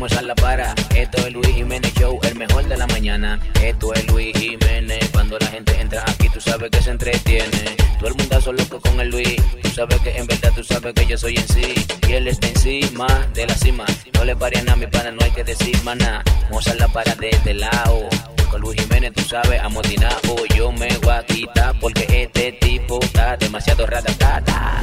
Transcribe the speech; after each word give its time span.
Mozart 0.00 0.24
la 0.24 0.34
para. 0.34 0.74
Esto 0.94 1.18
es 1.26 1.32
Luis 1.34 1.48
Jiménez 1.48 1.92
Show, 1.92 2.18
el 2.22 2.34
mejor 2.34 2.66
de 2.66 2.78
la 2.78 2.86
mañana. 2.86 3.38
Esto 3.62 3.92
es 3.92 4.06
Luis 4.06 4.34
Jiménez. 4.34 5.10
Cuando 5.12 5.38
la 5.38 5.46
gente 5.48 5.78
entra 5.78 6.02
aquí, 6.06 6.26
tú 6.30 6.40
sabes 6.40 6.70
que 6.70 6.80
se 6.80 6.90
entretiene. 6.90 7.76
Todo 7.98 8.08
el 8.08 8.14
mundo 8.14 8.52
loco 8.52 8.80
con 8.80 8.98
el 8.98 9.10
Luis. 9.10 9.36
Tú 9.62 9.68
sabes 9.68 10.00
que 10.00 10.16
en 10.16 10.26
verdad 10.26 10.52
tú 10.56 10.64
sabes 10.64 10.94
que 10.94 11.04
yo 11.04 11.18
soy 11.18 11.36
en 11.36 11.46
sí. 11.48 11.74
Y 12.08 12.12
él 12.14 12.28
está 12.28 12.48
encima 12.48 13.06
de 13.34 13.46
la 13.46 13.54
cima. 13.54 13.84
No 14.14 14.24
le 14.24 14.34
pare 14.34 14.62
a 14.66 14.74
mi 14.74 14.86
pana, 14.86 15.10
no 15.10 15.22
hay 15.22 15.32
que 15.32 15.44
decir 15.44 15.76
maná. 15.84 16.24
Mozart 16.50 16.80
la 16.80 16.88
para 16.88 17.14
de 17.16 17.28
este 17.28 17.52
lado. 17.52 18.08
Con 18.50 18.62
Luis 18.62 18.80
Jiménez, 18.80 19.12
tú 19.14 19.22
sabes, 19.22 19.60
amotinado. 19.60 20.46
Yo 20.56 20.72
me 20.72 20.88
voy 21.02 21.12
a 21.12 21.26
quitar 21.26 21.78
porque 21.78 22.06
este 22.22 22.52
tipo 22.52 23.00
está 23.02 23.36
demasiado 23.36 23.86
ratatata. 23.86 24.82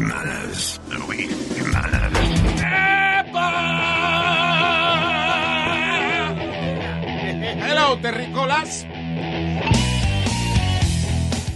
Luis 0.00 0.80
Jimenez. 0.80 0.80
Luis 0.88 1.30
Jimenez. 1.54 2.90
Hello, 7.62 7.98
terrícolas. 8.00 8.86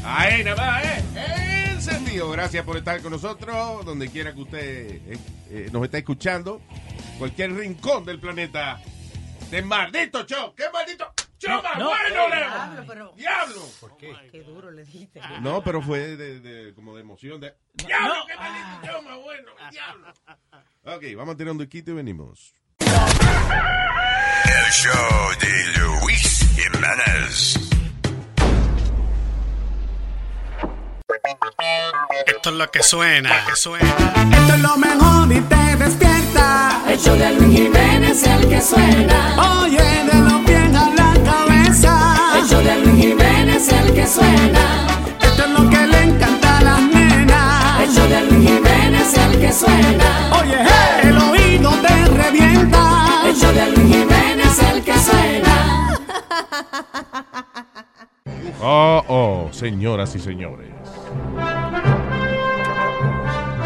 Ahí 0.05 0.45
nada 0.45 0.57
más, 0.57 0.85
¿eh? 0.85 1.71
Encendido. 1.73 2.31
Gracias 2.31 2.65
por 2.65 2.77
estar 2.77 3.01
con 3.01 3.13
nosotros, 3.13 3.85
donde 3.85 4.09
quiera 4.11 4.35
que 4.35 4.41
usted 4.41 4.61
eh, 4.61 5.19
eh, 5.51 5.69
nos 5.73 5.85
esté 5.85 5.99
escuchando. 5.99 6.61
Cualquier 7.19 7.55
rincón 7.55 8.05
del 8.05 8.21
planeta. 8.21 8.81
De 9.51 9.63
maldito 9.63 10.25
show. 10.27 10.53
¿Qué 10.55 10.65
maldito 10.73 11.13
más 11.49 11.79
no, 11.79 11.89
bueno, 11.89 12.29
Leo? 12.29 12.41
diablo, 12.41 12.85
pero- 12.87 13.13
¡Diablo! 13.17 13.63
¿Por 13.81 13.97
qué? 13.97 14.13
Qué 14.31 14.43
duro 14.43 14.71
le 14.71 14.85
dijiste. 14.85 15.21
No, 15.41 15.63
pero 15.63 15.81
fue 15.83 16.17
de, 16.17 16.41
de- 16.41 16.75
como 16.75 16.95
de 16.95 17.03
emoción. 17.03 17.41
De... 17.41 17.55
¡Diablo, 17.75 18.15
qué 18.27 18.35
maldito 18.37 19.03
más 19.03 19.19
bueno! 19.23 19.53
¡Diablo! 19.71 20.13
Ok, 20.85 21.03
vamos 21.17 21.35
a 21.35 21.37
tener 21.37 21.51
un 21.53 21.59
duquito 21.59 21.91
y 21.91 21.95
venimos. 21.95 22.55
El 22.81 24.71
show 24.73 25.31
de 25.41 25.79
Luis 26.03 26.47
Jimenez. 26.57 27.55
Esto 32.27 32.51
es 32.51 32.57
lo 32.57 32.71
que 32.71 32.83
suena, 32.83 33.31
que 33.47 33.57
suena. 33.57 33.89
Esto 34.33 34.55
es 34.55 34.61
lo 34.61 34.77
mejor 34.77 35.33
y 35.33 35.41
te 35.43 35.77
despierta. 35.77 36.83
El 36.89 36.99
show 36.99 37.17
de 37.17 37.33
Luis 37.33 37.59
Jiménez 37.59 38.23
es 38.23 38.27
el 38.27 38.49
que 38.49 38.61
suena. 38.61 39.61
Oye, 39.61 39.79
de 39.79 40.21
los 40.21 40.41
pies 40.45 40.75
a 40.75 40.91
la 40.91 41.15
cabeza. 41.25 42.17
El 42.37 42.49
show 42.49 42.63
de 42.63 42.81
Luis 42.81 43.05
Jiménez 43.05 43.69
es 43.69 43.73
el 43.73 43.95
que 43.95 44.07
suena. 44.07 44.87
Esto 45.21 45.45
es 45.45 45.51
lo 45.51 45.71
que 45.71 45.87
le 45.87 46.03
encanta 46.03 46.59
a 46.59 46.63
las 46.63 46.81
nenas. 46.83 47.81
El 47.81 47.95
show 47.95 48.09
de 48.09 48.21
Luis 48.23 48.49
Jiménez 48.51 49.13
es 49.13 49.19
el 49.19 49.41
que 49.41 49.53
suena. 49.53 50.31
Oye, 50.41 50.59
hey, 50.59 51.11
el 51.11 51.19
oído 51.19 51.71
te 51.81 52.05
revienta. 52.07 53.23
El 53.25 53.37
show 53.37 53.53
de 53.53 53.71
Luis 53.71 53.95
Jiménez 53.95 54.47
es 54.47 54.59
el 54.69 54.83
que 54.85 54.99
suena. 54.99 56.01
Oh, 58.61 59.05
oh, 59.09 59.49
señoras 59.53 60.15
y 60.15 60.19
señores. 60.19 60.74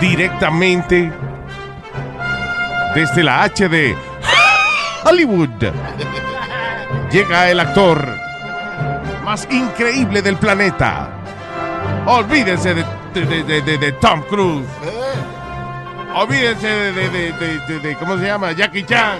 Directamente 0.01 1.13
desde 2.95 3.23
la 3.25 3.43
H 3.43 3.69
de 3.69 3.97
Hollywood 5.05 5.49
llega 7.11 7.51
el 7.51 7.59
actor 7.61 8.07
más 9.25 9.47
increíble 9.51 10.23
del 10.23 10.37
planeta. 10.37 11.09
Olvídense 12.07 12.75
de, 12.75 12.85
de- 13.15 13.43
de- 13.63 13.79
de- 13.79 13.93
Tom 13.93 14.23
Cruise. 14.23 14.67
Olvídense 16.15 16.67
de, 16.69 17.97
¿cómo 17.99 18.17
se 18.19 18.25
llama? 18.27 18.53
Jackie 18.53 18.85
Chan. 18.85 19.19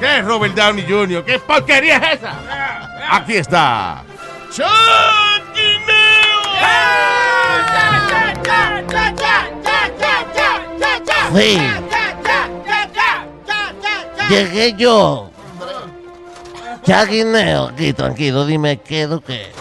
¿Qué 0.00 0.18
es 0.18 0.24
Robert 0.24 0.54
Downey 0.54 0.86
Jr.? 0.88 1.24
¿Qué 1.24 1.38
porquería 1.40 1.96
es 1.98 2.20
esa? 2.20 2.32
Aquí 3.10 3.34
está. 3.36 4.02
Chucky 4.50 5.27
Sí. 11.34 11.58
Llegué 14.28 14.74
yo. 14.76 15.30
Chaguineo. 16.82 17.68
Aquí, 17.68 17.92
tranquilo, 17.92 18.46
dime 18.46 18.78
qué 18.78 19.02
es 19.02 19.08
lo 19.08 19.20
que. 19.20 19.52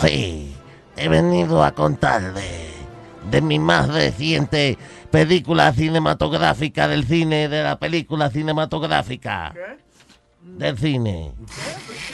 Sí. 0.00 0.54
He 0.96 1.08
venido 1.08 1.62
a 1.62 1.70
contarle 1.72 2.68
de 3.30 3.40
mi 3.40 3.58
más 3.58 3.88
reciente 3.88 4.78
película 5.10 5.72
cinematográfica 5.72 6.88
del 6.88 7.06
cine, 7.06 7.48
de 7.48 7.62
la 7.62 7.78
película 7.78 8.30
cinematográfica. 8.30 9.54
Del 10.56 10.78
cine. 10.78 11.32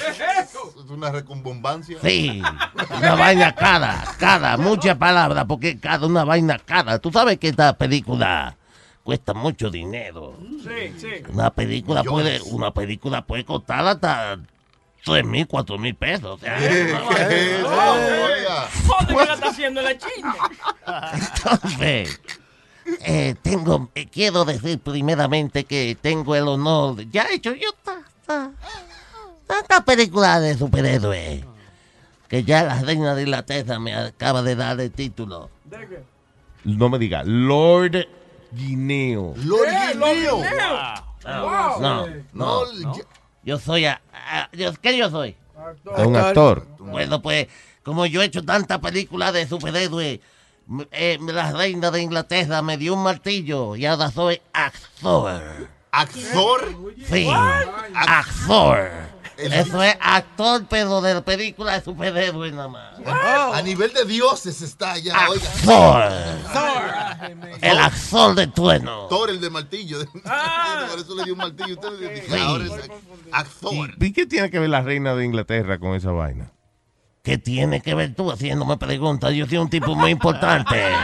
Es 0.06 0.90
una 0.90 1.10
recombombancia. 1.10 1.98
Sí, 2.02 2.42
una 2.96 3.14
vaina 3.14 3.54
cara, 3.54 4.04
cara, 4.18 4.56
mucha 4.56 4.98
palabra, 4.98 5.44
porque 5.46 5.78
cada 5.78 6.06
una 6.06 6.24
vaina 6.24 6.58
cara. 6.58 6.98
Tú 6.98 7.10
sabes 7.10 7.38
que 7.38 7.48
esta 7.48 7.76
película 7.76 8.56
cuesta 9.02 9.32
mucho 9.34 9.70
dinero. 9.70 10.36
Sí, 10.62 10.94
sí. 10.98 11.08
Una 11.32 11.50
película 11.50 12.02
puede, 12.04 12.40
una 12.42 12.72
película 12.72 13.24
puede 13.24 13.44
costar 13.44 13.86
hasta 13.86 14.38
tres 15.04 15.24
mil, 15.24 15.46
cuatro 15.46 15.78
mil 15.78 15.94
pesos. 15.94 16.32
O 16.32 16.38
sea, 16.38 16.56
una 16.58 17.00
vaina. 17.00 18.68
¿Dónde 18.86 19.14
que 19.16 19.26
la 19.26 19.34
está 19.34 19.48
haciendo 19.48 19.80
la 19.82 19.96
china? 19.98 20.34
Entonces, 21.12 22.20
eh, 23.06 23.34
tengo, 23.42 23.90
eh, 23.94 24.06
quiero 24.06 24.44
decir 24.44 24.78
primeramente 24.80 25.64
que 25.64 25.96
tengo 26.00 26.36
el 26.36 26.46
honor, 26.48 27.02
ya 27.10 27.24
he 27.24 27.36
hecho 27.36 27.54
yo 27.54 27.72
ta- 27.82 28.02
tantas 28.26 29.84
películas 29.84 30.40
de 30.42 30.56
superhéroes, 30.56 31.44
que 32.28 32.44
ya 32.44 32.64
la 32.64 32.80
reina 32.82 33.14
de 33.14 33.22
Inglaterra 33.22 33.78
me 33.78 33.94
acaba 33.94 34.42
de 34.42 34.56
dar 34.56 34.80
el 34.80 34.90
título. 34.90 35.50
No 36.64 36.88
me 36.88 36.98
diga, 36.98 37.22
Lord 37.24 38.06
Guineo. 38.52 39.34
Lord 39.36 39.68
Lord 39.96 40.14
Guineo. 40.14 40.38
No, 41.24 41.40
Wow. 41.42 42.06
no, 42.32 42.64
Yo 43.42 43.58
soy, 43.58 43.86
a, 43.86 44.00
¿qué 44.82 44.96
yo 44.96 45.10
soy? 45.10 45.36
Es 45.96 46.06
un 46.06 46.16
actor. 46.16 46.66
Bueno, 46.78 47.22
pues, 47.22 47.48
como 47.82 48.04
yo 48.06 48.22
he 48.22 48.26
hecho 48.26 48.44
tantas 48.44 48.78
películas 48.80 49.32
de 49.32 49.46
superhéroes, 49.46 50.20
eh, 50.92 51.18
la 51.20 51.52
reina 51.52 51.90
de 51.90 52.02
Inglaterra 52.02 52.62
me 52.62 52.76
dio 52.76 52.94
un 52.94 53.02
martillo 53.02 53.76
y 53.76 53.86
ahora 53.86 54.10
soy 54.10 54.40
actor. 54.52 55.66
¿Actor? 55.94 56.74
Sí, 57.08 57.28
actor. 57.94 58.90
Eso 59.36 59.82
es 59.82 59.96
actor, 60.00 60.64
pero 60.68 61.00
de 61.00 61.20
película 61.22 61.72
de 61.72 61.82
superhéroes 61.84 62.52
nada 62.52 62.68
más. 62.68 62.94
A 63.52 63.60
nivel 63.62 63.92
de 63.92 64.04
dioses 64.04 64.60
está 64.62 64.96
ya, 64.98 65.28
oiga. 65.28 65.48
Actor. 65.50 66.12
El 67.60 67.78
actor 67.78 68.34
de 68.34 68.46
trueno. 68.46 69.06
Thor, 69.08 69.30
el 69.30 69.40
de 69.40 69.50
martillo. 69.50 69.98
Por 70.12 70.98
eso 70.98 71.14
le 71.16 71.24
dio 71.24 71.32
un 71.34 71.38
martillo. 71.38 71.74
Usted 71.74 71.90
le 71.98 72.14
dijo, 72.14 72.26
Sí. 72.34 72.40
ahora 72.40 72.64
es 72.64 72.72
actor. 73.32 73.90
¿Y 74.00 74.12
qué 74.12 74.26
tiene 74.26 74.50
que 74.50 74.58
ver 74.58 74.70
la 74.70 74.82
reina 74.82 75.14
de 75.14 75.24
Inglaterra 75.24 75.78
con 75.78 75.94
esa 75.94 76.10
vaina? 76.12 76.52
¿Qué 77.22 77.38
tiene 77.38 77.80
que 77.80 77.94
ver 77.94 78.14
tú 78.14 78.30
haciéndome 78.30 78.76
preguntas? 78.76 79.32
Yo 79.32 79.46
soy 79.46 79.58
un 79.58 79.70
tipo 79.70 79.94
muy 79.94 80.10
importante. 80.10 80.92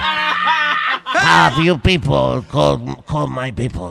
Have 1.12 1.62
you 1.64 1.79
people 1.79 2.43
call, 2.50 2.79
call 3.06 3.26
my 3.29 3.50
people? 3.50 3.91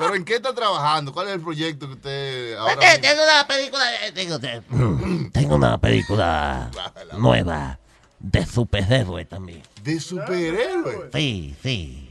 Pero 0.00 0.14
¿en 0.14 0.24
qué 0.24 0.34
está 0.36 0.54
trabajando? 0.54 1.12
¿Cuál 1.12 1.28
es 1.28 1.34
el 1.34 1.40
proyecto 1.40 1.86
que 1.86 1.92
usted 1.94 2.56
ahora 2.56 2.74
Eh, 2.94 2.98
Tengo 2.98 3.22
una 3.22 3.46
película, 3.46 3.84
tengo, 4.14 4.38
te- 4.40 4.62
tengo 5.32 5.54
una 5.56 5.78
película 5.78 6.70
nueva 7.18 7.78
de 8.18 8.46
superhéroe 8.46 9.24
también. 9.26 9.62
¿De 9.82 10.00
superhéroe? 10.00 11.10
Sí, 11.12 11.54
sí. 11.62 12.06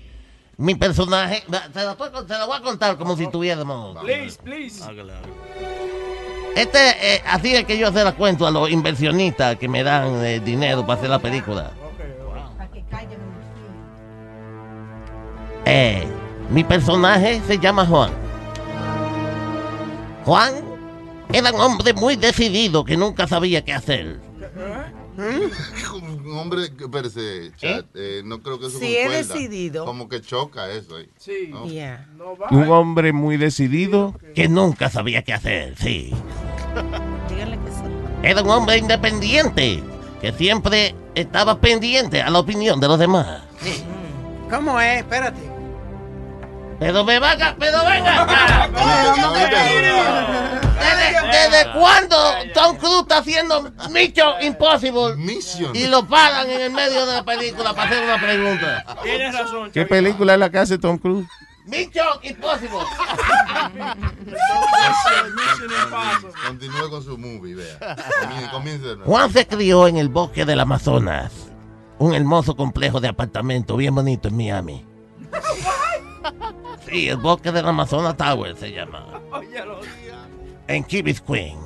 Mi 0.58 0.76
personaje, 0.76 1.44
se 1.74 1.80
la 1.84 2.46
voy 2.46 2.58
a 2.58 2.62
contar 2.62 2.98
como 2.98 3.16
si 3.18 3.28
tuviéramos. 3.28 3.98
Please, 4.04 4.38
please. 4.44 4.84
Este, 6.56 7.16
eh, 7.16 7.24
así 7.26 7.56
es 7.56 7.64
que 7.66 7.78
yo 7.78 7.92
se 7.94 8.04
la 8.04 8.12
cuento 8.12 8.46
a 8.46 8.52
los 8.52 8.70
inversionistas 8.70 9.56
que 9.58 9.68
me 9.70 9.84
dan 9.84 10.24
eh, 10.26 10.40
dinero 10.42 10.86
para 10.86 11.00
hacer 11.00 11.10
la 11.10 11.20
película. 11.20 11.72
Eh, 15.66 16.08
mi 16.52 16.64
personaje 16.64 17.42
se 17.48 17.58
llama 17.60 17.86
Juan. 17.86 18.12
Juan 20.26 20.54
era 21.34 21.52
un 21.52 21.62
hombre 21.62 21.94
muy 21.94 22.16
decidido 22.16 22.84
que 22.84 22.98
nunca 22.98 23.28
sabía 23.28 23.64
qué 23.64 23.74
hacer. 23.74 24.20
Un 25.18 26.38
hombre, 26.38 26.66
espérese, 26.80 27.52
chat, 27.58 27.86
eh, 27.96 28.22
no 28.24 28.42
creo 28.42 28.58
que 28.60 28.68
eso 28.68 28.80
Si 28.80 28.96
es 28.96 29.06
concuerda. 29.08 29.34
decidido. 29.34 29.86
Como 29.86 30.08
que 30.08 30.22
choca 30.22 30.70
eso 30.72 30.96
ahí. 30.96 31.10
Sí. 31.18 31.50
¿no? 31.52 31.66
Un 32.52 32.70
hombre 32.70 33.12
muy 33.12 33.36
decidido. 33.38 34.16
Que 34.34 34.48
nunca 34.48 34.90
sabía 34.90 35.24
qué 35.24 35.34
hacer, 35.34 35.76
sí. 35.78 36.14
Díganle 37.30 37.58
que 37.58 37.72
sí. 37.72 37.84
Era 38.24 38.42
un 38.44 38.50
hombre 38.50 38.78
independiente 38.78 39.84
que 40.22 40.32
siempre 40.34 40.96
estaba 41.16 41.60
pendiente 41.60 42.22
a 42.22 42.30
la 42.30 42.40
opinión 42.40 42.80
de 42.80 42.88
los 42.88 42.98
demás. 43.00 43.44
¿Cómo 44.50 44.80
es? 44.80 45.00
Espérate. 45.00 45.49
Pero 46.80 47.04
me 47.04 47.20
vaga, 47.20 47.56
pero 47.60 47.86
venga 47.86 48.24
acá. 48.24 48.70
¿Desde, 50.80 51.28
desde 51.28 51.72
cuándo 51.74 52.16
Tom 52.54 52.78
Cruise 52.78 53.02
está 53.02 53.18
haciendo 53.18 53.72
Mission 53.90 54.42
Impossible? 54.42 55.16
Y 55.74 55.88
lo 55.88 56.08
pagan 56.08 56.50
en 56.50 56.62
el 56.62 56.72
medio 56.72 57.06
de 57.06 57.16
la 57.16 57.24
película 57.24 57.74
para 57.74 57.90
hacer 57.90 58.04
una 58.04 58.18
pregunta. 58.18 58.86
Tienes 59.04 59.38
razón. 59.38 59.72
¿Qué 59.72 59.86
película 59.86 60.34
es 60.34 60.40
la 60.40 60.50
que 60.50 60.60
hace 60.60 60.78
Tom 60.78 60.98
Cruise? 60.98 61.28
Mission 61.66 62.08
Impossible. 62.24 62.80
Continúe 66.48 66.90
con 66.90 67.04
su 67.04 67.18
movie, 67.18 67.56
vea. 67.56 67.96
Comience. 68.52 68.96
Juan 69.06 69.32
se 69.34 69.46
crió 69.46 69.88
en 69.88 69.98
el 69.98 70.08
bosque 70.08 70.46
del 70.46 70.62
Amazonas, 70.62 71.32
un 71.98 72.14
hermoso 72.16 72.56
complejo 72.56 73.02
de 73.02 73.10
apartamentos 73.10 73.78
bien 73.78 73.94
bonito 73.94 74.30
en 74.30 74.38
Miami. 74.38 74.86
Sí, 76.90 77.10
el 77.10 77.18
bosque 77.18 77.52
del 77.52 77.68
Amazonas 77.68 78.16
Tower 78.18 78.56
se 78.56 78.72
llama. 78.72 79.22
En 80.68 80.84
Key 80.84 81.02
Biscayne. 81.02 81.60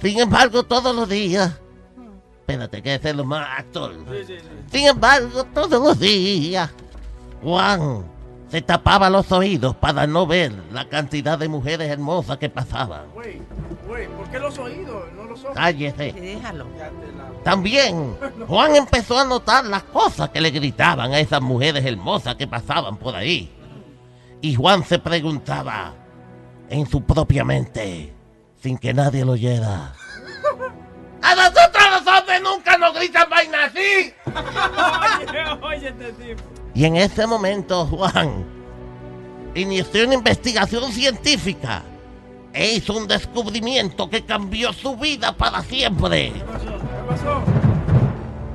Sin 0.00 0.18
embargo, 0.18 0.62
todos 0.62 0.94
los 0.94 1.08
días. 1.08 1.60
Espérate, 2.40 2.82
que 2.82 2.94
es 2.94 3.16
lo 3.16 3.24
más 3.24 3.58
actor. 3.58 3.94
Sin 4.70 4.86
embargo, 4.86 5.44
todos 5.44 5.82
los 5.82 5.98
días. 5.98 6.70
Juan 7.42 8.04
se 8.50 8.62
tapaba 8.62 9.08
los 9.08 9.30
oídos 9.30 9.76
para 9.76 10.08
no 10.08 10.26
ver 10.26 10.52
la 10.72 10.88
cantidad 10.88 11.38
de 11.38 11.48
mujeres 11.48 11.88
hermosas 11.88 12.38
que 12.38 12.50
pasaban. 12.50 13.08
Güey, 13.14 13.40
güey, 13.86 14.08
¿por 14.08 14.28
qué 14.28 14.40
los 14.40 14.58
oídos? 14.58 15.04
No 15.14 15.24
los 15.24 15.44
ojos. 15.44 15.54
Cállese. 15.54 16.12
Déjalo. 16.12 16.66
También 17.44 18.16
Juan 18.48 18.74
empezó 18.74 19.18
a 19.18 19.24
notar 19.24 19.64
las 19.66 19.84
cosas 19.84 20.30
que 20.30 20.40
le 20.40 20.50
gritaban 20.50 21.12
a 21.12 21.20
esas 21.20 21.40
mujeres 21.40 21.84
hermosas 21.84 22.34
que 22.34 22.48
pasaban 22.48 22.96
por 22.96 23.14
ahí. 23.14 23.52
Y 24.40 24.56
Juan 24.56 24.84
se 24.84 24.98
preguntaba 24.98 25.94
en 26.68 26.86
su 26.86 27.04
propia 27.04 27.44
mente, 27.44 28.12
sin 28.60 28.78
que 28.78 28.92
nadie 28.92 29.24
lo 29.24 29.32
oyera. 29.32 29.94
¡A 31.22 31.34
nosotros 31.36 31.84
los 31.92 32.14
hombres 32.18 32.42
nunca 32.42 32.76
nos 32.78 32.94
gritan 32.94 33.30
vaina 33.30 33.64
así! 33.66 34.12
Oye, 35.30 35.76
oye, 35.76 35.88
este 35.88 36.12
tipo. 36.14 36.59
Y 36.74 36.84
en 36.84 36.96
ese 36.96 37.26
momento 37.26 37.86
Juan 37.86 38.44
inició 39.54 40.04
una 40.04 40.14
investigación 40.14 40.92
científica 40.92 41.82
e 42.52 42.74
hizo 42.74 42.96
un 42.96 43.06
descubrimiento 43.06 44.08
que 44.08 44.24
cambió 44.24 44.72
su 44.72 44.96
vida 44.96 45.32
para 45.32 45.62
siempre. 45.62 46.32
¿Qué 46.32 46.44
pasó? 46.44 47.42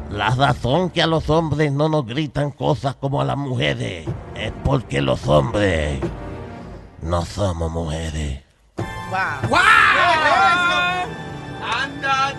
La 0.09 0.29
razón 0.29 0.91
que 0.91 1.01
a 1.01 1.07
los 1.07 1.29
hombres 1.29 1.71
no 1.73 1.89
nos 1.89 2.05
gritan 2.05 2.51
cosas 2.51 2.95
como 2.95 3.19
a 3.19 3.25
las 3.25 3.35
mujeres 3.35 4.07
es 4.35 4.53
porque 4.63 5.01
los 5.01 5.27
hombres 5.27 5.99
no 7.01 7.25
somos 7.25 7.69
mujeres. 7.69 8.41
Wow. 8.77 9.59
¡Anda, 11.61 12.33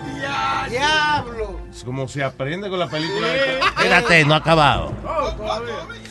diablo! 0.69 1.36
Es 1.77 1.83
como 1.83 2.07
se 2.07 2.23
aprende 2.23 2.71
con 2.71 2.79
la 2.79 2.87
película. 2.87 3.27
Espérate, 3.35 4.25
no 4.25 4.33
ha 4.33 4.37
acabado. 4.37 4.91
Oh. 5.07 5.29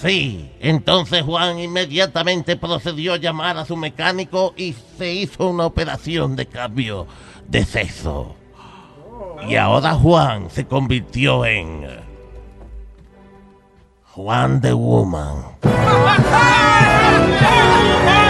Sí, 0.01 0.49
entonces 0.61 1.25
Juan 1.25 1.59
inmediatamente 1.59 2.57
procedió 2.57 3.15
a 3.15 3.17
llamar 3.17 3.59
a 3.59 3.65
su 3.65 3.77
mecánico 3.77 4.55
y 4.57 4.77
se 4.97 5.13
hizo 5.13 5.49
una 5.49 5.67
operación 5.67 6.37
de 6.37 6.47
cambio 6.47 7.09
de 7.49 7.65
sexo. 7.65 8.37
Y 9.49 9.57
ahora 9.57 9.95
Juan 9.95 10.51
se 10.53 10.67
convirtió 10.67 11.45
en 11.45 11.85
Juan 14.13 14.61
the 14.61 14.73
Woman. 14.73 15.47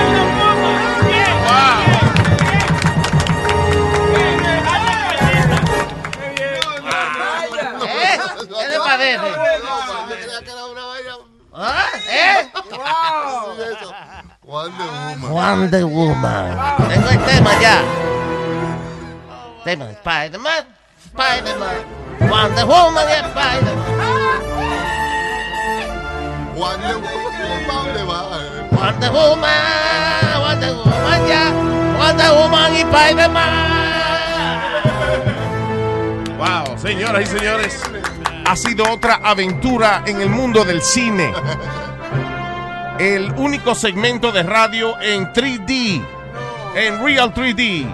¿Eh? 12.26 12.50
Juan 14.43 14.70
de 14.78 14.84
Woman. 15.28 15.70
The 15.70 15.84
Woman. 15.84 16.76
Tengo 16.88 17.08
el 17.08 17.25
tema 17.25 17.50
ya. 17.61 17.82
Tema 19.64 19.90
Spider-Man, 19.90 20.64
Spider-Man. 21.06 22.55
The 22.55 22.64
Woman 22.64 23.08
y 23.08 23.12
Spider-Man. 23.12 23.96
De 29.00 29.11
Woman. 29.11 29.11
The 29.11 29.11
Woman, 29.11 30.61
the 30.61 30.70
Woman 30.73 31.26
ya. 31.26 31.44
The 32.17 32.28
Woman 32.31 32.73
y 32.73 32.81
Spider-Man. 32.82 33.76
Wow, 36.38 36.78
señoras 36.78 37.23
y 37.23 37.26
señores, 37.26 37.82
ha 38.44 38.55
sido 38.55 38.88
otra 38.90 39.20
aventura 39.25 40.02
en 40.06 40.20
el 40.20 40.31
mundo 40.31 40.64
del 40.64 40.82
cine. 40.82 41.32
El 42.99 43.31
único 43.33 43.75
segmento 43.75 44.33
de 44.33 44.43
radio 44.43 44.99
en 45.03 45.31
3D, 45.33 46.03
en 46.75 47.05
Real 47.05 47.35
3D, 47.35 47.87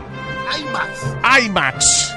IMAX. 0.60 1.44
IMAX. 1.44 2.14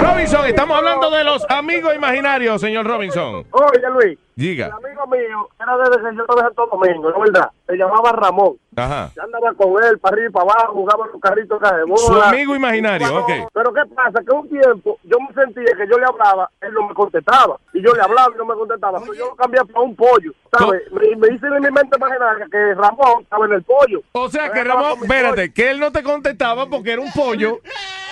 Robinson, 0.00 0.46
estamos 0.46 0.78
hablando 0.78 1.10
de 1.10 1.24
los 1.24 1.44
amigos 1.50 1.94
imaginarios, 1.94 2.58
señor 2.60 2.86
Robinson. 2.86 3.44
Oye, 3.50 3.80
Luis, 3.92 4.18
Diga. 4.34 4.66
el 4.66 4.72
amigo 4.72 5.06
mío 5.06 5.48
era 5.60 5.76
desde 5.76 6.10
que 6.10 6.16
yo 6.16 6.22
estaba 6.22 6.40
en 6.40 6.46
Santo 6.46 6.68
Domingo, 6.72 7.10
¿no 7.10 7.24
es 7.24 7.32
verdad? 7.32 7.50
Se 7.66 7.76
llamaba 7.76 8.12
Ramón. 8.12 8.56
Ajá. 8.76 9.10
Yo 9.14 9.22
andaba 9.22 9.52
con 9.54 9.84
él 9.84 9.98
para 9.98 10.14
arriba 10.14 10.28
y 10.28 10.32
para 10.32 10.52
abajo, 10.52 10.72
jugaba 10.74 11.06
los 11.06 11.20
carritos 11.20 11.60
de 11.60 11.84
bola. 11.84 11.98
Su 11.98 12.22
amigo 12.22 12.54
imaginario, 12.54 13.18
ok. 13.18 13.30
Pero 13.52 13.72
¿qué 13.72 13.82
pasa? 13.94 14.22
Que 14.26 14.32
un 14.32 14.48
tiempo 14.48 14.98
yo 15.04 15.18
me 15.20 15.34
sentía 15.34 15.76
que 15.76 15.86
yo 15.90 15.98
le 15.98 16.06
hablaba, 16.06 16.50
él 16.60 16.72
no 16.72 16.88
me 16.88 16.94
contestaba. 16.94 17.58
Y 17.72 17.82
yo 17.82 17.92
le 17.92 18.02
hablaba 18.02 18.32
y 18.34 18.38
no 18.38 18.46
me 18.46 18.54
contestaba. 18.54 19.00
Pero 19.00 19.14
yo 19.14 19.26
lo 19.26 19.36
cambié 19.36 19.64
para 19.64 19.80
un 19.80 19.94
pollo, 19.94 20.32
¿sabes? 20.56 20.82
Me, 20.92 21.16
me 21.16 21.34
hice 21.34 21.46
en 21.46 21.62
mi 21.62 21.70
mente 21.70 21.96
imaginaria 21.96 22.46
que 22.50 22.74
Ramón 22.74 23.22
estaba 23.22 23.46
en 23.46 23.52
el 23.52 23.62
pollo. 23.62 24.02
O 24.12 24.28
sea 24.28 24.50
que 24.52 24.64
Ramón, 24.64 24.98
pollo. 24.98 25.04
espérate, 25.04 25.52
que 25.52 25.70
él 25.70 25.80
no 25.80 25.92
te 25.92 26.02
contestaba 26.02 26.66
porque 26.66 26.92
era 26.92 27.02
un 27.02 27.12
pollo, 27.12 27.60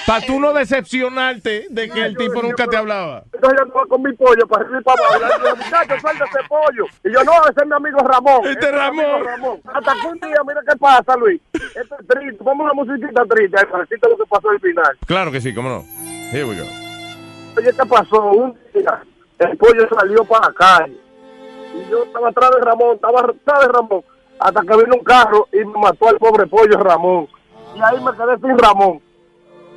para 0.06 0.24
tú 0.24 0.40
no 0.40 0.52
decepcionarte 0.52 1.66
de 1.68 1.90
que 1.90 2.02
el 2.02 2.16
tipo 2.16 2.42
nunca 2.42 2.66
te 2.66 2.76
hablaba. 2.76 3.24
Entonces 3.38 3.56
yo 3.56 3.62
andaba 3.62 3.86
con 3.86 4.02
mi 4.02 4.12
pollo 4.14 4.48
para 4.48 4.64
arriba 4.64 4.80
y 4.80 4.82
para 4.82 5.00
abajo. 5.00 5.16
Y 5.16 5.42
dije, 5.42 5.64
muchachos, 5.64 6.00
suelta 6.00 6.24
ese 6.24 6.48
pollo. 6.48 6.84
Y 7.04 7.12
yo, 7.12 7.22
no, 7.22 7.32
ese 7.48 7.60
es 7.62 7.66
mi 7.66 7.74
amigo 7.74 7.98
Ramón. 8.00 8.40
Este 8.44 8.68
es 8.68 8.74
amigo 8.74 9.22
Ramón. 9.22 9.60
Hasta 9.72 9.92
que 9.94 10.06
un 10.08 10.18
día, 10.18 10.36
mira 10.44 10.60
qué 10.68 10.76
pasa, 10.76 11.16
Luis. 11.16 11.40
Esto 11.54 11.96
es 12.00 12.06
triste. 12.08 12.42
Vamos 12.42 12.66
a 12.68 12.72
una 12.72 12.82
musiquita 12.82 13.24
triste. 13.26 13.64
Para 13.66 13.84
decirte 13.84 14.08
lo 14.08 14.16
que 14.16 14.26
pasó 14.28 14.50
al 14.50 14.58
final. 14.58 14.98
Claro 15.06 15.30
que 15.30 15.40
sí, 15.40 15.54
cómo 15.54 15.68
no. 15.68 15.84
Here 16.32 16.44
we 16.46 16.56
go. 16.56 16.64
Oye, 17.56 17.72
¿qué 17.72 17.86
pasó? 17.88 18.24
Un 18.24 18.58
día, 18.74 19.02
el 19.38 19.56
pollo 19.56 19.88
salió 19.96 20.24
para 20.24 20.48
la 20.48 20.54
calle. 20.54 20.96
Y 21.74 21.90
yo 21.90 22.02
estaba 22.02 22.30
atrás 22.30 22.50
de 22.50 22.60
Ramón, 22.60 22.96
estaba 22.96 23.20
atrás 23.20 23.60
de 23.60 23.68
Ramón. 23.68 24.02
Hasta 24.40 24.60
que 24.62 24.76
vino 24.78 24.96
un 24.96 25.04
carro 25.04 25.46
y 25.52 25.58
me 25.58 25.78
mató 25.80 26.08
al 26.08 26.18
pobre 26.18 26.44
pollo 26.48 26.76
Ramón. 26.76 27.28
Y 27.76 27.80
ahí 27.80 28.02
me 28.02 28.10
quedé 28.16 28.36
sin 28.38 28.58
Ramón. 28.58 29.00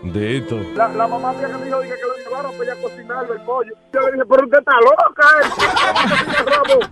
De 0.03 0.37
esto. 0.37 0.59
La, 0.73 0.87
la 0.87 1.07
mamá 1.07 1.31
mía 1.33 1.47
que 1.47 1.57
me 1.57 1.65
dijo 1.65 1.79
dije, 1.81 1.95
que 1.95 2.01
lo 2.01 2.17
llevaron 2.17 2.51
para 2.57 2.71
allá 2.71 2.73
a 2.73 2.83
cocinarlo 2.83 3.33
el 3.33 3.41
pollo. 3.41 3.73
Yo 3.93 3.99
le 4.01 4.11
dije, 4.13 4.25
pero 4.27 4.43
usted 4.43 4.57
está 4.57 4.71
loca, 4.81 5.27
eh. 5.37 5.49
¿Cómo 5.55 6.03
cocina 6.09 6.45
Ramón? 6.47 6.91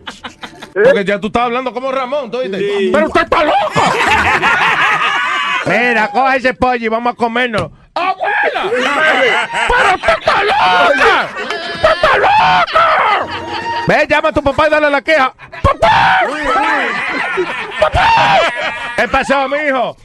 Porque 0.73 1.05
ya 1.05 1.19
tú 1.19 1.27
estás 1.27 1.43
hablando 1.43 1.73
como 1.73 1.91
Ramón, 1.91 2.29
¿tú 2.29 2.37
oíste? 2.37 2.89
Pero 2.93 3.07
usted 3.07 3.21
está 3.21 3.43
loco. 3.43 3.81
Mira, 5.65 6.11
coja 6.11 6.35
ese 6.35 6.53
pollo 6.53 6.85
y 6.85 6.87
vamos 6.87 7.13
a 7.13 7.15
comernos. 7.15 7.71
¡Abuela! 7.95 8.71
¡Pero 8.71 9.95
usted 9.95 10.13
está 10.19 10.43
loca! 10.43 11.27
¡Usted 11.73 11.89
está 11.89 12.17
loca! 12.17 13.27
Ve, 13.87 14.07
llama 14.07 14.29
a 14.29 14.33
tu 14.33 14.43
papá 14.43 14.67
y 14.67 14.69
dale 14.69 14.89
la 14.89 15.01
queja. 15.01 15.33
¡Papá! 15.63 16.19
¡Papá! 17.79 18.39
¿Qué 18.95 19.07
pasó, 19.07 19.47
mijo? 19.49 19.97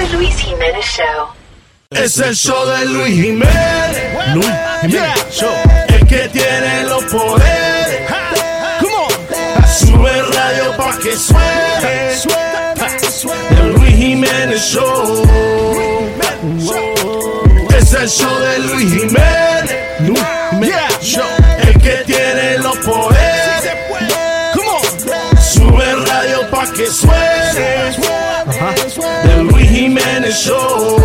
The 0.00 0.16
Luis 0.16 0.34
Jiménez 0.34 0.82
Show. 0.86 1.28
Es 1.90 2.16
el 2.20 2.34
show 2.34 2.64
de 2.64 2.86
Luis 2.86 3.14
Jiménez. 3.22 4.32
Luis 4.32 4.46
Jiménez 4.80 5.26
Show. 5.30 5.52
El 5.88 6.06
que 6.06 6.26
tiene 6.30 6.84
los 6.84 7.04
poderes. 7.04 8.08
Come 8.80 8.94
on. 8.94 9.10
Sube 9.68 10.22
radio 10.22 10.74
pa' 10.78 10.96
que 11.02 11.14
suene. 11.14 12.14
El 13.60 13.72
Luis 13.74 13.94
Jiménez 13.94 14.62
Show. 14.62 15.22
Es 17.76 17.92
el 17.92 18.08
show 18.08 18.38
de 18.38 18.58
Luis 18.60 18.90
Jiménez. 18.94 19.76
Luis 20.00 20.22
Jiménez 20.50 21.02
Show. 21.02 21.49
Jiménez 30.30 30.44
Show. 30.44 30.96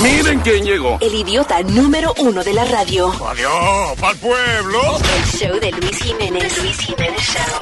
Miren 0.00 0.40
quién 0.40 0.64
llegó. 0.64 0.98
El 1.00 1.14
idiota 1.14 1.62
número 1.62 2.14
uno 2.18 2.44
de 2.44 2.52
la 2.52 2.64
radio. 2.66 3.12
Adiós, 3.26 3.98
pa'l 4.00 4.16
pueblo. 4.18 4.98
El 5.16 5.24
show 5.24 5.58
de 5.58 5.72
Luis 5.72 5.98
Jiménez. 5.98 6.62
Luis 6.62 6.78
Jiménez 6.78 7.22
Show. 7.22 7.60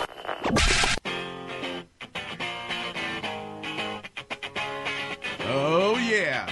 Oh, 5.55 5.97
yeah. 5.99 6.47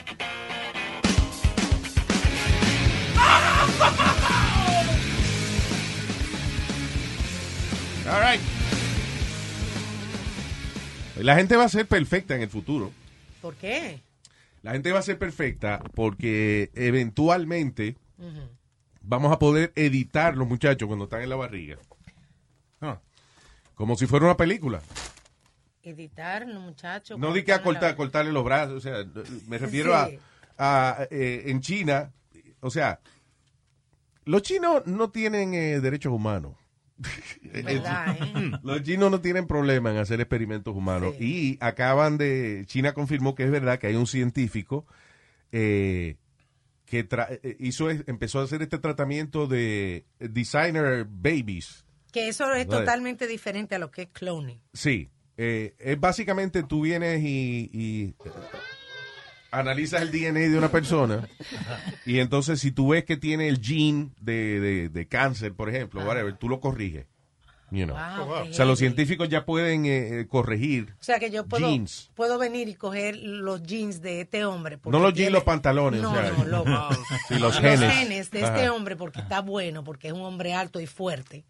All 8.11 8.21
right. 8.21 8.41
La 11.19 11.35
gente 11.37 11.57
va 11.57 11.65
a 11.65 11.69
ser 11.69 11.87
perfecta 11.87 12.35
en 12.35 12.43
el 12.43 12.49
futuro. 12.49 12.91
¿Por 13.43 13.55
qué? 13.57 14.01
La 14.63 14.73
gente 14.73 14.91
va 14.93 14.99
a 14.99 15.03
ser 15.03 15.19
perfecta 15.19 15.83
porque 15.95 16.71
eventualmente 16.75 17.97
vamos 19.03 19.33
a 19.33 19.39
poder 19.39 19.73
editar 19.77 20.37
los 20.37 20.49
muchachos 20.49 20.87
cuando 20.87 21.05
están 21.05 21.23
en 21.23 21.29
la 21.31 21.37
barriga. 21.37 21.79
Ah, 22.81 23.01
Como 23.75 23.97
si 23.97 24.07
fuera 24.07 24.27
una 24.27 24.37
película. 24.37 24.81
Editar, 25.83 26.47
los 26.47 26.63
muchachos. 26.63 27.19
No 27.19 27.33
di 27.33 27.43
que 27.43 27.53
a 27.53 27.63
cortar, 27.63 27.97
cortarle 27.97 28.33
los 28.33 28.45
brazos. 28.45 28.75
O 28.77 28.81
sea, 28.81 29.05
me 29.47 29.57
refiero 29.59 29.93
Sí. 30.07 30.19
a, 30.59 30.91
a, 30.99 31.05
eh, 31.11 31.45
en 31.47 31.61
China. 31.61 32.13
O 32.61 32.71
sea, 32.71 33.01
los 34.25 34.43
chinos 34.43 34.87
no 34.87 35.11
tienen 35.11 35.55
eh, 35.55 35.81
derechos 35.81 36.13
humanos. 36.13 36.55
¿Verdad, 37.43 38.17
eh? 38.21 38.53
Los 38.63 38.83
chinos 38.83 39.11
no 39.11 39.21
tienen 39.21 39.47
problema 39.47 39.91
en 39.91 39.97
hacer 39.99 40.21
experimentos 40.21 40.75
humanos. 40.75 41.15
Y 41.21 41.57
acaban 41.61 42.19
de. 42.19 42.65
China 42.67 42.93
confirmó 42.93 43.35
que 43.35 43.45
es 43.45 43.51
verdad 43.51 43.79
que 43.79 43.87
hay 43.89 43.95
un 43.97 44.07
científico 44.07 44.87
eh, 45.53 46.17
que 46.85 47.09
tra- 47.09 47.39
eh, 47.43 47.57
hizo, 47.61 47.89
empezó 47.91 48.41
a 48.41 48.45
hacer 48.45 48.63
este 48.63 48.79
tratamiento 48.79 49.47
de 49.47 50.05
designer 50.19 51.07
babies. 51.09 51.85
Que 52.13 52.29
eso 52.29 52.53
es 52.55 52.67
totalmente 52.69 53.27
diferente 53.27 53.77
a 53.77 53.79
lo 53.79 53.91
que 53.91 54.03
es 54.03 54.09
cloning. 54.09 54.61
Sí. 54.73 55.09
eh, 55.37 55.75
es 55.79 55.99
básicamente 55.99 56.63
tú 56.65 56.83
vienes 56.83 57.23
y, 57.23 57.71
y, 57.73 58.15
analizas 59.51 60.03
el 60.03 60.11
DNA 60.13 60.41
de 60.49 60.57
una 60.59 60.71
persona 60.71 61.29
y 62.07 62.19
entonces 62.21 62.61
si 62.61 62.71
tú 62.73 62.89
ves 62.91 63.05
que 63.05 63.17
tiene 63.17 63.49
el 63.49 63.61
gene 63.61 64.11
de, 64.21 64.61
de- 64.61 64.89
de 64.89 65.07
cáncer, 65.07 65.55
por 65.55 65.69
ejemplo, 65.69 66.03
whatever, 66.05 66.35
tú 66.37 66.49
lo 66.49 66.61
corriges. 66.61 67.07
You 67.73 67.85
know. 67.87 67.97
Wow, 67.97 68.43
qué 68.43 68.51
o 68.51 68.53
sea, 68.53 68.65
los 68.65 68.81
científicos 68.81 69.29
ya 69.29 69.45
pueden 69.45 69.87
eh, 69.87 70.21
eh, 70.23 70.27
corregir. 70.27 70.93
O 71.01 71.05
sea 71.05 71.21
que 71.21 71.31
yo 71.31 71.47
puedo, 71.47 71.69
Jeans. 71.69 72.11
puedo 72.17 72.37
venir 72.37 72.69
y 72.69 72.75
coger 72.75 73.17
los 73.17 73.63
jeans 73.63 74.03
de 74.03 74.23
este 74.23 74.45
hombre. 74.45 74.77
No 74.87 74.99
los 74.99 75.15
tiene- 75.15 75.27
jeans, 75.27 75.33
los 75.35 75.45
pantalones. 75.45 76.03
No, 76.03 76.11
o 76.11 76.15
sea, 76.17 76.33
no, 76.33 76.45
loco. 76.47 76.89
sí, 77.29 77.39
los 77.39 77.57
genes. 77.61 78.31
de 78.33 78.41
este 78.41 78.69
hombre 78.71 78.97
porque 78.97 79.21
está 79.21 79.41
bueno, 79.41 79.85
porque 79.85 80.09
es 80.09 80.13
un 80.15 80.23
hombre 80.23 80.53
alto 80.53 80.81
y 80.81 80.87
fuerte. 80.89 81.45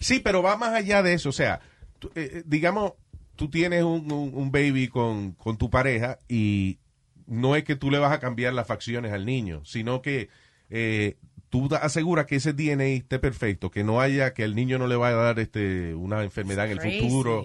Sí, 0.00 0.20
pero 0.20 0.42
va 0.42 0.56
más 0.58 0.74
allá 0.74 1.02
de 1.02 1.14
eso. 1.14 1.30
O 1.30 1.32
sea, 1.32 1.60
tú, 1.98 2.08
eh, 2.14 2.30
eh, 2.34 2.42
digamos, 2.44 2.92
tú 3.36 3.48
tienes 3.48 3.84
un, 3.84 4.12
un- 4.12 4.32
un 4.34 4.50
baby 4.52 4.88
con, 4.88 5.32
con 5.32 5.56
tu 5.56 5.70
pareja 5.70 6.18
y 6.28 6.78
no 7.26 7.56
es 7.56 7.64
que 7.64 7.76
tú 7.76 7.90
le 7.90 7.98
vas 7.98 8.12
a 8.12 8.20
cambiar 8.20 8.52
las 8.52 8.66
facciones 8.66 9.12
al 9.12 9.26
niño, 9.26 9.62
sino 9.64 10.02
que 10.02 10.28
eh, 10.70 11.16
tú 11.48 11.68
aseguras 11.80 12.26
que 12.26 12.36
ese 12.36 12.52
DNA 12.52 12.84
esté 12.84 13.18
perfecto, 13.18 13.70
que 13.70 13.84
no 13.84 14.00
haya, 14.00 14.34
que 14.34 14.44
el 14.44 14.54
niño 14.54 14.78
no 14.78 14.86
le 14.86 14.96
vaya 14.96 15.16
a 15.18 15.24
dar 15.24 15.38
este 15.38 15.94
una 15.94 16.22
enfermedad 16.22 16.66
en 16.66 16.72
el 16.72 16.78
Crazy. 16.78 17.00
futuro 17.00 17.44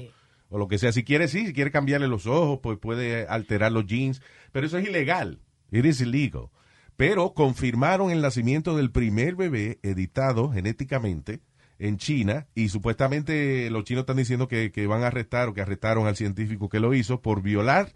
o 0.50 0.58
lo 0.58 0.68
que 0.68 0.78
sea. 0.78 0.92
Si 0.92 1.04
quiere, 1.04 1.28
sí, 1.28 1.48
si 1.48 1.54
quiere 1.54 1.72
cambiarle 1.72 2.08
los 2.08 2.28
ojos, 2.28 2.60
pues 2.62 2.78
puede 2.78 3.28
alterar 3.28 3.72
los 3.72 3.86
genes, 3.86 4.22
pero 4.52 4.68
eso 4.68 4.78
es 4.78 4.88
ilegal. 4.88 5.40
It 5.72 5.86
is 5.86 6.02
illegal. 6.02 6.50
Pero 6.98 7.34
confirmaron 7.34 8.12
el 8.12 8.22
nacimiento 8.22 8.76
del 8.76 8.92
primer 8.92 9.36
bebé 9.36 9.80
editado 9.82 10.52
genéticamente 10.52 11.40
en 11.80 11.98
China 11.98 12.48
y 12.54 12.70
supuestamente 12.70 13.72
los 13.72 13.86
chinos 13.86 14.02
están 14.02 14.18
diciendo 14.18 14.48
que, 14.48 14.72
que 14.72 14.86
van 14.86 15.04
a 15.04 15.08
arrestar 15.08 15.48
o 15.48 15.54
que 15.54 15.62
arrestaron 15.62 16.06
al 16.06 16.16
científico 16.16 16.70
que 16.70 16.80
lo 16.80 16.94
hizo 16.94 17.22
por 17.22 17.42
violar 17.42 17.92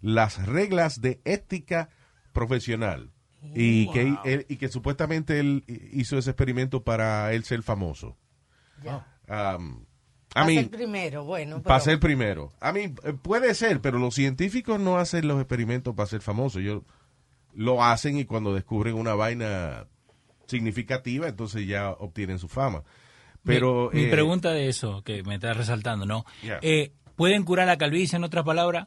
las 0.00 0.46
reglas 0.46 1.00
de 1.00 1.20
ética 1.24 1.88
profesional 2.32 3.10
y, 3.54 3.90
que, 3.92 4.14
él- 4.24 4.46
y 4.48 4.56
que 4.56 4.68
supuestamente 4.68 5.40
él 5.40 5.64
hizo 5.92 6.18
ese 6.18 6.30
experimento 6.30 6.82
para 6.84 7.32
él 7.32 7.44
ser 7.44 7.62
famoso. 7.62 8.16
Um, 9.28 9.84
I 10.34 10.40
Va 10.40 10.42
a 10.42 10.44
mean, 10.44 10.64
ser 10.64 10.70
primero, 10.70 11.24
bueno. 11.24 11.62
para 11.62 11.80
ser 11.80 11.98
primero. 11.98 12.52
A 12.60 12.72
mí 12.72 12.88
puede 13.22 13.54
ser, 13.54 13.80
pero 13.80 13.98
los 13.98 14.14
científicos 14.14 14.78
no 14.78 14.98
hacen 14.98 15.26
los 15.26 15.40
experimentos 15.40 15.94
para 15.94 16.06
ser 16.06 16.20
famosos. 16.20 16.60
Ellos 16.62 16.82
lo 17.54 17.82
hacen 17.82 18.18
y 18.18 18.24
cuando 18.26 18.54
descubren 18.54 18.94
una 18.94 19.14
vaina 19.14 19.86
significativa, 20.46 21.28
entonces 21.28 21.66
ya 21.66 21.90
obtienen 21.90 22.38
su 22.38 22.48
fama. 22.48 22.84
Pero 23.42 23.90
mi, 23.92 24.00
mi 24.00 24.06
eh, 24.06 24.10
pregunta 24.10 24.50
de 24.52 24.68
eso, 24.68 25.02
que 25.02 25.22
me 25.22 25.36
está 25.36 25.54
resaltando, 25.54 26.04
¿no? 26.06 26.24
Ya. 26.42 26.58
Eh, 26.62 26.92
¿Pueden 27.16 27.44
curar 27.44 27.66
la 27.66 27.78
calvicie, 27.78 28.16
en 28.16 28.24
otras 28.24 28.44
palabras? 28.44 28.86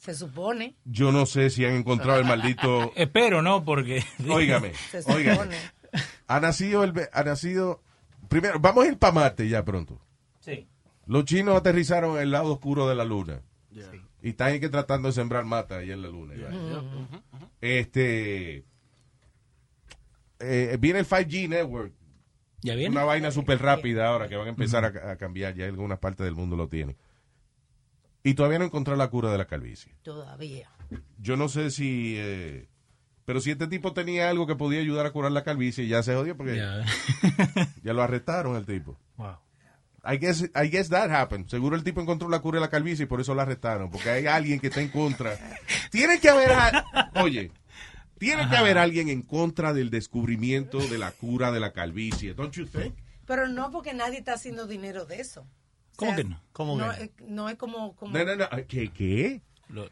Se 0.00 0.14
supone. 0.14 0.76
yo 0.84 1.12
no 1.12 1.26
sé 1.26 1.50
si 1.50 1.64
han 1.64 1.74
encontrado 1.74 2.18
el 2.20 2.24
maldito. 2.26 2.92
Espero, 2.96 3.42
¿no? 3.42 3.64
Porque... 3.64 4.02
Óigame, 4.28 4.72
Se 4.90 5.02
supone. 5.02 5.18
óigame. 5.30 5.56
Ha 6.26 6.40
nacido 6.40 6.84
el, 6.84 6.92
ha 7.12 7.22
nacido. 7.22 7.82
Primero, 8.28 8.58
vamos 8.60 8.84
a 8.84 8.88
ir 8.88 8.96
para 8.98 9.12
Marte 9.12 9.48
ya 9.48 9.64
pronto. 9.64 10.00
Sí. 10.40 10.66
Los 11.06 11.24
chinos 11.24 11.56
aterrizaron 11.56 12.16
en 12.16 12.22
el 12.22 12.30
lado 12.30 12.52
oscuro 12.52 12.88
de 12.88 12.94
la 12.94 13.04
luna. 13.04 13.42
Y 14.22 14.30
están 14.30 14.48
ahí 14.52 14.60
que 14.60 14.68
tratando 14.68 15.08
de 15.08 15.12
sembrar 15.14 15.44
mata 15.44 15.78
ahí 15.78 15.90
en 15.90 16.02
la 16.02 16.08
luna. 16.08 16.34
ya. 16.36 16.48
Este. 17.60 18.64
eh, 20.38 20.76
viene 20.80 21.00
el 21.00 21.06
5G 21.06 21.48
Network. 21.48 21.92
¿Ya 22.62 22.74
viene? 22.74 22.90
Una 22.94 23.04
vaina 23.04 23.30
súper 23.30 23.60
rápida 23.60 24.06
ahora 24.08 24.28
que 24.28 24.36
van 24.36 24.46
a 24.46 24.50
empezar 24.50 24.84
a, 24.84 25.10
a 25.12 25.16
cambiar. 25.16 25.54
Ya 25.54 25.64
algunas 25.66 25.98
partes 25.98 26.24
del 26.24 26.34
mundo 26.34 26.56
lo 26.56 26.68
tienen. 26.68 26.96
Y 28.22 28.34
todavía 28.34 28.58
no 28.58 28.64
encontró 28.66 28.96
la 28.96 29.08
cura 29.08 29.30
de 29.32 29.38
la 29.38 29.46
calvicie. 29.46 29.94
Todavía. 30.02 30.68
Yo 31.18 31.36
no 31.36 31.48
sé 31.48 31.70
si. 31.70 32.14
eh, 32.18 32.68
pero 33.24 33.40
si 33.40 33.50
este 33.52 33.66
tipo 33.68 33.92
tenía 33.92 34.28
algo 34.28 34.46
que 34.46 34.56
podía 34.56 34.80
ayudar 34.80 35.06
a 35.06 35.12
curar 35.12 35.32
la 35.32 35.44
calvicie, 35.44 35.86
ya 35.86 36.02
se 36.02 36.14
jodió 36.14 36.36
porque 36.36 36.56
Ya. 36.56 36.84
ya 37.82 37.92
lo 37.92 38.02
arrestaron 38.02 38.56
el 38.56 38.66
tipo. 38.66 38.98
Wow. 39.16 39.36
I 40.04 40.16
guess, 40.18 40.42
I 40.54 40.68
guess 40.70 40.88
that 40.88 41.10
happened. 41.10 41.48
Seguro 41.48 41.76
el 41.76 41.84
tipo 41.84 42.00
encontró 42.00 42.28
la 42.28 42.40
cura 42.40 42.56
de 42.58 42.62
la 42.62 42.70
calvicie 42.70 43.04
y 43.04 43.06
por 43.06 43.20
eso 43.20 43.34
lo 43.34 43.42
arrestaron. 43.42 43.90
Porque 43.90 44.10
hay 44.10 44.26
alguien 44.26 44.58
que 44.58 44.68
está 44.68 44.80
en 44.80 44.88
contra. 44.88 45.38
Tiene 45.90 46.18
que 46.18 46.28
haber. 46.30 46.50
a- 46.52 47.10
Oye, 47.22 47.52
tiene 48.18 48.48
que 48.48 48.56
haber 48.56 48.78
alguien 48.78 49.08
en 49.10 49.22
contra 49.22 49.72
del 49.74 49.90
descubrimiento 49.90 50.78
de 50.78 50.98
la 50.98 51.12
cura 51.12 51.52
de 51.52 51.60
la 51.60 51.72
calvicie. 51.72 52.34
Don't 52.34 52.52
you 52.54 52.66
think? 52.66 52.94
Pero 53.26 53.46
no 53.48 53.70
porque 53.70 53.92
nadie 53.94 54.18
está 54.18 54.32
haciendo 54.34 54.66
dinero 54.66 55.04
de 55.06 55.20
eso. 55.20 55.46
O 56.00 56.06
¿Cómo 56.06 56.14
sea, 56.14 56.22
que 56.24 56.28
no? 56.30 56.40
¿Cómo 56.52 56.76
no, 56.78 56.90
que 56.90 56.96
no? 56.98 57.02
es- 57.04 57.10
no 57.28 57.48
es 57.48 57.56
como... 57.56 57.94
como 57.96 58.16
No, 58.16 58.24
no, 58.24 58.36
no. 58.36 58.46
¿Qué? 58.68 58.88
qué? 58.88 59.42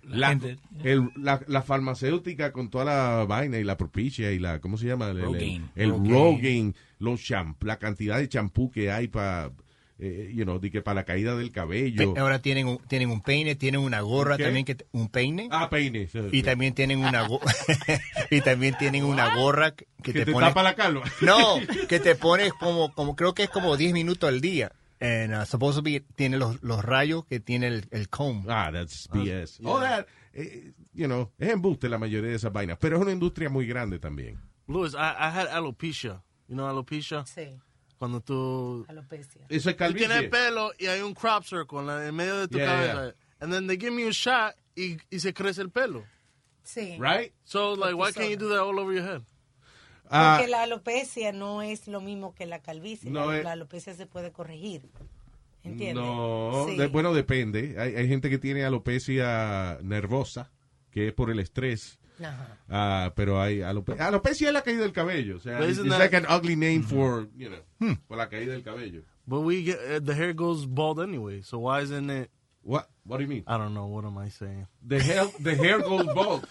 la 0.03 0.37
el- 0.83 1.09
la, 1.17 1.41
la 1.47 1.62
farmacéutica 1.62 2.50
con 2.53 2.69
toda 2.69 2.85
la 2.85 3.25
vaina 3.27 3.59
y 3.59 3.65
la 3.65 3.77
propicia 3.77 4.33
y 4.33 4.38
la, 4.41 4.61
¿cómo 4.61 4.77
se 4.77 4.87
llama? 4.87 5.09
El, 5.11 5.19
el- 5.19 5.25
Rogaine. 5.25 5.71
el 5.77 5.91
Rogaine. 5.91 6.12
Rogaine, 6.15 6.75
los 6.99 7.23
champ, 7.23 7.62
la 7.62 7.79
cantidad 7.79 8.19
de 8.19 8.29
champú 8.29 8.71
que 8.73 8.91
hay 8.91 9.07
para 9.07 9.53
eh, 10.00 10.33
you 10.35 10.45
know, 10.45 10.59
de 10.61 10.71
que 10.71 10.81
para 10.81 10.97
la 10.97 11.05
caída 11.05 11.37
del 11.37 11.50
cabello. 11.53 12.15
Pe- 12.15 12.21
Ahora 12.21 12.41
tienen 12.41 12.67
un, 12.69 12.79
tienen 12.88 13.11
un 13.11 13.21
peine, 13.21 13.55
tienen 13.57 13.81
una 13.81 14.00
gorra 14.00 14.37
¿Qué? 14.37 14.45
también 14.45 14.65
que 14.65 14.77
un 14.93 15.09
peine. 15.09 15.49
Ah, 15.53 15.69
peine. 15.71 16.07
sí, 16.09 16.19
Y 16.33 16.38
sí. 16.38 16.43
también 16.43 16.75
tienen 16.75 16.99
una 17.00 17.27
go- 17.29 17.41
y 18.31 18.41
también 18.41 18.77
tienen 18.79 19.05
una 19.05 19.37
gorra 19.37 19.75
que, 19.77 19.87
que 20.03 20.12
Que 20.12 20.19
te, 20.21 20.25
te 20.27 20.33
pone 20.33 20.47
tapa 20.49 20.62
la 20.65 20.75
calva. 20.75 21.03
No, 21.21 21.57
que 21.88 22.00
te 22.00 22.15
pones 22.17 22.53
como 22.55 22.93
como 22.95 23.15
creo 23.17 23.35
que 23.35 23.45
es 23.45 23.50
como 23.50 23.77
10 23.77 23.93
minutos 23.93 24.29
al 24.29 24.41
día. 24.41 24.73
And 25.00 25.33
uh, 25.33 25.45
supposedly 25.45 26.00
tiene 26.17 26.38
los, 26.38 26.61
los 26.62 26.85
rayos 26.85 27.25
que 27.26 27.38
tiene 27.40 27.69
el, 27.69 27.87
el 27.93 28.09
comb. 28.09 28.45
Ah, 28.49 28.71
that's 28.73 29.07
BS. 29.09 29.61
All 29.64 29.81
that, 29.81 30.07
eh, 30.35 30.73
you 30.93 31.07
know, 31.07 31.31
es 31.38 31.50
embuste 31.50 31.88
la 31.88 31.99
mayoría 31.99 32.31
de 32.31 32.37
esas 32.37 32.52
vainas, 32.52 32.78
pero 32.81 32.97
es 32.97 33.02
una 33.02 33.12
industria 33.12 33.49
muy 33.49 33.67
grande 33.67 33.99
también. 34.00 34.40
Luis, 34.67 34.95
I, 34.95 34.97
I 34.99 35.31
had 35.31 35.47
alopecia. 35.49 36.23
You 36.49 36.57
know 36.57 36.67
alopecia? 36.69 37.25
Sí. 37.26 37.57
Cuando 37.97 38.21
tú... 38.21 38.85
Alopecia. 38.88 39.43
Eso 39.49 39.71
es 39.71 39.76
Tú 39.76 39.78
calvicie. 39.78 40.09
tienes 40.09 40.31
pelo 40.31 40.73
y 40.78 40.87
hay 40.87 41.00
un 41.00 41.14
crop 41.14 41.45
circle 41.45 41.78
en, 41.81 41.87
la- 41.87 42.07
en 42.07 42.14
medio 42.14 42.37
de 42.40 42.49
tu 42.49 42.59
Yeah, 42.59 42.67
cabeza. 42.67 43.02
yeah. 43.05 43.12
And 43.40 43.52
then 43.52 43.67
they 43.69 43.76
give 43.76 43.93
me 43.93 44.05
a 44.09 44.11
shot 44.12 44.55
y, 44.76 44.99
y 45.11 45.21
se 45.21 45.33
crece 45.33 45.61
el 45.62 45.71
pelo. 45.71 46.05
Sí. 46.64 46.99
Right? 47.00 47.33
So, 47.45 47.75
like, 47.75 47.95
why 47.95 48.11
can't 48.12 48.31
you 48.31 48.37
do 48.37 48.49
that 48.50 48.61
all 48.61 48.78
over 48.81 48.93
your 48.93 49.05
head? 49.05 49.23
Ah, 50.11 50.37
Porque 50.38 50.50
la 50.50 50.62
alopecia 50.62 51.33
no 51.33 51.62
es 51.62 51.87
lo 51.88 52.00
mismo 52.00 52.35
que 52.35 52.47
la 52.47 52.61
calvicie. 52.61 53.11
No 53.11 53.27
la, 53.31 53.38
es- 53.38 53.45
la 53.45 53.53
alopecia 53.53 53.95
se 53.95 54.07
puede 54.07 54.33
corregir. 54.33 54.83
¿Entiendes? 55.65 56.03
No, 56.05 56.67
Sí. 56.69 56.77
de- 56.77 56.87
bueno, 56.87 57.12
depende. 57.12 57.75
Hay, 57.79 57.95
hay 57.97 58.09
gente 58.09 58.31
que 58.31 58.38
tiene 58.38 58.65
alopecia 58.65 59.79
nervosa, 59.83 60.50
que 60.91 61.09
es 61.09 61.12
por 61.15 61.31
el 61.31 61.41
estrés. 61.41 61.99
Ajá. 62.21 62.59
Ah, 62.69 63.12
pero 63.15 63.41
hay 63.41 63.59
alope- 63.59 63.99
alopecia 64.00 64.49
es 64.49 64.55
la 64.55 64.62
caída 64.62 64.81
del 64.83 64.93
cabello. 64.93 65.37
O 65.37 65.41
sea, 65.41 65.59
But 65.59 65.69
it's 65.71 65.79
like 65.85 66.17
an 66.17 66.27
ugly 66.29 66.57
name 66.57 66.83
for, 66.83 67.29
you 67.37 67.49
know, 67.49 67.97
por 68.09 68.17
la 68.19 68.29
caída 68.29 68.53
del 68.53 68.62
cabello. 68.62 69.03
But 69.27 69.45
we 69.45 69.62
get, 69.62 69.77
uh, 69.77 70.00
the 70.05 70.15
hair 70.15 70.33
goes 70.35 70.67
bald 70.67 71.00
anyway. 71.00 71.43
So 71.43 71.59
why 71.59 71.83
isn't 71.83 72.11
it? 72.11 72.31
What? 72.62 72.88
What 73.05 73.19
do 73.19 73.23
you 73.25 73.29
mean? 73.29 73.45
I 73.47 73.57
don't 73.57 73.73
know. 73.73 73.87
What 73.87 74.05
am 74.05 74.19
I 74.19 74.29
saying? 74.31 74.67
The 74.87 75.00
hair, 75.00 75.25
the 75.41 75.55
hair 75.55 75.79
goes 75.81 76.05
bald. 76.15 76.47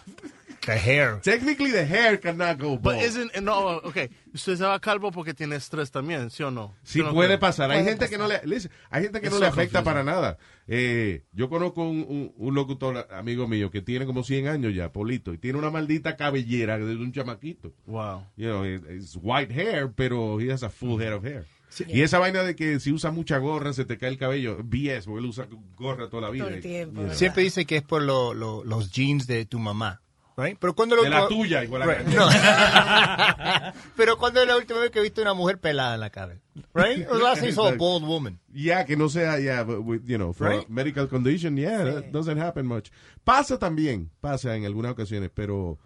The 0.65 0.75
hair. 0.75 1.19
Technically, 1.21 1.71
the 1.71 1.85
hair 1.85 2.17
cannot 2.17 2.57
go 2.57 2.77
bald. 2.77 2.81
But 2.83 2.95
isn't 3.03 3.39
no? 3.41 3.79
Okay, 3.85 4.09
usted 4.33 4.57
se 4.57 4.63
va 4.65 4.79
calvo 4.79 5.11
porque 5.11 5.33
tiene 5.35 5.55
estrés 5.55 5.91
también, 5.91 6.29
¿sí 6.31 6.43
o 6.43 6.49
no? 6.51 6.73
Sí 6.83 6.93
¿Sí 6.93 7.01
o 7.01 7.03
no 7.05 7.13
puede 7.13 7.37
pasar. 7.37 7.69
Hay 7.71 7.77
Puede 7.83 7.89
gente 7.91 8.09
que 8.09 8.17
no 8.17 8.27
le, 8.27 8.41
listen, 8.45 8.71
hay 8.89 9.03
gente 9.03 9.21
que 9.21 9.27
It's 9.27 9.35
no 9.35 9.39
le 9.39 9.47
afecta 9.47 9.83
confusing. 9.83 9.83
para 9.85 10.03
nada. 10.03 10.37
Eh, 10.67 11.23
yo 11.31 11.47
conozco 11.49 11.83
un, 11.87 11.99
un- 12.09 12.33
un 12.35 12.55
locutor 12.55 13.07
amigo 13.11 13.47
mío 13.47 13.69
que 13.69 13.81
tiene 13.81 14.05
como 14.05 14.23
100 14.23 14.47
años 14.47 14.73
ya, 14.73 14.91
Polito, 14.91 15.31
y 15.33 15.37
tiene 15.37 15.59
una 15.59 15.69
maldita 15.69 16.17
cabellera 16.17 16.77
de 16.79 16.95
un 16.95 17.11
chamaquito. 17.13 17.73
Wow. 17.85 18.23
You 18.35 18.47
know, 18.49 18.65
it- 18.65 18.83
it's 18.89 19.17
white 19.21 19.53
hair, 19.53 19.91
pero 19.95 20.39
he 20.41 20.51
has 20.51 20.63
a 20.63 20.69
full 20.69 20.99
head 21.01 21.13
of 21.13 21.23
hair. 21.23 21.45
Y 21.87 22.01
esa 22.01 22.17
vaina 22.19 22.43
de 22.43 22.55
que 22.55 22.79
si 22.79 22.91
usa 22.91 23.11
mucha 23.11 23.37
gorra 23.37 23.73
se 23.73 23.85
te 23.85 23.97
cae 23.97 24.09
el 24.09 24.17
cabello, 24.17 24.57
BS, 24.63 25.05
porque 25.05 25.19
él 25.19 25.25
usa 25.25 25.47
gorra 25.75 26.09
toda 26.09 26.23
la 26.23 26.29
vida. 26.29 26.45
Todo 26.45 26.55
el 26.55 26.61
tiempo, 26.61 27.01
know. 27.01 27.13
Siempre 27.13 27.43
dice 27.43 27.65
que 27.65 27.77
es 27.77 27.83
por 27.83 28.01
lo- 28.01 28.33
lo- 28.33 28.63
los 28.63 28.91
jeans 28.91 29.27
de 29.27 29.45
tu 29.45 29.59
mamá. 29.59 30.01
Right? 30.39 30.55
Pero 30.59 30.75
cuando 30.75 30.95
lo- 30.95 31.01
De 31.03 31.09
la 31.09 31.27
tuya, 31.27 31.63
igual 31.63 31.81
a 31.81 31.85
Right. 31.87 32.07
la- 32.09 33.73
No. 33.73 33.73
Pero 33.95 34.17
cuando 34.19 34.39
es 34.41 34.47
la 34.47 34.55
última 34.55 34.79
vez 34.79 34.91
que 34.91 35.01
viste 35.01 35.19
una 35.21 35.33
mujer 35.33 35.59
pelada 35.59 35.95
en 35.95 35.99
la 35.99 36.11
cabeza? 36.11 36.41
Right? 36.75 37.07
Or 37.09 37.19
last 37.21 37.43
saw 37.51 37.67
a 37.67 37.71
bald 37.71 38.03
woman. 38.05 38.39
Ya, 38.53 38.85
que 38.85 38.95
no 38.95 39.09
sea, 39.09 39.39
ya, 39.39 39.63
but 39.63 39.79
with, 39.83 40.01
you 40.05 40.17
know, 40.17 40.33
for 40.33 40.47
Right? 40.49 40.67
medical 40.69 41.07
condition, 41.07 41.57
yeah, 41.57 41.83
that 41.83 42.05
doesn't 42.11 42.39
happen 42.39 42.67
much. 42.67 42.89
Pasa 43.23 43.57
también, 43.57 44.11
pasa 44.21 44.55
en 44.55 44.65
algunas 44.65 44.91
ocasiones, 44.91 45.31
pero 45.33 45.79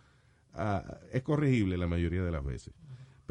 ah, 0.53 0.83
es 1.13 1.21
corregible 1.23 1.77
la 1.77 1.87
mayoría 1.87 2.21
de 2.23 2.31
las 2.31 2.43
veces. 2.43 2.73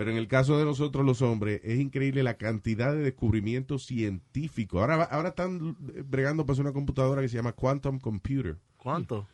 Pero 0.00 0.12
en 0.12 0.16
el 0.16 0.28
caso 0.28 0.58
de 0.58 0.64
nosotros 0.64 1.04
los 1.04 1.20
hombres, 1.20 1.60
es 1.62 1.78
increíble 1.78 2.22
la 2.22 2.38
cantidad 2.38 2.90
de 2.90 3.00
descubrimientos 3.00 3.84
científicos. 3.84 4.80
Ahora, 4.80 5.02
ahora 5.04 5.28
están 5.28 5.76
bregando 5.78 6.46
para 6.46 6.54
hacer 6.54 6.64
una 6.64 6.72
computadora 6.72 7.20
que 7.20 7.28
se 7.28 7.36
llama 7.36 7.52
Quantum 7.52 7.98
Computer. 7.98 8.56
¿Cuánto? 8.78 9.28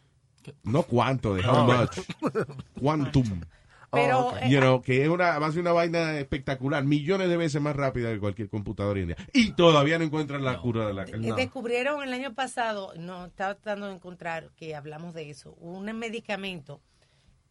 No 0.64 0.82
cuánto, 0.82 1.36
de 1.36 1.46
how 1.46 1.54
Oh. 1.58 1.64
much. 1.66 1.98
Quantum. 2.80 3.42
Pero, 3.92 4.30
Oh, 4.30 4.36
eh, 4.38 4.50
You 4.50 4.58
know, 4.58 4.82
que 4.82 5.04
es 5.04 5.08
una, 5.08 5.38
va 5.38 5.46
a 5.46 5.52
ser 5.52 5.60
una 5.60 5.70
vaina 5.70 6.18
espectacular, 6.18 6.82
millones 6.84 7.28
de 7.28 7.36
veces 7.36 7.62
más 7.62 7.76
rápida 7.76 8.12
que 8.12 8.18
cualquier 8.18 8.48
computadora 8.48 8.98
día. 9.00 9.16
Y 9.32 9.52
todavía 9.52 10.00
no 10.00 10.04
encuentran 10.04 10.44
la 10.44 10.58
cura 10.60 10.88
de 10.88 10.94
la 10.94 11.04
Eh, 11.04 11.32
Descubrieron 11.36 12.02
el 12.02 12.12
año 12.12 12.34
pasado, 12.34 12.92
no 12.98 13.26
estaba 13.26 13.54
tratando 13.54 13.86
de 13.86 13.94
encontrar 13.94 14.50
que 14.56 14.74
hablamos 14.74 15.14
de 15.14 15.30
eso, 15.30 15.52
un 15.60 15.84
medicamento 15.96 16.80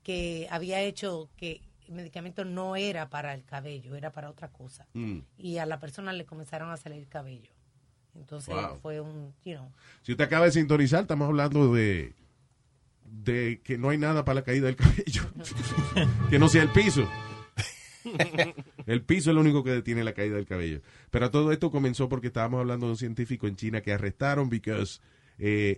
que 0.03 0.49
había 0.51 0.81
hecho 0.81 1.29
que 1.37 1.61
medicamento 1.89 2.45
no 2.45 2.75
era 2.75 3.09
para 3.09 3.33
el 3.33 3.43
cabello, 3.43 3.95
era 3.95 4.11
para 4.11 4.29
otra 4.29 4.49
cosa. 4.49 4.87
Mm. 4.93 5.19
Y 5.37 5.57
a 5.57 5.65
la 5.65 5.79
persona 5.79 6.13
le 6.13 6.25
comenzaron 6.25 6.69
a 6.71 6.77
salir 6.77 7.07
cabello. 7.07 7.51
Entonces 8.15 8.53
Wow. 8.53 8.79
fue 8.81 9.01
un, 9.01 9.33
you 9.43 9.53
know, 9.55 9.71
Si 10.03 10.11
usted 10.13 10.23
acaba 10.23 10.45
de 10.45 10.51
sintonizar, 10.51 11.01
estamos 11.01 11.27
hablando 11.27 11.73
de, 11.73 12.13
de 13.03 13.61
que 13.63 13.77
no 13.77 13.89
hay 13.89 13.97
nada 13.97 14.23
para 14.23 14.35
la 14.35 14.43
caída 14.43 14.67
del 14.67 14.75
cabello. 14.77 15.23
que 16.29 16.39
no 16.39 16.47
sea 16.49 16.63
el 16.63 16.69
piso. 16.69 17.07
El 18.85 19.03
piso 19.03 19.31
es 19.31 19.35
lo 19.35 19.41
único 19.41 19.63
que 19.63 19.71
detiene 19.71 20.03
la 20.03 20.13
caída 20.13 20.35
del 20.35 20.45
cabello. 20.45 20.81
Pero 21.09 21.31
todo 21.31 21.51
esto 21.51 21.71
comenzó 21.71 22.07
porque 22.07 22.27
estábamos 22.27 22.59
hablando 22.59 22.85
de 22.85 22.91
un 22.93 22.97
científico 22.97 23.47
en 23.47 23.55
China 23.55 23.81
que 23.81 23.93
arrestaron 23.93 24.49
porque 24.49 25.01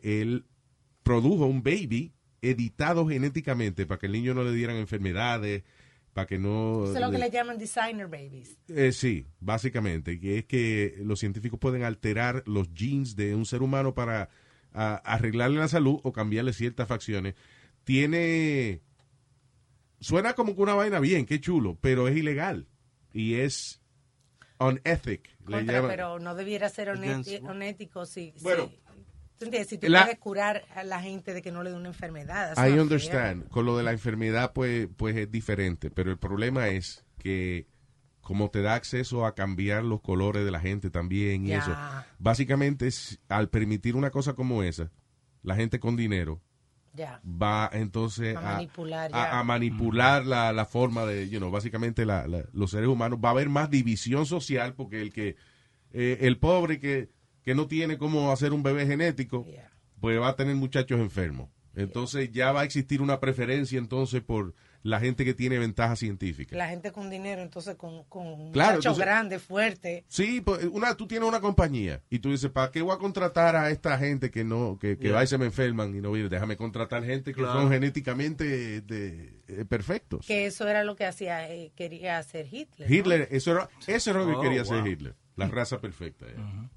él 0.03 0.45
produjo 1.03 1.45
un 1.45 1.63
baby 1.63 2.11
editado 2.41 3.07
genéticamente 3.07 3.85
para 3.85 3.97
que 3.99 4.07
el 4.07 4.11
niño 4.11 4.33
no 4.33 4.43
le 4.43 4.51
dieran 4.51 4.75
enfermedades, 4.75 5.63
para 6.17 6.25
que 6.25 6.39
no... 6.39 6.85
eso 6.85 6.95
es 6.95 6.99
lo 6.99 7.11
que 7.11 7.19
le- 7.19 7.25
le 7.25 7.29
llaman 7.31 7.59
designer 7.59 8.07
babies. 8.07 8.57
eh, 8.69 8.91
sí, 8.91 9.27
básicamente, 9.39 10.19
que 10.19 10.39
es 10.39 10.45
que 10.45 10.95
los 11.03 11.19
científicos 11.19 11.59
pueden 11.59 11.83
alterar 11.83 12.41
los 12.47 12.69
genes 12.73 13.15
de 13.15 13.35
un 13.35 13.45
ser 13.45 13.61
humano 13.61 13.93
para 13.93 14.27
a- 14.73 14.95
arreglarle 14.95 15.59
la 15.59 15.67
salud 15.67 15.99
o 16.01 16.11
cambiarle 16.11 16.53
ciertas 16.53 16.87
facciones. 16.87 17.35
Tiene... 17.83 18.81
Suena 19.99 20.33
como 20.33 20.55
que 20.55 20.61
una 20.63 20.73
vaina 20.73 20.99
bien, 20.99 21.27
qué 21.27 21.39
chulo, 21.39 21.77
pero 21.81 22.07
es 22.07 22.17
ilegal 22.17 22.65
y 23.13 23.35
es 23.35 23.79
unethic. 24.59 25.29
le 25.47 25.57
Contra, 25.57 25.73
llaman. 25.75 25.91
pero 25.91 26.17
no 26.19 26.33
debiera 26.33 26.67
ser 26.69 26.89
honético 26.89 28.07
si, 28.07 28.33
Bueno. 28.41 28.69
¿tú 28.69 28.86
si 29.67 29.77
tú 29.77 29.87
La- 29.89 30.03
puedes 30.03 30.19
curar 30.19 30.63
a 30.75 30.83
la 30.83 31.01
gente 31.01 31.33
de 31.33 31.41
que 31.41 31.51
no 31.51 31.63
le 31.63 31.69
dé 31.71 31.75
una 31.75 31.89
enfermedad. 31.89 32.53
I 32.57 32.77
understand. 32.79 33.47
Con 33.49 33.65
lo 33.65 33.77
de 33.77 33.83
la 33.83 33.91
enfermedad, 33.91 34.51
pues, 34.53 34.87
pues 34.97 35.15
es 35.15 35.31
diferente. 35.31 35.91
Pero 35.91 36.11
el 36.11 36.17
problema 36.17 36.67
es 36.69 37.05
que 37.19 37.67
como 38.21 38.49
te 38.49 38.61
da 38.61 38.73
acceso 38.75 39.25
a 39.25 39.35
cambiar 39.35 39.83
los 39.85 40.01
colores 40.01 40.43
de 40.43 40.51
la 40.51 40.59
gente 40.59 40.89
también 40.89 41.45
y 41.45 41.53
eso. 41.53 41.73
Básicamente, 42.19 42.89
al 43.29 43.49
permitir 43.49 43.95
una 43.95 44.09
cosa 44.11 44.33
como 44.33 44.63
esa, 44.63 44.91
la 45.43 45.55
gente 45.55 45.79
con 45.79 45.95
dinero 45.95 46.41
va 47.23 47.69
entonces 47.73 48.35
A 48.35 48.41
manipular, 48.41 49.11
a- 49.13 49.17
ya. 49.29 49.39
a 49.39 49.43
manipular 49.43 50.25
la, 50.25 50.51
la 50.51 50.65
forma 50.65 51.05
de, 51.05 51.29
you 51.29 51.37
know, 51.37 51.51
básicamente 51.51 52.05
la- 52.05 52.27
la- 52.27 52.43
los 52.53 52.71
seres 52.71 52.89
humanos. 52.89 53.19
Va 53.23 53.29
a 53.29 53.31
haber 53.33 53.49
más 53.49 53.69
división 53.69 54.25
social 54.25 54.73
porque 54.73 55.01
el 55.01 55.13
que, 55.13 55.35
eh, 55.93 56.17
el 56.21 56.37
pobre 56.39 56.79
que, 56.79 57.09
que 57.47 57.55
no 57.55 57.65
tiene 57.65 57.97
cómo 57.97 58.29
hacer 58.33 58.51
un 58.51 58.61
bebé 58.61 58.85
genético, 58.85 59.47
pues 60.01 60.19
va 60.19 60.27
a 60.27 60.35
tener 60.35 60.53
muchachos 60.57 60.99
enfermos. 60.99 61.47
Entonces 61.77 62.29
ya 62.33 62.51
va 62.51 62.59
a 62.61 62.63
existir 62.65 63.01
una 63.01 63.21
preferencia 63.21 63.79
entonces 63.79 64.21
por 64.21 64.53
la 64.83 64.99
gente 64.99 65.23
que 65.23 65.33
tiene 65.33 65.57
ventaja 65.57 65.95
científica. 65.95 66.57
La 66.57 66.67
gente 66.67 66.91
con 66.91 67.09
dinero, 67.09 67.41
entonces 67.41 67.75
con, 67.75 68.03
con 68.09 68.27
un 68.27 68.51
Claro, 68.51 68.71
muchacho 68.77 68.89
entonces- 68.89 69.05
grande, 69.05 69.39
fuerte. 69.39 70.03
Sí, 70.09 70.41
pues, 70.41 70.65
una, 70.65 70.95
tú 70.97 71.07
tienes 71.07 71.29
una 71.29 71.39
compañía 71.39 72.01
y 72.09 72.19
tú 72.19 72.31
dices, 72.31 72.51
¿para 72.51 72.69
qué 72.69 72.81
voy 72.81 72.93
a 72.93 72.97
contratar 72.97 73.55
a 73.55 73.69
esta 73.69 73.97
gente 73.97 74.29
que 74.29 74.43
no, 74.43 74.77
que, 74.77 74.97
que 74.97 75.05
Yeah. 75.07 75.15
va 75.15 75.23
y 75.23 75.27
se 75.27 75.37
me 75.37 75.45
enferman 75.45 75.95
y 75.95 76.01
no 76.01 76.11
viene? 76.11 76.27
Déjame 76.27 76.57
contratar 76.57 77.05
gente 77.05 77.31
que 77.31 77.39
Claro. 77.41 77.61
son 77.61 77.71
genéticamente 77.71 78.81
de, 78.81 79.39
eh, 79.47 79.63
perfectos. 79.63 80.25
Que 80.27 80.47
eso 80.47 80.67
era 80.67 80.83
lo 80.83 80.97
que 80.97 81.05
hacía, 81.05 81.49
eh, 81.49 81.71
quería 81.77 82.17
hacer 82.17 82.47
Hitler. 82.51 82.89
¿no? 82.89 82.93
Hitler, 82.95 83.27
eso 83.31 83.51
era, 83.51 83.69
eso 83.87 84.09
era 84.11 84.19
lo 84.19 84.27
que 84.31 84.35
Oh, 84.35 84.41
quería 84.41 84.63
wow. 84.63 84.73
hacer 84.73 84.87
Hitler. 84.87 85.15
La 85.37 85.47
raza 85.47 85.79
perfecta. 85.79 86.25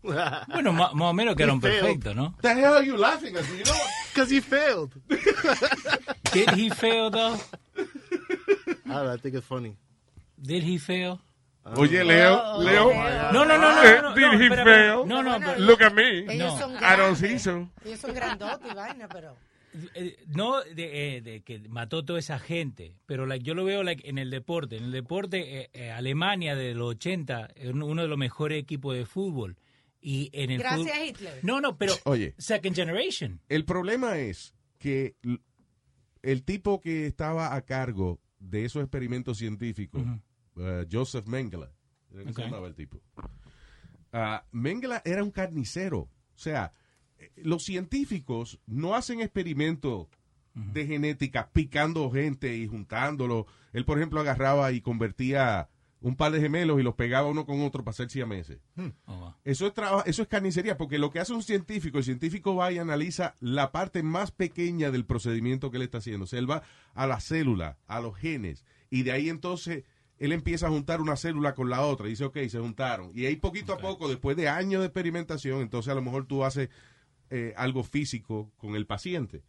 yeah. 0.03 0.45
Bueno, 0.49 0.73
ma- 0.73 0.93
más 0.93 1.11
o 1.11 1.13
menos 1.15 1.35
que 1.35 1.43
era 1.45 1.53
un 1.53 1.59
He 1.59 1.63
failed. 1.63 1.81
perfecto, 1.83 2.15
¿no? 2.15 2.35
The 2.43 2.49
hell 2.55 2.75
are 2.75 2.85
you 2.87 2.97
laughing 2.97 3.37
at? 3.37 3.45
You 3.49 3.65
know 3.65 3.73
what? 3.73 3.89
Because 4.15 4.31
he 4.31 4.41
failed. 4.41 4.93
Did 6.33 6.51
he 6.51 6.69
fail 6.71 7.11
though? 7.11 7.37
I, 7.77 7.85
don't 8.87 8.87
know, 8.87 9.13
I 9.13 9.17
think 9.17 9.35
it's 9.37 9.47
funny. 9.47 9.77
Did 10.41 10.63
he 10.63 10.79
fail? 10.79 11.21
Oye, 11.77 12.03
Leo, 12.03 12.41
Oh, 12.43 12.59
Leo. 12.59 12.91
No, 13.33 13.45
no, 13.45 13.57
no, 13.57 13.59
no. 13.59 13.83
Eh, 13.83 14.01
no, 14.03 14.15
did 14.15 14.23
no, 14.23 14.39
he 14.39 14.49
fail? 14.49 15.07
No, 15.07 15.23
no, 15.23 15.39
Bueno, 15.39 15.59
Look 15.59 15.83
at 15.83 15.95
me. 15.95 16.27
I 16.29 16.97
don't 16.97 17.15
think 17.17 17.39
so. 17.39 17.69
Ellos 17.85 18.01
son 18.01 18.15
grandotes 18.15 18.71
y 18.71 18.75
vaina, 18.75 19.07
pero... 19.09 19.37
Eh, 19.95 20.17
no 20.27 20.61
de, 20.63 21.17
eh, 21.17 21.21
de 21.23 21.43
que 21.43 21.61
mató 21.69 22.05
toda 22.05 22.19
esa 22.19 22.39
gente, 22.39 22.97
pero 23.07 23.25
like, 23.27 23.45
yo 23.45 23.55
lo 23.55 23.65
veo 23.65 23.83
like, 23.83 24.09
en 24.09 24.19
el 24.19 24.31
deporte. 24.31 24.77
En 24.77 24.85
el 24.85 24.93
deporte, 24.93 25.61
eh, 25.63 25.71
eh, 25.73 25.91
Alemania 25.91 26.57
de 26.57 26.75
los 26.75 26.91
80, 26.97 27.51
es 27.55 27.71
uno 27.71 28.03
de 28.03 28.09
los 28.09 28.19
mejores 28.19 28.61
equipos 28.61 28.97
de 28.97 29.07
fútbol. 29.07 29.57
Y 30.01 30.31
en 30.33 30.51
el 30.51 30.59
Gracias 30.59 30.89
fútbol- 30.89 30.93
a 31.01 31.05
Hitler. 31.07 31.39
No, 31.43 31.61
no, 31.61 31.77
pero 31.77 31.95
Oye. 32.05 32.35
second 32.39 32.75
generation. 32.75 33.41
El 33.49 33.65
problema 33.65 34.19
es 34.19 34.55
que 34.79 35.15
el 36.23 36.43
tipo 36.43 36.81
que 36.81 37.07
estaba 37.07 37.55
a 37.55 37.63
cargo 37.63 38.21
de 38.39 38.65
esos 38.65 38.83
experimentos 38.83 39.39
científicos, 39.39 40.03
uh, 40.57 40.85
Joseph 40.91 41.27
Mengele, 41.27 41.67
¿era 42.13 42.25
que 42.25 42.33
se 42.33 42.43
llamaba 42.43 42.67
el 42.67 42.75
tipo? 42.75 43.01
ah, 44.13 44.45
Mengele 44.53 45.01
era 45.05 45.23
un 45.23 45.31
carnicero. 45.31 45.99
O 46.35 46.39
sea, 46.43 46.73
los 47.37 47.65
científicos 47.65 48.61
no 48.67 48.95
hacen 48.95 49.21
experimentos 49.21 50.09
de 50.55 50.87
genética 50.87 51.51
picando 51.53 52.11
gente 52.11 52.57
y 52.57 52.67
juntándolo. 52.67 53.47
Él, 53.73 53.85
por 53.85 53.99
ejemplo, 53.99 54.21
agarraba 54.21 54.73
y 54.73 54.81
convertía 54.81 55.69
un 56.01 56.17
par 56.17 56.33
de 56.33 56.41
gemelos 56.41 56.81
y 56.81 56.83
los 56.83 56.95
pegaba 56.95 57.29
uno 57.29 57.45
con 57.45 57.61
otro 57.61 57.85
para 57.85 57.93
hacer 57.93 58.11
siameses. 58.11 58.59
Eso 59.45 59.67
es 59.67 59.75
trabajo, 59.75 60.03
eso 60.07 60.23
es 60.23 60.29
carnicería, 60.29 60.77
porque 60.77 60.99
lo 60.99 61.11
que 61.11 61.21
hace 61.21 61.33
un 61.33 61.43
científico, 61.43 61.99
el 61.99 62.05
científico 62.05 62.55
va 62.57 62.73
y 62.73 62.79
analiza 62.79 63.35
la 63.41 63.71
parte 63.71 64.03
más 64.03 64.31
pequeña 64.31 64.91
del 64.91 65.05
procedimiento 65.05 65.71
que 65.71 65.77
él 65.77 65.83
está 65.83 65.99
haciendo. 65.99 66.25
O 66.25 66.27
sea, 66.27 66.39
él 66.39 66.51
va 66.51 66.63
a 66.95 67.07
la 67.07 67.21
célula, 67.21 67.79
a 67.87 68.01
los 68.01 68.17
genes, 68.17 68.65
y 68.89 69.03
de 69.03 69.13
ahí 69.13 69.29
entonces 69.29 69.85
él 70.19 70.33
empieza 70.33 70.67
a 70.67 70.71
juntar 70.71 71.01
una 71.01 71.17
célula 71.17 71.55
con 71.55 71.71
la 71.71 71.83
otra. 71.83 72.07
Y 72.07 72.11
dice, 72.11 72.25
ok, 72.25 72.39
se 72.49 72.59
juntaron. 72.59 73.11
Y 73.15 73.27
ahí 73.27 73.37
poquito 73.37 73.73
a 73.73 73.79
poco, 73.79 74.09
después 74.09 74.37
de 74.37 74.49
años 74.49 74.81
de 74.81 74.87
experimentación, 74.87 75.61
entonces 75.61 75.91
a 75.91 75.95
lo 75.95 76.03
mejor 76.03 76.27
tú 76.27 76.45
haces 76.45 76.69
eh, 77.31 77.55
algo 77.57 77.83
físico 77.85 78.51
con 78.59 78.77
el 78.77 78.87
paciente. 78.87 79.43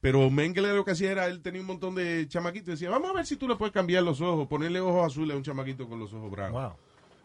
Pero 0.00 0.30
Mengele 0.30 0.74
lo 0.74 0.84
que 0.84 0.92
hacía 0.92 1.10
era, 1.10 1.26
él 1.26 1.40
tenía 1.40 1.60
un 1.60 1.66
montón 1.66 1.94
de 1.94 2.26
chamaquitos 2.28 2.68
y 2.68 2.70
decía, 2.72 2.90
vamos 2.90 3.10
a 3.10 3.14
ver 3.14 3.26
si 3.26 3.36
tú 3.36 3.48
le 3.48 3.56
puedes 3.56 3.72
cambiar 3.72 4.04
los 4.04 4.20
ojos, 4.20 4.46
ponerle 4.46 4.80
ojos 4.80 5.06
azules 5.06 5.34
a 5.34 5.36
un 5.36 5.42
chamaquito 5.42 5.88
con 5.88 5.98
los 5.98 6.12
ojos 6.12 6.30
bravos. 6.30 6.74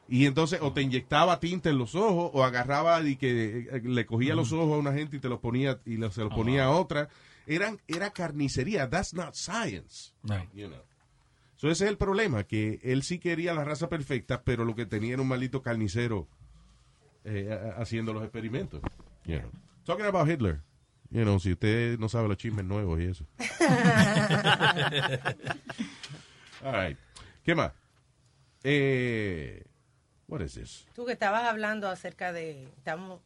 Y 0.07 0.25
entonces 0.25 0.59
o 0.61 0.73
te 0.73 0.81
inyectaba 0.81 1.39
tinta 1.39 1.69
en 1.69 1.77
los 1.77 1.95
ojos 1.95 2.31
o 2.33 2.43
agarraba 2.43 3.01
y 3.01 3.15
que 3.15 3.67
eh, 3.71 3.81
le 3.83 4.05
cogía 4.05 4.35
los 4.35 4.51
ojos 4.51 4.73
a 4.73 4.77
una 4.77 4.93
gente 4.93 5.17
y 5.17 5.19
te 5.19 5.29
los 5.29 5.39
ponía 5.39 5.79
y 5.85 5.95
se 5.95 6.21
los 6.21 6.33
ponía 6.33 6.65
a 6.65 6.71
otra. 6.71 7.09
Eran, 7.45 7.79
era 7.87 8.11
carnicería. 8.11 8.89
That's 8.89 9.13
not 9.13 9.35
science. 9.35 10.13
You 10.53 10.67
know. 10.67 10.81
So 11.55 11.69
ese 11.69 11.85
es 11.85 11.91
el 11.91 11.97
problema, 11.97 12.43
que 12.43 12.81
él 12.83 13.03
sí 13.03 13.19
quería 13.19 13.53
la 13.53 13.63
raza 13.63 13.87
perfecta, 13.87 14.43
pero 14.43 14.65
lo 14.65 14.75
que 14.75 14.85
tenía 14.85 15.13
era 15.13 15.21
un 15.21 15.29
maldito 15.29 15.61
carnicero 15.61 16.27
eh, 17.23 17.57
haciendo 17.77 18.13
los 18.13 18.23
experimentos. 18.23 18.81
You 19.25 19.39
know. 19.39 19.51
Talking 19.85 20.05
about 20.05 20.27
Hitler. 20.29 20.61
You 21.11 21.23
know, 21.25 21.37
si 21.39 21.51
usted 21.51 21.99
no 21.99 22.09
sabe 22.09 22.27
los 22.27 22.37
chismes 22.37 22.65
nuevos 22.65 22.99
y 22.99 23.05
eso. 23.05 23.25
All 26.63 26.71
right. 26.73 26.97
¿Qué 27.43 27.55
más? 27.55 27.71
Eh, 28.63 29.63
what 30.27 30.41
is 30.41 30.53
this? 30.55 30.85
Tú 30.95 31.05
que 31.05 31.13
estabas 31.13 31.43
hablando 31.43 31.87
acerca 31.89 32.31
de, 32.33 32.63
estamos 32.77 33.19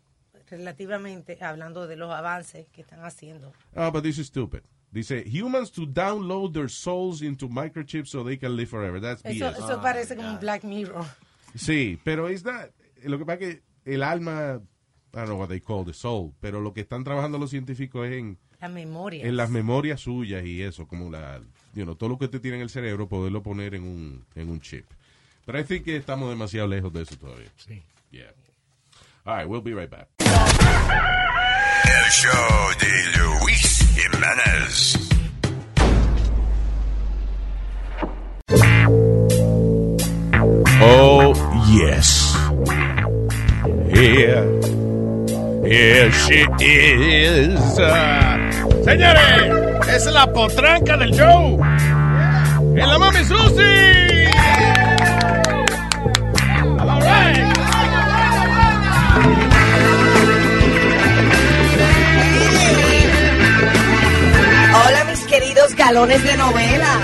relativamente 0.49 1.37
hablando 1.41 1.87
de 1.87 1.95
los 1.95 2.11
avances 2.11 2.67
que 2.73 2.81
están 2.81 3.05
haciendo. 3.05 3.53
Ah, 3.75 3.89
but 3.91 4.03
this 4.03 4.17
is 4.17 4.27
stupid. 4.27 4.61
Dice, 4.91 5.23
humans 5.25 5.71
to 5.71 5.85
download 5.85 6.53
their 6.53 6.69
souls 6.69 7.21
into 7.21 7.47
microchips 7.47 8.07
so 8.07 8.23
they 8.23 8.37
can 8.37 8.55
live 8.55 8.69
forever. 8.69 8.99
That's 8.99 9.21
Eso, 9.23 9.51
BS. 9.51 9.59
eso 9.59 9.81
parece 9.81 10.15
como 10.15 10.29
un 10.29 10.39
Black 10.39 10.63
Mirror. 10.63 11.05
Sí, 11.55 11.99
pero 12.03 12.27
es 12.27 12.43
that, 12.43 12.71
lo 13.03 13.17
que 13.17 13.25
pasa 13.25 13.43
es 13.43 13.55
que 13.55 13.61
el 13.85 14.01
alma, 14.01 14.61
I 15.17 15.21
don't 15.21 15.29
know 15.29 15.37
what 15.39 15.49
they 15.49 15.59
call 15.59 15.83
the 15.83 15.93
soul, 15.93 16.31
pero 16.39 16.61
lo 16.61 16.73
que 16.73 16.81
están 16.81 17.03
trabajando 17.03 17.39
los 17.39 17.49
científicos 17.49 18.05
es 18.07 18.13
en, 18.13 18.37
La 18.61 18.69
memoria. 18.69 19.25
en 19.25 19.35
las 19.35 19.49
memorias 19.49 20.01
suyas 20.01 20.45
y 20.45 20.61
eso, 20.61 20.87
como 20.87 21.09
la, 21.09 21.39
you 21.73 21.83
know, 21.85 21.95
todo 21.95 22.09
lo 22.09 22.17
que 22.19 22.25
usted 22.25 22.39
tiene 22.39 22.57
en 22.57 22.63
el 22.63 22.69
cerebro, 22.69 23.07
poderlo 23.09 23.41
poner 23.41 23.73
en 23.73 23.83
un, 23.83 24.25
en 24.35 24.49
un 24.49 24.61
chip. 24.61 24.85
Pero 25.45 25.59
I 25.59 25.63
think 25.63 25.85
que 25.85 25.95
estamos 25.97 26.29
demasiado 26.29 26.67
lejos 26.67 26.93
de 26.93 27.01
eso 27.01 27.15
todavía. 27.17 27.49
Sí. 27.55 27.81
Yeah. 28.11 28.31
All 29.25 29.37
right, 29.37 29.47
we'll 29.49 29.61
be 29.63 29.73
right 29.73 29.89
back. 29.89 30.07
El 30.19 32.11
show 32.11 32.69
de 32.79 33.17
Luis 33.17 33.85
Jiménez. 33.95 34.97
Oh, 40.79 41.33
yes. 41.69 42.33
Here. 43.89 44.66
Here 45.67 46.09
she 46.13 46.45
is. 46.61 47.59
Señores, 48.85 49.85
es 49.93 50.05
la 50.05 50.25
potranca 50.31 50.95
del 50.95 51.11
show. 51.11 51.59
Es 52.73 52.87
la 52.87 52.97
mami 52.97 53.19
Susi. 53.25 54.27
All 56.79 57.01
right. 57.01 57.53
Hola, 64.73 65.03
mis 65.09 65.19
queridos 65.25 65.75
galones 65.75 66.23
de 66.23 66.37
novela. 66.37 66.99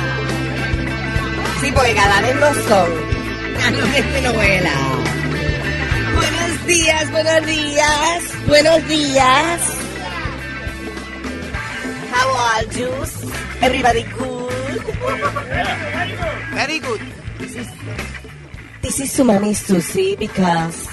Sí, 1.59 1.69
porque 1.75 1.93
galanes 1.93 2.35
no 2.37 2.53
son. 2.53 2.89
Galones 3.61 4.13
de 4.13 4.21
novela. 4.21 4.92
Buenos 6.63 6.81
días, 6.81 7.11
buenos 7.11 7.45
días, 7.45 8.23
buenos 8.47 8.87
días. 8.87 9.61
How 12.09 12.29
are 12.37 12.65
you? 12.79 12.89
Everybody 13.61 14.03
good? 14.17 14.81
Very 16.55 16.79
good. 16.79 17.01
This 17.39 17.55
is, 17.57 17.67
this 18.81 18.99
is 19.01 19.11
su 19.11 19.25
mami 19.25 19.53
Susi 19.53 20.15
because 20.15 20.87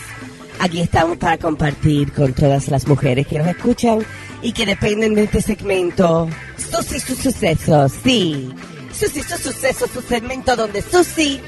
aquí 0.58 0.80
estamos 0.80 1.18
para 1.18 1.38
compartir 1.38 2.12
con 2.14 2.32
todas 2.32 2.66
las 2.66 2.88
mujeres 2.88 3.28
que 3.28 3.38
nos 3.38 3.46
escuchan 3.46 4.04
y 4.42 4.52
que 4.52 4.66
dependen 4.66 5.14
de 5.14 5.24
este 5.24 5.40
segmento. 5.40 6.28
Susi, 6.56 6.98
sus 6.98 7.18
sucesos, 7.18 7.92
sí. 8.02 8.52
Susi, 8.92 9.22
sus 9.22 9.38
sucesos, 9.38 9.88
su 9.92 10.02
segmento 10.02 10.56
donde 10.56 10.82
Susi 10.82 11.40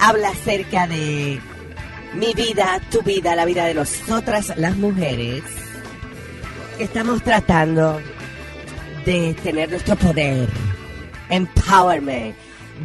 habla 0.00 0.30
acerca 0.30 0.88
de 0.88 1.40
mi 2.14 2.32
vida, 2.34 2.80
tu 2.90 3.02
vida, 3.02 3.34
la 3.34 3.44
vida 3.44 3.66
de 3.66 3.74
nosotras 3.74 4.52
las 4.56 4.76
mujeres. 4.76 5.42
Estamos 6.78 7.22
tratando 7.22 8.00
de 9.04 9.34
tener 9.42 9.70
nuestro 9.70 9.96
poder. 9.96 10.48
Empowerment. 11.28 12.34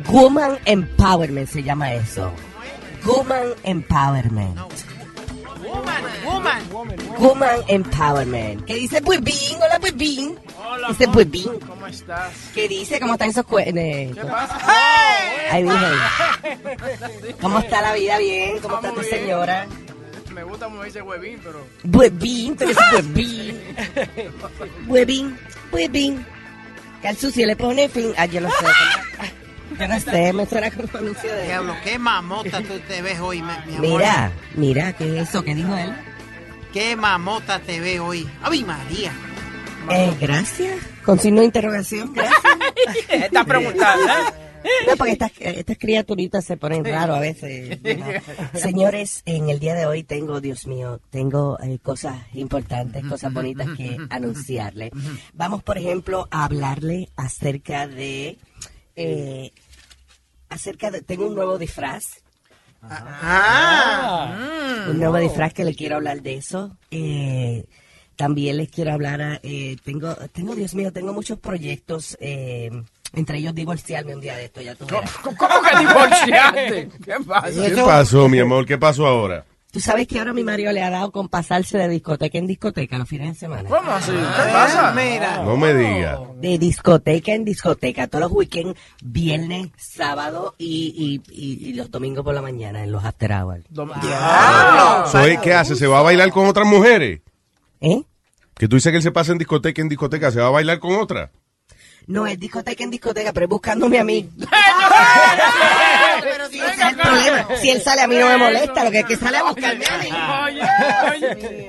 Woman 0.07 0.57
Empowerment 0.65 1.49
se 1.49 1.63
llama 1.63 1.93
eso. 1.93 2.31
Woman 3.05 3.53
Empowerment. 3.63 4.57
Woman. 6.25 6.61
Woman 7.19 7.59
Empowerment. 7.67 8.65
¿Qué 8.65 8.75
dice 8.75 9.01
Buibín? 9.01 9.57
Hola 9.57 9.79
Buibín. 9.79 10.37
Hola, 10.71 10.89
Dice 10.89 11.05
Juan. 11.05 11.15
Buibín. 11.15 11.59
¿Cómo 11.67 11.87
estás? 11.87 12.31
¿Qué 12.53 12.67
dice? 12.67 12.99
¿Cómo 12.99 13.13
están 13.13 13.29
esos 13.29 13.45
cuernos? 13.45 13.73
¿Qué 13.73 14.21
pasa? 14.29 14.59
Ahí 15.51 15.63
dije. 15.63 17.35
¿Cómo 17.41 17.57
está 17.57 17.81
la 17.81 17.93
vida? 17.93 18.19
Bien. 18.19 18.59
¿Cómo 18.59 18.75
está 18.75 18.93
tu 18.93 19.01
señora? 19.01 19.65
Me 20.31 20.43
gusta 20.43 20.65
como 20.67 20.83
dice 20.83 21.01
huevín, 21.01 21.39
pero... 21.43 21.65
Buibín, 21.83 22.55
pero 22.55 22.71
es 22.71 22.77
Buibín. 22.91 23.59
Buibín, 24.85 25.39
Buibín. 25.71 26.25
Que 27.01 27.07
al 27.07 27.17
sucio 27.17 27.47
le 27.47 27.55
pone 27.55 27.89
fin. 27.89 28.13
Ah, 28.15 28.27
yo 28.27 28.39
no 28.39 28.49
sé. 28.49 28.65
Yo 29.79 29.87
no 29.87 29.99
sé, 29.99 30.33
me 30.33 30.45
suena 30.45 30.69
como 30.69 30.87
anuncio 30.99 31.33
de... 31.33 31.45
Diablo, 31.45 31.75
qué 31.83 31.97
mamota 31.97 32.61
tú 32.61 32.79
te 32.87 33.01
ves 33.01 33.19
hoy, 33.19 33.41
mi, 33.41 33.53
mi 33.65 33.75
amor. 33.75 33.81
Mira, 33.81 34.31
mira, 34.55 34.93
¿qué 34.93 35.17
es 35.19 35.29
eso? 35.29 35.43
¿Qué 35.43 35.55
dijo 35.55 35.75
él? 35.75 35.93
Qué 36.73 36.95
mamota 36.95 37.59
te 37.59 37.79
ves 37.79 37.99
hoy. 37.99 38.29
¡Ave 38.43 38.63
María! 38.63 39.11
Eh, 39.91 40.13
gracias. 40.19 40.77
Con 41.03 41.19
signo 41.19 41.39
de 41.39 41.45
interrogación, 41.45 42.13
gracias. 42.13 42.39
Está 43.09 43.43
preguntando. 43.43 44.05
No, 44.87 44.97
porque 44.97 45.13
estas, 45.13 45.31
estas 45.39 45.77
criaturitas 45.77 46.43
se 46.43 46.57
ponen 46.57 46.83
raro 46.83 47.15
a 47.15 47.19
veces. 47.19 47.79
Señores, 48.53 49.21
en 49.25 49.49
el 49.49 49.59
día 49.59 49.73
de 49.73 49.85
hoy 49.85 50.03
tengo, 50.03 50.41
Dios 50.41 50.67
mío, 50.67 50.99
tengo 51.09 51.57
eh, 51.61 51.79
cosas 51.81 52.17
importantes, 52.33 53.03
cosas 53.05 53.31
bonitas 53.33 53.67
que 53.77 53.97
anunciarle. 54.09 54.91
Vamos, 55.33 55.63
por 55.63 55.77
ejemplo, 55.77 56.27
a 56.29 56.43
hablarle 56.43 57.07
acerca 57.15 57.87
de... 57.87 58.37
eh, 58.97 59.51
acerca 60.49 60.91
de... 60.91 61.01
Tengo 61.03 61.27
un 61.27 61.35
nuevo 61.35 61.57
disfraz. 61.57 62.03
Ah. 62.81 64.85
Un 64.89 64.99
nuevo 64.99 65.17
disfraz 65.17 65.53
que 65.53 65.63
le 65.65 65.73
quiero 65.73 65.95
hablar 65.95 66.21
de 66.21 66.35
eso. 66.35 66.77
Eh, 66.91 67.65
también 68.19 68.57
les 68.57 68.67
quiero 68.69 68.91
hablar, 68.91 69.21
a- 69.21 69.39
eh, 69.43 69.77
tengo, 69.85 70.13
tengo, 70.33 70.53
Dios 70.53 70.75
mío, 70.75 70.91
tengo 70.91 71.13
muchos 71.13 71.39
proyectos, 71.39 72.17
eh, 72.19 72.69
entre 73.13 73.37
ellos 73.37 73.55
divorciarme 73.55 74.13
un 74.13 74.19
día 74.19 74.35
de 74.35 74.43
esto, 74.45 74.59
ya 74.61 74.75
tú. 74.75 74.85
¿Cómo 75.23 75.61
que 75.61 75.79
divorciaste? 75.79 76.89
¿Qué 77.05 77.13
pasa? 77.25 77.49
¿Qué 77.65 77.75
pasó, 77.77 78.27
mi 78.27 78.39
amor? 78.39 78.65
¿Qué 78.65 78.77
pasó 78.77 79.07
ahora? 79.07 79.45
Tú 79.71 79.79
sabes 79.79 80.05
que 80.05 80.19
ahora 80.19 80.33
mi 80.33 80.43
marido 80.43 80.73
le 80.73 80.83
ha 80.83 80.89
dado 80.89 81.11
con 81.11 81.29
pasarse 81.29 81.77
de 81.77 81.87
discoteca 81.87 82.37
en 82.39 82.47
discoteca 82.47 82.97
los 82.97 83.07
fines 83.07 83.35
de 83.35 83.39
semana. 83.39 83.69
¿Cómo 83.69 83.89
así? 83.91 84.11
¿Qué 84.11 84.51
pasa? 84.51 84.91
Mira. 84.93 85.43
No 85.43 85.55
me 85.55 85.73
diga. 85.73 86.19
De 86.41 86.57
discoteca 86.57 87.31
en 87.33 87.45
discoteca, 87.45 88.07
todos 88.07 88.23
los 88.23 88.31
weekends, 88.33 88.77
viernes, 89.01 89.69
sábado 89.77 90.55
y, 90.57 91.21
y, 91.31 91.31
y- 91.33 91.69
y 91.69 91.73
los 91.73 91.89
domingos 91.89 92.25
por 92.25 92.33
la 92.33 92.41
mañana 92.41 92.83
en 92.83 92.91
los 92.91 93.05
after 93.05 93.31
hours. 93.31 93.63
So, 93.73 95.23
¿eh, 95.25 95.39
¿Qué 95.41 95.53
hace? 95.53 95.75
¿Se 95.77 95.87
va 95.87 95.99
a 95.99 96.03
bailar 96.03 96.31
con 96.31 96.47
otras 96.47 96.67
mujeres? 96.67 97.21
¿Eh? 97.81 98.01
Que 98.59 98.67
tú 98.67 98.75
dices 98.75 98.91
que 98.91 98.97
él 98.97 99.03
se 99.03 99.13
pasa 99.13 99.31
en 99.31 99.37
discoteca 99.37 99.81
en 99.81 99.87
discoteca, 99.87 100.31
¿se 100.31 100.41
va 100.41 100.47
a 100.47 100.51
bailar 100.51 100.79
con 100.79 100.93
otra? 100.95 101.31
No, 102.07 102.27
es 102.27 102.37
discoteca 102.37 102.83
en 102.83 102.89
discoteca, 102.89 103.31
pero 103.31 103.45
es 103.45 103.49
buscándome 103.49 103.99
a 103.99 104.03
mí. 104.03 104.29
pero 106.21 106.49
si 106.49 106.59
ese 106.59 106.71
es 106.71 106.79
el 106.89 106.95
problema. 106.97 107.47
Si 107.61 107.69
él 107.69 107.81
sale 107.81 108.01
a 108.01 108.07
mí 108.07 108.17
no 108.17 108.27
me 108.27 108.35
molesta, 108.35 108.83
lo 108.83 108.91
que 108.91 108.99
es 108.99 109.05
que 109.05 109.15
sale 109.15 109.37
a 109.37 109.43
buscarme 109.43 109.85
a 109.85 109.97
mí. 109.99 110.09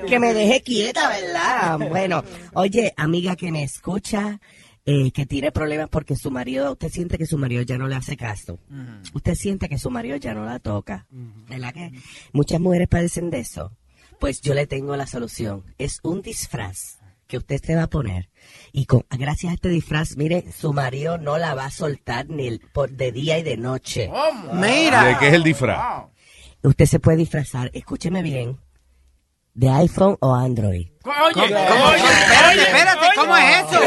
Que 0.05 0.19
me 0.19 0.33
deje 0.33 0.61
quieta, 0.63 1.07
¿verdad? 1.07 1.79
Bueno, 1.87 2.25
oye, 2.55 2.93
amiga 2.97 3.37
que 3.37 3.53
me 3.53 3.63
escucha, 3.63 4.41
eh, 4.85 5.11
que 5.13 5.25
tiene 5.25 5.53
problemas 5.53 5.87
porque 5.87 6.17
su 6.17 6.29
marido, 6.29 6.73
usted 6.73 6.89
siente 6.89 7.17
que 7.17 7.25
su 7.25 7.37
marido 7.37 7.61
ya 7.61 7.77
no 7.77 7.87
le 7.87 7.95
hace 7.95 8.17
caso. 8.17 8.59
Usted 9.13 9.35
siente 9.35 9.69
que 9.69 9.77
su 9.77 9.89
marido 9.89 10.17
ya 10.17 10.33
no 10.33 10.43
la 10.43 10.59
toca. 10.59 11.05
¿Verdad 11.47 11.73
que 11.73 11.91
muchas 12.33 12.59
mujeres 12.59 12.89
padecen 12.89 13.29
de 13.29 13.39
eso? 13.39 13.71
Pues 14.21 14.39
yo 14.41 14.53
le 14.53 14.67
tengo 14.67 14.95
la 14.95 15.07
solución. 15.07 15.63
Es 15.79 15.99
un 16.03 16.21
disfraz 16.21 16.99
que 17.27 17.37
usted 17.37 17.59
se 17.63 17.75
va 17.75 17.83
a 17.83 17.89
poner. 17.89 18.29
Y 18.71 18.85
con, 18.85 19.03
gracias 19.09 19.49
a 19.49 19.55
este 19.55 19.69
disfraz, 19.69 20.15
mire, 20.15 20.45
su 20.55 20.73
marido 20.73 21.17
no 21.17 21.39
la 21.39 21.55
va 21.55 21.65
a 21.65 21.71
soltar 21.71 22.29
ni 22.29 22.45
el- 22.47 22.59
por, 22.71 22.91
de 22.91 23.11
día 23.11 23.39
y 23.39 23.43
de 23.43 23.57
noche. 23.57 24.09
¿De 25.09 25.17
qué 25.17 25.27
es 25.29 25.33
el 25.33 25.43
disfraz? 25.43 26.05
Usted 26.61 26.85
se 26.85 26.99
puede 26.99 27.17
disfrazar, 27.17 27.71
escúcheme 27.73 28.21
bien, 28.21 28.59
de 29.53 29.69
iPhone 29.69 30.17
o 30.19 30.33
Android. 30.33 30.87
Oye, 31.03 31.41
oye, 31.43 31.55
espérate, 31.55 32.61
espérate, 32.61 33.07
¿cómo 33.15 33.35
es 33.35 33.65
eso? 33.65 33.79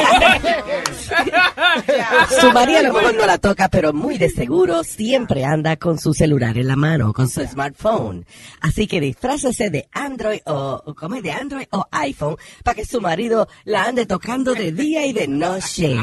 Su 2.41 2.53
marido 2.53 2.81
a 2.81 2.83
lo 2.83 2.93
mejor 2.93 3.15
no 3.15 3.25
la 3.25 3.39
toca, 3.39 3.69
pero 3.69 3.93
muy 3.93 4.19
de 4.19 4.29
seguro 4.31 4.83
siempre 4.83 5.45
anda 5.45 5.77
con 5.77 5.99
su 5.99 6.13
celular 6.13 6.59
en 6.59 6.67
la 6.67 6.75
mano, 6.75 7.13
con 7.13 7.29
su 7.29 7.41
smartphone. 7.47 8.27
Así 8.61 8.89
que 8.89 9.01
disfrácese 9.01 9.71
de 9.71 9.89
Android 9.93 10.41
o, 10.47 10.83
o 10.85 10.95
¿cómo 10.95 11.15
es? 11.15 11.23
De 11.23 11.31
Android 11.31 11.67
o 11.71 11.87
iPhone 11.93 12.37
para 12.65 12.75
que 12.75 12.85
su 12.85 13.01
marido 13.01 13.47
la 13.65 13.85
ande 13.85 14.07
tocando 14.07 14.55
de 14.55 14.73
día 14.73 15.07
y 15.07 15.13
de 15.13 15.29
noche. 15.29 15.97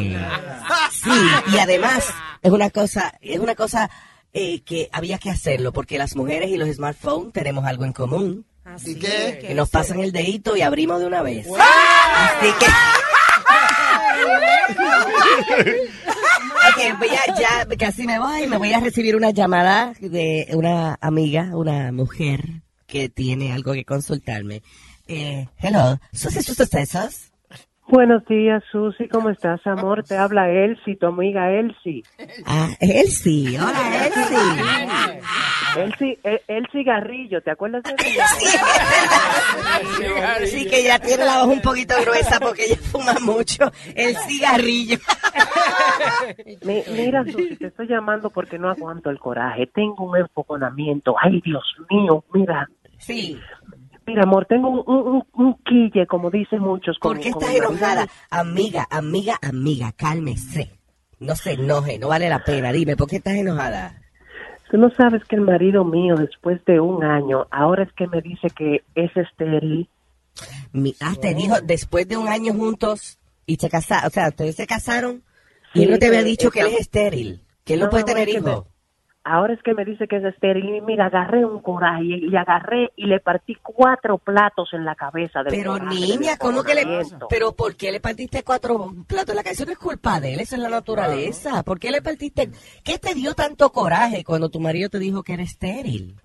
Sí, 0.91 1.11
y 1.53 1.57
además 1.57 2.07
es 2.41 2.51
una 2.51 2.69
cosa, 2.69 3.13
es 3.19 3.39
una 3.39 3.55
cosa 3.55 3.89
eh, 4.33 4.61
que 4.63 4.89
había 4.93 5.17
que 5.17 5.29
hacerlo 5.29 5.73
porque 5.73 5.97
las 5.97 6.15
mujeres 6.15 6.49
y 6.49 6.57
los 6.57 6.69
smartphones 6.69 7.33
tenemos 7.33 7.65
algo 7.65 7.83
en 7.83 7.91
común. 7.91 8.45
¿Y 8.85 8.95
qué? 8.95 9.39
Que 9.41 9.53
nos 9.53 9.69
pasan 9.69 9.99
el 9.99 10.11
dedito 10.11 10.55
y 10.55 10.61
abrimos 10.61 10.99
de 10.99 11.07
una 11.07 11.21
vez. 11.21 11.47
Así 11.47 12.47
que... 12.59 12.65
Ok, 16.71 16.99
voy 16.99 17.09
a, 17.09 17.39
ya 17.39 17.77
casi 17.77 18.05
me 18.05 18.19
voy, 18.19 18.47
me 18.47 18.57
voy 18.57 18.71
a 18.71 18.79
recibir 18.79 19.15
una 19.15 19.31
llamada 19.31 19.93
de 19.99 20.47
una 20.53 20.97
amiga, 21.01 21.55
una 21.55 21.91
mujer 21.91 22.61
que 22.85 23.09
tiene 23.09 23.51
algo 23.51 23.73
que 23.73 23.83
consultarme. 23.83 24.61
Eh, 25.07 25.47
hello, 25.57 25.99
¿Suces 26.13 26.45
sus 26.45 26.55
sucesos? 26.55 27.30
Buenos 27.87 28.23
días, 28.25 28.63
Susi, 28.71 29.07
¿cómo 29.09 29.29
estás, 29.29 29.65
amor? 29.67 30.03
Te 30.03 30.15
habla 30.15 30.49
Elsie, 30.49 30.95
tu 30.95 31.07
amiga 31.07 31.51
Elsie. 31.51 32.03
Ah, 32.45 32.69
Elsie, 32.79 33.59
hola 33.59 34.07
Elsie. 34.07 35.83
Elsie, 35.83 36.19
el, 36.23 36.41
Elsie 36.47 36.83
Garrillo, 36.83 37.41
¿te 37.41 37.51
acuerdas 37.51 37.83
de 37.83 37.91
ella? 38.07 38.25
Sí, 40.45 40.67
que 40.67 40.79
ella 40.81 40.99
tiene 40.99 41.25
la 41.25 41.39
voz 41.43 41.47
un 41.55 41.61
poquito 41.61 41.95
gruesa 42.01 42.39
porque 42.39 42.65
ella 42.65 42.75
fuma 42.77 43.13
mucho 43.21 43.71
el 43.95 44.15
cigarrillo. 44.17 44.97
Mi- 46.65 46.83
mira, 46.93 47.23
Susi, 47.25 47.55
te 47.57 47.67
estoy 47.67 47.87
llamando 47.87 48.29
porque 48.29 48.57
no 48.59 48.69
aguanto 48.69 49.09
el 49.09 49.19
coraje. 49.19 49.67
Tengo 49.67 50.05
un 50.05 50.17
enfoconamiento. 50.17 51.15
Ay, 51.21 51.41
Dios 51.43 51.63
mío, 51.89 52.23
mira. 52.33 52.69
Sí. 52.99 53.37
Mira, 54.11 54.23
amor, 54.23 54.45
tengo 54.45 54.69
un, 54.69 54.83
un, 54.85 55.23
un- 55.33 55.53
quille, 55.63 56.05
como 56.05 56.29
dicen 56.29 56.59
muchos. 56.59 56.97
¿Por 56.99 57.19
qué 57.19 57.29
estás 57.29 57.53
enojada? 57.55 58.07
Amiga, 58.29 58.85
amiga, 58.89 59.37
amiga, 59.41 59.91
cálmese. 59.93 60.69
No 61.19 61.35
se 61.35 61.53
enoje, 61.53 61.97
no 61.97 62.09
vale 62.09 62.27
la 62.29 62.43
pena. 62.43 62.71
Dime, 62.71 62.97
¿por 62.97 63.07
qué 63.07 63.17
estás 63.17 63.35
enojada? 63.35 64.01
Tú 64.69 64.77
no 64.77 64.89
sabes 64.91 65.23
que 65.25 65.35
el 65.35 65.41
marido 65.41 65.85
mío, 65.85 66.15
después 66.15 66.63
de 66.65 66.79
un 66.79 67.03
año, 67.03 67.47
ahora 67.51 67.83
es 67.83 67.93
que 67.93 68.07
me 68.07 68.21
dice 68.21 68.47
que 68.49 68.83
es 68.95 69.15
estéril. 69.15 69.87
Mi- 70.73 70.95
ah, 71.01 71.13
te 71.21 71.33
dijo, 71.33 71.55
después 71.61 72.07
de 72.07 72.17
un 72.17 72.27
año 72.27 72.53
juntos 72.53 73.17
y 73.45 73.55
se 73.57 73.69
casaron, 73.69 74.07
o 74.07 74.09
sea, 74.09 74.29
ustedes 74.29 74.55
se 74.55 74.67
casaron 74.67 75.23
y 75.73 75.83
él 75.83 75.91
no 75.91 75.99
te 75.99 76.07
había 76.07 76.23
dicho 76.23 76.51
que 76.51 76.61
él 76.61 76.67
es 76.67 76.79
estéril, 76.81 77.41
que 77.65 77.73
él 77.75 77.79
no, 77.81 77.85
No, 77.87 77.89
puede 77.91 78.03
tener 78.05 78.29
hijos. 78.29 78.65
Ahora 79.23 79.53
es 79.53 79.61
que 79.61 79.75
me 79.75 79.85
dice 79.85 80.07
que 80.07 80.17
es 80.17 80.23
estéril. 80.23 80.75
Y 80.75 80.81
mira, 80.81 81.05
agarré 81.05 81.45
un 81.45 81.61
coraje 81.61 82.03
y, 82.03 82.35
agarré 82.35 82.91
y 82.95 83.05
le 83.05 83.19
partí 83.19 83.55
cuatro 83.61 84.17
platos 84.17 84.69
en 84.73 84.83
la 84.83 84.95
cabeza. 84.95 85.43
del 85.43 85.53
Pero 85.53 85.73
coraje, 85.73 85.95
niña, 85.95 86.37
¿cómo 86.39 86.63
que 86.63 86.73
le... 86.73 86.85
Pero 87.29 87.55
¿por 87.55 87.75
qué 87.75 87.91
le 87.91 87.99
partiste 87.99 88.43
cuatro 88.43 88.91
platos 89.07 89.29
en 89.29 89.35
la 89.35 89.43
cabeza? 89.43 89.65
No 89.65 89.71
es 89.71 89.77
culpa 89.77 90.19
de 90.19 90.33
él, 90.33 90.39
eso 90.39 90.55
es 90.55 90.61
la 90.61 90.69
naturaleza. 90.69 91.61
¿Por 91.63 91.79
qué 91.79 91.91
le 91.91 92.01
partiste? 92.01 92.49
¿Qué 92.83 92.97
te 92.97 93.13
dio 93.13 93.35
tanto 93.35 93.71
coraje 93.71 94.23
cuando 94.23 94.49
tu 94.49 94.59
marido 94.59 94.89
te 94.89 94.97
dijo 94.97 95.21
que 95.21 95.33
era 95.33 95.43
estéril? 95.43 96.15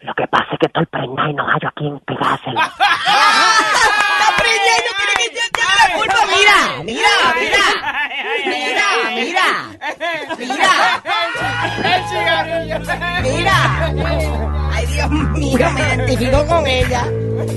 Lo 0.00 0.14
que 0.14 0.26
pasa 0.28 0.46
es 0.52 0.58
que 0.58 0.66
estoy 0.66 0.86
preñada 0.86 1.30
y 1.30 1.34
no 1.34 1.44
hallo 1.44 1.68
a 1.68 1.72
quién 1.72 2.00
pegárselo. 2.00 2.60
¡Está 2.60 4.36
preñada 4.36 4.78
y 4.78 4.84
no 4.86 4.92
tiene 4.96 5.34
que 5.34 5.40
la! 5.96 6.82
¡Mira! 6.84 7.34
¡Mira! 7.38 7.64
¡Mira! 8.46 8.86
¡Mira! 9.16 9.90
¡Mira! 10.38 11.02
Cigarrillo. 12.08 12.78
¡Mira! 13.22 13.58
¡Ay, 14.72 14.86
Dios 14.86 15.10
mío! 15.10 15.70
Me 15.74 15.80
identifico 15.80 16.46
con 16.46 16.66
ella. 16.66 17.04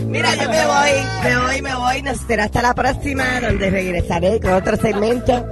Mira, 0.07 0.35
yo 0.35 0.49
me 0.49 0.65
voy, 0.65 0.91
me 1.23 1.37
voy, 1.37 1.61
me 1.61 1.75
voy. 1.75 2.01
Nos 2.01 2.17
será 2.19 2.45
hasta 2.45 2.61
la 2.61 2.73
próxima, 2.73 3.39
donde 3.41 3.69
regresaré 3.69 4.39
con 4.39 4.53
otro 4.53 4.77
segmento 4.77 5.45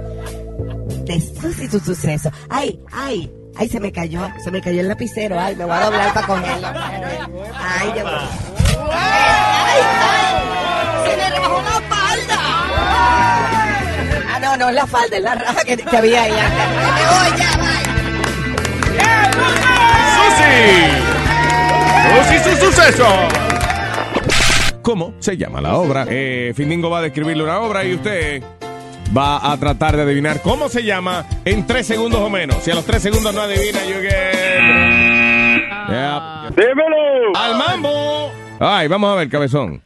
de 1.04 1.20
sus 1.20 1.58
y 1.58 1.68
sus 1.68 1.82
sucesos. 1.82 2.32
¡Ay, 2.48 2.80
ay! 2.92 3.32
¡Ay, 3.56 3.68
se 3.68 3.80
me 3.80 3.92
cayó! 3.92 4.28
Se 4.42 4.50
me 4.50 4.62
cayó 4.62 4.80
el 4.80 4.88
lapicero. 4.88 5.38
¡Ay, 5.38 5.56
me 5.56 5.64
voy 5.64 5.74
a 5.74 5.84
doblar 5.84 6.14
para 6.14 6.26
cogerlo! 6.26 6.68
¡Ay, 6.68 7.92
yo... 7.96 8.06
¡Ay, 8.90 9.80
ay! 10.00 11.10
¡Se 11.10 11.16
me 11.16 11.30
rebajó 11.30 11.62
la! 11.62 12.01
Ah, 12.94 14.38
no, 14.40 14.56
no 14.56 14.68
es 14.68 14.74
la 14.74 14.86
falda, 14.86 15.16
es 15.16 15.22
la 15.22 15.34
raja 15.34 15.64
que, 15.64 15.76
que 15.76 15.96
había 15.96 16.22
ahí. 16.22 16.32
Me 16.32 17.04
voy 17.06 17.38
ya, 17.38 17.50
¡Susi! 20.14 22.28
¡Susi, 22.28 22.38
su 22.50 22.56
suceso! 22.66 23.06
¿Cómo 24.82 25.14
se 25.20 25.36
llama 25.36 25.60
la 25.60 25.76
obra? 25.76 26.06
Eh, 26.08 26.52
Findingo 26.56 26.90
va 26.90 26.98
a 26.98 27.02
describirle 27.02 27.44
una 27.44 27.60
obra 27.60 27.84
y 27.84 27.94
usted 27.94 28.42
va 29.16 29.52
a 29.52 29.56
tratar 29.56 29.96
de 29.96 30.02
adivinar 30.02 30.40
cómo 30.42 30.68
se 30.68 30.82
llama 30.82 31.24
en 31.44 31.64
tres 31.66 31.86
segundos 31.86 32.20
o 32.20 32.28
menos. 32.28 32.56
Si 32.62 32.70
a 32.70 32.74
los 32.74 32.84
tres 32.84 33.02
segundos 33.02 33.32
no 33.34 33.40
adivina, 33.42 33.84
you 33.84 34.00
get... 34.00 34.60
Yep. 35.88 36.56
¡Dímelo! 36.56 37.36
¡Al 37.36 37.56
mambo! 37.56 38.32
Ay, 38.58 38.88
vamos 38.88 39.12
a 39.12 39.16
ver, 39.16 39.28
cabezón. 39.28 39.82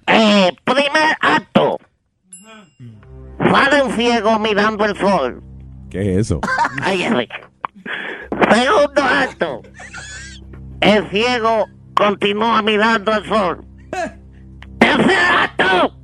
Para 3.57 3.85
un 3.85 3.91
ciego 3.93 4.39
mirando 4.39 4.85
el 4.85 4.95
sol. 4.99 5.43
¿Qué 5.89 6.13
es 6.13 6.19
eso? 6.19 6.41
Ay, 6.83 7.05
ay. 7.05 7.27
Segundo 8.51 9.03
acto. 9.03 9.63
El 10.83 11.09
ciego 11.09 11.67
continúa 11.95 12.61
mirando 12.61 13.15
el 13.15 13.25
sol. 13.27 13.65
Tercer 14.79 15.19
acto. 15.19 15.97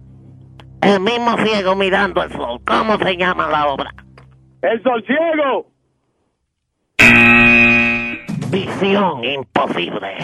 El 0.80 1.00
mismo 1.00 1.36
ciego 1.44 1.76
mirando 1.76 2.22
el 2.22 2.32
sol. 2.32 2.58
¿Cómo 2.66 2.96
se 2.96 3.18
llama 3.18 3.46
la 3.48 3.66
obra? 3.66 3.94
¡El 4.62 4.82
sol 4.82 5.04
ciego! 5.06 5.66
Visión 8.50 9.24
imposible. 9.24 10.16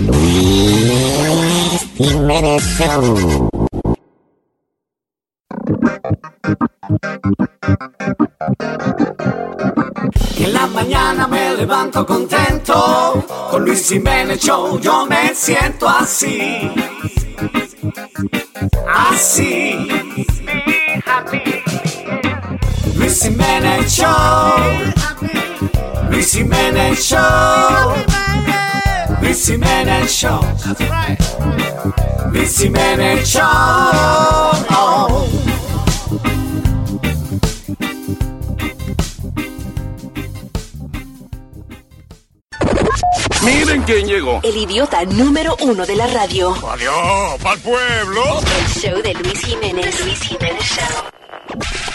Luis 0.00 1.80
Jiménez 1.96 2.62
Show. 2.78 3.48
En 10.38 10.52
la 10.52 10.66
mañana 10.66 11.26
me 11.28 11.54
levanto 11.56 12.04
contento, 12.04 13.24
con 13.50 13.64
Luis 13.64 13.88
Jiménez 13.88 14.40
Show 14.40 14.78
yo 14.80 15.06
me 15.06 15.34
siento 15.34 15.88
así, 15.88 16.70
así. 18.88 19.88
Luis 22.96 23.22
Jiménez 23.22 23.92
Show, 23.92 24.54
Luis 26.12 26.30
Jiménez 26.30 27.02
Show, 27.02 27.94
Luis 29.22 29.46
Jiménez 29.46 30.08
Show, 30.08 30.40
Luis 32.30 32.58
Jiménez 32.58 33.26
Show. 33.26 33.42
Oh. 34.70 35.26
Miren 43.42 43.82
quién 43.84 44.06
llegó. 44.06 44.40
El 44.42 44.56
idiota 44.56 45.06
número 45.06 45.56
uno 45.62 45.86
de 45.86 45.96
la 45.96 46.06
radio. 46.08 46.54
Adiós, 46.70 47.40
pa'l 47.42 47.58
pueblo. 47.60 48.22
El 48.58 48.68
show 48.68 49.02
de 49.02 49.14
Luis 49.14 49.40
Jiménez. 49.40 49.96
The 49.96 50.04
Luis 50.04 50.20
Jiménez 50.20 50.62
Show. 50.62 51.91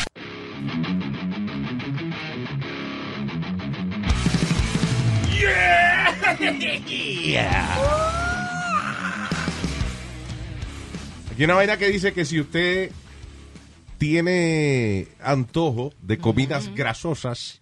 Aquí 11.32 11.44
hay 11.44 11.46
una 11.46 11.56
vaina 11.56 11.78
que 11.78 11.90
dice 11.90 12.14
que 12.14 12.26
si 12.26 12.40
usted 12.40 12.92
tiene 13.98 15.08
antojo 15.22 15.94
de 16.02 16.18
comidas 16.18 16.74
grasosas, 16.74 17.62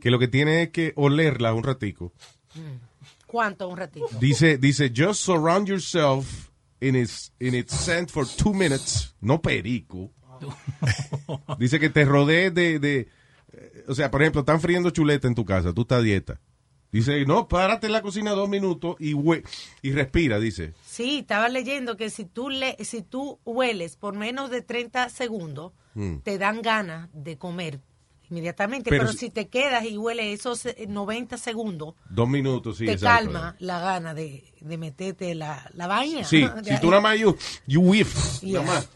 que 0.00 0.10
lo 0.10 0.18
que 0.18 0.28
tiene 0.28 0.62
es 0.64 0.70
que 0.70 0.92
olerla 0.96 1.54
un 1.54 1.64
ratico. 1.64 2.12
¿Cuánto? 3.26 3.68
Un 3.68 3.76
ratito. 3.76 4.08
Dice, 4.20 4.58
dice, 4.58 4.92
just 4.94 5.22
surround 5.22 5.68
yourself 5.68 6.50
in 6.80 6.96
its, 6.96 7.32
in 7.40 7.54
its 7.54 7.74
scent 7.74 8.10
for 8.10 8.26
two 8.26 8.54
minutes. 8.54 9.14
No 9.20 9.40
perico. 9.40 10.10
Dice 11.58 11.80
que 11.80 11.90
te 11.90 12.04
rodees 12.04 12.54
de, 12.54 12.78
de, 12.78 13.08
eh, 13.52 13.84
o 13.88 13.94
sea, 13.94 14.10
por 14.10 14.22
ejemplo, 14.22 14.40
están 14.40 14.60
friendo 14.60 14.90
chuleta 14.90 15.26
en 15.26 15.34
tu 15.34 15.44
casa, 15.44 15.72
tú 15.72 15.82
estás 15.82 15.98
a 15.98 16.02
dieta. 16.02 16.40
Dice, 16.90 17.24
no, 17.26 17.48
párate 17.48 17.86
en 17.86 17.92
la 17.92 18.00
cocina 18.02 18.30
dos 18.32 18.48
minutos 18.48 18.96
y, 18.98 19.12
hue- 19.12 19.44
y 19.82 19.92
respira, 19.92 20.38
dice. 20.38 20.72
Sí, 20.86 21.18
estaba 21.18 21.48
leyendo 21.48 21.96
que 21.96 22.08
si 22.08 22.24
tú, 22.24 22.48
le, 22.48 22.76
si 22.84 23.02
tú 23.02 23.38
hueles 23.44 23.96
por 23.96 24.14
menos 24.16 24.50
de 24.50 24.62
30 24.62 25.08
segundos, 25.10 25.72
Mm. 25.94 26.18
te 26.18 26.38
dan 26.38 26.62
ganas 26.62 27.08
de 27.12 27.36
comer 27.38 27.80
inmediatamente. 28.30 28.90
Pero 28.90 29.04
Pero, 29.04 29.12
si- 29.12 29.18
si 29.18 29.30
te 29.30 29.48
quedas 29.48 29.84
y 29.84 29.96
hueles 29.98 30.38
esos 30.38 30.64
eh, 30.66 30.86
90 30.88 31.36
segundos, 31.38 31.94
Dos 32.10 32.28
minutos, 32.28 32.76
sí. 32.78 32.86
te 32.86 32.92
exacto. 32.92 33.24
calma 33.32 33.56
la 33.58 33.80
gana 33.80 34.14
de, 34.14 34.44
de 34.60 34.78
meterte 34.78 35.34
la, 35.34 35.68
la 35.74 35.86
vaina. 35.86 36.24
Sí, 36.24 36.46
si 36.64 36.80
tú 36.80 36.88
nada 36.90 37.00
más 37.02 37.18
you, 37.18 37.36
you 37.66 37.80
whiff, 37.80 38.40
Yeah. 38.42 38.60
nada 38.62 38.74
más. 38.74 38.88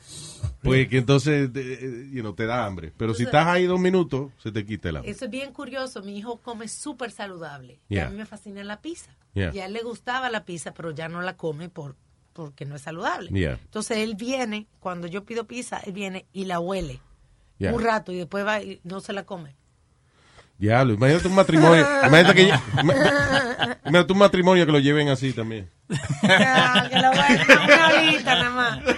Pues 0.62 0.88
que 0.88 0.98
entonces, 0.98 1.50
eh, 1.54 2.08
you 2.12 2.20
know, 2.20 2.34
te 2.34 2.46
da 2.46 2.64
hambre. 2.64 2.92
Pero 2.96 3.14
si 3.14 3.24
estás 3.24 3.46
ahí 3.46 3.66
dos 3.66 3.80
minutos, 3.80 4.30
se 4.38 4.52
te 4.52 4.64
quita 4.64 4.90
el 4.90 4.96
hambre. 4.96 5.10
Eso 5.10 5.24
es 5.24 5.30
bien 5.30 5.52
curioso. 5.52 6.02
Mi 6.02 6.16
hijo 6.16 6.40
come 6.40 6.68
súper 6.68 7.10
saludable. 7.10 7.80
Y 7.88 7.98
a 7.98 8.08
mí 8.08 8.16
me 8.16 8.26
fascina 8.26 8.62
la 8.62 8.80
pizza. 8.80 9.16
Yeah. 9.34 9.52
Y 9.54 9.60
a 9.60 9.66
él 9.66 9.72
le 9.72 9.82
gustaba 9.82 10.30
la 10.30 10.44
pizza, 10.44 10.72
pero 10.72 10.90
ya 10.92 11.08
no 11.08 11.20
la 11.22 11.36
come 11.36 11.68
por 11.68 11.96
porque 12.32 12.64
no 12.64 12.76
es 12.76 12.82
saludable. 12.82 13.28
Yeah. 13.30 13.58
Entonces 13.62 13.98
él 13.98 14.14
viene, 14.14 14.66
cuando 14.80 15.06
yo 15.06 15.24
pido 15.24 15.46
pizza, 15.46 15.78
él 15.84 15.92
viene 15.92 16.26
y 16.32 16.44
la 16.46 16.60
huele 16.60 17.00
un 17.70 17.82
rato 17.82 18.12
y 18.12 18.16
después 18.18 18.46
va 18.46 18.60
y 18.60 18.80
no 18.84 19.00
se 19.00 19.12
la 19.12 19.24
come. 19.24 19.54
Diablo, 20.58 20.94
imagínate 20.94 21.28
un 21.28 21.34
matrimonio. 21.34 21.86
imagínate, 22.06 22.34
que, 22.34 22.52
imagínate 23.84 24.12
un 24.12 24.18
matrimonio 24.18 24.66
que 24.66 24.72
lo 24.72 24.78
lleven 24.78 25.08
así 25.08 25.32
también. 25.32 25.70
Ya, 26.22 26.86
que 26.90 26.98
la 26.98 27.10
huele 27.10 27.44
una 27.64 27.86
horita 27.88 28.34
nada 28.36 28.50
más. 28.50 28.91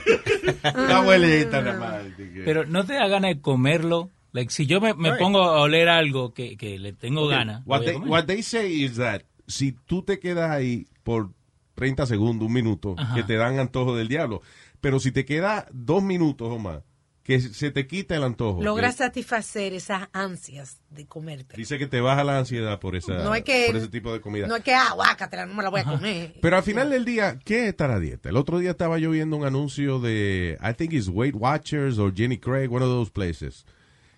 Una 0.74 0.96
abuelita 0.98 1.60
nada 1.62 1.78
más. 1.78 2.02
Pero 2.44 2.64
no 2.66 2.84
te 2.84 2.94
da 2.94 3.06
ganas 3.08 3.34
de 3.34 3.40
comerlo. 3.40 4.10
Like, 4.32 4.50
si 4.50 4.66
yo 4.66 4.80
me, 4.80 4.94
me 4.94 5.10
Right. 5.10 5.20
pongo 5.20 5.42
a 5.42 5.60
oler 5.60 5.88
algo 5.88 6.34
que, 6.34 6.56
que 6.56 6.78
le 6.78 6.92
tengo 6.92 7.26
Okay, 7.26 7.36
ganas. 7.38 7.62
What 7.66 7.82
what 8.06 8.24
they 8.24 8.42
say 8.42 8.82
is 8.82 8.96
that 8.96 9.22
si 9.46 9.72
tú 9.72 10.02
te 10.02 10.18
quedas 10.18 10.50
ahí 10.50 10.86
por 11.04 11.30
30 11.76 12.06
segundos, 12.06 12.46
un 12.48 12.52
minuto, 12.52 12.94
Ajá. 12.98 13.14
que 13.14 13.22
te 13.22 13.34
dan 13.36 13.58
antojo 13.58 13.94
del 13.96 14.08
diablo. 14.08 14.42
Pero 14.80 14.98
si 15.00 15.12
te 15.12 15.24
queda 15.24 15.66
dos 15.72 16.02
minutos 16.02 16.48
o 16.50 16.58
más, 16.58 16.82
que 17.24 17.40
se 17.40 17.70
te 17.70 17.86
quita 17.86 18.14
el 18.16 18.22
antojo. 18.22 18.62
Logras 18.62 18.94
que- 18.96 19.04
satisfacer 19.04 19.72
esas 19.72 20.08
ansias 20.12 20.78
de 20.90 21.06
comerte. 21.06 21.56
Dice 21.56 21.78
que 21.78 21.86
te 21.86 22.00
baja 22.00 22.22
la 22.22 22.38
ansiedad 22.38 22.78
por, 22.78 22.94
esa, 22.96 23.14
No 23.24 23.34
es 23.34 23.42
que- 23.42 23.64
por 23.68 23.76
ese 23.76 23.88
tipo 23.88 24.12
de 24.12 24.20
comida. 24.20 24.46
No 24.46 24.56
es 24.56 24.62
que, 24.62 24.74
ah, 24.74 24.92
guácatela, 24.94 25.46
no 25.46 25.54
me 25.54 25.62
la 25.62 25.70
voy 25.70 25.80
a 25.80 25.84
comer. 25.84 26.34
Pero 26.42 26.56
al 26.56 26.62
final 26.62 26.90
del 26.90 27.04
día, 27.06 27.38
¿qué 27.42 27.62
es 27.64 27.68
estar 27.70 27.90
a 27.90 27.98
dieta? 27.98 28.28
El 28.28 28.36
otro 28.36 28.58
día 28.58 28.70
estaba 28.72 28.98
yo 28.98 29.10
viendo 29.10 29.36
un 29.38 29.44
anuncio 29.46 29.98
de, 30.00 30.58
I 30.62 30.74
think 30.74 30.92
it's 30.92 31.08
Weight 31.08 31.34
Watchers 31.34 31.98
o 31.98 32.12
Jenny 32.14 32.36
Craig, 32.38 32.68
one 32.70 32.84
of 32.84 32.90
those 32.90 33.10
places, 33.10 33.64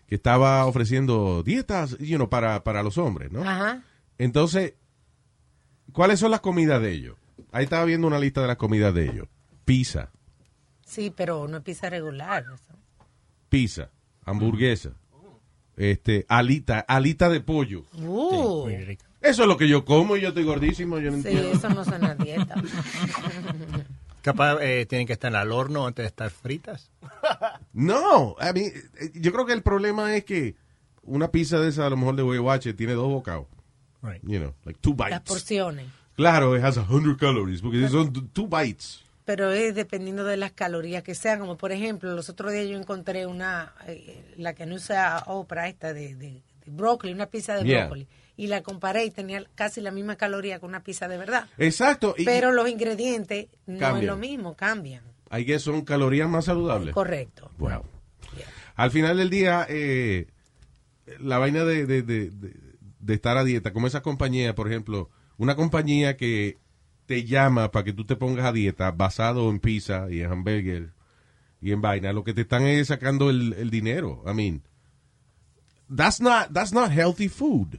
que 0.09 0.17
estaba 0.17 0.67
ofreciendo 0.67 1.45
dietas, 1.45 1.97
you 1.99 2.17
know, 2.17 2.29
para, 2.29 2.65
para 2.65 2.83
los 2.83 2.99
hombres, 2.99 3.31
¿no? 3.31 3.43
Ajá. 3.49 3.83
Entonces, 4.19 4.75
¿cuáles 5.93 6.19
son 6.19 6.33
las 6.33 6.41
comidas 6.41 6.83
de 6.83 6.91
ellos? 6.93 7.17
Ahí 7.53 7.65
estaba 7.65 7.85
viendo 7.85 8.07
una 8.09 8.19
lista 8.19 8.41
de 8.41 8.49
las 8.49 8.57
comidas 8.57 8.93
de 8.95 9.05
ellos. 9.11 9.29
Pizza, 9.65 10.11
Sí, 10.85 11.13
pero 11.15 11.49
no 11.49 11.57
es 11.59 11.63
pizza 11.65 11.91
regular. 11.91 12.45
Pizza, 13.49 13.91
hamburguesa, 14.25 14.91
este, 15.77 16.25
alita, 16.29 16.81
alita 16.81 17.29
de 17.29 17.41
pollo. 17.41 17.85
Uh, 17.99 18.69
Eso 19.21 19.43
es 19.43 19.49
lo 19.49 19.57
que 19.57 19.69
yo 19.69 19.85
como 19.85 20.17
y 20.17 20.21
yo 20.23 20.29
estoy 20.29 20.45
gordísimo, 20.45 20.99
yo 20.99 21.11
no 21.11 21.23
sí, 21.23 21.29
entiendo. 21.29 21.51
eso 21.53 21.69
no 21.71 21.85
suena 21.85 22.11
a 22.13 22.15
dieta. 22.15 22.55
Capaz 24.23 24.59
eh, 24.61 24.87
tienen 24.87 25.07
que 25.07 25.13
estar 25.13 25.35
al 25.37 25.53
horno 25.53 25.87
antes 25.87 26.03
de 26.03 26.09
estar 26.09 26.31
fritas. 26.31 26.91
No, 27.73 28.35
a 28.39 28.53
mí, 28.55 28.63
eh, 28.63 29.11
yo 29.15 29.31
creo 29.33 29.45
que 29.45 29.53
el 29.53 29.63
problema 29.63 30.17
es 30.17 30.25
que 30.25 30.55
una 31.03 31.31
pizza 31.31 31.59
de 31.61 31.69
esa, 31.69 31.87
a 31.87 31.91
lo 31.91 31.99
mejor 31.99 32.17
de 32.17 32.23
Weight 32.23 32.43
Watchers, 32.43 32.75
tiene 32.75 32.95
dos 32.95 33.09
bocados. 33.09 33.47
Right. 34.03 34.23
You 34.23 34.39
know, 34.39 34.55
like 34.65 34.79
two 34.81 34.95
Las 34.99 35.11
bites. 35.11 35.21
porciones. 35.29 35.87
Claro, 36.17 36.57
it 36.57 36.65
has 36.65 36.77
100 36.77 37.17
calories, 37.17 37.61
porque 37.61 37.87
son 37.91 38.11
two 38.33 38.47
bites. 38.49 39.05
Pero 39.27 39.51
es 39.53 39.75
dependiendo 39.75 40.25
de 40.25 40.39
las 40.39 40.53
calorías 40.53 41.03
que 41.03 41.15
sean. 41.15 41.41
Como 41.41 41.59
por 41.59 41.73
ejemplo, 41.73 42.15
los 42.15 42.31
otros 42.31 42.53
días 42.53 42.67
yo 42.69 42.79
encontré 42.79 43.27
una, 43.27 43.75
eh, 43.87 44.33
la 44.39 44.55
que 44.55 44.65
no 44.65 44.77
usa 44.77 45.23
Oprah, 45.27 45.69
esta 45.69 45.93
de, 45.93 46.15
de, 46.15 46.31
de 46.65 46.71
brócoli, 46.71 47.13
una 47.13 47.27
pizza 47.27 47.55
de 47.57 47.65
Yeah. 47.65 47.81
brócoli. 47.87 48.07
Y 48.39 48.47
la 48.47 48.63
comparé 48.63 49.05
y 49.05 49.11
tenía 49.11 49.45
casi 49.55 49.81
la 49.81 49.91
misma 49.91 50.17
caloría 50.17 50.59
que 50.61 50.67
una 50.67 50.83
pizza 50.83 51.09
de 51.09 51.17
verdad. 51.19 51.49
Exacto. 51.59 52.15
Y 52.17 52.25
Pero 52.25 52.53
los 52.53 52.69
ingredientes 52.69 53.49
no 53.67 53.97
es 53.99 54.05
lo 54.05 54.17
mismo, 54.17 54.55
cambian. 54.55 55.03
hay 55.29 55.45
que 55.45 55.59
son 55.59 55.85
calorías 55.85 56.29
más 56.29 56.45
saludables. 56.47 56.95
Correcto. 56.95 57.51
Wow. 57.59 57.83
Al 58.77 58.91
final 58.91 59.17
del 59.17 59.31
día, 59.31 59.67
eh, 59.69 60.27
la 61.19 61.39
vaina 61.39 61.65
de, 61.65 61.87
de- 61.87 62.03
de 62.03 63.15
estar 63.15 63.37
a 63.39 63.45
dieta, 63.45 63.73
como 63.73 63.87
esa 63.87 64.03
compañía, 64.03 64.55
por 64.55 64.69
ejemplo, 64.69 65.09
una 65.39 65.57
compañía 65.57 66.17
que 66.17 66.59
te 67.07 67.25
llama 67.25 67.71
para 67.71 67.85
que 67.85 67.93
tú 67.93 68.05
te 68.05 68.17
pongas 68.17 68.45
a 68.47 68.53
dieta 68.53 68.91
basado 68.91 69.49
en 69.51 69.61
pizza 69.61 70.09
y 70.11 70.21
en 70.21 70.31
hamburger 70.33 70.93
y 71.61 71.73
en 71.73 71.81
vaina, 71.81 72.13
lo 72.13 72.23
que 72.25 72.35
te 72.35 72.43
están 72.43 72.65
es 72.65 72.89
sacando 72.89 73.31
el, 73.31 73.55
el 73.55 73.71
dinero. 73.71 74.23
I 74.27 74.35
mean, 74.35 74.63
that's 75.95 76.21
not, 76.21 76.53
that's 76.53 76.73
not 76.73 76.91
healthy 76.91 77.29
food. 77.29 77.79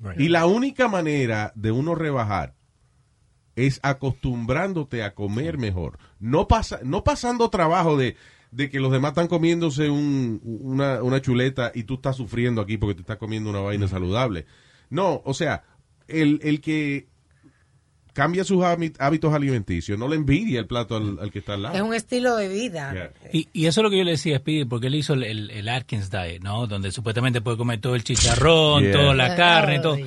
Right. 0.00 0.20
Y 0.20 0.28
la 0.28 0.46
única 0.46 0.88
manera 0.88 1.52
de 1.54 1.70
uno 1.70 1.94
rebajar 1.94 2.54
es 3.56 3.78
acostumbrándote 3.82 5.02
a 5.04 5.14
comer 5.14 5.58
mejor. 5.58 5.98
No, 6.18 6.48
pasa, 6.48 6.80
no 6.82 7.04
pasando 7.04 7.48
trabajo 7.50 7.96
de, 7.96 8.16
de 8.50 8.68
que 8.68 8.80
los 8.80 8.92
demás 8.92 9.12
están 9.12 9.28
comiéndose 9.28 9.88
un- 9.88 10.40
una, 10.44 11.02
una 11.02 11.20
chuleta 11.22 11.70
y 11.74 11.84
tú 11.84 11.94
estás 11.94 12.16
sufriendo 12.16 12.60
aquí 12.60 12.76
porque 12.76 12.96
te 12.96 13.00
estás 13.02 13.16
comiendo 13.18 13.50
una 13.50 13.60
vaina 13.60 13.86
saludable. 13.88 14.46
No, 14.90 15.22
o 15.24 15.32
sea, 15.34 15.62
el, 16.08 16.40
el 16.42 16.60
que 16.60 17.08
cambia 18.14 18.42
sus 18.44 18.58
hábit- 18.62 18.96
hábitos 18.98 19.34
alimenticios 19.34 19.98
no 19.98 20.08
le 20.08 20.16
envidia 20.16 20.58
el 20.60 20.66
plato 20.66 20.96
al, 20.96 21.18
al 21.20 21.30
que 21.30 21.40
está 21.40 21.54
al 21.54 21.62
lado. 21.62 21.74
Es 21.74 21.82
un 21.82 21.92
estilo 21.92 22.36
de 22.36 22.48
vida. 22.48 22.92
Yeah. 22.94 23.12
Y, 23.32 23.48
y 23.52 23.66
eso 23.66 23.80
es 23.80 23.82
lo 23.82 23.90
que 23.90 23.98
yo 23.98 24.04
le 24.04 24.12
decía 24.12 24.36
a 24.36 24.38
Speedy, 24.38 24.64
porque 24.64 24.86
él 24.86 24.94
hizo 24.94 25.12
el, 25.12 25.24
el, 25.24 25.50
el 25.50 25.68
Atkins 25.68 26.10
Diet, 26.10 26.40
¿no? 26.42 26.66
Donde 26.66 26.90
supuestamente 26.92 27.42
puede 27.42 27.58
comer 27.58 27.80
todo 27.82 27.94
el 27.94 28.04
chicharrón, 28.04 28.84
Yeah. 28.84 28.92
toda 28.92 29.14
la 29.14 29.36
carne, 29.36 29.74
Ay. 29.74 29.82
todo. 29.82 29.98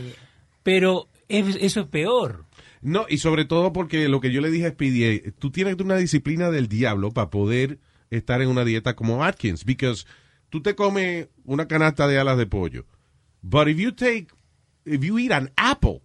Pero 0.64 1.08
es- 1.28 1.58
eso 1.62 1.82
es 1.82 1.88
peor. 1.88 2.46
No, 2.82 3.06
y 3.10 3.18
sobre 3.18 3.46
todo 3.46 3.74
porque 3.74 4.08
lo 4.08 4.22
que 4.22 4.32
yo 4.32 4.40
le 4.42 4.52
dije 4.52 4.68
a 4.68 4.72
Speedy, 4.72 5.04
eh, 5.04 5.34
tú 5.38 5.52
tienes 5.52 5.76
una 5.80 5.96
disciplina 5.98 6.50
del 6.52 6.68
diablo 6.68 7.12
para 7.12 7.30
poder 7.30 7.80
estar 8.10 8.42
en 8.42 8.50
una 8.50 8.64
dieta 8.64 8.96
como 8.96 9.24
Atkins, 9.24 9.66
because 9.66 10.06
tú 10.50 10.62
te 10.62 10.76
comes 10.76 11.28
una 11.44 11.68
canasta 11.68 12.08
de 12.08 12.20
alas 12.20 12.38
de 12.38 12.46
pollo, 12.46 12.86
but 13.42 13.68
if 13.68 13.78
you 13.78 13.92
take, 13.92 14.28
if 14.86 15.02
you 15.02 15.18
eat 15.20 15.32
an 15.32 15.52
apple, 15.58 16.02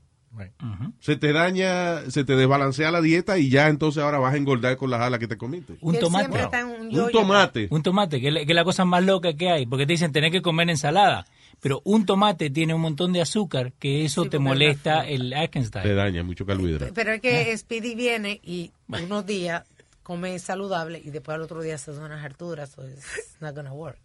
se 1.01 1.16
te 1.16 1.33
daña, 1.33 2.11
se 2.11 2.25
te 2.25 2.37
desbalancea 2.37 2.90
la 2.90 3.01
dieta 3.01 3.38
y 3.38 3.51
ya 3.51 3.68
entonces 3.68 4.03
ahora 4.03 4.18
vas 4.18 4.35
a 4.35 4.37
engordar 4.37 4.77
con 4.77 4.90
las 4.90 5.01
alas 5.01 5.18
que 5.18 5.29
te 5.29 5.37
comiste. 5.37 5.77
Un 5.81 5.99
tomate. 5.99 6.29
un 6.64 7.11
tomate. 7.11 7.68
Un 7.71 7.83
tomate, 7.83 8.21
que 8.21 8.29
es, 8.29 8.49
la, 8.49 8.64
cosa 8.64 8.85
más 8.85 9.05
loca 9.05 9.35
que 9.35 9.51
hay, 9.51 9.66
porque 9.66 9.87
te 9.87 9.92
dicen 9.92 10.12
tener 10.12 10.31
que 10.31 10.42
comer 10.42 10.71
ensalada, 10.71 11.27
pero 11.61 11.83
un 11.85 12.07
tomate 12.07 12.51
tiene 12.51 12.75
un 12.75 12.81
montón 12.81 13.12
de 13.12 13.21
azúcar 13.21 13.73
que 13.79 14.05
eso 14.05 14.25
Sí, 14.25 14.31
te 14.31 14.38
molesta 14.38 15.07
el 15.07 15.33
Atkins 15.35 15.71
Te 15.71 15.95
daña 15.95 16.23
mucho 16.23 16.47
carbohidrato. 16.47 16.95
Pero 16.95 17.13
es 17.13 17.21
que 17.21 17.56
Speedy 17.56 17.94
viene 17.94 18.40
y 18.42 18.73
unos 18.88 19.27
días 19.27 19.65
come 20.02 20.38
saludable 20.38 21.00
y 21.04 21.11
después 21.11 21.35
al 21.35 21.42
otro 21.42 21.63
día 21.63 21.79
se 21.79 21.92
da 21.92 22.04
unas 22.04 22.25
harturas, 22.25 22.71
so 22.71 22.87
it's 22.87 23.37
not 23.40 23.54
gonna 23.54 23.73
work. 23.73 23.98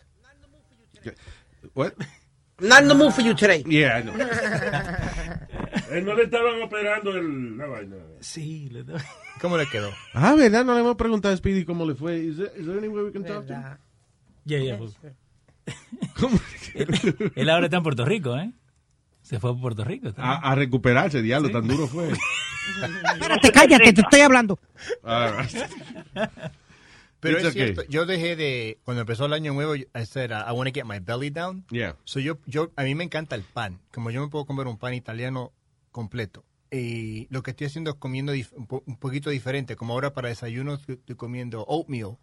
What? 1.74 1.93
Not 2.60 2.82
in 2.82 2.88
the 2.88 2.95
mood 2.95 3.14
for 3.14 3.24
you 3.24 3.36
today. 3.36 3.64
Yeah, 3.68 3.97
I 3.97 4.04
know. 4.04 4.14
Eh, 5.90 6.02
no 6.02 6.14
le 6.16 6.24
estaban 6.24 6.62
operando 6.62 7.12
el, 7.16 7.58
la 7.58 7.66
vaina. 7.68 7.96
Sí, 8.20 8.70
le 8.70 8.84
doy. 8.84 9.02
¿Cómo 9.42 9.58
le 9.58 9.68
quedó? 9.68 9.92
Ah, 10.14 10.36
¿verdad? 10.36 10.66
No 10.66 10.74
le 10.74 10.82
hemos 10.82 10.96
preguntado 10.96 11.34
a 11.34 11.38
Speedy 11.38 11.66
cómo 11.66 11.86
le 11.86 11.96
fue. 11.96 12.18
Is 12.20 12.38
there, 12.38 12.52
is 12.58 12.66
there 12.66 12.78
any 12.78 12.88
way 12.88 13.04
we 13.04 13.12
can 13.12 13.24
talk 13.24 13.46
to 13.48 13.54
him? 13.54 13.78
Ya, 14.46 14.60
ya, 14.60 14.78
pues. 14.78 14.98
¿Cómo? 16.20 16.40
él, 16.74 17.32
él 17.36 17.50
ahora 17.50 17.66
está 17.66 17.78
en 17.78 17.84
Puerto 17.84 18.06
Rico, 18.06 18.38
¿eh? 18.38 18.52
Se 19.22 19.40
fue 19.40 19.52
a 19.52 19.54
Puerto 19.54 19.84
Rico. 19.84 20.14
a, 20.18 20.52
a 20.52 20.56
recuperarse, 20.56 21.22
diablo, 21.22 21.50
tan 21.50 21.68
duro 21.68 21.88
fue. 21.88 22.12
Espérate, 23.14 23.52
cállate, 23.52 23.94
te 23.94 24.02
estoy 24.02 24.22
hablando. 24.22 24.60
Right. 25.04 25.52
Pero 27.20 27.38
It's 27.40 27.48
es 27.48 27.52
okay. 27.52 27.74
cierto, 27.74 27.84
yo 27.90 28.06
dejé 28.06 28.36
de, 28.36 28.80
cuando 28.84 29.02
empezó 29.02 29.26
el 29.26 29.34
año 29.34 29.54
nuevo, 29.54 29.76
I 29.76 29.88
said, 30.06 30.32
uh, 30.32 30.48
I 30.48 30.52
want 30.54 30.68
to 30.70 30.74
get 30.74 30.86
my 30.86 31.00
belly 31.00 31.32
down. 31.32 31.66
Yeah. 31.72 31.96
So 32.06 32.20
yo, 32.20 32.38
yo, 32.46 32.72
a 32.76 32.84
mí 32.84 32.94
me 32.94 33.04
encanta 33.04 33.36
el 33.36 33.42
pan. 33.42 33.80
Como 33.92 34.12
yo 34.12 34.22
me 34.22 34.28
puedo 34.28 34.46
comer 34.46 34.68
un 34.68 34.78
pan 34.78 34.94
italiano 34.94 35.52
completo. 35.92 36.44
y 36.72 37.28
lo 37.30 37.44
que 37.44 37.52
estoy 37.52 37.68
haciendo 37.68 37.92
es 37.92 37.96
comiendo 37.98 38.34
un, 38.56 38.68
po- 38.68 38.84
un 38.86 38.98
poquito 38.98 39.30
diferente. 39.30 39.76
Como 39.78 39.94
ahora 39.94 40.12
para 40.14 40.28
desayuno 40.30 40.74
estoy 40.76 41.16
comiendo 41.16 41.64
oatmeal 41.66 42.18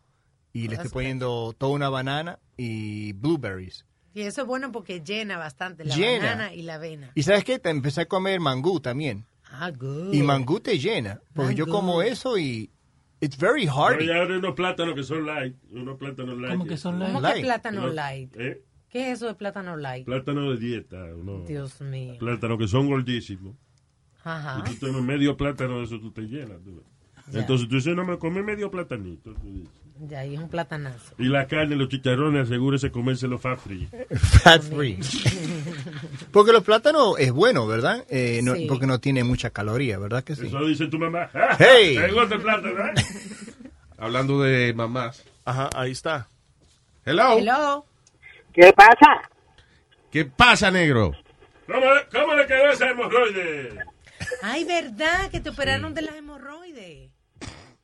y 0.53 0.67
Oh, 0.67 0.71
le 0.71 0.77
that's 0.77 0.87
estoy 0.87 1.01
poniendo 1.03 1.55
toda 1.57 1.73
una 1.73 1.89
banana 1.89 2.39
y 2.57 3.13
blueberries. 3.15 3.87
Y 4.13 4.21
eso 4.21 4.43
es 4.43 4.47
bueno 4.47 4.71
porque 4.71 5.01
llena 5.01 5.39
bastante 5.39 5.85
la 5.85 5.97
Llena. 5.97 6.25
banana 6.27 6.55
y 6.55 6.63
la 6.63 6.75
avena. 6.75 7.11
Y 7.15 7.23
sabes 7.23 7.43
qué, 7.45 7.59
Te 7.59 7.71
empecé 7.71 8.03
a 8.03 8.07
comer 8.07 8.39
mangú 8.39 8.81
también. 8.81 9.25
Ah, 9.51 9.71
good. 9.71 10.13
Y 10.13 10.23
mangú 10.23 10.61
te 10.61 10.79
llena, 10.79 11.21
porque 11.33 11.55
yo 11.55 11.67
como 11.67 12.03
eso 12.03 12.37
y 12.39 12.71
it's 13.21 13.37
very 13.39 13.67
hearty. 13.67 14.05
Hay 14.11 14.17
ahora 14.19 14.37
unos 14.39 14.55
plátanos 14.55 14.95
que 14.95 15.03
son 15.05 15.25
light. 15.27 15.57
Unos 15.71 15.97
plátanos 15.97 16.37
light. 16.39 16.53
¿Cómo 16.53 16.67
que 16.67 16.77
son 16.77 16.99
light? 16.99 17.13
¿Cómo 17.15 17.33
que 17.35 17.41
plátano 17.41 17.81
Unos- 17.83 17.95
light? 17.95 18.37
¿Eh? 18.37 18.63
¿Qué 18.95 19.11
es 19.11 19.17
eso 19.19 19.27
de 19.27 19.35
plátano 19.35 19.77
light? 19.77 20.05
Plátano 20.07 20.53
de 20.53 20.57
dieta. 20.57 20.97
Unos 21.17 21.49
Dios 21.49 21.81
mío. 21.81 22.15
plátanos 22.17 22.57
que 22.59 22.69
son 22.69 22.87
gordísimos. 22.87 23.57
Ajá. 24.23 24.63
Y 24.65 24.71
tú 24.77 24.87
tomas 24.87 25.03
medio 25.03 25.37
plátano 25.37 25.79
de 25.79 25.85
eso, 25.87 25.99
tú 25.99 26.13
te 26.13 26.23
llenas. 26.23 26.63
tú. 26.63 26.81
Ya. 27.33 27.41
Entonces 27.41 27.69
tú 27.69 27.75
dices, 27.75 27.97
no, 27.97 28.05
me 28.05 28.17
comí 28.21 28.41
medio 28.41 28.71
platanito. 28.71 29.35
tú 29.35 29.53
dices. 29.53 29.69
Ya, 30.09 30.21
ahí 30.21 30.35
es 30.35 30.41
un 30.41 30.49
platanazo. 30.49 31.13
Y 31.19 31.25
la 31.25 31.49
carne, 31.49 31.75
los 31.75 31.89
chicharrones, 31.89 32.47
asegúrese 32.47 32.93
comerse 32.93 33.27
los 33.27 33.41
fat 33.41 33.59
free. 33.59 33.89
Fat 34.15 34.63
free. 34.63 35.01
porque 36.31 36.53
los 36.53 36.63
plátanos 36.63 37.19
es 37.19 37.33
bueno, 37.33 37.67
¿verdad? 37.67 38.05
Eh, 38.09 38.43
no- 38.45 38.55
Sí. 38.55 38.67
Porque 38.69 38.87
no 38.87 39.01
tiene 39.01 39.25
mucha 39.25 39.51
caloría, 39.51 39.99
¿verdad 39.99 40.23
que 40.23 40.37
sí? 40.37 40.47
Eso 40.47 40.65
dice 40.65 40.87
tu 40.87 41.01
mamá. 41.01 41.29
Hey. 41.59 41.97
¿Te 41.97 42.13
gusta 42.13 42.37
el 42.37 42.43
plátano? 42.43 42.79
eh? 42.87 42.93
Hablando 43.99 44.41
de 44.41 44.73
mamás. 44.73 45.25
Ajá, 45.45 45.69
ahí 45.75 45.91
está. 45.91 46.29
Hello. 47.05 47.39
Hello. 47.39 47.85
¿Qué 48.55 48.73
pasa? 48.73 49.29
¿Qué 50.11 50.25
pasa, 50.25 50.71
negro? 50.71 51.13
¿Cómo, 51.67 51.87
cómo 52.13 52.35
le 52.35 52.47
quedó 52.47 52.71
esa 52.71 52.91
hemorroide? 52.91 53.85
Ay, 54.43 54.65
¿verdad? 54.65 55.31
Que 55.31 55.41
te 55.41 55.51
operaron 55.51 55.93
de 55.93 56.03
las 56.03 56.15
hemorroides. 56.15 57.11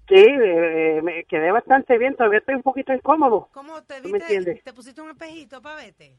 Sí, 0.08 0.16
eh, 0.26 1.00
me 1.02 1.24
quedé 1.24 1.52
bastante 1.52 1.96
bien, 1.98 2.16
todavía 2.16 2.40
estoy 2.40 2.56
un 2.56 2.62
poquito 2.62 2.92
incómodo. 2.92 3.48
¿Cómo 3.52 3.82
te 3.82 4.00
¿Tú 4.00 4.08
me 4.08 4.18
viste? 4.18 4.34
entiendes? 4.34 4.64
¿Te 4.64 4.72
pusiste 4.72 5.00
un 5.00 5.10
espejito 5.10 5.62
para 5.62 5.76
verte? 5.76 6.16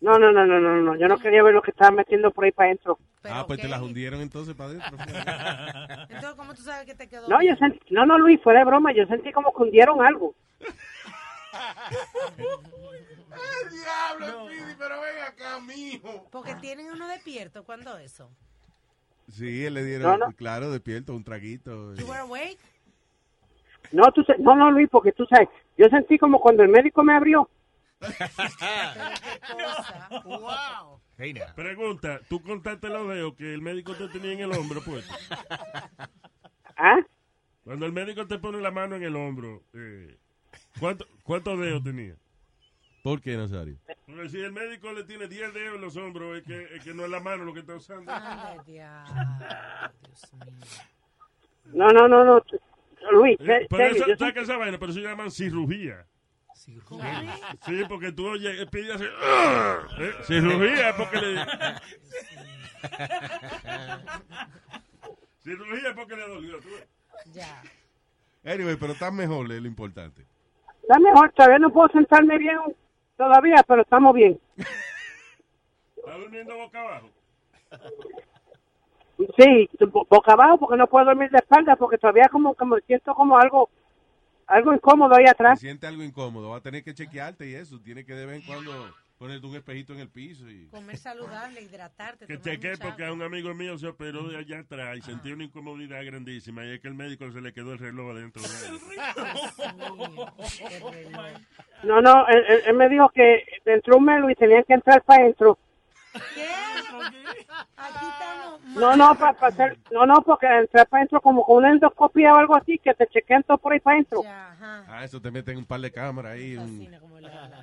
No, 0.00 0.18
no, 0.18 0.32
no, 0.32 0.46
no, 0.46 0.58
no, 0.60 0.76
no, 0.76 0.96
yo 0.96 1.08
no 1.08 1.18
quería 1.18 1.42
ver 1.42 1.52
lo 1.52 1.60
que 1.62 1.72
estaban 1.72 1.94
metiendo 1.94 2.30
por 2.30 2.44
ahí 2.44 2.52
para 2.52 2.68
adentro. 2.68 2.98
Ah, 3.24 3.44
pues 3.46 3.60
te 3.60 3.68
las 3.68 3.82
hundieron 3.82 4.22
entonces 4.22 4.54
para 4.54 4.70
adentro. 4.70 4.96
Entonces, 6.08 6.34
¿cómo 6.36 6.54
tú 6.54 6.62
sabes 6.62 6.86
que 6.86 6.94
te 6.94 7.06
quedó 7.06 7.28
No, 7.28 7.36
yo 7.36 7.40
bien? 7.40 7.58
sentí, 7.58 7.94
no, 7.94 8.06
no, 8.06 8.18
Luis, 8.18 8.40
fue 8.42 8.54
de 8.54 8.64
broma, 8.64 8.92
yo 8.94 9.04
sentí 9.06 9.30
como 9.30 9.52
que 9.54 9.62
hundieron 9.62 10.02
algo. 10.02 10.34
diablo, 13.70 14.46
Speedy, 14.46 14.74
pero 14.78 15.00
ven 15.00 15.22
acá, 15.26 15.60
mijo. 15.60 16.28
Porque 16.30 16.54
tienen 16.56 16.90
uno 16.90 17.08
despierto, 17.08 17.64
¿cuándo 17.64 17.96
eso? 17.98 18.30
Sí, 19.28 19.64
él 19.64 19.74
le 19.74 19.84
dieron, 19.84 20.18
No, 20.18 20.26
no. 20.26 20.32
claro, 20.36 20.70
despierto, 20.70 21.14
un 21.14 21.22
traguito. 21.24 21.94
You 21.94 22.06
were 22.06 22.20
awake? 22.20 22.58
No, 23.92 24.04
tú, 24.12 24.24
no, 24.38 24.54
no, 24.56 24.70
Luis, 24.70 24.88
porque 24.90 25.12
tú 25.12 25.24
sabes, 25.26 25.48
yo 25.78 25.86
sentí 25.88 26.18
como 26.18 26.40
cuando 26.40 26.62
el 26.62 26.68
médico 26.68 27.02
me 27.04 27.14
abrió. 27.16 27.48
wow. 30.24 31.00
Pregunta, 31.54 32.20
¿tú 32.28 32.42
contaste 32.42 32.88
los 32.88 33.08
dedos 33.08 33.34
que 33.36 33.52
el 33.52 33.60
médico 33.62 33.94
te 33.94 34.08
tenía 34.08 34.32
en 34.32 34.40
el 34.40 34.52
hombro 34.52 34.80
puesto? 34.82 35.12
¿Ah? 36.76 36.96
Cuando 37.64 37.84
el 37.86 37.92
médico 37.92 38.26
te 38.26 38.38
pone 38.38 38.60
la 38.60 38.70
mano 38.70 38.96
en 38.96 39.02
el 39.02 39.14
hombro, 39.16 39.62
eh, 39.74 40.16
¿cuánto- 40.78 41.06
¿cuántos 41.22 41.58
dedos 41.60 41.84
tenía? 41.84 42.14
¿Por 43.02 43.20
qué, 43.20 43.36
Nazario? 43.36 43.76
Porque 44.06 44.28
si 44.28 44.40
el 44.40 44.52
médico 44.52 44.92
le 44.92 45.04
tiene 45.04 45.26
10 45.28 45.54
dedos 45.54 45.74
en 45.76 45.80
los 45.80 45.96
hombros, 45.96 46.38
es 46.38 46.44
que, 46.44 46.74
es 46.76 46.84
que 46.84 46.92
no 46.92 47.04
es 47.04 47.10
la 47.10 47.20
mano 47.20 47.44
lo 47.44 47.54
que 47.54 47.60
está 47.60 47.74
usando. 47.76 48.12
No, 51.72 51.86
no, 51.92 52.08
no, 52.08 52.24
no, 52.24 52.40
t- 52.40 52.58
Luis, 53.12 53.38
Eh, 53.40 53.66
serio, 53.70 53.86
eso, 53.86 53.98
yo 53.98 54.16
¿sabes 54.16 54.18
sentí- 54.18 54.32
qué 54.34 54.40
esa 54.40 54.56
vaina? 54.56 54.76
Pero 54.78 54.90
eso 54.90 55.00
llaman 55.00 55.30
cirugía. 55.30 56.04
Sí, 56.54 56.76
porque 57.88 58.10
tú 58.12 58.26
oye, 58.28 58.66
pide 58.66 58.92
así. 58.92 59.04
"Ah", 59.22 59.78
¿eh? 59.98 60.12
Cirugía, 60.24 60.94
porque 60.96 61.16
le. 61.20 61.44
cirugía, 65.42 65.94
porque 65.94 66.16
le 66.16 66.28
dolió. 66.28 66.58
Ya. 67.32 67.62
Anyway, 68.44 68.76
pero 68.76 68.92
estás 68.94 69.12
mejor, 69.12 69.50
es 69.52 69.62
lo 69.62 69.68
importante. 69.68 70.26
está 70.82 70.98
mejor, 70.98 71.30
todavía 71.32 71.58
no 71.60 71.70
puedo 71.72 71.88
sentarme 71.90 72.36
bien 72.38 72.58
todavía, 73.24 73.62
pero 73.68 73.82
estamos 73.82 74.14
bien. 74.14 74.40
¿Está 75.96 76.16
durmiendo 76.16 76.56
boca 76.56 76.80
abajo? 76.80 77.10
Sí, 79.36 79.68
bo- 79.92 80.06
boca 80.08 80.32
abajo 80.32 80.58
porque 80.58 80.78
no 80.78 80.86
puedo 80.86 81.04
dormir 81.04 81.30
de 81.30 81.36
espalda 81.38 81.76
porque 81.76 81.98
todavía 81.98 82.28
como, 82.32 82.54
como 82.54 82.78
siento 82.86 83.14
como 83.14 83.36
algo, 83.36 83.68
algo 84.46 84.72
incómodo 84.72 85.14
ahí 85.14 85.26
atrás. 85.28 85.60
siente 85.60 85.86
algo 85.86 86.02
incómodo, 86.02 86.48
va 86.50 86.56
a 86.56 86.60
tener 86.62 86.82
que 86.82 86.94
chequearte 86.94 87.46
y 87.46 87.54
eso. 87.54 87.78
Tiene 87.80 88.06
que 88.06 88.14
de 88.14 88.24
vez 88.24 88.36
en 88.40 88.46
cuando 88.46 88.72
ponerte 89.20 89.46
un 89.46 89.54
espejito 89.54 89.92
en 89.92 90.00
el 90.00 90.08
piso. 90.08 90.48
y 90.48 90.66
Comer 90.68 90.96
saludable, 90.96 91.60
hidratarte. 91.60 92.26
Que 92.26 92.40
chequé 92.40 92.72
porque 92.80 93.04
a 93.04 93.12
un 93.12 93.20
amigo 93.20 93.52
mío 93.52 93.76
se 93.76 93.86
operó 93.86 94.26
de 94.26 94.38
allá 94.38 94.60
atrás 94.60 94.96
y 94.96 95.02
sentí 95.02 95.30
una 95.30 95.44
incomodidad 95.44 96.02
grandísima. 96.06 96.64
Y 96.64 96.70
es 96.70 96.80
que 96.80 96.88
el 96.88 96.94
médico 96.94 97.30
se 97.30 97.42
le 97.42 97.52
quedó 97.52 97.74
el 97.74 97.78
reloj 97.78 98.12
adentro. 98.12 98.42
de 98.42 98.48
él. 98.68 98.78
No, 101.82 102.02
no, 102.02 102.26
él, 102.28 102.74
me 102.74 102.90
dijo 102.90 103.08
que 103.08 103.42
dentro 103.64 103.94
de 103.94 103.98
un 103.98 104.04
mes 104.04 104.20
Luis 104.20 104.36
tenía 104.36 104.62
que 104.64 104.74
entrar 104.74 105.02
para 105.02 105.22
adentro. 105.22 105.58
Aquí 107.76 108.06
estamos. 108.06 108.60
No, 108.76 108.96
no, 108.96 109.14
para 109.16 109.36
hacer, 109.48 109.78
no, 109.90 110.06
no, 110.06 110.22
porque 110.22 110.46
entrar 110.46 110.86
para 110.88 111.00
adentro 111.00 111.20
como 111.20 111.44
con 111.44 111.58
una 111.58 111.70
endoscopia 111.70 112.32
o 112.34 112.36
algo 112.36 112.56
así, 112.56 112.78
que 112.78 112.94
te 112.94 113.06
chequean 113.08 113.42
todo 113.42 113.58
por 113.58 113.72
ahí 113.72 113.80
para 113.80 113.96
adentro. 113.96 114.22
Ah, 114.26 115.02
eso 115.04 115.20
te 115.20 115.30
meten 115.30 115.56
un 115.58 115.64
par 115.64 115.80
de 115.80 115.90
cámaras 115.90 116.32
ahí, 116.32 116.56
un, 116.56 116.88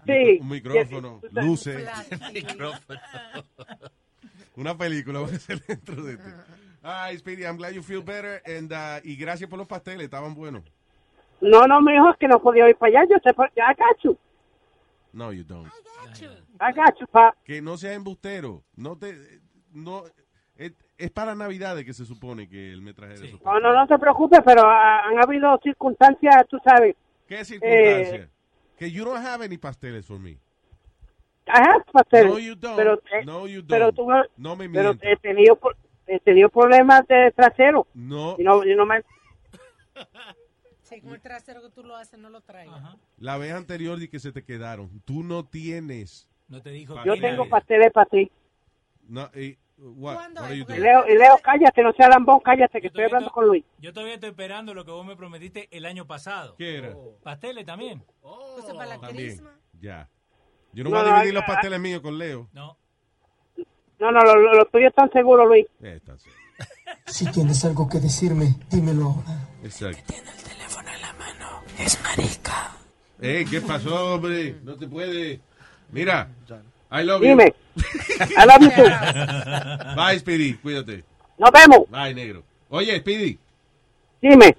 Sí. 0.05 0.37
un 0.41 0.49
micrófono, 0.49 1.19
Sí, 1.21 1.27
sí. 1.29 1.35
luces. 1.41 1.89
Micrófono. 2.33 2.99
Una 4.55 4.75
película 4.77 5.19
va 5.19 5.27
a 5.27 5.39
ser 5.39 5.59
dentro 5.61 6.03
de 6.03 6.17
ti. 6.17 6.29
Ay, 6.81 7.17
Speedy, 7.17 7.43
I'm 7.43 7.57
glad 7.57 7.71
you 7.73 7.83
feel 7.83 8.01
better. 8.03 8.41
And, 8.45 8.71
uh, 8.71 8.99
y 9.03 9.15
gracias 9.15 9.49
por 9.49 9.59
los 9.59 9.67
pasteles, 9.67 10.05
estaban 10.05 10.33
buenos. 10.33 10.63
No, 11.41 11.67
no, 11.67 11.81
me 11.81 11.91
dijo 11.93 12.13
que 12.19 12.27
no 12.27 12.39
podía 12.41 12.67
ir 12.69 12.75
para 12.75 13.01
allá, 13.01 13.09
yo 13.11 13.19
te, 13.19 13.29
I 13.29 13.73
got 13.77 13.97
you, 14.03 14.17
No, 15.13 15.31
you 15.31 15.43
don't. 15.43 15.67
I 15.67 16.07
got 16.07 16.15
you, 16.19 16.29
Que 17.43 17.61
no 17.61 17.77
sea 17.77 17.93
embustero. 17.93 18.63
No 18.75 18.97
te... 18.97 19.39
No, 19.73 20.03
es, 20.55 20.73
es 20.97 21.11
para 21.11 21.35
Navidades 21.35 21.85
que 21.85 21.93
se 21.93 22.05
supone 22.05 22.49
que 22.49 22.71
él 22.71 22.81
me 22.81 22.93
trajera 22.93 23.25
esos 23.25 23.41
No, 23.43 23.59
no, 23.59 23.73
no 23.73 23.85
te 23.87 23.97
preocupes, 23.99 24.39
pero 24.45 24.63
ah, 24.65 25.03
han 25.07 25.19
habido 25.23 25.59
circunstancias, 25.63 26.47
tú 26.49 26.57
sabes. 26.63 26.95
¿Qué 27.27 27.41
Eh, 27.41 27.45
circunstancia? 27.45 28.29
que 28.77 28.91
you 28.91 29.03
don't 29.05 29.23
have 29.23 29.43
any 29.43 29.57
pasteles 29.57 30.05
for 30.05 30.19
me. 30.19 30.31
I 31.47 31.59
have 31.61 31.83
pasteles. 31.91 32.31
No, 32.33 32.39
you 32.39 32.55
don't. 32.55 32.75
Pero, 32.75 32.93
eh, 33.11 33.25
No, 33.25 33.47
you 33.47 33.61
don't. 33.61 33.69
Pero 33.69 33.91
tú, 33.93 34.07
No 34.37 34.55
me 34.55 34.69
pero 34.69 34.93
mientas. 34.95 35.09
he 35.11 35.15
tenido, 35.17 35.59
he 36.07 36.19
tenido 36.19 36.49
problemas 36.49 37.07
de 37.07 37.31
trasero. 37.35 37.87
No. 37.93 38.35
Y 38.37 38.43
no, 38.43 38.63
y 38.65 38.75
no 38.75 38.85
me... 38.85 39.01
Sí, 40.83 41.01
con 41.01 41.13
el 41.13 41.21
trasero 41.21 41.61
que 41.61 41.69
tú 41.69 41.83
lo 41.83 41.95
haces, 41.95 42.17
no 42.19 42.29
lo 42.29 42.41
traigas. 42.41 42.81
La 43.17 43.37
vez 43.37 43.51
anterior 43.53 43.97
di 43.99 44.07
que 44.07 44.19
se 44.19 44.31
te 44.31 44.43
quedaron. 44.43 45.01
Tú 45.01 45.21
no 45.23 45.45
tienes. 45.45 46.29
No 46.47 46.61
te 46.61 46.69
dijo 46.71 46.95
Yo 47.03 47.19
tengo 47.19 47.47
pasteles 47.49 47.91
para 47.91 48.09
ti. 48.09 48.31
No, 49.07 49.29
y, 49.35 49.57
what? 49.77 50.29
Leo, 50.67 51.07
y 51.07 51.17
Leo, 51.17 51.37
cállate, 51.43 51.83
no 51.83 51.93
sea 51.93 52.09
lambón, 52.09 52.39
cállate, 52.41 52.81
que 52.81 52.87
estoy 52.87 53.05
hablando 53.05 53.31
con 53.31 53.47
Luis. 53.47 53.63
Yo 53.79 53.93
todavía 53.93 54.15
estoy 54.15 54.29
esperando 54.29 54.73
lo 54.73 54.83
que 54.85 54.91
vos 54.91 55.05
me 55.05 55.15
prometiste 55.15 55.67
el 55.71 55.85
año 55.85 56.05
pasado. 56.05 56.55
¿Qué 56.57 56.77
era? 56.77 56.95
Pasteles 57.23 57.65
también. 57.65 58.03
Entonces, 58.23 58.73
para 58.73 58.85
la 58.85 58.99
También. 58.99 59.41
Ya. 59.79 60.09
Yo 60.73 60.83
no, 60.83 60.89
No, 60.89 60.97
voy 60.97 61.09
a 61.09 61.13
dividir 61.15 61.37
ah, 61.37 61.39
los 61.39 61.43
pasteles 61.45 61.79
míos 61.79 62.01
con 62.01 62.17
Leo. 62.17 62.49
No. 62.53 62.77
No, 63.99 64.11
no, 64.11 64.19
lo, 64.21 64.35
lo, 64.35 64.53
lo 64.53 64.65
tuyo 64.65 64.89
están 64.89 65.11
seguro, 65.11 65.45
Luis. 65.45 65.65
Eh, 65.81 65.95
está 65.95 66.17
sí. 66.17 66.29
Si 67.05 67.25
tienes 67.31 67.63
algo 67.65 67.87
que 67.87 67.99
decirme, 67.99 68.55
dímelo 68.69 69.05
ahora. 69.05 69.47
Exacto. 69.63 70.13
Es 71.79 72.01
marica. 72.03 72.71
Eh, 73.21 73.45
¿qué 73.49 73.61
pasó, 73.61 74.15
hombre? 74.15 74.59
No 74.63 74.75
te 74.75 74.87
puede. 74.87 75.41
Mira. 75.91 76.27
I 76.89 77.03
love 77.03 77.21
you. 77.23 77.29
Dime. 77.29 77.53
I 78.37 78.45
love 78.45 78.61
you 78.61 78.71
too. 78.71 78.83
Bye, 79.95 80.19
Speedy. 80.19 80.53
Cuídate. 80.55 81.03
Nos 81.37 81.51
vemos. 81.51 81.89
Bye, 81.89 82.13
negro. 82.13 82.43
Oye, 82.69 82.99
Speedy. 82.99 83.37
Dime. 84.21 84.55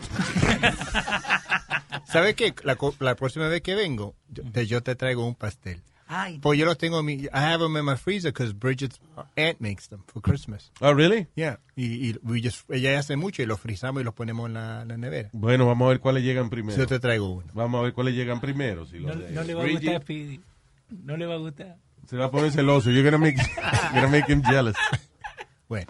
¿Sabes 2.06 2.34
qué? 2.34 2.54
La, 2.64 2.76
co- 2.76 2.94
la 3.00 3.14
próxima 3.14 3.48
vez 3.48 3.62
que 3.62 3.74
vengo, 3.74 4.14
yo 4.28 4.42
te, 4.52 4.66
yo 4.66 4.82
te 4.82 4.94
traigo 4.94 5.26
un 5.26 5.34
pastel. 5.34 5.80
Ay, 6.12 6.40
Pues 6.40 6.58
yo 6.58 6.66
los 6.66 6.76
tengo 6.76 6.98
en 6.98 7.06
mi... 7.06 7.12
I 7.14 7.28
have 7.32 7.60
them 7.62 7.76
in 7.76 7.84
my 7.84 7.94
freezer 7.96 8.32
because 8.32 8.52
Bridget's 8.52 8.98
aunt 9.36 9.60
makes 9.60 9.88
them 9.88 10.02
for 10.08 10.20
Christmas. 10.20 10.72
Oh, 10.80 10.92
really? 10.92 11.28
Yeah. 11.36 11.58
Y, 11.76 12.10
y 12.10 12.18
we 12.24 12.40
just, 12.42 12.68
ella 12.68 12.98
hace 12.98 13.14
mucho 13.14 13.42
y 13.42 13.46
los 13.46 13.60
frizamos 13.60 14.00
y 14.02 14.04
los 14.04 14.12
ponemos 14.14 14.48
en 14.48 14.54
la, 14.54 14.84
la 14.84 14.96
nevera. 14.96 15.30
Bueno, 15.32 15.66
vamos 15.66 15.86
a 15.86 15.88
ver 15.90 16.00
cuáles 16.00 16.24
llegan 16.24 16.50
primero. 16.50 16.76
Yo 16.76 16.86
te 16.88 16.98
traigo 16.98 17.30
uno. 17.30 17.46
Vamos 17.54 17.78
a 17.78 17.82
ver 17.84 17.92
cuáles 17.92 18.14
llegan 18.14 18.40
primero. 18.40 18.86
Si 18.86 18.98
No, 18.98 19.14
no 19.14 19.42
le 19.44 19.54
va 19.54 19.62
a 19.62 19.64
Bridget- 19.66 19.82
gustar, 19.84 20.02
Speedy. 20.02 20.40
No 20.88 21.16
le 21.16 21.26
va 21.26 21.34
a 21.34 21.38
gustar. 21.38 21.76
Se 22.08 22.16
va 22.16 22.24
a 22.24 22.30
poner 22.32 22.50
celoso. 22.50 22.90
You're 22.90 23.08
gonna 23.08 23.24
make, 23.24 23.38
gonna 23.94 24.08
make 24.08 24.26
him 24.32 24.42
jealous. 24.42 24.74
Bueno. 25.68 25.86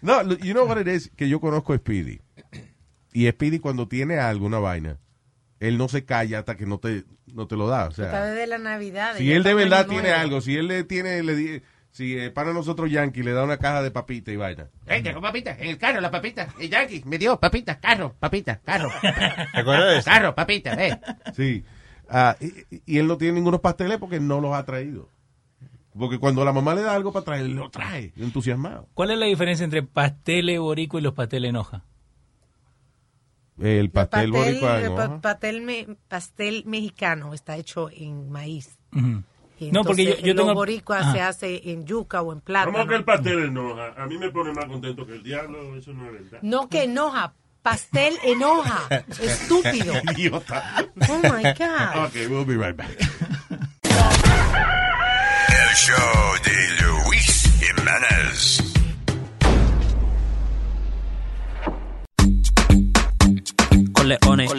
No, 0.00 0.22
you 0.38 0.54
know 0.54 0.64
what 0.66 0.78
it 0.80 0.88
is? 0.88 1.10
Que 1.14 1.28
yo 1.28 1.40
conozco 1.40 1.74
a 1.74 1.76
Speedy. 1.76 2.20
Y 3.12 3.28
Speedy 3.30 3.58
cuando 3.58 3.86
tiene 3.86 4.18
alguna 4.18 4.58
vaina, 4.60 4.98
él 5.68 5.78
no 5.78 5.88
se 5.88 6.04
calla 6.04 6.40
hasta 6.40 6.56
que 6.56 6.66
no 6.66 6.78
te, 6.78 7.04
no 7.32 7.46
te 7.46 7.56
lo 7.56 7.68
da. 7.68 7.86
O 7.86 7.90
Está 7.90 8.24
desde 8.24 8.46
la 8.46 8.58
Navidad. 8.58 9.14
si 9.16 9.32
él 9.32 9.42
de 9.42 9.54
verdad 9.54 9.86
tiene 9.86 10.08
nuevo. 10.08 10.18
algo, 10.20 10.40
si 10.40 10.56
él 10.56 10.66
le 10.68 10.84
tiene, 10.84 11.22
le 11.22 11.34
di- 11.36 11.62
si 11.90 12.18
eh, 12.18 12.30
para 12.30 12.52
nosotros 12.52 12.90
Yankee 12.90 13.22
le 13.22 13.32
da 13.32 13.44
una 13.44 13.58
caja 13.58 13.82
de 13.82 13.90
papita 13.90 14.32
y 14.32 14.36
vaina. 14.36 14.68
Eh, 14.86 15.02
llegó 15.02 15.20
papita, 15.20 15.52
en 15.58 15.68
el 15.68 15.78
carro, 15.78 16.00
la 16.00 16.10
papita. 16.10 16.48
El 16.58 16.70
Yankee 16.70 17.02
me 17.04 17.18
dio 17.18 17.38
papita, 17.38 17.78
carro, 17.78 18.14
papita, 18.18 18.60
carro. 18.60 18.90
¿Te 19.00 19.60
acuerdas 19.60 19.88
de 19.90 19.98
eso? 19.98 20.10
Carro, 20.10 20.34
papita, 20.34 20.72
eh. 20.84 20.98
Sí. 21.36 21.64
Ah, 22.08 22.36
y, 22.40 22.52
y 22.86 22.98
él 22.98 23.06
no 23.06 23.16
tiene 23.18 23.34
ningunos 23.34 23.60
pasteles 23.60 23.98
porque 23.98 24.20
no 24.20 24.40
los 24.40 24.54
ha 24.54 24.64
traído. 24.64 25.08
Porque 25.98 26.18
cuando 26.18 26.44
la 26.44 26.52
mamá 26.52 26.74
le 26.74 26.80
da 26.82 26.94
algo 26.94 27.12
para 27.12 27.24
traer, 27.26 27.46
lo 27.50 27.68
trae, 27.70 28.12
entusiasmado. 28.16 28.88
¿Cuál 28.94 29.10
es 29.10 29.18
la 29.18 29.26
diferencia 29.26 29.62
entre 29.64 29.82
pasteles 29.82 30.58
boricua 30.58 30.98
y 30.98 31.02
los 31.02 31.12
pasteles 31.12 31.50
en 31.50 31.56
hoja? 31.56 31.84
El 33.62 33.90
pastel, 33.90 34.32
boricua 34.32 34.78
en 34.80 34.84
el 34.86 34.92
pa- 34.94 35.20
pastel, 35.20 35.62
me- 35.62 35.86
pastel 36.08 36.64
mexicano 36.66 37.32
está 37.34 37.56
hecho 37.56 37.88
en 37.90 38.30
maíz. 38.30 38.78
Y 39.60 39.70
No, 39.70 39.84
porque 39.84 40.04
yo- 40.04 40.10
entonces 40.10 40.26
yo 40.26 40.34
tengo- 40.34 40.54
boricuas 40.54 41.02
Ajá. 41.02 41.12
se 41.12 41.20
hace 41.20 41.70
en 41.70 41.86
yuca 41.86 42.20
o 42.22 42.32
en 42.32 42.40
plátano. 42.40 42.72
¿Cómo 42.72 42.86
que 42.88 42.94
el 42.96 43.04
pastel 43.04 43.44
enoja? 43.44 43.94
A 43.96 44.06
mí 44.06 44.18
me 44.18 44.30
pone 44.30 44.52
más 44.52 44.64
contento 44.66 45.06
que 45.06 45.12
el 45.14 45.22
diablo, 45.22 45.76
eso 45.76 45.92
no 45.92 46.06
es 46.06 46.12
verdad. 46.12 46.38
No 46.42 46.68
que 46.68 46.82
enoja, 46.84 47.34
pastel 47.62 48.14
en 48.24 48.42
hoja. 48.42 49.04
Estúpido. 49.22 49.94
Idiota. 50.16 50.84
Oh 51.08 51.18
my 51.22 51.42
God. 51.56 52.06
Ok, 52.06 52.14
we'll 52.28 52.44
be 52.44 52.56
right 52.56 52.76
back. 52.76 52.90
El 55.48 55.76
show 55.76 56.34
de 56.44 56.84
Luis 57.06 57.50
Jiménez. 57.60 58.71
Coleones. 64.02 64.50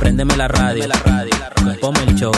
Préndeme 0.00 0.36
la 0.36 0.48
radio. 0.48 0.84
Ponme 1.80 2.00
el 2.08 2.18
show. 2.18 2.32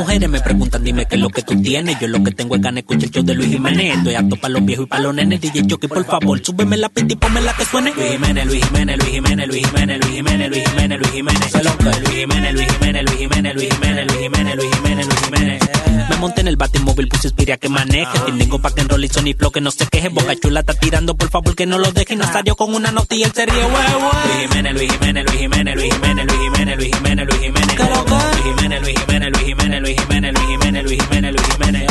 Mujeres 0.00 0.30
me 0.30 0.40
preguntan, 0.40 0.82
dime 0.82 1.04
qué 1.06 1.16
es 1.16 1.20
lo 1.20 1.28
que 1.28 1.42
tú 1.42 1.60
tienes. 1.60 1.98
Yo 2.00 2.08
lo 2.08 2.22
que 2.22 2.30
tengo 2.32 2.56
es 2.56 2.62
ganas 2.62 2.82
escuchar 2.82 3.04
el 3.04 3.10
show 3.10 3.22
de 3.22 3.34
Luis 3.34 3.48
Jiménez. 3.50 3.98
Estoy 3.98 4.14
apto 4.14 4.36
para 4.36 4.54
los 4.54 4.64
viejos 4.64 4.86
y 4.86 4.88
para 4.88 5.02
los 5.02 5.14
nenes. 5.14 5.40
DJ 5.40 5.62
Jockey, 5.68 5.88
por 5.88 6.04
favor, 6.04 6.40
súbeme 6.42 6.76
la 6.78 6.88
pista 6.88 7.12
y 7.12 7.16
ponme 7.16 7.40
la 7.42 7.52
que 7.52 7.64
suene. 7.66 7.92
Luis 7.94 8.12
Jiménez, 8.12 8.46
Luis 8.46 8.64
Jiménez, 8.64 8.98
Luis 8.98 9.10
Jiménez, 9.12 9.48
Luis 9.48 9.66
Jiménez, 9.66 10.00
Luis 10.00 10.14
Jiménez, 10.14 10.50
Luis 10.50 10.64
Jiménez, 10.64 10.98
Luis 10.98 11.12
Jiménez. 11.12 11.50
Se 11.50 11.64
lo 11.64 11.76
que 11.76 11.84
Luis 11.84 12.08
Jiménez, 12.08 12.52
Luis 12.54 12.68
Jiménez, 12.72 13.04
Luis 13.04 13.18
Jiménez, 13.18 13.54
Luis 13.54 13.68
Jiménez, 13.68 14.06
Luis 14.06 14.20
Jiménez, 14.20 14.56
Luis 14.56 14.74
Jiménez, 14.74 15.06
Luis 15.06 15.20
Jiménez. 15.20 15.60
Me 16.08 16.16
monté 16.16 16.40
en 16.40 16.48
el 16.48 16.56
batimóvil, 16.56 17.08
puse 17.08 17.28
Spiria 17.28 17.56
que 17.58 17.68
maneje. 17.68 18.18
Tengo 18.38 18.58
pa' 18.58 18.72
que 18.74 18.80
enroll 18.80 19.04
y 19.04 19.08
Sony 19.08 19.34
Flow 19.36 19.50
que 19.50 19.60
no 19.60 19.70
se 19.70 19.86
queje. 19.86 20.08
Boca 20.08 20.34
chula 20.36 20.60
está 20.60 20.74
tirando, 20.74 21.14
por 21.14 21.28
favor 21.28 21.54
que 21.54 21.66
no 21.66 21.78
lo 21.78 21.92
deje. 21.92 22.16
No 22.16 22.24
salió 22.24 22.56
con 22.56 22.74
una 22.74 22.90
nota 22.90 23.14
y 23.14 23.22
él 23.22 23.32
se 23.34 23.44
ríe, 23.44 23.54
wey, 23.54 23.68
wey. 23.68 24.24
Luis 24.24 24.48
Jiménez, 24.48 24.72
Luis 24.72 24.92
Jiménez, 24.92 25.24
Luis 25.26 25.40
Jiménez, 25.40 25.76
Luis 25.76 25.92
Jiménez, 25.92 26.26
Luis 26.26 26.40
Jiménez, 26.40 26.76
Luis 26.76 26.90
Jiménez, 26.94 27.26
Luis 27.26 27.40
Jiménez. 27.40 27.60
Luis 27.80 28.56
Jiménez, 28.56 28.80
Luis 28.80 28.98
Jiménez, 28.98 29.30
Luis 29.30 29.44
Jiménez, 29.44 29.80
Luis 29.90 30.02
Jiménez, 30.02 30.32
Luis 30.32 30.46
Jiménez, 30.46 30.84
Luis 30.84 31.02
Jiménez, 31.02 31.32
Luis 31.32 31.46
Jiménez. 31.48 31.86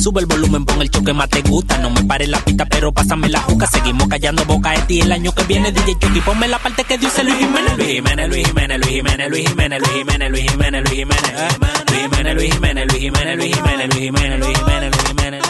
Sube 0.00 0.20
el 0.20 0.26
volumen, 0.26 0.64
pon 0.64 0.80
el 0.80 0.88
choque 0.88 1.12
más 1.12 1.28
te 1.28 1.42
gusta. 1.42 1.76
No 1.78 1.90
me 1.90 2.04
pare 2.04 2.28
la 2.28 2.38
pista, 2.38 2.64
pero 2.66 2.92
pásame 2.92 3.28
la 3.28 3.40
juca. 3.40 3.66
Seguimos 3.66 4.06
callando 4.06 4.44
boca 4.44 4.70
de 4.70 4.82
ti 4.82 5.00
el 5.00 5.10
año 5.10 5.32
que 5.32 5.42
viene. 5.42 5.72
DJ 5.72 5.96
Chucky, 5.98 6.20
ponme 6.20 6.46
la 6.46 6.60
parte 6.60 6.84
que 6.84 6.96
dice 6.96 7.24
Luis 7.24 7.36
Jiménez. 7.38 7.76
Luis 7.76 7.88
Jiménez, 7.88 8.28
Luis 8.28 8.46
Jiménez, 8.46 8.78
Luis 8.78 8.92
Jiménez, 8.92 9.28
Luis 9.30 9.48
Jiménez, 9.48 9.80
Luis 9.80 9.92
Jiménez, 9.94 10.30
Luis 10.30 10.50
Jiménez, 10.50 10.82
Luis 10.84 10.96
Jiménez. 10.96 11.32
Luis 11.90 12.02
Jiménez, 12.02 12.34
Luis 12.36 12.52
Jiménez, 12.52 12.86
Luis 12.86 13.00
Jiménez, 13.00 13.36
Luis 13.36 13.54
Jiménez, 13.54 13.88
Luis 13.88 14.04
Jiménez, 14.04 14.38
Luis 14.38 14.56
Jiménez, 14.56 14.90
Luis 14.92 15.06
Jiménez. 15.08 15.42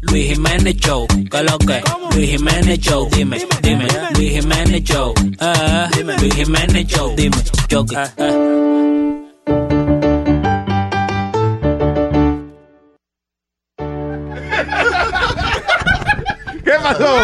Luis 0.00 0.28
Jiménez 0.28 0.76
Show, 0.80 1.06
¿qué 1.30 1.42
lo 1.44 1.58
que? 1.58 1.82
Luis 2.16 2.30
Jiménez 2.30 2.80
Show, 2.80 3.08
dime, 3.12 3.38
dime. 3.62 3.86
Luis 4.16 4.30
Jiménez 4.32 4.82
Show, 4.82 5.14
eh. 5.40 5.88
Luis 6.18 6.34
Jiménez 6.34 6.86
Show, 6.88 7.14
dime, 7.16 7.36
Chucky. 7.68 7.94
Pasó? 16.86 17.18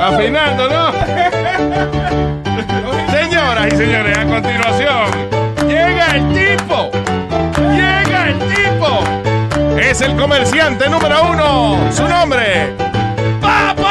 Afinando, 0.00 0.68
¿no? 0.68 0.92
Señoras 3.12 3.72
y 3.72 3.76
señores, 3.76 4.18
a 4.18 4.24
continuación, 4.24 5.04
llega 5.68 6.16
el 6.16 6.32
tipo. 6.32 6.90
Llega 7.70 8.28
el 8.28 8.38
tipo. 8.38 9.04
Es 9.78 10.00
el 10.00 10.16
comerciante 10.16 10.88
número 10.88 11.30
uno. 11.30 11.78
Su 11.92 12.08
nombre. 12.08 12.74
¡Papo! 13.40 13.86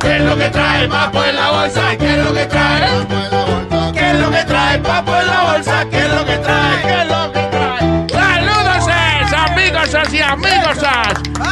¿Qué 0.00 0.16
es 0.16 0.22
lo 0.22 0.36
que 0.36 0.50
trae 0.50 0.88
Papo 0.88 1.22
en 1.24 1.36
la 1.36 1.50
bolsa? 1.50 1.96
¿Qué 1.96 2.18
es 2.18 2.24
lo 2.24 2.34
que 2.34 2.46
trae? 2.46 2.88
¿Qué 3.92 4.10
es 4.10 4.18
lo 4.18 4.28
que 4.30 4.42
trae 4.44 4.78
Papo 4.78 5.14
en 5.16 5.26
la 5.26 5.40
bolsa? 5.52 5.84
¿Qué 5.90 5.98
es 5.98 6.08
lo 6.12 6.24
que 6.24 6.36
trae? 6.38 6.82
¿Qué 6.82 7.02
es 7.02 7.08
lo 7.08 7.32
que 7.32 7.40
trae? 7.40 7.43
Y 10.14 10.20
amigos 10.20 10.78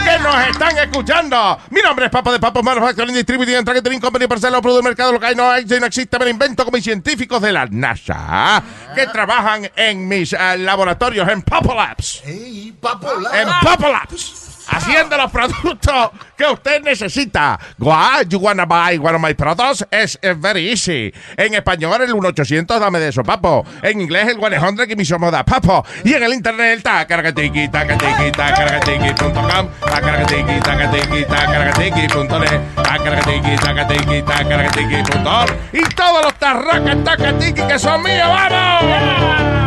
que 0.04 0.18
nos 0.20 0.46
están 0.46 0.78
escuchando. 0.78 1.58
Mi 1.70 1.80
nombre 1.80 2.06
es 2.06 2.12
Papo 2.12 2.30
de 2.30 2.38
Papo 2.38 2.62
Manufacturing 2.62 3.14
Distributing 3.14 3.56
and 3.56 3.66
Targeting 3.66 3.98
Company 3.98 4.28
Parcela 4.28 4.60
Producto 4.60 4.76
del 4.76 4.84
Mercado 4.84 5.12
Local. 5.12 5.36
No 5.36 5.50
hay, 5.50 5.64
no 5.64 5.86
existe, 5.86 6.16
me 6.18 6.26
lo 6.26 6.30
invento 6.30 6.64
con 6.64 6.72
mis 6.72 6.84
científicos 6.84 7.42
de 7.42 7.52
la 7.52 7.66
NASA 7.66 8.62
que 8.94 9.06
trabajan 9.08 9.68
en 9.74 10.06
mis 10.06 10.32
eh, 10.32 10.58
laboratorios 10.58 11.28
en 11.28 11.42
Papo 11.42 11.74
Labs. 11.74 12.22
En 12.24 13.48
Papo 13.62 13.88
Labs. 13.88 14.51
Haciendo 14.68 15.16
los 15.16 15.30
productos 15.30 16.10
que 16.36 16.44
usted 16.46 16.82
necesita. 16.82 17.58
Why 17.78 18.24
you 18.28 18.38
wanna 18.38 18.64
buy 18.66 18.98
one 18.98 19.14
of 19.14 19.20
my 19.22 19.34
products? 19.34 19.84
Es 19.90 20.18
very 20.36 20.70
easy. 20.70 21.12
En 21.36 21.54
español, 21.54 22.00
el 22.02 22.14
1-800, 22.14 22.78
dame 22.78 22.98
de 22.98 23.08
eso, 23.08 23.22
papo. 23.22 23.64
En 23.82 24.00
inglés, 24.00 24.28
el 24.28 24.38
100, 24.38 24.88
que 24.88 24.96
mi 24.96 25.04
somos 25.04 25.30
da, 25.32 25.44
papo. 25.44 25.84
Y 26.04 26.14
en 26.14 26.22
el 26.22 26.32
internet, 26.34 26.72
el 26.74 26.82
tacargatiki, 26.82 27.68
tacargatiki, 27.68 28.32
tacargatiki.com, 28.32 29.68
tacargatiki, 29.80 30.60
tacargatiki, 30.60 31.24
tacargatiki.net, 31.24 32.74
tacargatiki, 32.74 33.56
tacargatiki, 33.56 34.22
tacargatiki.org. 34.22 35.56
Y 35.72 35.82
todos 35.94 36.24
los 36.24 36.34
tarracas, 36.34 37.04
tacatiki 37.04 37.62
que 37.62 37.78
son 37.78 38.02
míos, 38.02 38.28
¡vamos! 38.28 39.62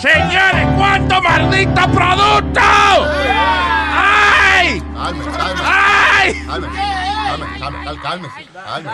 Señores, 0.00 0.66
¿cuánto 0.76 1.20
maldito 1.20 1.88
producto? 1.90 2.60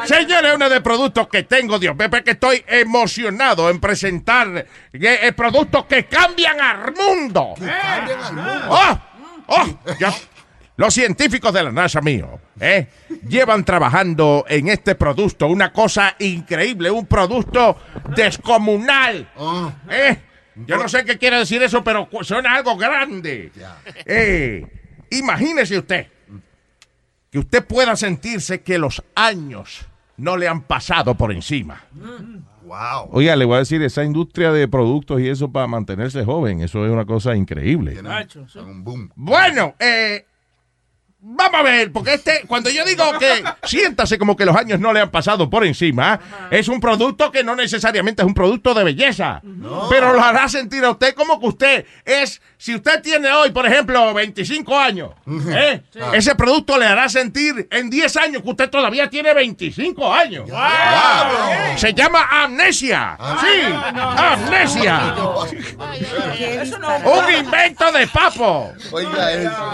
Señores, 0.07 0.53
uno 0.55 0.69
de 0.69 0.81
productos 0.81 1.29
que 1.29 1.43
tengo, 1.45 1.79
Dios 1.79 1.97
Pepe, 1.97 2.23
que 2.23 2.33
estoy 2.33 2.65
emocionado 2.67 3.71
en 3.71 3.81
presentar 3.81 4.49
eh, 4.57 4.67
eh, 5.23 5.33
productos 5.33 5.87
que 5.87 6.07
cambian 6.07 6.61
al 6.61 6.93
mundo. 6.95 7.55
¡Oh! 8.69 8.99
¡Oh! 9.47 9.79
Ya- 9.99 10.13
Los 10.77 10.93
científicos 10.95 11.53
de 11.55 11.63
la 11.63 11.71
NASA 11.71 12.01
mío, 12.01 12.41
¿eh? 12.59 12.89
Llevan 13.29 13.65
trabajando 13.65 14.45
en 14.49 14.69
este 14.69 14.97
producto 14.97 15.47
una 15.47 15.73
cosa 15.73 16.17
increíble, 16.19 16.91
un 16.91 17.07
producto 17.07 17.79
descomunal. 18.17 19.29
¿eh? 19.89 20.19
Yo 20.57 20.77
no 20.77 20.89
sé 20.89 21.05
qué 21.05 21.17
quiere 21.19 21.39
decir 21.39 21.63
eso, 21.63 21.83
pero 21.85 22.09
suena 22.23 22.55
algo 22.57 22.77
grande. 22.77 23.53
Eh, 24.05 24.67
imagínese 25.19 25.79
usted 25.79 26.07
que 27.31 27.41
usted 27.41 27.67
pueda 27.67 27.97
sentirse 27.97 28.63
que 28.63 28.79
los 28.79 29.03
años 29.17 29.87
no 30.17 30.37
le 30.37 30.47
han 30.47 30.63
pasado 30.63 31.17
por 31.17 31.33
encima. 31.33 31.83
Wow. 32.65 33.09
Oiga, 33.11 33.35
le 33.35 33.45
voy 33.45 33.57
a 33.57 33.59
decir, 33.59 33.83
esa 33.83 34.05
industria 34.05 34.53
de 34.53 34.69
productos 34.69 35.21
y 35.21 35.29
eso 35.29 35.51
para 35.51 35.67
mantenerse 35.67 36.25
joven, 36.25 36.63
eso 36.63 36.87
es 36.87 36.93
una 36.93 37.05
cosa 37.05 37.35
increíble. 37.35 38.01
Bueno, 39.17 39.75
eh, 39.81 40.27
vamos 41.27 41.61
a 41.61 41.63
ver, 41.63 41.91
porque 41.91 42.15
este, 42.15 42.45
cuando 42.47 42.69
yo 42.69 42.85
digo 42.85 43.05
que 43.19 43.43
siéntase 43.65 44.19
como 44.19 44.37
que 44.37 44.45
los 44.45 44.55
años 44.55 44.79
no 44.79 44.93
le 44.93 45.01
han 45.01 45.11
pasado 45.11 45.49
por 45.49 45.65
encima, 45.65 46.21
es 46.51 46.69
un 46.69 46.81
producto 46.81 47.33
que 47.33 47.43
no 47.43 47.57
necesariamente 47.57 48.21
es 48.21 48.27
un 48.27 48.35
producto 48.35 48.75
de 48.75 48.85
belleza, 48.85 49.41
pero 49.89 50.13
lo 50.13 50.23
hará 50.23 50.49
sentir 50.51 50.85
a 50.85 50.91
usted 50.91 51.15
como 51.15 51.41
que 51.41 51.47
usted 51.47 51.87
es, 52.05 52.43
si 52.59 52.75
usted 52.75 53.01
tiene 53.03 53.33
hoy, 53.33 53.53
por 53.53 53.67
ejemplo, 53.67 54.13
25 54.13 54.79
años, 54.79 55.11
¿eh? 55.49 55.83
Sí. 55.91 55.99
ese 56.13 56.35
producto 56.35 56.79
le 56.79 56.87
hará 56.87 57.09
sentir 57.09 57.69
en 57.71 57.89
10 57.89 58.17
años 58.19 58.43
que 58.43 58.51
usted 58.51 58.69
todavía 58.69 59.09
tiene 59.09 59.33
25 59.33 60.13
años. 60.13 60.51
Se 61.77 61.95
llama 61.95 62.29
amnesia. 62.31 63.17
Sí, 63.41 63.63
amnesia. 64.17 65.15
Un 67.05 67.35
invento 67.35 67.93
de 67.93 68.07
papo. 68.09 68.73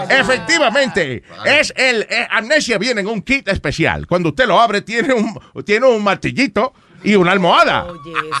Efectivamente, 0.09 1.23
es 1.45 1.73
el 1.75 2.03
eh, 2.03 2.27
amnesia 2.29 2.77
viene 2.77 3.01
en 3.01 3.07
un 3.07 3.21
kit 3.21 3.47
especial. 3.47 4.07
Cuando 4.07 4.29
usted 4.29 4.47
lo 4.47 4.59
abre 4.59 4.81
tiene 4.81 5.13
un 5.13 5.39
tiene 5.63 5.87
un 5.87 6.03
martillito 6.03 6.73
y 7.03 7.15
una 7.15 7.31
almohada. 7.31 7.87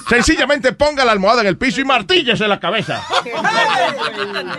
Sencillamente 0.07 0.73
ponga 0.73 1.03
la 1.03 1.11
almohada 1.11 1.41
en 1.41 1.47
el 1.47 1.57
piso 1.57 1.81
y 1.81 1.85
martíllese 1.85 2.47
la 2.47 2.59
cabeza. 2.59 3.03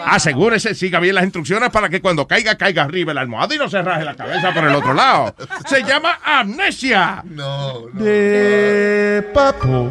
Asegúrese, 0.06 0.74
siga 0.74 0.98
bien 1.00 1.14
las 1.14 1.24
instrucciones 1.24 1.70
para 1.70 1.88
que 1.88 2.00
cuando 2.00 2.26
caiga, 2.26 2.56
caiga 2.56 2.82
arriba 2.82 3.14
la 3.14 3.20
almohada 3.20 3.54
y 3.54 3.58
no 3.58 3.68
se 3.68 3.80
raje 3.80 4.04
la 4.04 4.14
cabeza 4.14 4.52
por 4.52 4.64
el 4.64 4.74
otro 4.74 4.92
lado. 4.94 5.34
Se 5.66 5.82
llama 5.84 6.18
amnesia. 6.24 7.22
No, 7.24 7.86
De 7.92 9.24
papo. 9.32 9.90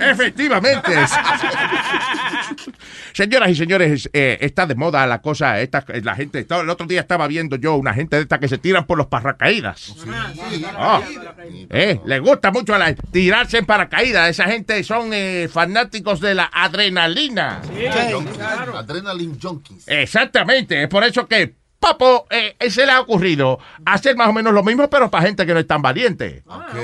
Efectivamente. 0.00 0.94
Señoras 3.18 3.50
y 3.50 3.56
señores, 3.56 4.08
eh, 4.12 4.38
está 4.42 4.64
de 4.64 4.76
moda 4.76 5.04
la 5.04 5.20
cosa, 5.20 5.60
esta, 5.60 5.84
la 6.04 6.14
gente, 6.14 6.44
todo- 6.44 6.60
el 6.60 6.70
otro 6.70 6.86
día 6.86 7.00
estaba 7.00 7.26
viendo 7.26 7.56
yo 7.56 7.74
una 7.74 7.92
gente 7.92 8.14
de 8.14 8.22
esta 8.22 8.38
que 8.38 8.46
se 8.46 8.58
tiran 8.58 8.86
por 8.86 8.96
los 8.96 9.08
paracaídas. 9.08 9.92
Ah, 10.76 11.02
eh, 11.68 11.98
les 12.06 12.20
gusta 12.20 12.52
mucho 12.52 12.76
a 12.76 12.78
la- 12.78 12.94
tirarse 12.94 13.58
en 13.58 13.66
paracaídas. 13.66 14.30
Esa 14.30 14.44
gente 14.44 14.84
son 14.84 15.10
eh, 15.12 15.48
fanáticos 15.52 16.20
de 16.20 16.36
la 16.36 16.48
adrenalina. 16.52 17.60
Junkies. 18.12 18.38
Adrenaline 18.76 19.36
junkies. 19.42 19.88
Exactamente, 19.88 20.84
es 20.84 20.88
por 20.88 21.02
eso 21.02 21.26
que 21.26 21.56
Papo 21.80 22.26
eh, 22.30 22.56
se 22.70 22.84
le 22.84 22.92
ha 22.92 23.00
ocurrido 23.00 23.58
hacer 23.86 24.16
más 24.16 24.28
o 24.28 24.32
menos 24.32 24.52
lo 24.52 24.62
mismo, 24.64 24.90
pero 24.90 25.08
para 25.10 25.24
gente 25.26 25.46
que 25.46 25.54
no 25.54 25.60
es 25.60 25.66
tan 25.66 25.80
valiente. 25.80 26.42
Ok, 26.46 26.74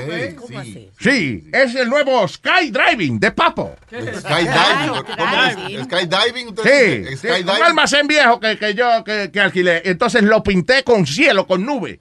sí. 0.63 0.89
Sí, 0.97 1.49
es 1.51 1.75
el 1.75 1.89
nuevo 1.89 2.25
skydiving 2.27 3.19
de 3.19 3.31
Papo. 3.31 3.75
Skydiving. 3.89 5.03
¿Cómo 5.17 5.43
es? 5.43 5.83
Skydiving. 5.85 6.47
usted 6.49 6.63
Sí, 6.63 6.97
dice? 7.09 7.17
sí, 7.17 7.27
un 7.27 7.33
Skydiving. 7.33 7.63
almacén 7.63 8.07
viejo 8.07 8.39
que, 8.39 8.57
que 8.57 8.73
yo 8.73 9.03
que, 9.03 9.29
que 9.31 9.41
alquilé. 9.41 9.81
Entonces 9.85 10.23
lo 10.23 10.41
pinté 10.41 10.83
con 10.83 11.05
cielo, 11.05 11.45
con 11.45 11.65
nube. 11.65 11.99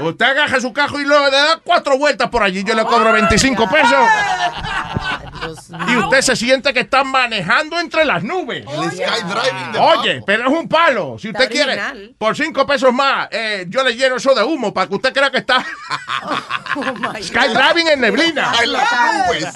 Usted 0.00 0.24
agarra 0.24 0.60
su 0.60 0.72
cajo 0.72 0.98
y 1.00 1.04
lo, 1.04 1.24
le 1.26 1.30
da 1.30 1.60
cuatro 1.62 1.98
vueltas 1.98 2.30
por 2.30 2.42
allí. 2.42 2.64
Yo 2.64 2.74
le 2.74 2.84
cobro 2.84 3.12
25 3.12 3.68
pesos. 3.68 3.90
Y 5.88 5.96
usted 5.96 6.20
se 6.22 6.36
siente 6.36 6.72
que 6.72 6.80
está 6.80 7.04
manejando 7.04 7.78
entre 7.78 8.04
las 8.04 8.22
nubes. 8.22 8.64
El 8.66 8.90
skydiving 8.90 9.76
Oye, 9.80 10.22
pero 10.26 10.42
es 10.50 10.58
un 10.58 10.68
palo. 10.68 11.16
Si 11.18 11.28
usted 11.28 11.50
quiere, 11.50 11.74
por 12.18 12.36
cinco 12.36 12.66
pesos 12.66 12.92
más, 12.92 13.28
eh, 13.30 13.66
yo 13.68 13.82
le 13.82 13.94
lleno 13.94 14.16
eso 14.16 14.34
de 14.34 14.42
humo 14.42 14.72
para 14.72 14.86
que 14.88 14.94
usted 14.94 15.12
crea 15.12 15.30
que 15.30 15.38
está 15.38 15.64
skydiving 17.22 17.88
en 17.88 18.00
neblina. 18.00 18.52
En 18.62 18.72
las 18.72 18.88
nubes. 19.28 19.46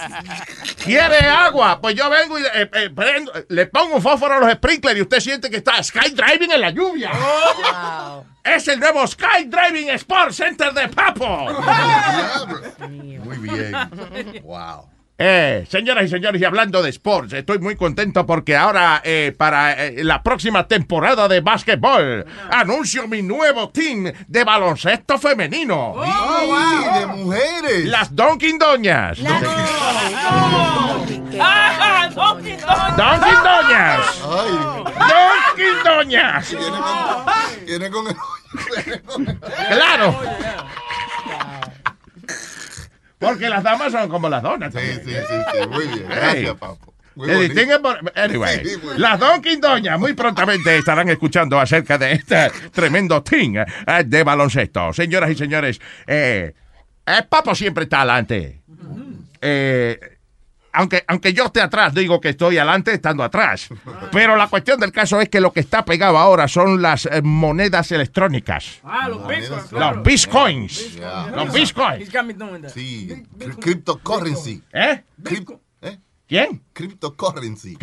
¿Quiere 0.85 1.19
agua? 1.29 1.81
Pues 1.81 1.95
yo 1.95 2.09
vengo 2.11 2.39
y 2.39 2.43
eh, 2.43 2.71
eh, 2.73 2.91
prendo- 2.95 3.33
le 3.49 3.67
pongo 3.67 3.97
un 3.97 4.03
fósforo 4.03 4.35
a 4.35 4.39
los 4.41 4.53
sprinklers 4.53 4.99
y 4.99 5.03
usted 5.03 5.21
siente 5.21 5.51
que 5.51 5.57
está 5.59 5.83
skydiving 5.83 6.53
en 6.53 6.61
la 6.61 6.71
lluvia. 6.71 7.11
Es 8.45 8.67
el 8.69 8.81
nuevo 8.81 9.07
Skydiving 9.07 9.91
Sports 9.91 10.37
Center 10.37 10.73
de 10.73 10.89
Papo. 10.89 11.49
Muy 12.89 13.37
bien. 13.39 13.77
Wow. 14.43 14.89
Eh, 15.21 15.67
señoras 15.69 16.05
y 16.05 16.09
señores, 16.09 16.41
y 16.41 16.45
hablando 16.45 16.81
de 16.81 16.91
sports, 16.91 17.33
estoy 17.33 17.59
muy 17.59 17.75
contento 17.75 18.25
porque 18.25 18.57
ahora 18.57 19.03
eh, 19.05 19.35
para 19.37 19.73
eh, 19.73 20.05
la 20.05 20.23
próxima 20.23 20.69
temporada 20.69 21.27
de 21.27 21.41
básquetbol 21.41 22.25
anuncio 22.53 23.09
mi 23.09 23.21
nuevo 23.23 23.69
team 23.71 24.13
de 24.29 24.45
baloncesto 24.45 25.19
femenino. 25.19 25.97
Sí, 26.05 27.01
de 27.01 27.07
mujeres. 27.07 27.85
Las 27.87 28.15
Donkin 28.15 28.61
Doñas. 28.61 29.19
¡Ah! 31.41 32.09
¡Donkey 32.15 32.57
Donkin 32.97 33.43
Doñas. 33.43 34.21
Donkin 34.95 35.85
Doñas. 35.85 36.57
Tiene 37.67 37.91
con 37.91 38.07
el 38.07 38.17
Claro. 39.69 40.17
Porque 43.19 43.49
las 43.49 43.63
damas 43.63 43.93
son 43.93 44.09
como 44.09 44.29
las 44.29 44.43
donas. 44.43 44.73
Sí, 44.73 44.81
sí, 45.05 45.11
sí, 45.11 45.35
sí. 45.53 45.69
Muy 45.69 45.87
bien. 45.87 46.07
Gracias, 46.09 46.55
papo. 46.57 46.95
Muy 47.17 47.27
Se 47.29 47.35
bonito. 47.35 47.53
distinguen 47.55 47.83
por- 47.83 48.13
Anyway, 48.17 48.65
Sí, 48.65 48.77
muy 48.81 48.97
las 48.99 49.19
Donkin 49.19 49.61
Doñas 49.61 49.99
muy 49.99 50.13
prontamente 50.13 50.79
estarán 50.79 51.09
escuchando 51.09 51.59
acerca 51.59 51.99
de 51.99 52.13
este 52.13 52.49
tremendo 52.71 53.21
team 53.25 53.57
eh, 53.57 53.67
de 54.07 54.23
baloncesto. 54.23 54.93
Señoras 54.93 55.31
y 55.31 55.35
señores, 55.35 55.81
eh, 56.07 56.55
eh, 57.07 57.23
Papo 57.29 57.57
siempre 57.57 57.85
está 57.85 57.99
adelante. 58.03 58.61
Eh, 59.41 59.99
aunque, 60.73 61.05
aunque 61.07 61.33
yo 61.33 61.47
esté 61.47 61.61
atrás, 61.61 61.95
digo 61.95 62.21
que 62.21 62.31
estoy 62.31 62.59
adelante 62.59 62.93
estando 62.93 63.23
atrás. 63.23 63.69
Pero 64.13 64.37
la 64.37 64.49
cuestión 64.49 64.79
del 64.81 64.93
caso 64.93 65.21
es 65.21 65.29
que 65.29 65.41
lo 65.41 65.53
que 65.53 65.61
está 65.61 65.85
pegado 65.85 66.19
ahora 66.19 66.49
son 66.49 66.81
las 66.83 67.07
eh, 67.07 67.23
monedas 67.23 67.91
electrónicas. 67.93 68.81
Ah, 68.85 69.09
los 69.09 69.27
bitcoins. 69.27 69.73
Los 69.73 70.03
bitcoins. 70.03 70.95
Yeah. 70.97 71.27
Los 71.35 71.53
bitcoins. 71.53 72.73
Sí, 72.73 73.25
cryptocurrency. 73.61 74.63
¿Eh? 74.73 75.03
¿eh? 75.83 75.99
¿Quién? 76.27 76.63
Cryptocurrency. 76.73 77.77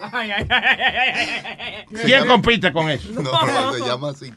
Ay. 0.00 0.30
¿Quién 2.04 2.26
compite 2.26 2.72
con 2.72 2.88
eso? 2.90 3.08
No, 3.12 3.22
no, 3.22 3.72
se 3.72 3.80
llama 3.80 4.10
así. 4.10 4.32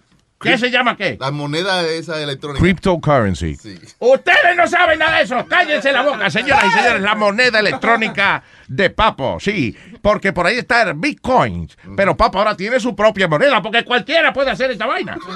¿Qué 0.51 0.57
se 0.57 0.71
llama 0.71 0.95
qué? 0.95 1.17
La 1.19 1.31
moneda 1.31 1.85
esa 1.87 2.21
electrónica. 2.21 2.61
Cryptocurrency. 2.61 3.57
Ustedes 3.99 4.55
no 4.55 4.67
saben 4.67 4.99
nada 4.99 5.17
de 5.17 5.23
eso. 5.23 5.45
Cállense 5.47 5.91
la 5.91 6.03
boca, 6.03 6.29
señoras 6.29 6.65
y 6.65 6.71
señores. 6.71 7.01
La 7.01 7.15
moneda 7.15 7.59
electrónica 7.59 8.43
de 8.67 8.89
Papo, 8.89 9.37
sí. 9.39 9.75
Porque 10.01 10.33
por 10.33 10.47
ahí 10.47 10.57
está 10.57 10.83
el 10.83 10.93
Bitcoin. 10.93 11.69
Pero 11.95 12.15
Papo 12.15 12.39
ahora 12.39 12.55
tiene 12.55 12.79
su 12.79 12.95
propia 12.95 13.27
moneda. 13.27 13.61
Porque 13.61 13.83
cualquiera 13.83 14.31
puede 14.33 14.51
hacer 14.51 14.71
esta 14.71 14.85
vaina. 14.85 15.17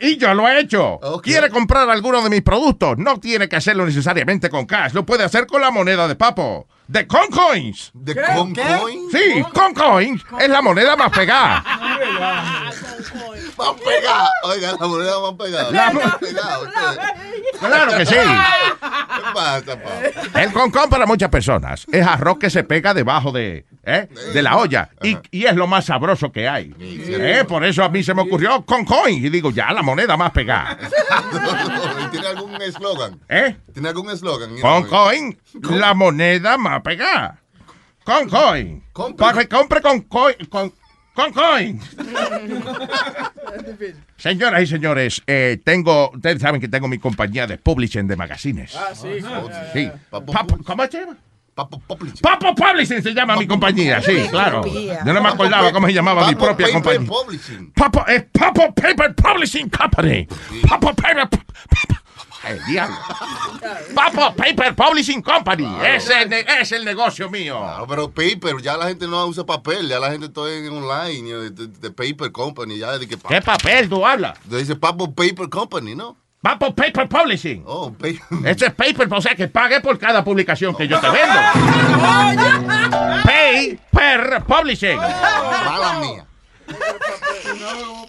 Y 0.00 0.16
yo 0.16 0.32
lo 0.34 0.48
he 0.48 0.60
hecho. 0.60 1.00
¿Quiere 1.22 1.50
comprar 1.50 1.88
alguno 1.90 2.22
de 2.22 2.30
mis 2.30 2.42
productos? 2.42 2.96
No 2.98 3.18
tiene 3.20 3.48
que 3.48 3.56
hacerlo 3.56 3.84
necesariamente 3.84 4.48
con 4.48 4.64
cash. 4.64 4.92
Lo 4.92 5.04
puede 5.04 5.24
hacer 5.24 5.46
con 5.46 5.60
la 5.60 5.70
moneda 5.70 6.08
de 6.08 6.14
Papo. 6.14 6.66
De 6.88 7.06
Concoins. 7.06 7.90
¿De 7.94 8.14
Concoins? 8.14 9.12
Sí, 9.12 9.42
Concoins 9.52 10.22
es 10.40 10.48
la 10.48 10.62
moneda 10.62 10.96
más 10.96 11.10
pegada. 11.10 11.64
Más 13.58 13.80
pegada. 13.80 14.30
Oiga, 14.44 14.76
la 14.80 14.86
moneda 14.86 15.20
más 15.20 15.34
pegada. 15.34 15.70
La 15.70 15.92
Más 15.92 16.16
pegada. 16.16 17.14
Claro 17.58 17.96
que 17.96 18.06
sí. 18.06 18.14
¿Qué 18.14 19.22
pasa, 19.34 19.76
papo? 19.76 20.38
El 20.38 20.52
concón 20.52 20.90
para 20.90 21.06
muchas 21.06 21.28
personas 21.28 21.86
es 21.92 22.06
arroz 22.06 22.38
que 22.38 22.50
se 22.50 22.64
pega 22.64 22.94
debajo 22.94 23.30
de, 23.32 23.66
¿eh? 23.84 24.08
de 24.32 24.42
la 24.42 24.56
olla 24.56 24.90
y, 25.02 25.18
y 25.30 25.44
es 25.46 25.54
lo 25.54 25.66
más 25.66 25.84
sabroso 25.86 26.32
que 26.32 26.48
hay. 26.48 26.74
¿Eh? 26.80 27.44
Por 27.46 27.64
eso 27.64 27.84
a 27.84 27.88
mí 27.88 28.02
se 28.02 28.14
me 28.14 28.22
ocurrió 28.22 28.64
concoin 28.64 29.24
y 29.24 29.28
digo, 29.28 29.50
ya 29.50 29.72
la 29.72 29.82
moneda 29.82 30.16
más 30.16 30.32
pegada. 30.32 30.78
¿Tiene 32.10 32.26
algún 32.26 32.60
eslogan? 32.60 33.20
¿Eh? 33.28 33.56
¿Tiene 33.72 33.88
algún 33.88 34.10
eslogan? 34.10 34.58
Concoin, 34.60 35.38
la 35.62 35.94
moneda 35.94 36.56
más 36.58 36.82
pegada. 36.82 37.38
Concoin. 38.04 38.84
Para 39.16 39.38
que 39.40 39.48
compre 39.48 39.80
con 39.80 40.00
coin. 40.02 40.34
Con, 40.50 40.72
Concoin. 41.14 41.80
Señoras 44.16 44.62
y 44.62 44.66
señores, 44.66 45.22
eh, 45.26 45.60
tengo, 45.64 46.10
ustedes 46.14 46.40
saben 46.40 46.60
que 46.60 46.68
tengo 46.68 46.88
mi 46.88 46.98
compañía 46.98 47.46
de 47.46 47.58
publishing 47.58 48.06
de 48.06 48.16
magazines. 48.16 48.74
Ah, 48.76 48.94
sí. 48.94 49.08
Sí. 49.72 49.90
Papo- 50.10 50.62
¿Cómo 50.64 50.86
se 50.86 51.00
llama? 51.00 51.16
Papo 51.54 51.78
Publishing. 51.80 52.20
Papo 52.22 52.54
Publishing 52.54 53.02
se 53.02 53.12
llama 53.12 53.36
mi 53.36 53.46
compañía, 53.46 54.00
sí, 54.00 54.26
claro. 54.30 54.62
Yo 54.64 55.12
no 55.12 55.20
me 55.22 55.28
acordaba 55.28 55.70
cómo 55.70 55.86
se 55.86 55.92
llamaba 55.92 56.26
mi 56.26 56.34
propia 56.34 56.66
Paper 56.66 56.72
compañía. 56.72 57.08
Publishing. 57.08 57.72
Papo, 57.72 58.06
es 58.06 58.24
Papo 58.32 58.74
Paper 58.74 59.14
Publishing 59.14 59.68
Company. 59.68 60.26
Papo 60.66 60.94
Paper. 60.94 61.28
Eh, 62.44 62.58
diablo. 62.66 62.96
Papo 63.94 64.34
Paper 64.34 64.74
Publishing 64.74 65.22
Company. 65.22 65.68
Ese 65.84 66.28
es, 66.60 66.72
el 66.72 66.84
negocio 66.84 67.30
mío. 67.30 67.60
Claro, 67.60 67.86
pero 67.86 68.10
paper, 68.10 68.60
ya 68.60 68.76
la 68.76 68.88
gente 68.88 69.06
no 69.06 69.26
usa 69.26 69.44
papel, 69.46 69.88
ya 69.88 70.00
la 70.00 70.10
gente 70.10 70.26
está 70.26 70.50
en 70.50 70.68
online, 70.72 71.30
know, 71.30 71.40
de, 71.40 71.66
de 71.68 71.90
paper 71.90 72.32
company, 72.32 72.78
ya 72.78 72.98
de 72.98 73.06
que 73.06 73.16
¿Qué 73.16 73.40
papel 73.40 73.88
tú 73.88 74.04
hablas? 74.04 74.38
Dice 74.44 74.74
Papo 74.74 75.14
Paper 75.14 75.48
Company, 75.48 75.94
¿no? 75.94 76.16
Papo 76.40 76.74
Paper 76.74 77.08
Publishing. 77.08 77.62
Oh, 77.66 77.92
paper. 77.92 78.20
Este 78.44 78.66
es 78.66 78.74
paper, 78.74 79.08
o 79.12 79.20
sea 79.20 79.36
que 79.36 79.46
pague 79.46 79.80
por 79.80 79.96
cada 79.98 80.24
publicación 80.24 80.74
que 80.74 80.88
yo 80.88 80.98
te 80.98 81.08
vendo. 81.08 81.34
Pay 83.24 83.78
per 83.92 84.42
publishing. 84.42 84.96
Mala 84.96 86.00
mía. 86.00 86.26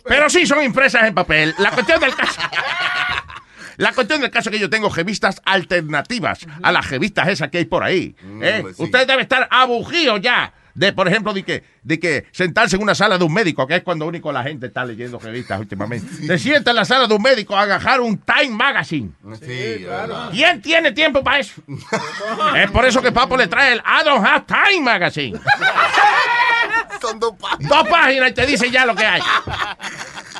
Pero 0.03 0.29
sí 0.29 0.47
son 0.47 0.63
impresas 0.63 1.03
en 1.03 1.13
papel. 1.13 1.53
La 1.59 1.69
cuestión 1.71 1.99
del 1.99 2.15
caso. 2.15 2.41
La 3.77 3.93
cuestión 3.93 4.21
del 4.21 4.31
caso 4.31 4.49
es 4.49 4.55
que 4.55 4.59
yo 4.59 4.69
tengo 4.69 4.89
revistas 4.89 5.41
alternativas 5.45 6.45
a 6.61 6.71
las 6.71 6.89
revistas 6.89 7.27
esas 7.27 7.49
que 7.49 7.59
hay 7.59 7.65
por 7.65 7.83
ahí. 7.83 8.15
¿eh? 8.41 8.59
pues 8.61 8.77
sí. 8.77 8.83
Usted 8.83 9.07
debe 9.07 9.21
estar 9.21 9.47
abugido 9.51 10.17
ya 10.17 10.53
de, 10.75 10.91
por 10.91 11.07
ejemplo, 11.07 11.33
de 11.33 11.43
que, 11.43 11.63
de 11.83 11.99
que 11.99 12.25
sentarse 12.31 12.75
en 12.75 12.81
una 12.81 12.95
sala 12.95 13.17
de 13.17 13.23
un 13.23 13.33
médico, 13.33 13.67
que 13.67 13.75
es 13.75 13.83
cuando 13.83 14.07
único 14.07 14.31
la 14.31 14.43
gente 14.43 14.67
está 14.67 14.83
leyendo 14.83 15.19
revistas 15.19 15.59
últimamente. 15.59 16.25
Se 16.25 16.39
sienta 16.39 16.71
en 16.71 16.77
la 16.77 16.85
sala 16.85 17.07
de 17.07 17.13
un 17.13 17.21
médico 17.21 17.55
a 17.55 17.61
agarrar 17.61 18.01
un 18.01 18.17
Time 18.17 18.49
Magazine. 18.49 19.11
Sí, 19.39 19.83
verdad. 19.83 20.29
¿Quién 20.31 20.61
tiene 20.61 20.91
tiempo 20.91 21.23
para 21.23 21.39
eso? 21.39 21.61
es 22.55 22.71
por 22.71 22.85
eso 22.85 23.01
que 23.01 23.11
Papo 23.11 23.37
le 23.37 23.47
trae 23.47 23.73
el 23.73 23.79
I 23.79 24.03
Don't 24.03 24.25
Have 24.25 24.45
Time 24.47 24.81
Magazine. 24.81 25.39
Son 27.01 27.19
dos 27.19 27.33
páginas. 27.39 27.69
Dos 27.69 27.87
páginas 27.87 28.31
y 28.31 28.33
te 28.33 28.45
dice 28.45 28.71
ya 28.71 28.85
lo 28.85 28.95
que 28.95 29.05
hay. 29.05 29.21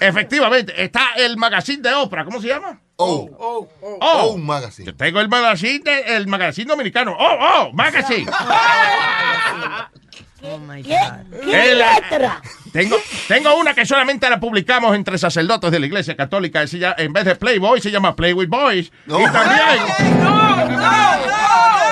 Efectivamente, 0.00 0.72
está 0.82 1.10
el 1.16 1.36
magazine 1.36 1.82
de 1.82 1.94
Oprah, 1.94 2.24
¿cómo 2.24 2.40
se 2.40 2.48
llama? 2.48 2.80
Oh. 2.96 3.28
Oh, 3.38 3.68
Oh, 4.00 4.36
Magazine. 4.38 4.86
Yo 4.86 4.94
tengo 4.96 5.20
el 5.20 5.28
magazine, 5.28 5.80
de- 5.80 6.16
el 6.16 6.26
magazine 6.28 6.68
dominicano. 6.68 7.16
Oh, 7.18 7.38
oh, 7.40 7.72
magazine. 7.72 8.30
Oh 10.46 10.58
my 10.58 10.82
¿Qué? 10.82 10.98
¿Qué 11.42 11.70
El- 11.72 11.78
letra? 11.78 12.42
Tengo, 12.70 12.96
tengo 13.28 13.56
una 13.56 13.72
que 13.72 13.86
solamente 13.86 14.28
la 14.28 14.38
publicamos 14.38 14.94
entre 14.94 15.16
sacerdotes 15.16 15.70
de 15.70 15.78
la 15.80 15.86
iglesia 15.86 16.14
católica. 16.16 16.62
En 16.98 17.14
vez 17.14 17.24
de 17.24 17.34
Playboy, 17.34 17.80
se 17.80 17.90
llama 17.90 18.14
Play 18.14 18.34
with 18.34 18.48
Boys. 18.48 18.92
Y 19.06 19.10
también. 19.10 19.86
¿Qué 19.96 20.74
pasa? 20.74 21.83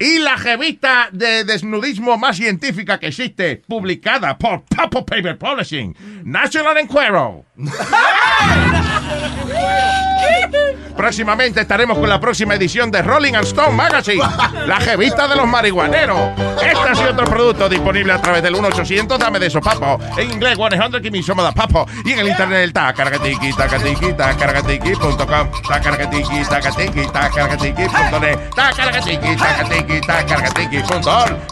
Y 0.00 0.18
la 0.18 0.36
revista 0.36 1.10
de 1.12 1.44
desnudismo 1.44 2.16
más 2.16 2.38
científica 2.38 2.98
que 2.98 3.08
existe, 3.08 3.62
publicada 3.68 4.38
por 4.38 4.64
Papo 4.64 5.04
Paper 5.04 5.36
Publishing, 5.36 5.94
National 6.24 6.78
Enquirer. 6.78 7.44
Próximamente 10.96 11.62
estaremos 11.62 11.96
con 11.96 12.08
la 12.08 12.20
próxima 12.20 12.54
edición 12.54 12.90
de 12.90 13.00
Rolling 13.00 13.34
and 13.34 13.46
Stone 13.46 13.72
Magazine, 13.72 14.22
la 14.66 14.78
revista 14.78 15.26
de 15.26 15.36
los 15.36 15.46
marihuaneros. 15.46 16.18
Este 16.62 16.94
sido 16.94 17.12
otro 17.12 17.24
producto 17.24 17.68
disponible 17.70 18.12
a 18.12 18.20
través 18.20 18.42
del 18.42 18.54
1-800 18.54 19.16
Dame 19.16 19.38
de 19.38 19.46
eso, 19.46 19.62
papo. 19.62 19.98
En 20.18 20.30
inglés, 20.30 20.58
100 20.58 21.02
Give 21.02 21.10
me 21.10 21.22
some 21.22 21.40
of 21.40 21.48
that, 21.48 21.54
papo. 21.54 21.86
Y 22.04 22.12
en 22.12 22.18
el 22.18 22.28
internet, 22.28 22.64
el 22.64 22.72
tacargatiki, 22.74 23.52
tacatiki, 23.54 24.12
tacargatiki.com, 24.12 25.50
tacargatiki, 25.66 26.44
tacatiki, 26.48 27.06
tacargatiki.net, 27.06 28.50
tacargatiki, 28.54 29.36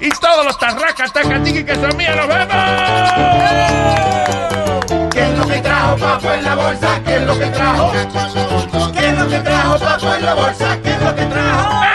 Y 0.00 0.10
todos 0.10 0.44
los 0.44 0.58
tarracas, 0.58 1.12
tacatiki 1.12 1.64
que 1.64 1.74
son 1.74 1.96
míos, 1.96 2.14
¡nos 2.16 2.28
vemos! 2.28 2.54
¿Qué 5.10 5.20
es 5.20 5.38
lo 5.38 5.46
que 5.46 5.58
trajo 5.60 5.96
papo 5.96 6.32
en 6.32 6.44
la 6.44 6.54
bolsa? 6.54 7.00
¿Qué 7.04 7.16
es 7.16 7.22
lo 7.22 7.38
que 7.38 7.46
trajo? 7.46 7.92
¿Qué 7.92 9.08
es 9.08 9.18
lo 9.18 9.28
que 9.28 9.38
trajo 9.40 9.78
papo 9.78 10.14
en 10.14 10.24
la 10.24 10.34
bolsa? 10.34 10.78
¿Qué 10.82 10.90
es 10.90 11.02
lo 11.02 11.14
que 11.14 11.24
trajo? 11.26 11.87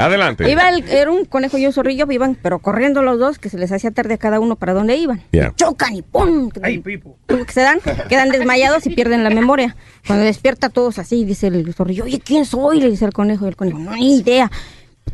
Adelante. 0.00 0.50
Iba 0.50 0.68
el- 0.70 0.88
era 0.88 1.10
un 1.10 1.24
conejo 1.24 1.58
y 1.58 1.66
un 1.66 1.72
zorrillo, 1.72 2.06
iban, 2.10 2.36
pero 2.42 2.58
corriendo 2.58 3.02
los 3.02 3.18
dos, 3.18 3.38
que 3.38 3.48
se 3.50 3.58
les 3.58 3.70
hacía 3.72 3.90
tarde 3.90 4.14
a 4.14 4.18
cada 4.18 4.40
uno 4.40 4.56
para 4.56 4.72
dónde 4.74 4.96
iban. 4.96 5.22
Yeah. 5.32 5.52
Chocan 5.56 5.94
y 5.96 6.02
¡pum! 6.02 6.50
Que 6.50 7.52
se 7.52 7.60
dan, 7.60 7.78
quedan 8.08 8.30
desmayados 8.30 8.86
y 8.86 8.90
pierden 8.90 9.22
la 9.24 9.30
memoria. 9.30 9.76
Cuando 10.06 10.24
despierta 10.24 10.68
todos 10.68 10.98
así, 10.98 11.24
dice 11.24 11.48
el 11.48 11.72
zorrillo, 11.74 12.04
oye, 12.04 12.20
¿quién 12.20 12.44
soy? 12.44 12.80
Le 12.80 12.90
dice 12.90 13.04
el 13.04 13.12
conejo, 13.12 13.44
y 13.44 13.48
el 13.48 13.56
conejo, 13.56 13.78
no, 13.78 13.94
ni 13.94 14.16
idea. 14.18 14.50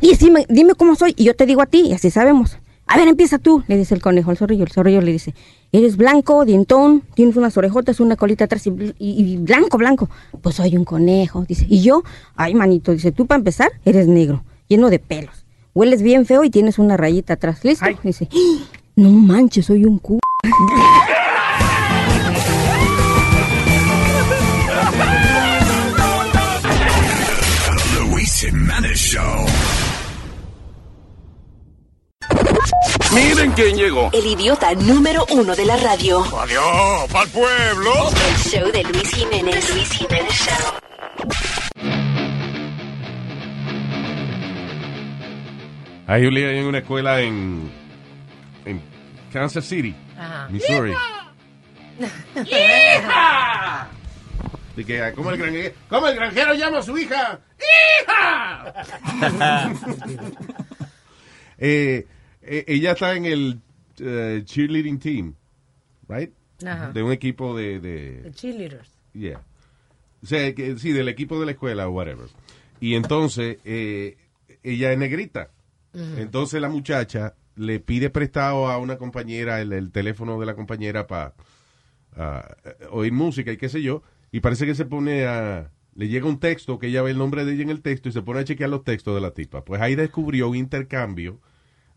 Y 0.01 0.15
dime, 0.15 0.45
dime 0.49 0.73
cómo 0.75 0.95
soy, 0.95 1.13
y 1.17 1.23
yo 1.23 1.35
te 1.35 1.45
digo 1.45 1.61
a 1.61 1.65
ti, 1.65 1.81
y 1.87 1.93
así 1.93 2.09
sabemos. 2.11 2.57
A 2.89 2.95
ver, 2.97 3.09
empieza 3.09 3.37
tú, 3.37 3.63
le 3.67 3.75
dice 3.75 3.93
el 3.95 4.01
conejo 4.01 4.31
al 4.31 4.37
zorrillo. 4.37 4.63
El 4.63 4.71
zorrillo 4.71 5.01
le 5.01 5.11
dice, 5.11 5.33
eres 5.73 5.97
blanco, 5.97 6.45
dientón, 6.45 7.03
tienes 7.15 7.35
unas 7.35 7.57
orejotas, 7.57 7.99
una 7.99 8.15
colita 8.15 8.45
atrás 8.45 8.65
y- 8.65 8.71
y 8.99 9.37
blanco, 9.37 9.77
blanco. 9.77 10.09
Pues 10.41 10.55
soy 10.55 10.77
un 10.77 10.85
conejo, 10.85 11.43
dice. 11.45 11.65
Y 11.67 11.81
yo, 11.81 12.03
ay, 12.37 12.53
manito, 12.53 12.93
dice, 12.93 13.11
tú 13.11 13.25
para 13.27 13.39
empezar, 13.39 13.71
eres 13.83 14.07
negro, 14.07 14.45
lleno 14.67 14.89
de 14.89 14.99
pelos. 14.99 15.45
Hueles 15.73 16.01
bien 16.01 16.25
feo 16.25 16.43
y 16.43 16.49
tienes 16.49 16.79
una 16.79 16.97
rayita 16.97 17.33
atrás. 17.33 17.63
¿Listo? 17.63 17.85
Dice, 18.03 18.27
"¡Ah! 18.31 18.63
no 18.95 19.09
manches, 19.09 19.65
soy 19.65 19.85
un 19.85 19.99
cu... 19.99 20.19
The 27.65 27.99
Luis 28.11 28.33
Jimenez 28.41 28.97
Show. 28.99 29.45
Miren 33.13 33.51
quién 33.51 33.75
llegó. 33.77 34.09
El 34.13 34.25
idiota 34.25 34.73
número 34.75 35.25
uno 35.31 35.55
de 35.55 35.65
la 35.65 35.77
radio. 35.77 36.23
Adiós, 36.39 37.11
pa'l 37.11 37.27
pueblo. 37.29 37.91
El 38.29 38.37
show 38.37 38.71
de 38.71 38.83
Luis 38.83 39.09
Jiménez. 39.11 39.73
Luis 39.73 39.89
Jiménez 39.91 40.33
Show. 40.33 41.66
Hay 46.09 46.25
un 46.25 46.33
lío 46.33 46.49
en 46.49 46.65
una 46.65 46.77
escuela 46.77 47.21
en, 47.21 47.69
en 48.63 48.81
Kansas 49.33 49.65
City, 49.65 49.93
Ajá. 50.17 50.47
Missouri. 50.47 50.93
De 54.73 54.85
que, 54.85 55.01
ah, 55.01 55.11
¿cómo 55.13 55.31
el 55.31 55.37
granjero, 55.37 55.75
cómo 55.89 56.07
el 56.07 56.15
granjero 56.15 56.53
llama 56.53 56.77
a 56.77 56.81
su 56.83 56.97
hija? 56.97 57.41
¡Hija! 57.59 58.73
Eh, 61.59 62.05
eh, 62.43 62.65
ella 62.67 62.91
está 62.91 63.15
en 63.15 63.25
el 63.25 63.59
eh, 63.97 64.43
cheerleading 64.45 64.99
team, 64.99 65.33
right? 66.07 66.31
Ajá. 66.63 66.91
De 66.91 67.01
un 67.01 67.11
equipo 67.11 67.57
de, 67.57 67.79
de 67.79 68.21
The 68.25 68.31
cheerleaders. 68.31 68.91
Yeah. 69.13 69.41
O 70.21 70.27
sea, 70.27 70.53
que, 70.53 70.77
sí, 70.77 70.91
del 70.91 71.09
equipo 71.09 71.39
de 71.39 71.47
la 71.47 71.53
escuela 71.53 71.87
o 71.87 71.91
whatever. 71.93 72.27
Y 72.79 72.93
entonces, 72.93 73.57
eh, 73.65 74.17
ella 74.61 74.91
es 74.91 74.99
negrita. 74.99 75.49
Entonces 76.17 76.61
la 76.61 76.69
muchacha 76.69 77.35
le 77.55 77.79
pide 77.79 78.09
prestado 78.09 78.67
a 78.67 78.77
una 78.77 78.97
compañera 78.97 79.61
el, 79.61 79.73
el 79.73 79.91
teléfono 79.91 80.39
de 80.39 80.45
la 80.45 80.55
compañera 80.55 81.07
para 81.07 81.33
oír 82.91 83.13
música 83.13 83.51
y 83.51 83.57
qué 83.57 83.69
sé 83.69 83.81
yo. 83.81 84.03
Y 84.31 84.41
parece 84.41 84.65
que 84.65 84.75
se 84.75 84.85
pone 84.85 85.25
a... 85.25 85.71
Le 85.95 86.07
llega 86.07 86.27
un 86.27 86.39
texto 86.39 86.77
que 86.77 86.87
ella 86.87 87.01
ve 87.01 87.11
el 87.11 87.17
nombre 87.17 87.43
de 87.43 87.53
ella 87.53 87.63
en 87.63 87.69
el 87.71 87.81
texto 87.81 88.09
y 88.09 88.11
se 88.11 88.21
pone 88.21 88.41
a 88.41 88.43
chequear 88.43 88.69
los 88.69 88.83
textos 88.83 89.15
de 89.15 89.21
la 89.21 89.31
tipa. 89.31 89.65
Pues 89.65 89.81
ahí 89.81 89.95
descubrió 89.95 90.49
un 90.49 90.55
intercambio 90.55 91.39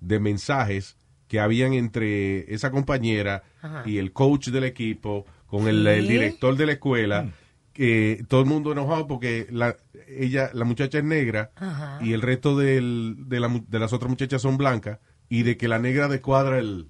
de 0.01 0.21
mensajes 0.21 0.97
que 1.29 1.39
habían 1.39 1.75
entre 1.75 2.53
esa 2.53 2.71
compañera 2.71 3.43
Ajá. 3.61 3.83
y 3.85 3.99
el 3.99 4.13
coach 4.13 4.49
del 4.49 4.65
equipo 4.65 5.27
con 5.47 5.69
el, 5.69 5.85
director 6.09 6.57
de 6.57 6.67
la 6.67 6.73
escuela. 6.73 7.31
Que 7.73 8.25
todo 8.29 8.41
el 8.41 8.47
mundo 8.47 8.73
enojado 8.73 9.07
porque 9.07 9.47
la, 9.51 9.77
ella, 10.09 10.51
la 10.53 10.65
muchacha 10.65 10.99
es 10.99 11.05
negra 11.05 11.53
Ajá. 11.57 11.99
y 12.03 12.13
el 12.13 12.21
resto 12.23 12.57
del- 12.57 13.15
de, 13.29 13.39
la 13.41 13.49
de 13.69 13.79
las 13.79 13.93
otras 13.93 14.11
muchachas 14.11 14.43
son 14.43 14.57
blancas 14.57 14.99
y 15.29 15.45
de 15.45 15.57
que 15.57 15.69
la 15.69 15.79
negra 15.79 16.09
descuadra 16.09 16.59
el, 16.59 16.89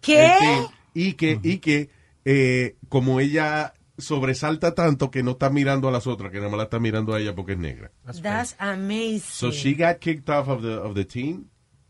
¿Qué? 0.00 0.24
el 0.26 0.38
team, 0.38 0.66
y 0.94 1.12
que 1.14 1.40
y 1.42 1.58
que 1.58 1.90
eh, 2.24 2.76
como 2.88 3.18
ella 3.18 3.74
sobresalta 3.98 4.74
tanto 4.74 5.10
que 5.10 5.22
no 5.24 5.32
está 5.32 5.50
mirando 5.50 5.88
a 5.88 5.92
las 5.92 6.06
otras 6.06 6.30
que 6.30 6.38
nada 6.38 6.50
más 6.50 6.58
la 6.58 6.64
está 6.64 6.78
mirando 6.78 7.14
a 7.14 7.20
ella 7.20 7.34
porque 7.34 7.52
es 7.52 7.58
negra 7.58 7.90
That's 8.22 8.54
amazing. 8.58 9.20
so 9.20 9.50
she 9.50 9.74
got 9.74 9.98
kicked 9.98 10.30
off 10.30 10.48
of 10.48 10.62
the 10.62 10.74
of 10.74 10.94
the 10.94 11.04
team 11.04 11.46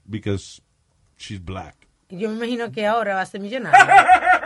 because 0.07 0.63
she's 1.19 1.39
black 1.43 1.77
Yo 2.09 2.29
me 2.31 2.37
imagino 2.37 2.71
que 2.73 2.87
ahora 2.87 3.15
va 3.15 3.23
a 3.23 3.27
ser 3.27 3.41
millonario. 3.41 3.79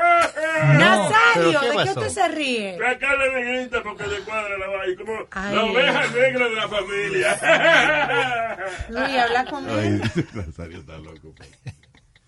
Nazario, 0.78 1.60
¿pero 1.60 1.60
qué 1.60 1.78
¿de 1.78 1.84
qué 1.84 1.90
usted 1.90 2.08
se 2.08 2.28
ríe? 2.28 2.78
Sacarle 2.78 3.44
negrita 3.44 3.82
porque 3.82 4.06
le 4.06 4.20
cuadra 4.20 4.58
la 4.58 4.66
vaina. 4.68 4.96
Como 4.96 5.12
Ay. 5.30 5.54
la 5.54 5.64
oveja 5.64 6.06
negra 6.08 6.48
de 6.48 6.54
la 6.54 6.68
familia. 6.68 8.66
Luis, 8.88 9.18
habla 9.18 9.44
con 9.46 9.68
él. 9.70 10.02
Ay, 10.02 10.24
Nazario 10.34 10.78
está 10.78 10.98
loco 10.98 11.34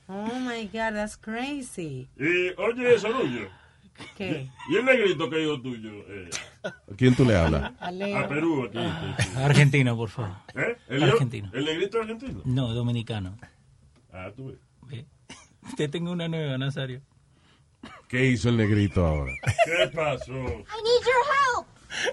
Oh 0.08 0.34
my 0.40 0.64
God, 0.72 0.94
that's 0.94 1.16
crazy. 1.18 2.08
Y 2.16 2.50
oye 2.56 2.94
eso, 2.94 3.08
Luyo. 3.10 3.48
¿Qué? 4.16 4.48
Y 4.70 4.76
el 4.76 4.84
negrito 4.84 5.28
que 5.28 5.42
hijo 5.42 5.60
tuyo. 5.60 5.90
Eh, 6.08 6.30
¿a 6.64 6.72
quién 6.96 7.14
tú 7.14 7.24
le 7.24 7.36
hablas? 7.36 7.72
a 7.80 8.28
Perú, 8.28 8.64
aquí. 8.66 8.78
aquí. 8.78 9.28
Argentino, 9.36 9.96
por 9.96 10.08
favor. 10.08 10.30
¿Eh? 10.54 10.76
¿El, 10.88 11.02
Argentino. 11.02 11.50
¿El 11.52 11.64
negrito 11.64 12.00
argentino? 12.00 12.40
No, 12.44 12.72
dominicano. 12.72 13.36
Ah, 14.12 14.30
tú 14.34 14.46
ves. 14.48 14.58
Ve. 14.82 15.04
Te 15.76 15.88
tengo 15.88 16.12
una 16.12 16.28
nueva, 16.28 16.56
Nazario. 16.58 17.02
¿Qué 18.08 18.26
hizo 18.26 18.48
el 18.48 18.56
negrito 18.56 19.04
ahora? 19.06 19.32
¿Qué 19.64 19.88
pasó? 19.94 20.32
I 20.32 20.64
need 20.84 21.04
your 21.04 21.24
help. 21.34 21.66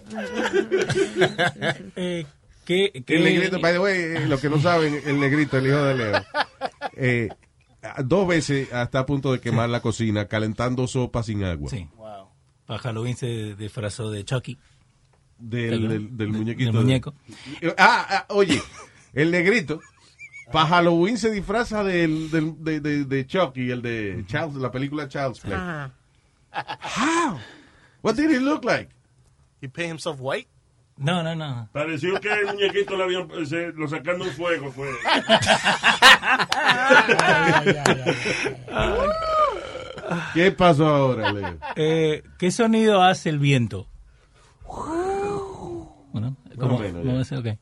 Eh, 1.96 2.26
¿qué, 2.66 3.04
qué- 3.06 3.16
El 3.16 3.24
negrito, 3.24 3.60
by 3.60 3.74
the 3.74 3.80
way, 3.80 3.98
eh, 4.00 4.28
lo 4.28 4.40
que 4.40 4.50
no 4.50 4.60
saben, 4.62 5.02
el 5.06 5.20
negrito, 5.20 5.58
el 5.58 5.68
hijo 5.68 5.84
de 5.84 5.96
Leo, 5.96 6.26
eh, 6.96 7.30
dos 8.04 8.28
veces 8.28 8.72
hasta 8.74 9.00
a 9.00 9.06
punto 9.06 9.32
de 9.32 9.40
quemar 9.40 9.70
la 9.70 9.82
cocina 9.82 10.28
calentando 10.28 10.88
sopa 10.88 11.24
sin 11.24 11.44
agua. 11.44 11.70
Sí. 11.70 11.88
Para 12.66 12.80
Halloween 12.80 13.16
se 13.16 13.56
disfrazó 13.56 14.10
de 14.10 14.26
Chucky. 14.26 14.58
Del, 15.38 15.88
del, 15.88 16.18
del 16.18 16.30
muñequito. 16.30 16.72
Del 16.72 16.82
muñeco. 16.82 17.14
Ah, 17.78 18.08
ah, 18.10 18.26
oye, 18.30 18.60
el 19.14 19.30
negrito, 19.32 19.82
para 20.52 20.68
Halloween 20.68 21.18
se 21.18 21.32
disfraza 21.32 21.84
del, 21.84 22.30
del, 22.32 22.64
de, 22.64 22.80
de, 22.80 23.06
de 23.06 23.26
Chucky, 23.28 23.72
el 23.72 23.82
de 23.82 24.24
Child's, 24.28 24.56
la 24.56 24.72
película 24.72 25.08
Child's 25.08 25.40
Play. 25.40 25.58
How? 25.58 27.40
What 28.02 28.16
did 28.16 28.30
he 28.32 28.40
look 28.40 28.64
like? 28.64 28.90
He 29.62 29.68
paint 29.68 29.90
himself 29.92 30.20
white? 30.20 30.48
No, 30.98 31.22
no, 31.24 31.36
no. 31.36 31.68
Pareció 31.74 32.20
que 32.22 32.32
el 32.32 32.46
muñequito 32.46 32.96
le 32.96 33.04
habían, 33.04 33.46
se- 33.46 33.74
lo 33.74 33.88
sacando 33.88 34.24
un 34.26 34.32
fuego. 34.32 34.72
Fue. 34.72 34.88
¿Qué 40.34 40.52
pasó 40.52 40.88
ahora, 40.88 41.32
Leo? 41.32 41.58
Eh, 41.76 42.24
¿Qué 42.38 42.52
sonido 42.52 43.02
hace 43.02 43.30
el 43.30 43.40
viento? 43.40 43.88
Bueno, 46.12 46.38
Más 46.46 46.58
como- 46.58 46.76
o 46.76 46.80
menos, 46.80 47.06
vamos 47.06 47.32
a 47.32 47.36
ya. 47.42 47.58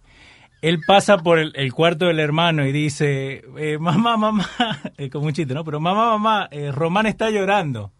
Él 0.63 0.79
pasa 0.87 1.17
por 1.17 1.39
el, 1.39 1.51
el 1.55 1.73
cuarto 1.73 2.05
del 2.05 2.21
hermano 2.21 2.65
y 2.65 2.71
dice, 2.71 3.43
eh, 3.57 3.77
mamá, 3.77 4.15
mamá, 4.15 4.49
eh, 4.97 5.09
como 5.09 5.25
un 5.25 5.33
chiste, 5.33 5.53
¿no? 5.53 5.65
Pero 5.65 5.81
mamá, 5.81 6.11
mamá, 6.11 6.47
eh, 6.51 6.71
Román 6.71 7.05
está 7.05 7.29
llorando. 7.29 7.91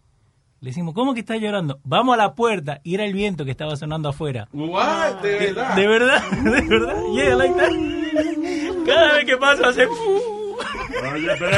Le 0.62 0.70
decimos, 0.70 0.94
¿cómo 0.94 1.14
que 1.14 1.20
está 1.20 1.36
llorando? 1.36 1.82
Vamos 1.84 2.14
a 2.14 2.18
la 2.18 2.36
puerta 2.36 2.80
y 2.82 2.96
era 2.96 3.04
el 3.04 3.12
viento 3.12 3.44
que 3.44 3.52
estaba 3.52 3.76
sonando 3.76 4.08
afuera. 4.08 4.48
What? 4.54 5.16
De 5.22 5.40
verdad. 5.40 5.76
De 5.76 5.88
verdad, 5.88 6.32
de 6.32 6.62
verdad. 6.62 6.96
Yeah, 7.14 7.36
like 7.36 7.54
that. 7.54 8.86
Cada 8.86 9.14
vez 9.16 9.26
que 9.26 9.36
pasa 9.36 9.68
hace... 9.68 9.86
Oye, 9.86 11.28
pero 11.38 11.58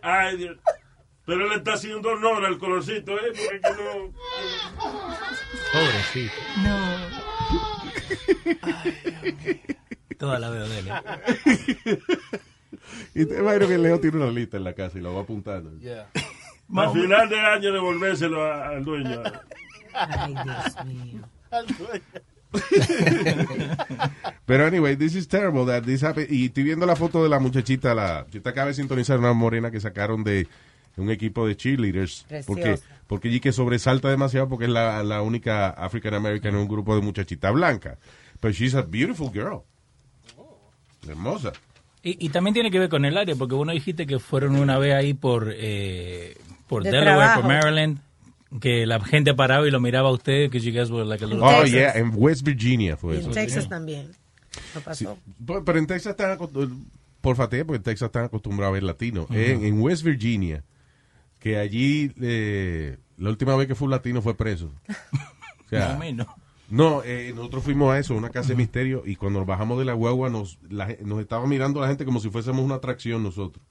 ay, 0.00 0.36
Dios. 0.38 0.56
Pero 1.26 1.44
él 1.44 1.52
está 1.58 1.74
haciendo 1.74 2.08
honor 2.08 2.46
al 2.46 2.56
colorcito, 2.56 3.12
¿eh? 3.18 3.32
Porque 3.36 3.60
que 3.60 3.70
no... 3.70 4.14
Pobrecito. 5.74 6.32
Toda 10.18 10.38
la 10.38 10.50
veo 10.50 10.68
de 10.68 10.78
él. 10.80 10.88
Y 13.14 13.24
te 13.26 13.38
imagino 13.38 13.66
que 13.68 13.78
Leo 13.78 13.98
tiene 14.00 14.16
una 14.18 14.30
lista 14.30 14.56
en 14.56 14.64
la 14.64 14.72
casa 14.72 14.98
y 14.98 15.00
lo 15.00 15.14
va 15.14 15.22
apuntando. 15.22 15.70
Al 16.76 16.92
final 16.92 17.28
de 17.28 17.38
año 17.40 17.72
devolvérselo 17.72 18.42
a- 18.44 18.68
al 18.68 18.84
dueño. 18.84 19.22
Ay, 19.94 20.34
Dios 20.44 20.84
mío. 20.86 21.22
Pero 24.46 24.66
anyway, 24.66 24.96
this 24.96 25.14
is 25.14 25.28
terrible 25.28 25.64
that 25.66 25.82
this 25.84 26.02
happened. 26.02 26.30
Y 26.30 26.46
estoy 26.46 26.62
viendo 26.64 26.86
la 26.86 26.96
foto 26.96 27.22
de 27.22 27.28
la 27.28 27.38
muchachita, 27.38 27.94
la, 27.94 28.26
yo 28.30 28.40
te 28.42 28.48
acabo 28.48 28.68
de 28.68 28.74
sintonizar 28.74 29.18
una 29.18 29.32
morena 29.32 29.70
que 29.70 29.80
sacaron 29.80 30.24
de 30.24 30.46
un 30.96 31.10
equipo 31.10 31.46
de 31.46 31.56
cheerleaders. 31.56 32.24
Preciosa. 32.28 32.46
Porque, 32.46 32.78
porque 33.06 33.28
allí 33.28 33.40
que 33.40 33.52
sobresalta 33.52 34.08
demasiado 34.08 34.48
porque 34.48 34.64
es 34.66 34.70
la, 34.70 35.02
la 35.02 35.22
única 35.22 35.68
African 35.70 36.14
American 36.14 36.54
en 36.54 36.60
un 36.60 36.68
grupo 36.68 36.94
de 36.94 37.02
muchachita 37.02 37.50
blanca. 37.50 37.98
Pero 38.40 38.52
she's 38.52 38.74
a 38.74 38.82
beautiful 38.82 39.30
girl. 39.32 39.62
Hermosa. 41.08 41.52
Y, 42.02 42.24
y 42.26 42.28
también 42.30 42.54
tiene 42.54 42.70
que 42.70 42.78
ver 42.78 42.88
con 42.88 43.04
el 43.04 43.16
área, 43.16 43.34
porque 43.34 43.54
vos 43.54 43.66
no 43.66 43.72
dijiste 43.72 44.06
que 44.06 44.18
fueron 44.18 44.56
una 44.56 44.78
vez 44.78 44.94
ahí 44.94 45.14
por, 45.14 45.52
eh, 45.54 46.36
por 46.68 46.82
De 46.84 46.90
Delaware, 46.90 47.16
trabajo. 47.16 47.40
por 47.42 47.50
Maryland, 47.50 47.98
que 48.60 48.86
la 48.86 49.00
gente 49.00 49.34
paraba 49.34 49.66
y 49.66 49.70
lo 49.70 49.80
miraba 49.80 50.08
a 50.08 50.12
ustedes, 50.12 50.50
que 50.50 50.60
you 50.60 50.72
guys 50.72 50.90
were 50.90 51.04
like 51.04 51.22
a 51.24 51.26
little... 51.26 51.42
Oh, 51.44 51.64
yeah, 51.64 51.92
en 51.98 52.12
West 52.14 52.42
Virginia 52.44 52.96
fue 52.96 53.16
Y 53.16 53.18
eso. 53.18 53.28
en 53.28 53.34
Texas 53.34 53.68
también. 53.68 54.10
No 54.74 54.80
pasó. 54.80 55.18
pero 55.46 55.64
pero 55.64 55.78
en 55.78 55.86
Texas 55.86 56.12
están 56.12 56.30
acostumbrados, 56.32 56.78
por 57.20 57.36
fate, 57.36 57.64
porque 57.64 57.76
en 57.78 57.82
Texas 57.82 58.06
están 58.06 58.24
acostumbrados 58.24 58.70
a 58.70 58.74
ver 58.74 58.82
latinos. 58.84 59.26
En, 59.30 59.64
en 59.64 59.80
West 59.80 60.02
Virginia, 60.04 60.62
que 61.40 61.58
allí 61.58 62.12
eh, 62.20 62.96
la 63.18 63.30
última 63.30 63.54
vez 63.56 63.66
que 63.66 63.74
fue 63.74 63.86
un 63.86 63.90
latino 63.90 64.22
fue 64.22 64.36
preso. 64.36 64.72
O 65.66 65.68
sea, 65.68 65.88
Más 65.88 65.96
o 65.96 65.98
menos. 65.98 66.26
No, 66.70 67.02
eh, 67.02 67.32
nosotros 67.34 67.64
fuimos 67.64 67.92
a 67.92 67.98
eso, 67.98 68.14
una 68.14 68.28
casa 68.30 68.48
de 68.50 68.56
misterio, 68.56 69.02
y 69.06 69.16
cuando 69.16 69.38
nos 69.38 69.48
bajamos 69.48 69.78
de 69.78 69.86
la 69.86 69.94
guagua 69.94 70.28
nos, 70.28 70.58
la 70.68 70.94
nos 71.02 71.20
estaba 71.20 71.46
mirando 71.46 71.80
la 71.80 71.88
gente 71.88 72.04
como 72.04 72.20
si 72.20 72.28
fuésemos 72.28 72.62
una 72.62 72.74
atracción 72.74 73.22
nosotros. 73.22 73.64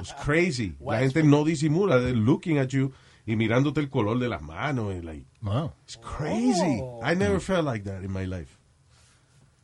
It's 0.00 0.14
crazy. 0.24 0.74
La 0.84 0.98
gente 0.98 1.22
no 1.22 1.44
disimula, 1.44 2.00
they're 2.00 2.16
looking 2.16 2.58
at 2.58 2.68
you 2.68 2.92
y 3.24 3.36
mirándote 3.36 3.80
el 3.80 3.88
color 3.90 4.18
de 4.18 4.28
las 4.28 4.42
manos. 4.42 4.94
and 4.94 5.04
like, 5.04 5.26
Wow. 5.42 5.72
It's 5.84 5.98
crazy. 5.98 6.82
I 7.02 7.14
never 7.14 7.38
felt 7.40 7.64
like 7.64 7.84
that 7.84 8.02
in 8.02 8.10
my 8.12 8.26
life. 8.26 8.58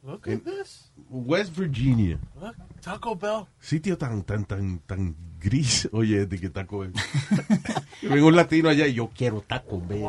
Look 0.05 0.28
at 0.28 0.44
this. 0.44 0.92
West 1.09 1.52
Virginia. 1.57 2.18
Look, 2.38 2.55
Taco 2.82 3.16
Bell. 3.16 3.48
Sitio 3.59 3.96
tan, 3.96 4.22
tan, 4.22 4.44
tan, 4.44 4.80
tan 4.86 5.16
gris. 5.40 5.88
Oye, 5.92 6.26
de 6.26 6.38
que 6.38 6.50
Taco 6.50 6.80
Bell. 6.80 6.92
Vengo 8.02 8.26
un 8.26 8.36
latino 8.36 8.68
allá 8.68 8.86
y 8.86 8.92
yo 8.92 9.11
quiero 9.16 9.40
Taco 9.40 9.80
Bell. 9.80 10.05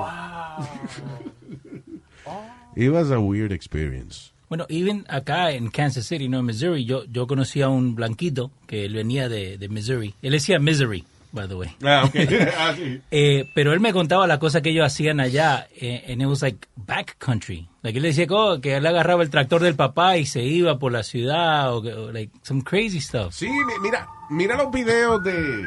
It 2.76 2.90
was 2.92 3.12
a 3.12 3.20
weird 3.20 3.52
experience. 3.52 4.32
Bueno, 4.50 4.66
even 4.70 5.06
acá 5.10 5.52
en 5.52 5.70
Kansas 5.70 6.06
City, 6.06 6.28
no 6.30 6.40
en 6.40 6.46
Missouri, 6.46 6.86
yo, 6.86 7.04
yo 7.06 7.26
conocí 7.26 7.62
a 7.62 7.70
un 7.70 7.96
blanquito 7.96 8.52
que 8.68 8.86
él 8.86 8.94
venía 8.94 9.28
de, 9.28 9.58
de 9.58 9.70
Missouri. 9.70 10.14
Él 10.22 10.34
decía 10.34 10.60
Misery, 10.60 11.04
by 11.32 11.48
the 11.48 11.56
way. 11.56 11.70
Ah, 11.84 12.04
ok. 12.06 12.16
Ah, 12.58 12.74
sí. 12.78 13.02
Eh, 13.10 13.50
pero 13.56 13.74
él 13.74 13.80
me 13.80 13.92
contaba 13.92 14.28
las 14.28 14.38
cosas 14.38 14.62
que 14.62 14.70
ellos 14.70 14.86
hacían 14.86 15.20
allá, 15.20 15.68
eh, 15.82 16.06
and 16.10 16.22
it 16.22 16.28
was 16.28 16.42
like 16.44 16.68
backcountry. 16.76 17.68
Like 17.82 17.98
él 17.98 18.04
decía 18.04 18.28
que, 18.28 18.34
oh, 18.36 18.62
que 18.62 18.76
él 18.76 18.86
agarraba 18.86 19.24
el 19.24 19.30
tractor 19.32 19.64
del 19.64 19.76
papá 19.76 20.18
y 20.18 20.26
se 20.28 20.44
iba 20.44 20.78
por 20.78 20.92
la 20.92 21.02
ciudad, 21.04 21.74
o, 21.74 21.78
o 21.80 22.12
like 22.12 22.32
some 22.44 22.62
crazy 22.62 23.00
stuff. 23.02 23.34
Sí, 23.34 23.50
mi- 23.50 23.80
mira, 23.82 24.08
mira 24.30 24.56
los 24.58 24.72
videos 24.72 25.24
de, 25.24 25.66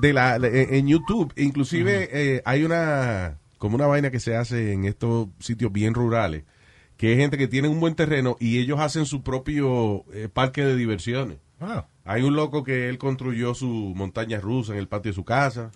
de 0.00 0.12
la, 0.12 0.38
de- 0.38 0.78
en 0.78 0.88
YouTube. 0.88 1.32
Inclusive 1.36 2.08
eh, 2.12 2.42
hay 2.44 2.64
una, 2.64 3.38
como 3.58 3.76
una 3.76 3.86
vaina 3.86 4.10
que 4.10 4.20
se 4.20 4.36
hace 4.36 4.72
en 4.72 4.84
estos 4.84 5.28
sitios 5.40 5.72
bien 5.72 5.94
rurales, 5.94 6.44
que 6.96 7.12
es 7.12 7.18
gente 7.18 7.36
que 7.38 7.48
tiene 7.48 7.68
un 7.68 7.80
buen 7.80 7.94
terreno 7.94 8.36
y 8.40 8.58
ellos 8.58 8.80
hacen 8.80 9.06
su 9.06 9.22
propio 9.22 10.04
eh, 10.12 10.28
parque 10.32 10.64
de 10.64 10.76
diversiones. 10.76 11.38
Wow. 11.60 11.84
Hay 12.04 12.22
un 12.22 12.36
loco 12.36 12.62
que 12.64 12.88
él 12.88 12.98
construyó 12.98 13.54
su 13.54 13.92
montaña 13.96 14.40
rusa 14.40 14.72
en 14.72 14.78
el 14.78 14.88
patio 14.88 15.10
de 15.10 15.14
su 15.16 15.24
casa. 15.24 15.70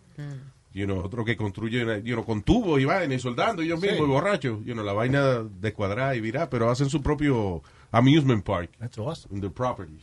Y 0.73 0.83
uno, 0.85 0.99
otro 0.99 1.25
que 1.25 1.37
construye 1.37 1.81
you 2.05 2.15
know, 2.15 2.25
con 2.25 2.43
tubos 2.43 2.81
y 2.81 2.85
vaina 2.85 3.13
y 3.15 3.19
soldando 3.19 3.61
ellos 3.63 3.81
Sí. 3.81 3.89
mismos 3.89 4.07
y 4.07 4.11
borrachos. 4.11 4.65
You 4.65 4.75
know, 4.75 4.85
la 4.85 4.93
vaina 4.93 5.43
descuadrada 5.61 6.15
y 6.15 6.21
virá, 6.21 6.49
pero 6.49 6.71
hacen 6.71 6.89
su 6.91 7.03
propio 7.03 7.63
amusement 7.91 8.45
park. 8.45 8.71
That's 8.79 8.97
awesome. 8.99 9.35
In 9.35 9.41
the 9.41 9.51
properties. 9.51 10.03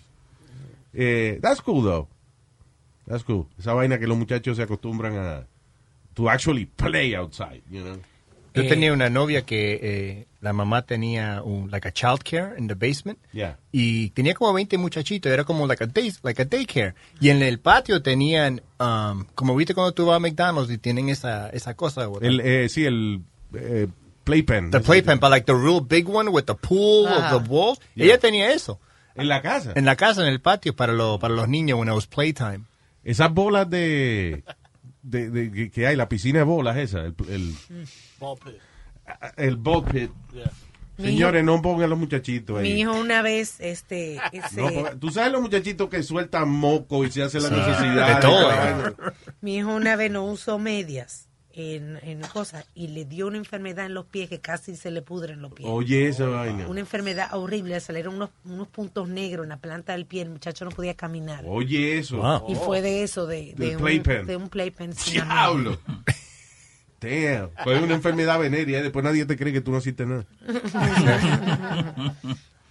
Eh, 0.93 1.39
that's 1.41 1.61
cool 1.61 1.83
though. 1.83 2.07
That's 3.05 3.23
cool. 3.23 3.47
Esa 3.57 3.73
vaina 3.73 3.97
que 3.99 4.07
los 4.07 4.17
muchachos 4.17 4.57
se 4.57 4.63
acostumbran 4.63 5.15
a 5.15 5.47
to 6.17 6.29
actually 6.29 6.65
play 6.65 7.15
outside, 7.15 7.61
you 7.69 7.81
know. 7.83 7.97
Yo 8.53 8.63
Eh, 8.63 8.67
tenía 8.69 8.91
una 8.91 9.07
novia 9.09 9.43
que 9.43 9.79
eh, 9.83 10.25
la 10.41 10.51
mamá 10.51 10.81
tenía 10.81 11.43
un 11.43 11.69
like 11.69 11.87
a 11.87 11.91
child 11.91 12.23
care 12.23 12.55
in 12.57 12.67
the 12.67 12.73
basement 12.73 13.19
Yeah. 13.31 13.57
y 13.71 14.09
tenía 14.11 14.33
como 14.33 14.51
20 14.53 14.79
muchachitos, 14.79 15.31
era 15.31 15.43
como 15.43 15.67
like 15.67 15.83
a 15.83 15.87
day, 15.87 16.11
like 16.23 16.41
a 16.41 16.45
daycare. 16.45 16.95
Y 17.21 17.29
en 17.29 17.43
el 17.43 17.59
patio 17.59 18.01
tenían 18.01 18.61
um, 18.79 19.25
como 19.35 19.55
viste 19.55 19.75
cuando 19.75 19.91
tú 19.93 20.07
vas 20.07 20.15
a 20.15 20.19
McDonald's 20.19 20.71
y 20.71 20.79
tienen 20.79 21.09
esa 21.09 21.49
esa 21.49 21.75
cosa. 21.75 22.09
El, 22.21 22.39
eh, 22.39 22.67
sí, 22.67 22.83
el 22.85 23.21
eh, 23.53 23.87
playpen. 24.23 24.71
the 24.71 24.79
playpen, 24.79 25.19
but 25.19 25.29
like 25.29 25.45
the 25.45 25.53
real 25.53 25.79
big 25.79 26.07
one 26.09 26.29
with 26.31 26.45
the 26.45 26.55
pool 26.55 27.05
Ajá. 27.07 27.35
of 27.35 27.43
the 27.43 27.49
walls. 27.49 27.79
Yeah. 27.93 28.05
Ella 28.05 28.17
tenía 28.17 28.51
eso. 28.51 28.79
En 29.13 29.27
la 29.29 29.41
casa. 29.43 29.73
En 29.75 29.85
la 29.85 29.95
casa, 29.95 30.21
en 30.23 30.29
el 30.29 30.39
patio 30.41 30.75
para 30.75 30.93
los 30.93 31.19
para 31.19 31.35
los 31.35 31.47
niños 31.47 31.77
when 31.77 31.89
it 31.89 31.93
was 31.93 32.07
playtime. 32.07 32.61
Esas 33.03 33.31
bolas 33.31 33.69
de, 33.69 34.43
de, 35.01 35.29
de- 35.29 35.51
que- 35.51 35.71
que 35.71 35.87
hay, 35.87 35.95
la 35.95 36.09
piscina 36.09 36.39
de 36.39 36.45
bolas 36.45 36.77
esa, 36.77 37.01
el, 37.01 37.15
el, 37.29 37.53
Ball 38.19 38.37
pit. 38.43 38.55
el 39.37 39.55
ball 39.57 39.83
pit. 39.85 40.11
Yeah. 40.33 40.51
Señores, 40.99 41.43
no 41.43 41.61
pongan 41.61 41.91
los 41.91 41.99
muchachitos 41.99 42.57
ahí. 42.59 42.73
Mi 42.73 42.81
hijo 42.81 42.91
una 42.93 43.21
vez, 43.21 43.57
este, 43.59 44.19
ese, 44.31 44.59
No 44.59 44.71
Tú 44.99 45.11
sabes 45.11 45.31
los 45.31 45.41
muchachitos 45.43 45.89
que 45.89 46.01
sueltan 46.01 46.49
moco 46.49 47.05
y 47.05 47.11
se 47.11 47.21
hacen 47.21 47.43
la 47.43 47.49
necesidad. 47.51 48.15
De 48.15 48.21
todo. 48.21 48.47
vaina? 48.47 48.93
mi 49.41 49.57
hijo 49.57 49.75
una 49.75 49.95
vez 49.95 50.09
no 50.11 50.25
usó 50.25 50.57
medias 50.57 51.26
en, 51.57 51.97
en 52.03 52.21
cosas 52.21 52.65
y 52.75 52.87
le 52.89 53.05
dio 53.05 53.25
una 53.27 53.37
enfermedad 53.37 53.85
en 53.87 53.93
los 53.95 54.05
pies 54.05 54.29
que 54.29 54.39
casi 54.39 54.75
se 54.75 54.91
le 54.91 55.01
pudren 55.01 55.41
los 55.41 55.51
pies. 55.51 55.67
Oye, 55.69 56.07
esa 56.07 56.27
vaina. 56.27 56.67
Una 56.67 56.79
enfermedad 56.81 57.33
horrible, 57.35 57.73
le 57.73 57.79
salieron 57.79 58.13
unos, 58.15 58.29
unos 58.45 58.67
puntos 58.67 59.09
negros 59.09 59.43
en 59.45 59.49
la 59.49 59.57
planta 59.57 59.93
del 59.93 60.05
pie, 60.05 60.21
el 60.21 60.29
muchacho 60.29 60.65
no 60.65 60.71
podía 60.71 60.93
caminar. 60.93 61.43
Oye, 61.47 61.97
eso. 61.97 62.45
Y 62.47 62.55
fue 62.55 62.81
de 62.81 63.01
eso, 63.03 63.25
de, 63.25 63.53
de, 63.57 63.75
un, 63.75 63.81
playpen. 63.81 64.25
de 64.27 64.35
un 64.37 64.49
playpen. 64.49 64.93
Diablo. 65.11 65.79
Damn. 67.01 67.49
Fue 67.63 67.79
una 67.81 67.93
enfermedad 67.95 68.39
venérea 68.39 68.79
y 68.79 68.83
después 68.83 69.03
nadie 69.05 69.25
te 69.25 69.35
cree 69.37 69.53
que 69.53 69.61
tú 69.61 69.71
no 69.71 69.77
hiciste 69.79 70.05
nada. 70.05 70.25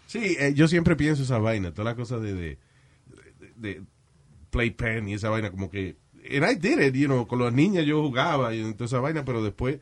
Sí, 0.06 0.36
eh, 0.38 0.52
yo 0.54 0.68
siempre 0.68 0.94
pienso 0.94 1.24
esa 1.24 1.38
vaina, 1.38 1.72
toda 1.72 1.90
la 1.90 1.96
cosa 1.96 2.18
de, 2.18 2.32
de, 2.32 2.58
de- 3.40 3.52
de 3.56 3.82
playpen 4.50 5.08
y 5.08 5.14
esa 5.14 5.30
vaina, 5.30 5.50
como 5.50 5.68
que. 5.68 5.96
And 6.30 6.44
I 6.44 6.54
did 6.54 6.78
it, 6.80 6.94
you 6.94 7.06
know, 7.06 7.26
con 7.26 7.38
las 7.40 7.52
niñas 7.52 7.84
yo 7.86 8.02
jugaba 8.02 8.54
y 8.54 8.72
toda 8.74 8.86
esa 8.86 9.00
vaina, 9.00 9.24
pero 9.24 9.42
después, 9.42 9.78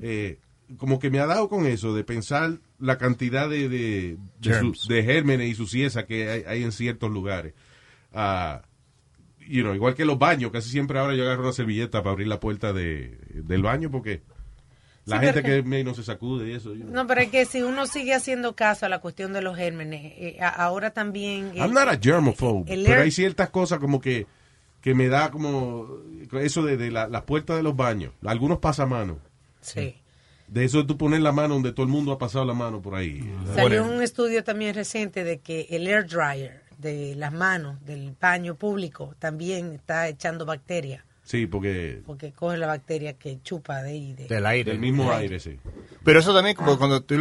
eh, 0.00 0.38
como 0.78 0.98
que 0.98 1.10
me 1.10 1.18
ha 1.20 1.26
dado 1.26 1.48
con 1.48 1.66
eso, 1.66 1.94
de 1.94 2.02
pensar 2.04 2.58
la 2.78 2.98
cantidad 2.98 3.48
de, 3.48 3.68
de, 3.68 4.16
de, 4.40 4.58
su- 4.60 4.88
de 4.88 5.02
gérmenes 5.04 5.48
y 5.50 5.54
suciedad 5.54 6.06
que 6.06 6.28
hay, 6.30 6.44
hay 6.46 6.62
en 6.62 6.72
ciertos 6.72 7.10
lugares. 7.10 7.52
Ah, 8.12 8.62
you 9.46 9.62
know, 9.62 9.74
igual 9.74 9.94
que 9.94 10.04
los 10.04 10.18
baños, 10.18 10.50
casi 10.52 10.70
siempre 10.70 10.98
ahora 10.98 11.14
yo 11.14 11.24
agarro 11.24 11.42
una 11.42 11.52
servilleta 11.52 12.02
para 12.02 12.12
abrir 12.12 12.28
la 12.28 12.40
puerta 12.40 12.72
de, 12.72 13.18
del 13.34 13.62
baño 13.62 13.90
porque 13.90 14.22
la 15.04 15.18
Sí, 15.18 15.26
gente 15.26 15.42
pero- 15.42 15.62
que 15.62 15.68
menos 15.68 15.96
se 15.96 16.04
sacude 16.04 16.48
y 16.48 16.52
eso. 16.54 16.74
you 16.74 16.84
know. 16.84 16.92
No, 16.94 17.06
pero 17.06 17.20
es 17.22 17.28
que 17.28 17.44
si 17.44 17.60
uno 17.62 17.86
sigue 17.86 18.14
haciendo 18.14 18.54
caso 18.54 18.86
a 18.86 18.88
la 18.88 19.00
cuestión 19.00 19.32
de 19.32 19.42
los 19.42 19.56
gérmenes, 19.56 20.12
eh, 20.16 20.38
ahora 20.40 20.90
también... 20.92 21.46
eh, 21.54 21.58
I'm 21.58 21.72
not 21.72 21.88
a 21.88 21.98
germaphobe, 22.00 22.72
el 22.72 22.84
pero 22.84 22.96
air- 23.00 23.02
hay 23.04 23.10
ciertas 23.10 23.50
cosas 23.50 23.78
como 23.80 24.00
que, 24.00 24.26
que 24.82 24.94
me 24.94 25.08
da 25.08 25.30
como 25.30 25.88
eso 26.40 26.62
de, 26.64 26.76
de 26.76 26.90
la- 26.90 27.08
las 27.08 27.22
puertas 27.22 27.56
de 27.56 27.62
los 27.62 27.74
baños, 27.76 28.12
algunos 28.26 28.58
pasamanos. 28.58 29.16
Sí. 29.62 29.96
De 30.48 30.64
eso 30.64 30.78
de 30.78 30.84
tú 30.84 30.98
poner 30.98 31.22
la 31.22 31.32
mano 31.32 31.54
donde 31.54 31.72
todo 31.72 31.86
el 31.86 31.90
mundo 31.92 32.12
ha 32.12 32.18
pasado 32.18 32.44
la 32.44 32.52
mano 32.52 32.82
por 32.82 32.94
ahí. 32.94 33.22
Salió 33.54 33.84
un 33.86 34.02
estudio 34.02 34.44
también 34.44 34.74
reciente 34.74 35.24
de 35.24 35.38
que 35.38 35.66
el 35.70 35.86
air 35.86 36.06
dryer 36.06 36.60
de 36.76 37.14
las 37.14 37.32
manos, 37.32 37.82
del 37.86 38.14
baño 38.20 38.56
público, 38.56 39.14
también 39.18 39.72
está 39.72 40.08
echando 40.08 40.44
bacterias, 40.44 41.04
Sí, 41.24 41.46
porque 41.46 42.02
porque 42.04 42.32
coge 42.32 42.58
la 42.58 42.66
bacteria 42.66 43.12
que 43.12 43.40
chupa 43.42 43.80
de 43.82 43.90
ahí. 43.92 44.12
De, 44.14 44.26
Del 44.26 44.44
aire. 44.44 44.72
del 44.72 44.80
mismo 44.80 45.10
aire, 45.12 45.38
sí. 45.38 45.56
Pero 46.02 46.18
eso 46.18 46.34
también, 46.34 46.56
como 46.56 46.76
cuando 46.76 47.00
tú 47.04 47.14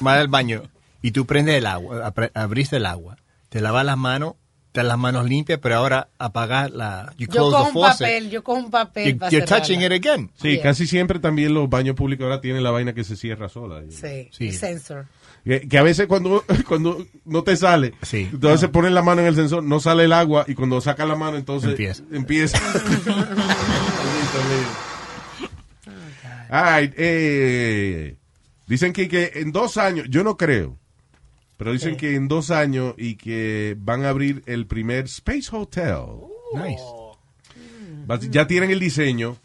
vas 0.00 0.18
al 0.18 0.28
baño 0.28 0.62
y 1.02 1.10
tú 1.10 1.26
prendes 1.26 1.56
el 1.56 1.66
agua, 1.66 2.14
abriste 2.34 2.76
el 2.76 2.86
agua, 2.86 3.16
te 3.48 3.60
lavas 3.60 3.84
las 3.84 3.98
manos, 3.98 4.34
las 4.84 4.98
manos 4.98 5.26
limpias, 5.28 5.58
pero 5.62 5.76
ahora 5.76 6.08
apagas 6.18 6.70
la, 6.70 7.12
you 7.18 7.26
Yo 7.30 7.50
the 7.50 7.56
un 7.68 7.72
faucet. 7.72 7.98
papel, 8.06 8.30
yo 8.30 8.42
cojo 8.44 8.58
un 8.60 8.70
papel 8.70 9.12
You- 9.12 9.18
para 9.18 9.30
you're 9.30 9.46
touching 9.46 9.82
it 9.82 9.92
again. 9.92 10.30
Sí, 10.40 10.52
Yeah. 10.54 10.62
casi 10.62 10.86
siempre 10.86 11.18
también 11.18 11.54
los 11.54 11.68
baños 11.68 11.94
públicos 11.96 12.24
ahora 12.24 12.40
tienen 12.40 12.62
la 12.62 12.70
vaina 12.70 12.92
que 12.94 13.04
se 13.04 13.16
cierra 13.16 13.48
sola. 13.48 13.82
Sí, 13.90 14.28
Sí. 14.32 14.48
el 14.48 14.54
sensor. 14.54 15.06
Que, 15.44 15.66
que 15.68 15.78
a 15.78 15.82
veces 15.82 16.06
cuando, 16.08 16.44
cuando 16.68 17.06
no 17.24 17.42
te 17.42 17.56
sale, 17.56 17.94
entonces 18.12 18.68
pones 18.70 18.92
la 18.92 19.02
mano 19.02 19.20
en 19.22 19.28
el 19.28 19.34
sensor, 19.34 19.62
no 19.62 19.80
sale 19.80 20.04
el 20.04 20.12
agua 20.12 20.44
y 20.48 20.54
cuando 20.54 20.80
saca 20.80 21.06
la 21.06 21.14
mano 21.16 21.36
entonces 21.38 21.70
Empieza. 21.70 22.02
empieza. 22.12 22.58
All 26.50 26.80
right, 26.80 26.92
eh, 26.96 28.16
dicen 28.66 28.92
que, 28.92 29.06
que 29.08 29.32
en 29.34 29.52
dos 29.52 29.76
años, 29.76 30.06
yo 30.08 30.24
no 30.24 30.36
creo, 30.38 30.78
pero 31.58 31.72
dicen 31.72 31.96
que 31.96 32.14
en 32.14 32.26
dos 32.28 32.50
años 32.50 32.94
y 32.96 33.16
que 33.16 33.76
van 33.78 34.04
a 34.04 34.08
abrir 34.08 34.42
el 34.46 34.66
primer 34.66 35.04
Space 35.04 35.48
Hotel. 35.52 35.96
Nice. 36.54 36.82
Bas- 38.06 38.30
Ya 38.30 38.46
tienen 38.46 38.70
el 38.70 38.80
diseño, 38.80 39.36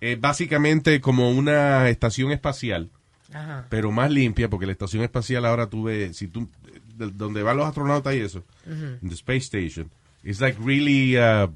eh, 0.00 0.16
básicamente 0.20 1.00
como 1.00 1.30
una 1.30 1.88
estación 1.88 2.30
espacial 2.30 2.90
Ajá. 3.32 3.66
pero 3.68 3.90
más 3.90 4.10
limpia, 4.10 4.48
porque 4.48 4.66
la 4.66 4.72
estación 4.72 5.02
espacial 5.02 5.44
ahora 5.46 5.68
tú 5.68 5.84
ves, 5.84 6.16
si 6.16 6.28
tú, 6.28 6.48
de- 6.96 7.10
donde 7.10 7.42
van 7.42 7.56
los 7.56 7.66
astronautas 7.66 8.14
y 8.14 8.18
eso, 8.20 8.44
en 8.66 9.00
the 9.08 9.14
Space 9.14 9.38
Station, 9.58 9.90
it's 10.22 10.40
like 10.40 10.56
really, 10.62 11.16
uh, 11.18 11.48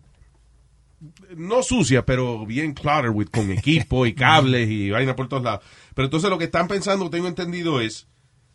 no 1.37 1.63
sucia, 1.63 2.05
pero 2.07 2.47
bien 2.47 2.73
cluttered 2.73 3.11
with, 3.15 3.29
con 3.29 3.51
equipo 3.51 4.07
y 4.07 4.15
cables 4.15 4.69
y 4.71 4.91
vaina 4.91 5.15
por 5.15 5.29
todos 5.29 5.43
lados. 5.43 5.63
Pero 5.95 6.07
entonces 6.07 6.31
lo 6.31 6.39
que 6.39 6.45
están 6.47 6.67
pensando, 6.69 7.11
tengo 7.11 7.29
entendido, 7.29 7.81
es 7.81 8.07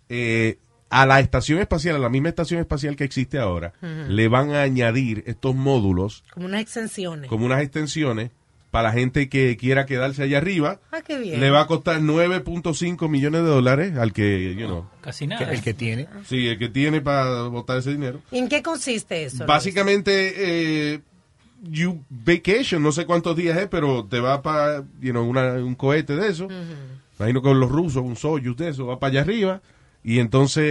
eh, 0.09 0.57
a 0.91 1.05
la 1.05 1.19
estación 1.19 1.59
espacial, 1.59 1.95
a 1.95 1.99
la 1.99 2.09
misma 2.09 2.29
estación 2.29 2.59
espacial 2.59 2.95
que 2.95 3.03
existe 3.05 3.39
ahora, 3.39 3.73
le 3.81 4.27
van 4.27 4.51
a 4.51 4.61
añadir 4.61 5.23
estos 5.25 5.55
módulos 5.55 6.23
Como 6.33 6.45
unas 6.45 6.61
extensiones. 6.61 7.29
como 7.29 7.45
unas 7.45 7.61
extensiones 7.63 8.29
para 8.71 8.89
la 8.89 8.93
gente 8.93 9.27
que 9.27 9.57
quiera 9.57 9.85
quedarse 9.85 10.23
allá 10.23 10.37
arriba. 10.37 10.79
Ah, 10.93 11.01
qué 11.01 11.19
bien. 11.19 11.39
Le 11.41 11.49
va 11.49 11.61
a 11.61 11.67
costar 11.67 11.99
9.5 12.01 13.09
millones 13.09 13.41
de 13.41 13.47
dólares 13.47 13.97
al 13.97 14.13
que, 14.13 14.55
you 14.55 14.65
know. 14.65 14.85
Casi 15.01 15.27
nada. 15.27 15.51
El 15.51 15.61
que 15.61 15.73
tiene. 15.73 16.07
Sí, 16.25 16.47
el 16.47 16.57
que 16.57 16.69
tiene 16.69 17.01
para 17.01 17.43
botar 17.43 17.77
ese 17.79 17.91
dinero. 17.91 18.21
¿Y 18.31 18.37
en 18.37 18.47
qué 18.47 18.61
consiste 18.63 19.25
eso? 19.25 19.45
Básicamente, 19.45 20.33
eh, 20.93 21.01
you 21.63 22.01
vacation, 22.09 22.81
no 22.81 22.91
sé 22.93 23.05
cuántos 23.05 23.35
días 23.35 23.57
es, 23.57 23.67
pero 23.67 24.05
te 24.05 24.19
va 24.19 24.41
para, 24.41 24.83
you 25.01 25.11
know, 25.11 25.23
una- 25.27 25.53
un 25.55 25.75
cohete 25.75 26.15
de 26.15 26.27
eso. 26.29 26.47
Imagino 27.19 27.41
con 27.41 27.59
los 27.59 27.69
rusos, 27.69 28.01
un 28.03 28.15
Soyuz 28.15 28.55
de 28.57 28.69
eso, 28.69 28.87
va 28.87 28.99
para 28.99 29.11
allá 29.11 29.21
arriba. 29.21 29.61
Y 30.03 30.19
entonces 30.19 30.63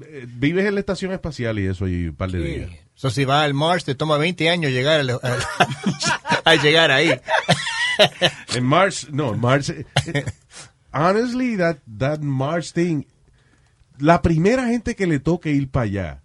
eh, 0.00 0.26
vives 0.28 0.66
en 0.66 0.74
la 0.74 0.80
estación 0.80 1.12
espacial 1.12 1.58
y 1.58 1.66
eso 1.66 1.84
ahí 1.86 2.08
un 2.08 2.14
par 2.14 2.30
de 2.30 2.38
días. 2.40 2.70
So, 2.94 3.10
si 3.10 3.24
vas 3.24 3.44
al 3.44 3.54
Mars, 3.54 3.84
te 3.84 3.94
toma 3.94 4.18
20 4.18 4.48
años 4.50 4.72
llegar 4.72 5.00
a 6.44 6.54
llegar 6.62 6.90
ahí. 6.90 7.10
En 8.54 8.64
Mars, 8.64 9.08
no, 9.10 9.34
Mars. 9.34 9.70
eh, 9.70 9.84
eh, 10.14 10.24
honestly, 10.92 11.56
that, 11.56 11.78
that 11.98 12.20
Mars 12.20 12.72
thing. 12.72 13.02
La 13.98 14.22
primera 14.22 14.66
gente 14.68 14.94
que 14.94 15.08
le 15.08 15.18
toque 15.18 15.50
ir 15.50 15.68
para 15.68 15.84
allá. 15.84 16.22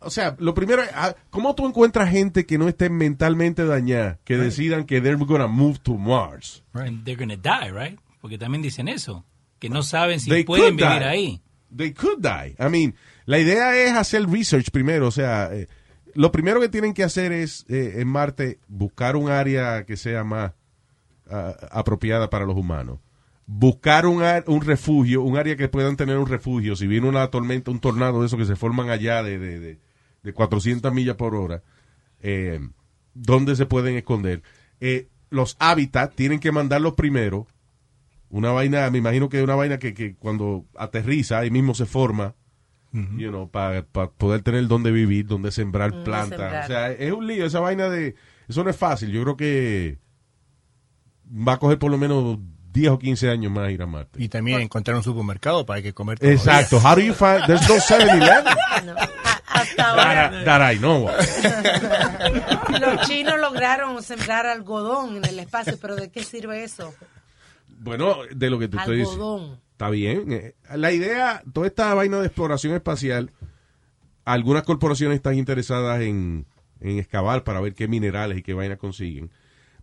O 0.00 0.10
sea, 0.10 0.36
lo 0.38 0.52
primero, 0.52 0.82
ah, 0.94 1.14
¿cómo 1.30 1.54
tú 1.54 1.66
encuentras 1.66 2.10
gente 2.10 2.44
que 2.44 2.58
no 2.58 2.68
esté 2.68 2.90
mentalmente 2.90 3.64
dañada, 3.64 4.18
que 4.24 4.36
decidan 4.36 4.84
que 4.84 5.00
they're 5.00 5.16
gonna 5.24 5.46
move 5.46 5.78
to 5.82 5.94
Mars? 5.96 6.62
And 6.74 7.04
they're 7.04 7.16
gonna 7.18 7.36
die, 7.38 7.70
right? 7.72 7.98
Porque 8.20 8.36
también 8.36 8.60
dicen 8.60 8.88
eso, 8.88 9.24
que 9.62 9.70
no 9.70 9.84
saben 9.84 10.18
si 10.18 10.28
They 10.28 10.42
pueden 10.42 10.74
vivir 10.76 10.98
die. 10.98 11.04
ahí. 11.04 11.42
They 11.74 11.92
could 11.92 12.18
die. 12.18 12.56
I 12.58 12.68
mean, 12.68 12.96
la 13.26 13.38
idea 13.38 13.76
es 13.76 13.92
hacer 13.92 14.28
research 14.28 14.72
primero. 14.72 15.06
O 15.06 15.12
sea, 15.12 15.50
eh, 15.54 15.68
lo 16.14 16.32
primero 16.32 16.60
que 16.60 16.68
tienen 16.68 16.94
que 16.94 17.04
hacer 17.04 17.30
es 17.30 17.64
eh, 17.68 18.00
en 18.00 18.08
Marte 18.08 18.58
buscar 18.66 19.14
un 19.14 19.30
área 19.30 19.84
que 19.86 19.96
sea 19.96 20.24
más 20.24 20.50
ah, 21.30 21.54
apropiada 21.70 22.28
para 22.28 22.44
los 22.44 22.56
humanos. 22.56 22.98
Buscar 23.46 24.06
un, 24.06 24.24
un 24.48 24.62
refugio, 24.62 25.22
un 25.22 25.36
área 25.36 25.56
que 25.56 25.68
puedan 25.68 25.96
tener 25.96 26.18
un 26.18 26.26
refugio. 26.26 26.74
Si 26.74 26.88
viene 26.88 27.08
una 27.08 27.28
tormenta, 27.28 27.70
un 27.70 27.78
tornado 27.78 28.18
de 28.20 28.26
esos 28.26 28.40
que 28.40 28.46
se 28.46 28.56
forman 28.56 28.90
allá 28.90 29.22
de, 29.22 29.38
de, 29.38 29.60
de, 29.60 29.78
de 30.24 30.32
400 30.32 30.92
millas 30.92 31.14
por 31.14 31.36
hora, 31.36 31.62
eh, 32.20 32.58
¿dónde 33.14 33.54
se 33.54 33.66
pueden 33.66 33.96
esconder? 33.96 34.42
Eh, 34.80 35.06
los 35.30 35.54
hábitats 35.60 36.16
tienen 36.16 36.40
que 36.40 36.50
mandarlos 36.50 36.94
primero 36.94 37.46
una 38.32 38.50
vaina, 38.50 38.90
me 38.90 38.96
imagino 38.98 39.28
que 39.28 39.36
es 39.38 39.44
una 39.44 39.54
vaina 39.54 39.78
que, 39.78 39.92
que 39.92 40.16
cuando 40.16 40.64
aterriza 40.74 41.38
ahí 41.38 41.50
mismo 41.50 41.74
se 41.74 41.84
forma, 41.84 42.34
you 42.92 43.28
know, 43.28 43.50
para 43.50 43.84
poder 43.84 44.40
tener 44.40 44.66
donde 44.68 44.90
vivir, 44.90 45.26
donde 45.26 45.52
sembrar 45.52 46.02
plantas. 46.02 46.28
sembrar. 46.28 46.64
O 46.64 46.66
sea, 46.66 46.92
es 46.92 47.12
un 47.12 47.26
lío, 47.26 47.44
esa 47.44 47.60
vaina 47.60 47.90
de, 47.90 48.14
eso 48.48 48.64
no 48.64 48.70
es 48.70 48.76
fácil. 48.76 49.10
Yo 49.10 49.22
creo 49.22 49.36
que 49.36 49.98
va 51.26 51.54
a 51.54 51.58
coger 51.58 51.78
por 51.78 51.90
lo 51.90 51.98
menos 51.98 52.38
10 52.72 52.92
o 52.92 52.98
15 52.98 53.28
años 53.28 53.52
más 53.52 53.70
ir 53.70 53.82
a 53.82 53.86
Marte. 53.86 54.22
Y 54.22 54.30
también 54.30 54.62
encontrar 54.62 54.96
un 54.96 55.02
supermercado 55.02 55.66
para 55.66 55.82
que 55.82 55.92
comer 55.92 56.16
Exacto. 56.22 56.78
How 56.78 56.94
do 56.94 57.02
you 57.02 57.12
find, 57.12 57.44
there's 57.46 57.68
no 57.68 57.76
7-Eleven 57.76 58.44
Hasta 59.44 59.76
that, 59.76 60.16
ahora. 60.16 60.44
that 60.44 60.72
I 60.72 60.78
know 60.78 61.06
of. 61.06 61.14
Los 62.80 63.06
chinos 63.06 63.38
lograron 63.38 64.02
sembrar 64.02 64.46
algodón 64.46 65.18
en 65.18 65.26
el 65.26 65.38
espacio, 65.38 65.78
pero 65.78 65.96
¿de 65.96 66.10
qué 66.10 66.24
sirve 66.24 66.64
eso? 66.64 66.94
Bueno, 67.82 68.16
de 68.34 68.50
lo 68.50 68.58
que 68.58 68.68
te 68.68 68.76
estoy 68.76 68.98
diciendo. 68.98 69.58
Está 69.72 69.90
bien. 69.90 70.32
Eh, 70.32 70.54
La 70.74 70.92
idea, 70.92 71.42
toda 71.52 71.66
esta 71.66 71.92
vaina 71.94 72.18
de 72.20 72.26
exploración 72.26 72.74
espacial, 72.74 73.30
algunas 74.24 74.62
corporaciones 74.62 75.16
están 75.16 75.34
interesadas 75.36 76.00
en, 76.02 76.46
en 76.80 76.98
excavar 76.98 77.42
para 77.44 77.60
ver 77.60 77.74
qué 77.74 77.88
minerales 77.88 78.38
y 78.38 78.42
qué 78.42 78.54
vaina 78.54 78.76
consiguen. 78.76 79.30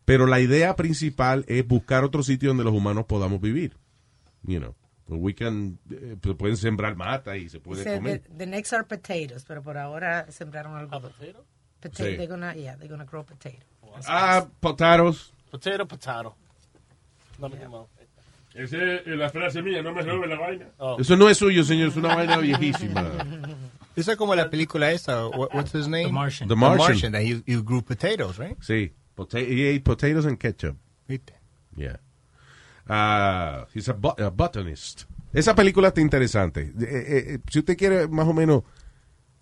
Pero 0.06 0.26
la 0.26 0.39
idea 0.39 0.76
principal 0.76 1.43
es 1.47 1.68
buscar 1.68 2.04
otro 2.04 2.24
sitio 2.24 2.50
donde 2.50 2.64
los 2.64 2.74
humanos 2.74 3.06
podamos 3.06 3.41
vivir. 3.41 3.76
You 4.43 4.60
know, 4.60 4.76
we 5.08 5.36
can, 5.36 5.78
eh, 5.91 6.16
pueden 6.38 6.56
sembrar 6.58 6.95
mata 6.95 7.36
y 7.38 7.50
se 7.50 7.60
puede 7.60 7.84
Dice, 7.84 7.97
comer. 7.97 8.22
the, 8.22 8.30
the 8.38 8.47
next 8.47 8.72
are 8.74 8.86
potatoes, 8.86 9.43
pero 9.45 9.62
por 9.62 9.78
ahora 9.78 10.26
sembraron 10.32 10.76
algodón. 10.78 11.12
Potato, 11.12 11.45
Sí. 12.04 12.04
they're 12.16 12.28
gonna, 12.28 12.54
yeah, 12.56 12.76
they're 12.78 12.89
gonna 12.89 13.06
grow 13.06 13.26
potato. 13.26 13.66
Ah, 14.08 14.47
potatoes. 14.60 15.34
Potato, 15.52 15.88
potato. 15.88 16.36
No 17.40 17.50
me. 17.50 17.58
Esa 18.56 18.78
es 18.96 19.08
la 19.08 19.30
frase 19.30 19.62
mía, 19.62 19.82
no 19.84 19.94
me 19.94 20.02
robe 20.02 20.28
la 20.28 20.38
vaina. 20.38 20.66
Eso 21.00 21.16
no 21.16 21.30
es 21.30 21.38
suyo, 21.38 21.64
señor, 21.64 21.90
es 21.90 21.96
una 21.96 22.16
vaina 22.16 22.38
viejísima. 22.38 23.06
Esa 23.96 24.14
es 24.14 24.18
como 24.18 24.34
la 24.34 24.50
película 24.50 24.92
esa, 24.92 25.28
what- 25.28 25.54
what's 25.54 25.74
his 25.76 25.88
name? 25.88 26.06
The 26.06 26.12
Martian. 26.12 26.48
The 26.50 26.56
Martian. 26.56 27.12
that 27.12 27.22
he, 27.22 27.42
he 27.46 27.62
grew 27.62 27.82
potatoes, 27.82 28.38
right? 28.38 28.58
Sí, 28.62 28.94
pota- 29.16 29.40
he 29.40 29.70
ate 29.70 29.82
potatoes 29.84 30.26
and 30.26 30.38
ketchup. 30.40 30.78
¿Viste? 31.08 31.34
Yeah. 31.76 31.98
Ah, 32.88 33.66
he's 33.74 33.90
a, 33.90 33.94
bo- 33.94 34.16
a 34.18 34.30
botanist. 34.30 35.04
Esa 35.34 35.54
película 35.54 35.90
está 35.90 36.02
interesante. 36.02 36.62
Eh, 36.62 36.74
eh, 36.80 37.24
eh, 37.36 37.40
si 37.52 37.60
usted 37.60 37.78
quiere 37.78 38.08
más 38.08 38.28
o 38.28 38.34
menos 38.34 38.64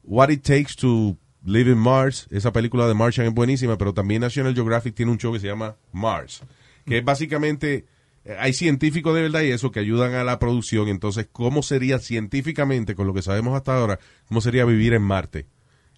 What 0.03 0.29
It 0.31 0.43
Takes 0.43 0.75
to 0.77 1.15
Live 1.45 1.69
in 1.71 1.77
Mars, 1.77 2.27
esa 2.31 2.51
película 2.51 2.87
de 2.87 2.93
Martian 2.93 3.27
es 3.27 3.33
buenísima, 3.33 3.77
pero 3.77 3.93
también 3.93 4.21
National 4.21 4.53
Geographic 4.53 4.95
tiene 4.95 5.11
un 5.11 5.17
show 5.17 5.31
que 5.31 5.39
se 5.39 5.47
llama 5.47 5.75
Mars, 5.93 6.41
que 6.87 6.99
es 6.99 7.05
básicamente, 7.05 7.85
eh, 8.25 8.35
hay 8.39 8.53
científicos 8.53 9.13
de 9.13 9.21
verdad 9.23 9.41
y 9.41 9.51
eso 9.51 9.71
que 9.71 9.79
ayudan 9.79 10.13
a 10.15 10.23
la 10.23 10.39
producción, 10.39 10.87
entonces, 10.87 11.27
¿cómo 11.31 11.61
sería 11.61 11.99
científicamente, 11.99 12.95
con 12.95 13.07
lo 13.07 13.13
que 13.13 13.21
sabemos 13.21 13.55
hasta 13.55 13.75
ahora, 13.75 13.99
cómo 14.27 14.41
sería 14.41 14.65
vivir 14.65 14.93
en 14.93 15.03
Marte? 15.03 15.45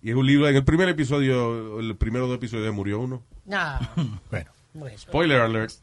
Y 0.01 0.09
es 0.09 0.15
un 0.15 0.25
libro, 0.25 0.47
en 0.47 0.55
el 0.55 0.63
primer 0.63 0.89
episodio, 0.89 1.79
el 1.79 1.95
primero 1.97 2.27
dos 2.27 2.37
episodios 2.37 2.73
murió 2.73 2.99
uno. 2.99 3.23
No. 3.45 3.79
Bueno. 4.31 4.49
Spoiler 4.97 5.41
alert. 5.41 5.73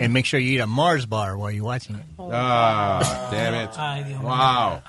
And 0.00 0.12
make 0.12 0.24
sure 0.24 0.40
you 0.40 0.54
eat 0.54 0.60
a 0.62 0.66
Mars 0.66 1.04
bar 1.04 1.36
while 1.36 1.52
you're 1.52 1.62
watching 1.62 1.96
it. 1.96 2.06
Ah, 2.18 3.28
damn 3.30 3.54
it. 3.54 3.70
Ay, 3.76 4.02
Dios 4.04 4.20
mío. 4.22 4.28
Wow. 4.28 4.82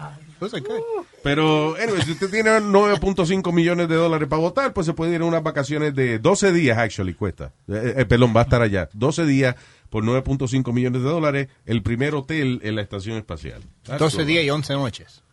Are 0.54 0.62
good. 0.62 1.06
Pero, 1.24 1.76
anyway, 1.78 2.02
si 2.04 2.12
usted 2.12 2.30
tiene 2.30 2.52
9.5 2.52 3.52
millones 3.52 3.90
de 3.90 3.96
dólares 3.96 4.28
para 4.28 4.42
votar, 4.42 4.74
pues 4.74 4.86
se 4.86 4.94
puede 4.94 5.16
ir 5.16 5.22
a 5.22 5.26
unas 5.26 5.44
vacaciones 5.44 5.96
de 5.96 6.20
12 6.20 6.52
días, 6.52 6.78
actually, 6.78 7.14
cuesta. 7.14 7.54
Eh, 7.68 7.96
eh, 7.98 8.06
perdón, 8.06 8.34
va 8.36 8.42
a 8.42 8.44
estar 8.44 8.62
allá. 8.62 8.90
12 8.94 9.26
días 9.26 9.56
por 9.90 10.04
9.5 10.04 10.74
millones 10.74 11.02
de 11.02 11.10
dólares, 11.10 11.48
el 11.66 11.82
primer 11.82 12.16
hotel 12.16 12.60
en 12.64 12.76
la 12.76 12.82
estación 12.82 13.18
espacial. 13.18 13.62
That's 13.84 14.00
12 14.00 14.18
cool. 14.18 14.26
días 14.28 14.44
y 14.44 14.50
11 14.50 14.74
noches. 14.74 15.24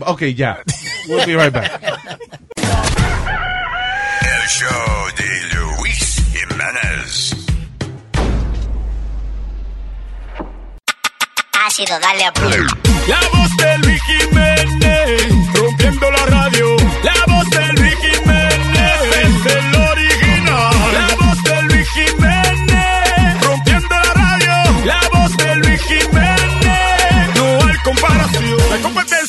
Ok, 0.00 0.22
ya. 0.34 0.62
We'll 1.08 1.26
be 1.26 1.36
right 1.36 1.52
back. 1.52 1.80
El 4.20 4.48
show 4.48 5.06
de 5.16 5.56
Luis 5.58 6.22
Jiménez. 6.32 7.43
Darle 11.76 12.24
a 12.24 12.32
play. 12.32 12.64
La 13.08 13.18
voz 13.32 13.50
de 13.56 13.78
Luis 13.78 14.00
Jiménez, 14.04 15.22
rompiendo 15.54 16.08
la 16.08 16.24
radio. 16.26 16.76
La 17.02 17.14
voz 17.26 17.50
de 17.50 17.66
Luis 17.80 17.96
Jiménez, 17.96 19.00
es 19.10 19.56
el 19.56 19.74
original. 19.74 20.70
La 20.92 21.08
voz 21.16 21.42
de 21.42 21.62
Luis 21.62 21.88
Jiménez, 21.90 23.42
rompiendo 23.42 23.88
la 23.90 24.12
radio. 24.14 24.84
La 24.84 25.00
voz 25.12 25.36
de 25.36 25.56
Luis 25.56 25.82
Jiménez, 25.82 27.34
no 27.34 27.66
hay 27.66 27.76
comparación. 27.82 29.23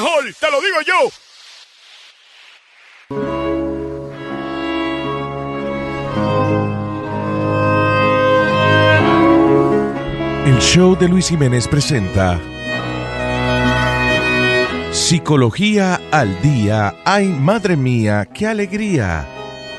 mejor, 0.00 0.24
te 0.38 0.50
lo 0.50 0.60
digo 0.60 0.80
yo. 0.86 1.10
El 10.46 10.58
show 10.60 10.96
de 10.96 11.08
Luis 11.08 11.28
Jiménez 11.28 11.68
presenta 11.68 12.40
Psicología 14.90 16.00
al 16.10 16.40
día. 16.42 16.94
Ay, 17.04 17.26
madre 17.26 17.76
mía, 17.76 18.26
qué 18.32 18.46
alegría. 18.46 19.26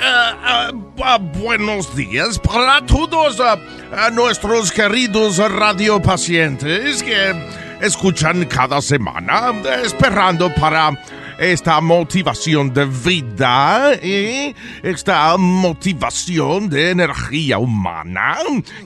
Ah, 0.00 0.36
ah, 0.42 0.72
ah, 1.02 1.18
buenos 1.18 1.94
días 1.96 2.38
para 2.38 2.84
todos 2.84 3.40
ah, 3.40 4.10
nuestros 4.12 4.70
queridos 4.70 5.38
radiopacientes 5.38 7.02
que 7.02 7.34
escuchan 7.80 8.44
cada 8.46 8.80
semana 8.80 9.52
esperando 9.82 10.52
para 10.54 10.92
esta 11.38 11.80
motivación 11.80 12.72
de 12.72 12.86
vida 12.86 13.94
y 14.02 14.54
esta 14.82 15.36
motivación 15.36 16.68
de 16.68 16.90
energía 16.90 17.58
humana 17.58 18.38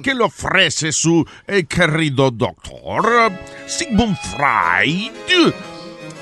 que 0.03 0.15
le 0.15 0.25
ofrece 0.25 0.91
su 0.93 1.27
eh, 1.47 1.65
querido 1.65 2.31
doctor 2.31 3.33
Sigmund 3.67 4.17
Freud. 4.17 5.53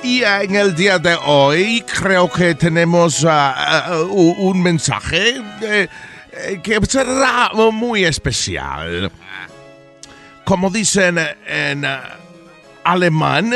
Y 0.03 0.23
en 0.23 0.55
el 0.55 0.75
día 0.75 0.99
de 0.99 1.17
hoy 1.27 1.83
creo 1.83 2.31
que 2.31 2.55
tenemos 2.55 3.25
ah, 3.25 3.87
ah, 3.87 4.03
un 4.03 4.63
mensaje 4.63 5.43
eh, 5.61 5.89
eh, 6.33 6.61
que 6.63 6.79
será 6.87 7.51
muy 7.73 8.05
especial. 8.05 9.11
Como 10.45 10.71
dicen 10.71 11.19
en 11.47 11.85
eh, 11.85 11.99
alemán, 12.85 13.53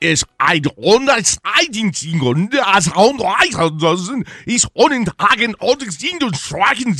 es 0.00 0.24
ein 0.38 0.62
das 1.06 1.38
Eidensingen, 1.42 2.50
ist 4.46 4.66
ohne 4.72 5.04
Tagen 5.04 5.54
und 5.56 5.92
sind 5.92 6.24
und 6.24 6.36
schwachen 6.36 6.94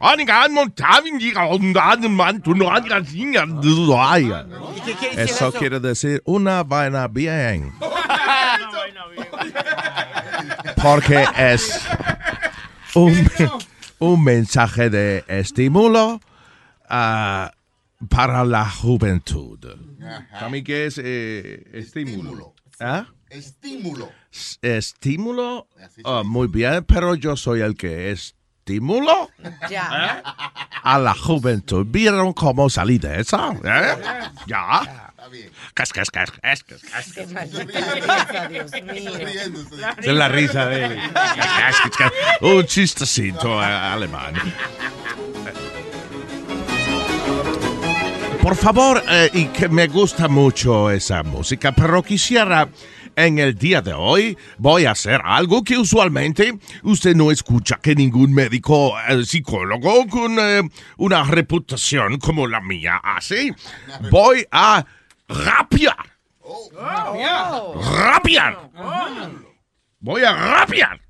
ohne 0.00 0.24
Gan 0.24 0.56
und 0.56 0.76
Tagen 0.76 1.18
die 1.18 1.34
und 1.34 1.76
an 1.76 2.14
Mann 2.14 2.42
und. 2.42 3.60
Eso 5.16 5.50
quiere 5.50 5.80
decir 5.80 6.22
una 6.24 6.62
vaina 6.62 7.08
bien. 7.08 7.72
Porque 10.76 11.26
es 11.36 11.80
un, 12.94 13.30
un 13.98 14.22
mensaje 14.22 14.90
de 14.90 15.24
estímulo 15.26 16.20
ah, 16.88 17.50
para 18.08 18.44
la 18.44 18.68
juventud. 18.68 19.93
¿Para 20.30 20.48
mí 20.48 20.62
qué 20.62 20.86
es 20.86 21.00
eh, 21.02 21.64
estímulo? 21.72 22.54
¿Ah? 22.80 23.06
Estímulo. 23.30 24.10
Estímulo, 24.62 25.68
Ah, 26.04 26.22
muy 26.24 26.48
bien, 26.48 26.84
pero 26.84 27.14
yo 27.14 27.36
soy 27.36 27.60
el 27.60 27.76
que 27.76 28.10
estímulo 28.12 29.30
Ya. 29.70 30.22
a 30.82 30.98
la 30.98 31.14
juventud. 31.14 31.86
¿Vieron 31.88 32.32
cómo 32.32 32.68
salí 32.70 32.98
de 32.98 33.20
esa? 33.20 33.52
¿Eh? 33.52 33.98
¿Ya? 34.46 35.12
Cas, 35.72 35.92
cas, 35.92 36.10
cas, 36.10 36.30
cas, 36.30 36.62
cas, 36.62 36.82
cas. 36.82 37.12
Qué 37.12 37.24
risa, 37.26 38.48
Dios 38.48 38.72
mío. 38.82 39.12
Es 39.98 40.06
la 40.14 40.28
risa 40.28 40.66
de 40.66 40.84
él. 40.84 40.98
Cas, 41.12 41.80
cas, 41.82 41.96
cas. 41.96 42.12
Un 42.42 42.64
chistecito 42.66 43.60
eh, 43.62 43.64
alemán. 43.64 44.34
Por 48.44 48.56
favor, 48.56 49.02
eh, 49.08 49.30
y 49.32 49.46
que 49.46 49.70
me 49.70 49.86
gusta 49.86 50.28
mucho 50.28 50.90
esa 50.90 51.22
música, 51.22 51.72
pero 51.72 52.02
quisiera 52.02 52.68
en 53.16 53.38
el 53.38 53.54
día 53.54 53.80
de 53.80 53.94
hoy 53.94 54.36
voy 54.58 54.84
a 54.84 54.90
hacer 54.90 55.22
algo 55.24 55.64
que 55.64 55.78
usualmente 55.78 56.58
usted 56.82 57.16
no 57.16 57.30
escucha 57.30 57.76
que 57.80 57.94
ningún 57.94 58.34
médico 58.34 58.92
eh, 59.08 59.24
psicólogo 59.24 60.06
con 60.08 60.38
eh, 60.38 60.60
una 60.98 61.24
reputación 61.24 62.18
como 62.18 62.46
la 62.46 62.60
mía 62.60 63.00
hace. 63.02 63.54
Voy 64.10 64.46
a 64.50 64.84
rapear. 65.26 65.96
Rapear. 67.96 68.70
Voy 70.00 70.22
a 70.22 70.32
rapear. 70.34 71.00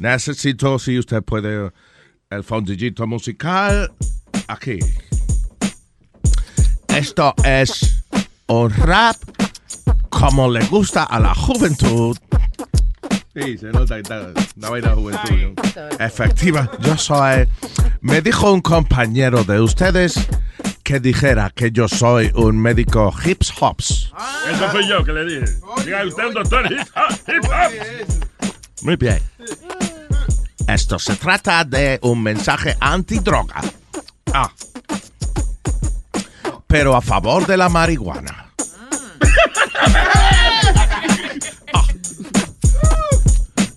Necesito, 0.00 0.76
si 0.80 0.98
usted 0.98 1.22
puede, 1.22 1.70
el 2.30 2.42
fondillito 2.42 3.06
musical 3.06 3.92
aquí. 4.48 4.80
Esto 6.98 7.32
es 7.44 8.02
un 8.48 8.70
rap 8.70 9.14
como 10.08 10.50
le 10.50 10.64
gusta 10.66 11.04
a 11.04 11.20
la 11.20 11.32
juventud. 11.32 12.18
Sí, 13.32 13.56
se 13.56 13.66
nota 13.66 13.94
que 13.94 14.00
está 14.00 14.32
una 14.56 14.70
vaina 14.70 14.94
juventud. 14.96 15.54
¿no? 15.54 16.04
Efectiva, 16.04 16.68
yo 16.80 16.96
soy. 16.98 17.48
Me 18.00 18.20
dijo 18.20 18.52
un 18.52 18.60
compañero 18.60 19.44
de 19.44 19.60
ustedes 19.60 20.26
que 20.82 20.98
dijera 20.98 21.52
que 21.54 21.70
yo 21.70 21.86
soy 21.86 22.32
un 22.34 22.60
médico 22.60 23.14
hips 23.24 23.52
hops. 23.60 24.12
Eso 24.50 24.68
fui 24.70 24.88
yo 24.88 25.04
que 25.04 25.12
le 25.12 25.24
dije. 25.24 25.54
Diga 25.84 26.04
usted 26.04 26.24
un 26.26 26.34
doctor 26.34 26.66
hip 26.66 26.80
hop, 26.96 27.16
hip 27.28 27.44
hop. 27.44 28.52
Muy 28.82 28.96
bien. 28.96 29.22
Esto 30.66 30.98
se 30.98 31.14
trata 31.14 31.64
de 31.64 32.00
un 32.02 32.20
mensaje 32.24 32.76
antidroga. 32.80 33.62
Ah. 34.34 34.50
Pero 36.68 36.94
a 36.94 37.00
favor 37.00 37.46
de 37.46 37.56
la 37.56 37.70
marihuana. 37.70 38.52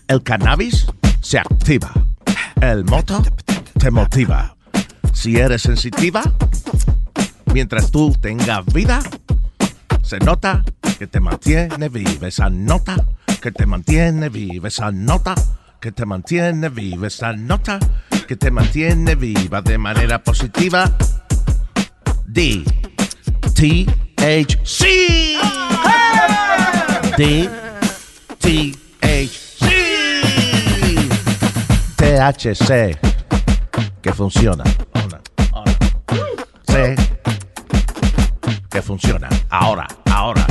El 0.09 0.22
cannabis 0.23 0.85
se 1.22 1.39
activa. 1.39 1.89
El 2.59 2.84
moto 2.84 3.23
te 3.80 3.91
motiva. 3.91 4.57
Si 5.13 5.38
eres 5.38 5.61
sensitiva, 5.61 6.22
mientras 7.53 7.91
tú 7.91 8.13
tengas 8.19 8.65
vida, 8.65 8.99
se 10.03 10.19
nota 10.19 10.61
que 10.99 11.07
te 11.07 11.22
mantiene 11.22 11.88
viva. 11.88 12.27
Esa 12.27 12.49
nota 12.49 12.97
que 13.41 13.53
te 13.53 13.65
mantiene 13.65 14.27
viva. 14.27 14.68
Esa 14.68 14.91
nota 14.91 15.34
que 15.80 15.93
te 15.93 16.05
mantiene 16.05 16.68
viva. 16.68 17.07
Esa 17.07 17.31
nota 17.31 17.80
que 18.27 18.35
te 18.35 18.51
mantiene 18.51 19.15
viva 19.15 19.61
de 19.61 19.77
manera 19.77 20.22
positiva. 20.22 20.91
D. 22.26 22.65
T. 23.55 23.85
H. 24.18 24.59
C. 24.63 25.38
D. 27.18 27.49
T. 28.39 28.73
H. 29.01 29.30
C. 29.59 29.65
THC. 31.97 32.97
Que 34.01 34.13
funciona. 34.13 34.63
Una, 34.93 35.22
una. 35.53 35.76
C. 36.68 36.95
Que 38.69 38.81
funciona. 38.81 39.30
Ahora, 39.49 39.88
ahora. 40.11 40.45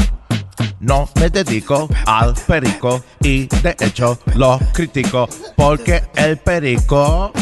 No 0.80 1.08
me 1.16 1.28
dedico 1.28 1.88
al 2.06 2.34
perico 2.46 3.04
y 3.20 3.46
de 3.46 3.76
hecho 3.80 4.18
lo 4.34 4.58
critico 4.72 5.28
porque 5.54 6.02
el 6.16 6.38
perico 6.38 7.32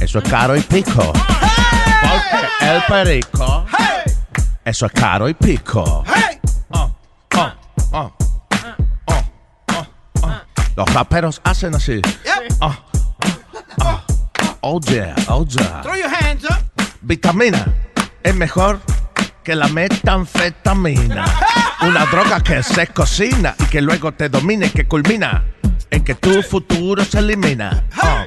eso 0.00 0.18
es 0.18 0.28
caro 0.28 0.54
y 0.54 0.60
pico. 0.60 1.12
Porque 1.12 2.46
el 2.60 2.82
perico 2.86 3.63
eso 4.64 4.86
es 4.86 4.92
caro 4.92 5.28
y 5.28 5.34
pico. 5.34 5.82
Oh, 5.82 6.04
oh, 6.70 6.94
oh, 7.36 7.52
oh, 7.92 8.12
oh, 9.06 9.86
oh. 10.22 10.40
Los 10.76 10.94
raperos 10.94 11.40
hacen 11.44 11.74
así. 11.74 12.00
Oh 14.66 14.80
yeah, 14.90 15.14
oh 15.28 15.44
yeah. 15.44 15.82
Throw 15.82 15.94
your 15.94 16.08
hands 16.08 16.44
up. 16.46 16.64
vitamina 17.02 17.66
es 18.22 18.34
mejor 18.34 18.80
que 19.42 19.54
la 19.54 19.68
metanfetamina. 19.68 21.26
Una 21.82 22.06
droga 22.06 22.40
que 22.40 22.62
se 22.62 22.86
cocina 22.86 23.54
y 23.58 23.64
que 23.64 23.82
luego 23.82 24.12
te 24.12 24.30
domina 24.30 24.66
y 24.66 24.70
que 24.70 24.86
culmina 24.86 25.44
en 25.90 26.02
que 26.02 26.14
tu 26.14 26.42
futuro 26.42 27.04
se 27.04 27.18
elimina. 27.18 27.84
Oh, 28.02 28.24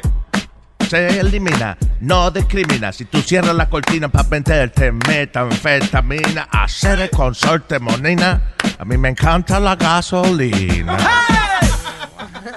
se 0.90 1.20
elimina, 1.20 1.78
no 2.00 2.32
discrimina. 2.32 2.92
Si 2.92 3.06
tú 3.06 3.22
cierras 3.22 3.56
la 3.56 3.70
cortina 3.70 4.08
para 4.10 4.28
meterte 4.30 4.92
metanfetamina, 4.92 6.48
hacer 6.52 7.10
consorte 7.10 7.80
monina, 7.80 8.54
a 8.80 8.86
mí 8.86 8.98
me 8.98 9.10
encanta 9.10 9.60
la 9.60 9.76
gasolina. 9.76 10.98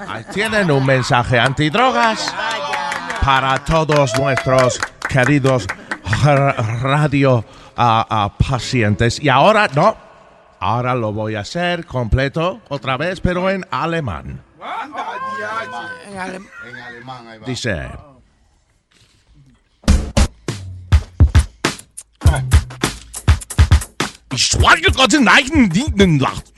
Ahí 0.07 0.23
tienen 0.33 0.71
un 0.71 0.85
mensaje 0.85 1.39
antidrogas 1.39 2.33
para 3.23 3.57
todos 3.63 4.17
nuestros 4.19 4.79
queridos 5.07 5.67
ra- 6.23 6.53
radio 6.81 7.45
pacientes. 8.47 9.19
Y 9.21 9.29
ahora, 9.29 9.67
no, 9.75 9.95
ahora 10.59 10.95
lo 10.95 11.11
voy 11.13 11.35
a 11.35 11.41
hacer 11.41 11.85
completo 11.85 12.61
otra 12.69 12.97
vez, 12.97 13.19
pero 13.21 13.49
en 13.49 13.65
alemán. 13.71 14.41
En 16.07 16.17
alem- 16.17 16.47
En 16.67 16.75
alemán, 16.75 17.27
ahí 17.27 17.39
va. 17.39 17.45
Dice. 17.45 17.89
Ich 24.33 24.45
schweige 24.45 24.91
Gott 24.91 25.13
in 25.13 25.27
eigen 25.27 25.69
Dingen 25.69 26.19
lacht. 26.19 26.53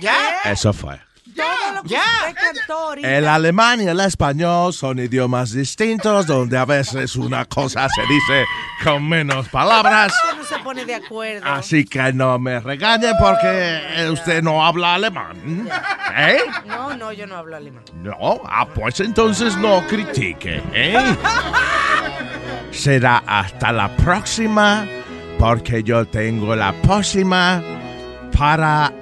¿Ya? 0.00 0.12
Eso 0.44 0.72
fue. 0.72 0.98
Todo 1.40 1.74
lo 1.74 1.82
que 1.82 1.88
Ya. 1.88 2.02
usted 2.28 2.34
cantó 2.34 2.72
ahorita. 2.78 3.16
El 3.16 3.28
alemán 3.28 3.80
y 3.80 3.86
el 3.86 4.00
español 4.00 4.72
son 4.72 4.98
idiomas 4.98 5.52
distintos 5.52 6.26
donde 6.26 6.56
a 6.58 6.64
veces 6.64 7.16
una 7.16 7.44
cosa 7.44 7.88
se 7.88 8.02
dice 8.02 8.44
con 8.84 9.08
menos 9.08 9.48
palabras. 9.48 10.12
Usted 10.24 10.36
no 10.38 10.44
se 10.44 10.58
pone 10.64 10.84
de 10.84 10.94
acuerdo. 10.94 11.46
Así 11.46 11.84
que 11.84 12.12
no 12.12 12.38
me 12.38 12.60
regañen 12.60 13.14
porque 13.20 14.08
usted 14.12 14.42
no 14.42 14.64
habla 14.64 14.94
alemán. 14.94 15.68
¿Eh? 16.16 16.38
No, 16.66 16.96
no, 16.96 17.12
yo 17.12 17.26
no 17.26 17.36
hablo 17.36 17.56
alemán. 17.56 17.82
No, 18.02 18.40
ah, 18.46 18.66
pues 18.74 19.00
entonces 19.00 19.56
no 19.56 19.86
critique, 19.86 20.62
¿eh? 20.74 21.16
Será 22.70 23.22
hasta 23.26 23.72
la 23.72 23.88
próxima, 23.96 24.86
porque 25.38 25.82
yo 25.82 26.06
tengo 26.06 26.54
la 26.54 26.72
próxima 26.82 27.62
para... 28.36 28.92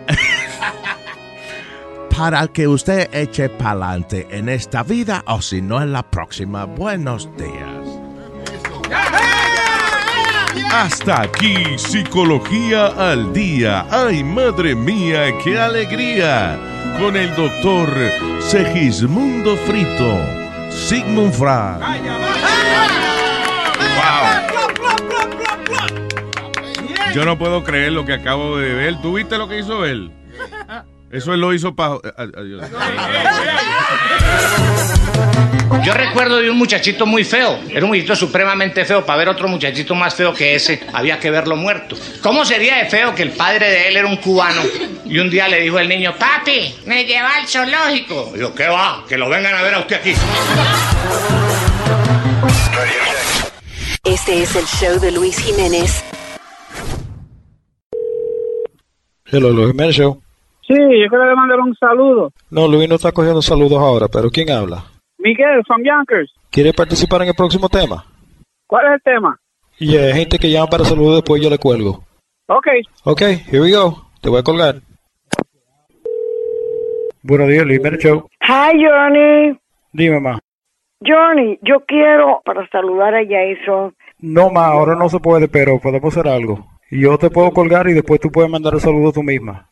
para 2.18 2.48
que 2.48 2.66
usted 2.66 3.08
eche 3.14 3.48
pa'lante 3.48 4.26
en 4.30 4.48
esta 4.48 4.82
vida 4.82 5.22
o 5.28 5.40
si 5.40 5.62
no 5.62 5.80
en 5.80 5.92
la 5.92 6.02
próxima. 6.02 6.64
Buenos 6.64 7.28
días. 7.36 8.00
Hasta 10.72 11.22
aquí, 11.22 11.78
Psicología 11.78 12.86
al 12.86 13.32
Día. 13.32 13.86
¡Ay, 13.88 14.24
madre 14.24 14.74
mía, 14.74 15.26
qué 15.44 15.60
alegría! 15.60 16.58
Con 16.98 17.14
el 17.16 17.32
doctor 17.36 17.88
Segismundo 18.40 19.56
Frito, 19.58 20.18
Sigmund 20.72 21.32
Freud. 21.32 21.84
Yo 27.14 27.24
no 27.24 27.38
puedo 27.38 27.62
creer 27.62 27.92
lo 27.92 28.04
que 28.04 28.14
acabo 28.14 28.56
de 28.56 28.74
ver. 28.74 29.00
¿Tú 29.00 29.14
viste 29.14 29.38
lo 29.38 29.48
que 29.48 29.60
hizo 29.60 29.86
él? 29.86 30.12
Eso 31.10 31.32
él 31.32 31.40
lo 31.40 31.54
hizo 31.54 31.74
para... 31.74 31.98
Yo 35.84 35.94
recuerdo 35.94 36.36
de 36.38 36.50
un 36.50 36.58
muchachito 36.58 37.06
muy 37.06 37.24
feo. 37.24 37.58
Era 37.70 37.82
un 37.84 37.88
muchachito 37.88 38.14
supremamente 38.16 38.84
feo. 38.84 39.06
Para 39.06 39.18
ver 39.18 39.28
otro 39.30 39.48
muchachito 39.48 39.94
más 39.94 40.14
feo 40.14 40.34
que 40.34 40.54
ese, 40.54 40.80
había 40.92 41.18
que 41.18 41.30
verlo 41.30 41.56
muerto. 41.56 41.96
¿Cómo 42.22 42.44
sería 42.44 42.76
de 42.76 42.86
feo 42.86 43.14
que 43.14 43.22
el 43.22 43.30
padre 43.30 43.70
de 43.70 43.88
él 43.88 43.96
era 43.96 44.06
un 44.06 44.16
cubano? 44.16 44.60
Y 45.06 45.18
un 45.18 45.30
día 45.30 45.48
le 45.48 45.60
dijo 45.60 45.78
el 45.78 45.88
niño, 45.88 46.14
papi, 46.18 46.74
me 46.84 47.04
lleva 47.04 47.36
al 47.36 47.48
zoológico. 47.48 48.32
Digo, 48.34 48.54
¿qué 48.54 48.66
va? 48.66 49.04
Que 49.08 49.16
lo 49.16 49.30
vengan 49.30 49.54
a 49.54 49.62
ver 49.62 49.74
a 49.74 49.78
usted 49.80 49.96
aquí. 49.96 50.14
Este 54.04 54.42
es 54.42 54.56
el 54.56 54.66
show 54.66 55.00
de 55.00 55.12
Luis 55.12 55.38
Jiménez. 55.38 56.04
Hello, 59.30 59.50
Luis 59.50 59.68
Jiménez 59.68 59.96
Show. 59.96 60.27
Sí, 60.68 60.74
yo 60.74 61.08
quiero 61.08 61.34
mandar 61.34 61.60
un 61.60 61.74
saludo. 61.76 62.30
No, 62.50 62.68
Luis 62.68 62.86
no 62.90 62.96
está 62.96 63.10
cogiendo 63.10 63.40
saludos 63.40 63.78
ahora, 63.78 64.06
pero 64.06 64.28
¿quién 64.30 64.50
habla? 64.50 64.84
Miguel, 65.16 65.64
from 65.66 65.82
Yonkers. 65.82 66.30
¿Quiere 66.50 66.74
participar 66.74 67.22
en 67.22 67.28
el 67.28 67.34
próximo 67.34 67.70
tema? 67.70 68.04
¿Cuál 68.66 68.86
es 68.88 68.92
el 68.96 69.02
tema? 69.02 69.40
Y 69.78 69.96
hay 69.96 70.12
gente 70.12 70.38
que 70.38 70.50
llama 70.50 70.66
para 70.66 70.84
saludar, 70.84 71.16
después 71.16 71.42
yo 71.42 71.48
le 71.48 71.56
cuelgo. 71.56 72.04
Ok. 72.48 72.66
Ok, 73.04 73.22
here 73.50 73.62
we 73.62 73.72
go. 73.72 74.10
Te 74.20 74.28
voy 74.28 74.40
a 74.40 74.42
colgar. 74.42 74.76
Buenos 77.22 77.48
días, 77.48 77.64
Luis 77.64 77.80
Show. 77.98 78.28
Hi, 78.42 78.76
Johnny. 78.76 79.58
Dime, 79.92 80.20
ma. 80.20 80.38
Johnny, 81.00 81.58
yo 81.62 81.80
quiero 81.86 82.42
para 82.44 82.68
saludar 82.68 83.14
a 83.14 83.22
Jason. 83.24 83.94
No, 84.18 84.50
ma, 84.50 84.66
ahora 84.66 84.96
no 84.96 85.08
se 85.08 85.18
puede, 85.18 85.48
pero 85.48 85.80
podemos 85.80 86.14
hacer 86.14 86.30
algo. 86.30 86.66
Yo 86.90 87.16
te 87.16 87.30
puedo 87.30 87.52
colgar 87.52 87.88
y 87.88 87.94
después 87.94 88.20
tú 88.20 88.30
puedes 88.30 88.50
mandar 88.50 88.74
el 88.74 88.80
saludo 88.80 89.12
tú 89.12 89.22
misma. 89.22 89.70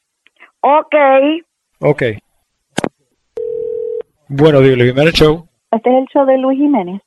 Ok. 0.61 0.95
Ok. 1.81 2.03
Buenos 4.29 4.63
días, 4.63 4.77
Luis 4.77 4.91
Jiménez 4.91 5.15
Show. 5.15 5.49
Este 5.71 5.91
es 5.91 5.97
el 5.97 6.07
show 6.13 6.27
de 6.27 6.39
Luis 6.39 6.59
Jiménez. 6.59 7.01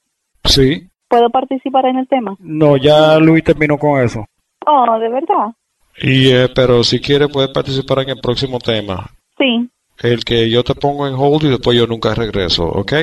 Sí. 0.46 0.88
¿Puedo 1.08 1.30
participar 1.30 1.86
en 1.88 1.98
el 1.98 2.08
tema? 2.08 2.36
No, 2.40 2.78
ya 2.78 3.18
Luis 3.20 3.44
terminó 3.44 3.78
con 3.78 4.02
eso. 4.02 4.26
Oh, 4.66 5.00
¿de 5.00 5.10
verdad? 5.10 5.54
Y, 6.02 6.32
eh, 6.32 6.48
pero 6.54 6.84
si 6.84 7.02
quiere 7.02 7.28
puedes 7.28 7.50
participar 7.50 8.00
en 8.00 8.10
el 8.10 8.22
próximo 8.22 8.60
tema. 8.60 9.10
Sí. 9.38 9.70
El 10.02 10.24
que 10.24 10.50
yo 10.50 10.64
te 10.64 10.76
pongo 10.76 11.08
en 11.08 11.16
hold 11.16 11.44
y 11.44 11.50
después 11.50 11.78
yo 11.78 11.88
nunca 11.88 12.14
regreso, 12.16 12.66
¿ok? 12.66 12.94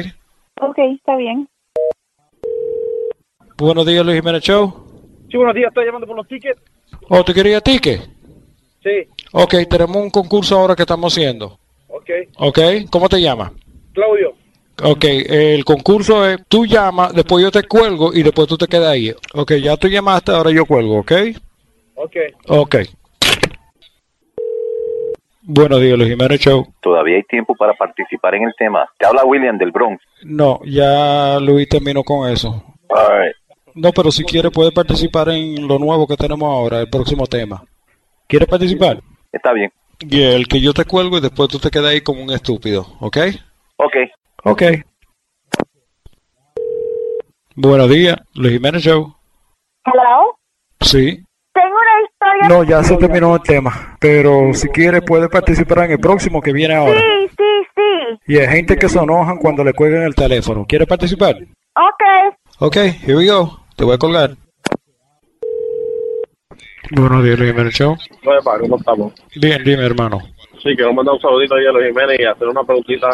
Ok, 0.63 0.79
está 0.97 1.17
bien. 1.17 1.49
Buenos 3.59 3.85
días, 3.85 4.05
Luis 4.05 4.19
Jiménez 4.19 4.43
Show. 4.43 4.73
Sí, 5.31 5.37
buenos 5.37 5.55
días, 5.55 5.69
estoy 5.69 5.85
llamando 5.87 6.07
por 6.07 6.17
los 6.17 6.29
tickets. 6.29 6.61
Oh, 7.09 7.25
¿te 7.25 7.35
quería 7.35 7.61
ticket? 7.61 8.09
Sí, 8.87 9.09
Ok, 9.33 9.55
tenemos 9.69 9.97
un 9.97 10.11
concurso 10.11 10.57
ahora 10.57 10.77
que 10.77 10.83
estamos 10.83 11.13
haciendo. 11.13 11.59
ok. 11.89 12.11
¿Ok? 12.39 12.59
¿Cómo 12.89 13.09
te 13.09 13.21
llamas? 13.21 13.51
Claudio. 13.93 14.33
Ok, 14.81 15.05
el 15.05 15.65
concurso 15.65 16.25
es, 16.29 16.39
tú 16.49 16.67
llamas, 16.67 17.13
después 17.15 17.43
yo 17.43 17.51
te 17.51 17.65
cuelgo 17.65 18.13
y 18.15 18.23
después 18.23 18.47
tú 18.47 18.57
te 18.57 18.67
quedas 18.69 18.89
ahí. 18.93 19.13
Ok, 19.35 19.55
ya 19.55 19.77
tú 19.77 19.89
llamaste, 19.89 20.31
ahora 20.31 20.51
yo 20.53 20.65
cuelgo, 20.67 20.99
¿ok? 21.01 21.13
Ok. 21.97 22.17
Ok. 22.49 22.77
Buenos 25.43 25.81
días, 25.81 25.97
Luis 25.99 26.11
Jiménez 26.11 26.41
Show. 26.41 26.67
Todavía 26.81 27.17
hay 27.17 27.23
tiempo 27.25 27.55
para 27.57 27.73
participar 27.75 28.35
en 28.35 28.45
el 28.45 28.53
tema. 28.59 28.89
Te 28.99 29.07
habla 29.07 29.25
William 29.25 29.57
del 29.59 29.71
Bronx. 29.73 30.01
No, 30.23 30.61
ya 30.65 31.39
Luis 31.41 31.69
terminó 31.69 32.03
con 32.05 32.31
eso. 32.31 32.63
All 32.89 33.23
right. 33.25 33.35
No, 33.75 33.93
pero 33.93 34.11
si 34.13 34.25
quiere 34.25 34.51
puede 34.51 34.73
participar 34.73 35.29
en 35.31 35.67
lo 35.67 35.79
nuevo 35.79 36.07
que 36.07 36.17
tenemos 36.17 36.49
ahora, 36.49 36.81
el 36.81 36.89
próximo 36.91 37.27
tema. 37.27 37.65
¿Quieres 38.29 38.49
participar? 38.49 39.01
Está 39.33 39.53
bien. 39.53 39.73
Y 40.01 40.23
el 40.23 40.49
que 40.49 40.61
yo 40.61 40.73
te 40.73 40.85
cuelgo 40.85 41.19
y 41.19 41.21
después 41.21 41.49
tú 41.49 41.59
te 41.59 41.71
quedas 41.71 41.93
ahí 41.93 42.01
como 42.01 42.23
un 42.23 42.31
estúpido, 42.31 42.87
¿ok? 43.01 43.19
Ok. 43.77 43.97
Ok. 44.45 44.63
Buenos 47.55 47.89
días, 47.89 48.17
Luis 48.35 48.55
Jiménez 48.55 48.83
Show. 48.83 49.15
Hello. 49.85 50.39
Sí. 50.81 51.23
Tengo 51.55 51.75
una 51.75 52.03
historia. 52.05 52.49
No, 52.49 52.65
ya 52.65 52.83
se 52.83 52.97
terminó 52.97 53.37
el 53.37 53.43
tema. 53.43 53.97
Pero 54.01 54.53
si 54.53 54.69
quiere 54.69 55.01
puede 55.01 55.29
participar 55.29 55.85
en 55.85 55.93
el 55.93 56.01
próximo 56.01 56.43
que 56.43 56.53
viene 56.53 56.75
ahora. 56.75 57.01
Sí, 57.01 57.29
sí, 57.37 57.69
sí. 57.77 58.35
Y 58.35 58.39
hay 58.39 58.49
gente 58.49 58.77
que 58.77 58.89
se 58.89 58.99
enojan 58.99 59.39
cuando 59.39 59.65
le 59.65 59.73
cuelgan 59.73 60.03
el 60.03 60.15
teléfono. 60.15 60.67
¿Quiere 60.69 60.87
participar? 60.87 61.37
Ok. 61.77 62.37
Ok, 62.59 62.77
here 62.77 63.17
we 63.17 63.27
go. 63.27 63.61
Te 63.77 63.85
voy 63.85 63.95
a 63.95 63.99
colgar. 63.99 64.37
Buenos 66.93 67.25
días, 67.25 67.39
Luis 67.39 67.51
Jiménez 67.53 67.75
Show. 67.75 67.97
¿cómo 68.61 68.77
estamos? 68.77 69.13
Bien, 69.37 69.63
dime, 69.65 69.85
hermano. 69.85 70.19
Sí, 70.63 70.75
quiero 70.77 70.93
mandar 70.93 71.15
un 71.15 71.21
saludito 71.21 71.55
ahí 71.55 71.67
a 71.67 71.73
los 71.73 71.83
Jiménez 71.85 72.21
y 72.21 72.25
hacer 72.25 72.49
una 72.49 72.63
preguntita 72.65 73.09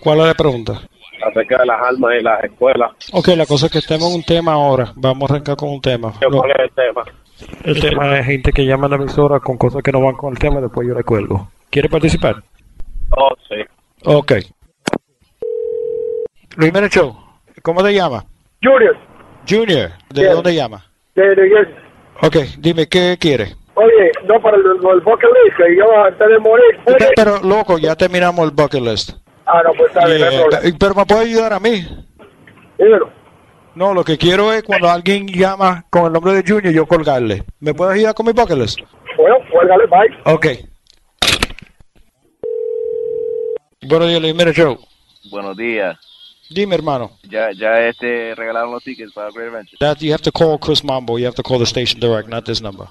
¿Cuál 0.00 0.20
es 0.20 0.26
la 0.26 0.34
pregunta? 0.34 0.72
acerca 1.24 1.58
de 1.58 1.66
las 1.66 1.80
armas 1.80 2.10
y 2.18 2.22
las 2.24 2.44
escuelas. 2.44 2.90
Ok, 3.12 3.28
la 3.36 3.46
cosa 3.46 3.66
es 3.66 3.72
que 3.72 3.78
estemos 3.78 4.08
en 4.10 4.16
un 4.16 4.22
tema 4.24 4.54
ahora. 4.54 4.92
Vamos 4.96 5.30
a 5.30 5.34
arrancar 5.34 5.56
con 5.56 5.68
un 5.70 5.80
tema. 5.80 6.12
¿Qué- 6.18 6.26
¿Cuál 6.26 6.50
es 6.50 6.56
el 6.58 6.70
tema? 6.70 7.04
El 7.64 7.80
tema 7.80 8.18
es 8.18 8.26
gente 8.26 8.52
que 8.52 8.64
llama 8.66 8.86
a 8.86 8.90
la 8.90 8.96
emisora 8.96 9.38
con 9.40 9.56
cosas 9.56 9.82
que 9.82 9.92
no 9.92 10.00
van 10.00 10.14
con 10.16 10.32
el 10.32 10.38
tema 10.38 10.58
y 10.58 10.62
después 10.62 10.86
yo 10.88 10.94
le 10.94 11.04
cuelgo. 11.04 11.48
¿Quiere 11.70 11.88
participar? 11.88 12.36
Oh, 13.16 13.30
sí. 13.48 13.56
Ok. 14.04 14.32
Luis 16.56 16.72
Show, 16.90 17.16
¿cómo 17.62 17.82
te 17.84 17.94
llamas? 17.94 18.24
Junior. 18.62 18.96
Junior, 19.48 19.90
¿de 20.10 20.26
dónde 20.28 20.54
llamas? 20.54 20.84
De 21.14 21.22
New 21.36 21.48
Jersey. 21.56 21.81
Ok, 22.24 22.36
dime, 22.58 22.86
¿qué 22.88 23.16
quieres? 23.18 23.56
Oye, 23.74 24.12
no, 24.26 24.40
para 24.40 24.56
el, 24.56 24.62
el 24.64 25.00
bucket 25.00 25.30
list, 25.44 25.56
que 25.56 25.76
yo 25.76 26.04
antes 26.04 26.28
de 26.28 26.38
morir. 26.38 26.78
Oye. 26.86 27.08
Pero, 27.16 27.40
loco, 27.42 27.78
ya 27.78 27.96
terminamos 27.96 28.44
el 28.44 28.52
bucket 28.52 28.80
list. 28.80 29.10
Ah, 29.44 29.60
no, 29.64 29.72
pues 29.76 29.88
está 29.88 30.06
bien, 30.06 30.20
no 30.20 30.30
Yeah, 30.30 30.40
problema. 30.42 30.76
Pero 30.78 30.94
me 30.94 31.06
puede 31.06 31.20
ayudar 31.22 31.52
a 31.52 31.58
mí. 31.58 31.84
Dímelo. 32.78 33.10
No, 33.74 33.92
lo 33.92 34.04
que 34.04 34.16
quiero 34.18 34.52
es 34.52 34.62
cuando 34.62 34.88
alguien 34.88 35.26
llama 35.26 35.84
con 35.90 36.06
el 36.06 36.12
nombre 36.12 36.34
de 36.34 36.44
Junior, 36.46 36.72
yo 36.72 36.86
colgarle. 36.86 37.42
¿Me 37.58 37.74
puedes 37.74 37.94
ayudar 37.94 38.14
con 38.14 38.26
mi 38.26 38.32
bucket 38.32 38.56
list? 38.56 38.78
Bueno, 39.16 39.36
cuélgale, 39.50 39.84
bye. 39.86 40.32
Ok. 40.32 40.46
Buenos 43.88 44.08
días, 44.08 44.20
Luis 44.20 44.32
Jiménez 44.32 44.54
Show. 44.54 44.78
Buenos 45.28 45.56
días. 45.56 45.98
Dime, 46.52 46.74
hermano. 46.74 47.10
Ya, 47.28 47.50
ya 47.52 47.88
este 47.88 48.34
regalaron 48.34 48.72
los 48.72 48.84
tickets 48.84 49.12
para 49.12 49.30
Great 49.30 49.48
Adventure. 49.48 49.76
That 49.80 50.00
you 50.00 50.12
have 50.12 50.22
to 50.22 50.32
call 50.32 50.58
Chris 50.58 50.82
Mambo. 50.84 51.16
You 51.18 51.26
have 51.26 51.36
to 51.36 51.42
call 51.42 51.58
the 51.58 51.66
station 51.66 52.00
direct, 52.00 52.28
not 52.28 52.44
this 52.44 52.60
number. 52.60 52.88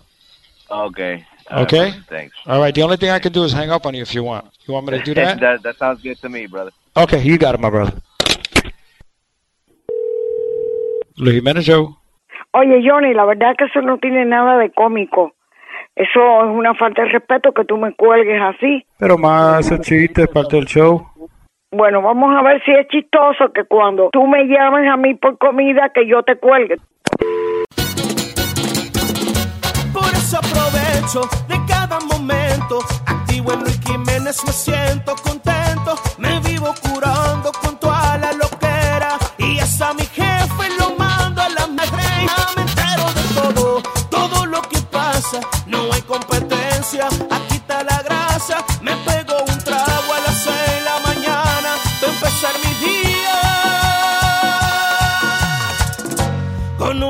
Okay. 0.69 1.25
Okay? 1.51 1.93
Thanks. 2.07 2.35
All 2.45 2.59
right. 2.59 2.73
The 2.73 2.81
only 2.81 2.97
thing 2.97 3.09
I 3.09 3.19
can 3.19 3.33
do 3.33 3.43
is 3.43 3.51
hang 3.51 3.69
up 3.69 3.85
on 3.85 3.93
you 3.93 4.01
if 4.01 4.13
you 4.13 4.23
want. 4.23 4.45
You 4.67 4.73
want 4.73 4.85
me 4.85 4.97
to 4.97 5.03
do 5.03 5.13
that? 5.15 5.39
that 5.39 5.63
that 5.63 5.77
sounds 5.77 6.01
good 6.01 6.17
to 6.21 6.29
me, 6.29 6.47
brother. 6.47 6.71
Okay, 6.95 7.21
you 7.21 7.37
got 7.37 7.55
it, 7.55 7.61
my 7.61 7.69
brother. 7.69 7.93
Luis 11.17 11.35
Jiménez 11.35 11.63
Show. 11.63 11.97
Oye, 12.53 12.81
Johnny, 12.83 13.13
la 13.13 13.25
verdad 13.25 13.55
que 13.57 13.65
eso 13.65 13.81
no 13.81 13.97
tiene 13.97 14.25
nada 14.25 14.57
de 14.57 14.71
cómico. 14.71 15.33
Eso 15.95 16.19
es 16.45 16.49
una 16.49 16.73
falta 16.73 17.03
de 17.03 17.09
respeto 17.09 17.51
que 17.53 17.65
tú 17.65 17.77
me 17.77 17.93
cuelgues 17.93 18.41
así. 18.41 18.85
Pero 18.97 19.17
más 19.17 19.65
ese 19.65 19.79
chiste 19.81 20.23
es 20.23 20.27
parte 20.29 20.55
del 20.55 20.65
show. 20.65 21.10
Bueno, 21.73 22.01
vamos 22.01 22.35
a 22.37 22.41
ver 22.43 22.61
si 22.65 22.71
es 22.71 22.85
chistoso 22.89 23.53
que 23.53 23.63
cuando 23.63 24.09
tú 24.11 24.27
me 24.27 24.43
llames 24.43 24.89
a 24.91 24.97
mí 24.97 25.13
por 25.15 25.37
comida 25.37 25.89
que 25.93 26.05
yo 26.05 26.21
te 26.21 26.35
cuelgue. 26.35 26.75
Por 29.93 30.11
eso 30.11 30.37
aprovecho 30.37 31.21
de 31.47 31.55
cada 31.65 31.97
momento. 32.01 32.79
Activo 33.07 33.53
en 33.53 33.61
Luis 33.61 33.79
Jiménez, 33.85 34.43
me 34.45 34.51
siento 34.51 35.15
contento. 35.23 35.95
Me 36.17 36.41
vivo 36.41 36.73
curando 36.81 37.53
con 37.61 37.79
toda 37.79 38.17
la 38.17 38.33
loquera. 38.33 39.17
Y 39.37 39.57
hasta 39.59 39.93
mi 39.93 40.03
jefe 40.03 40.75
lo 40.77 40.93
mando 40.97 41.41
a 41.41 41.47
la 41.47 41.67
madre. 41.67 42.03
Ya 42.27 42.47
me 42.57 42.63
entero 42.63 43.05
de 43.15 43.53
todo, 43.53 43.81
todo 44.09 44.45
lo 44.45 44.61
que 44.63 44.79
pasa. 44.91 45.39
No 45.67 45.83
hay 45.93 46.01
competencia, 46.01 47.07
aquí 47.07 47.55
está 47.55 47.81
la 47.85 48.01
grasa. 48.03 48.57
Me 48.81 48.91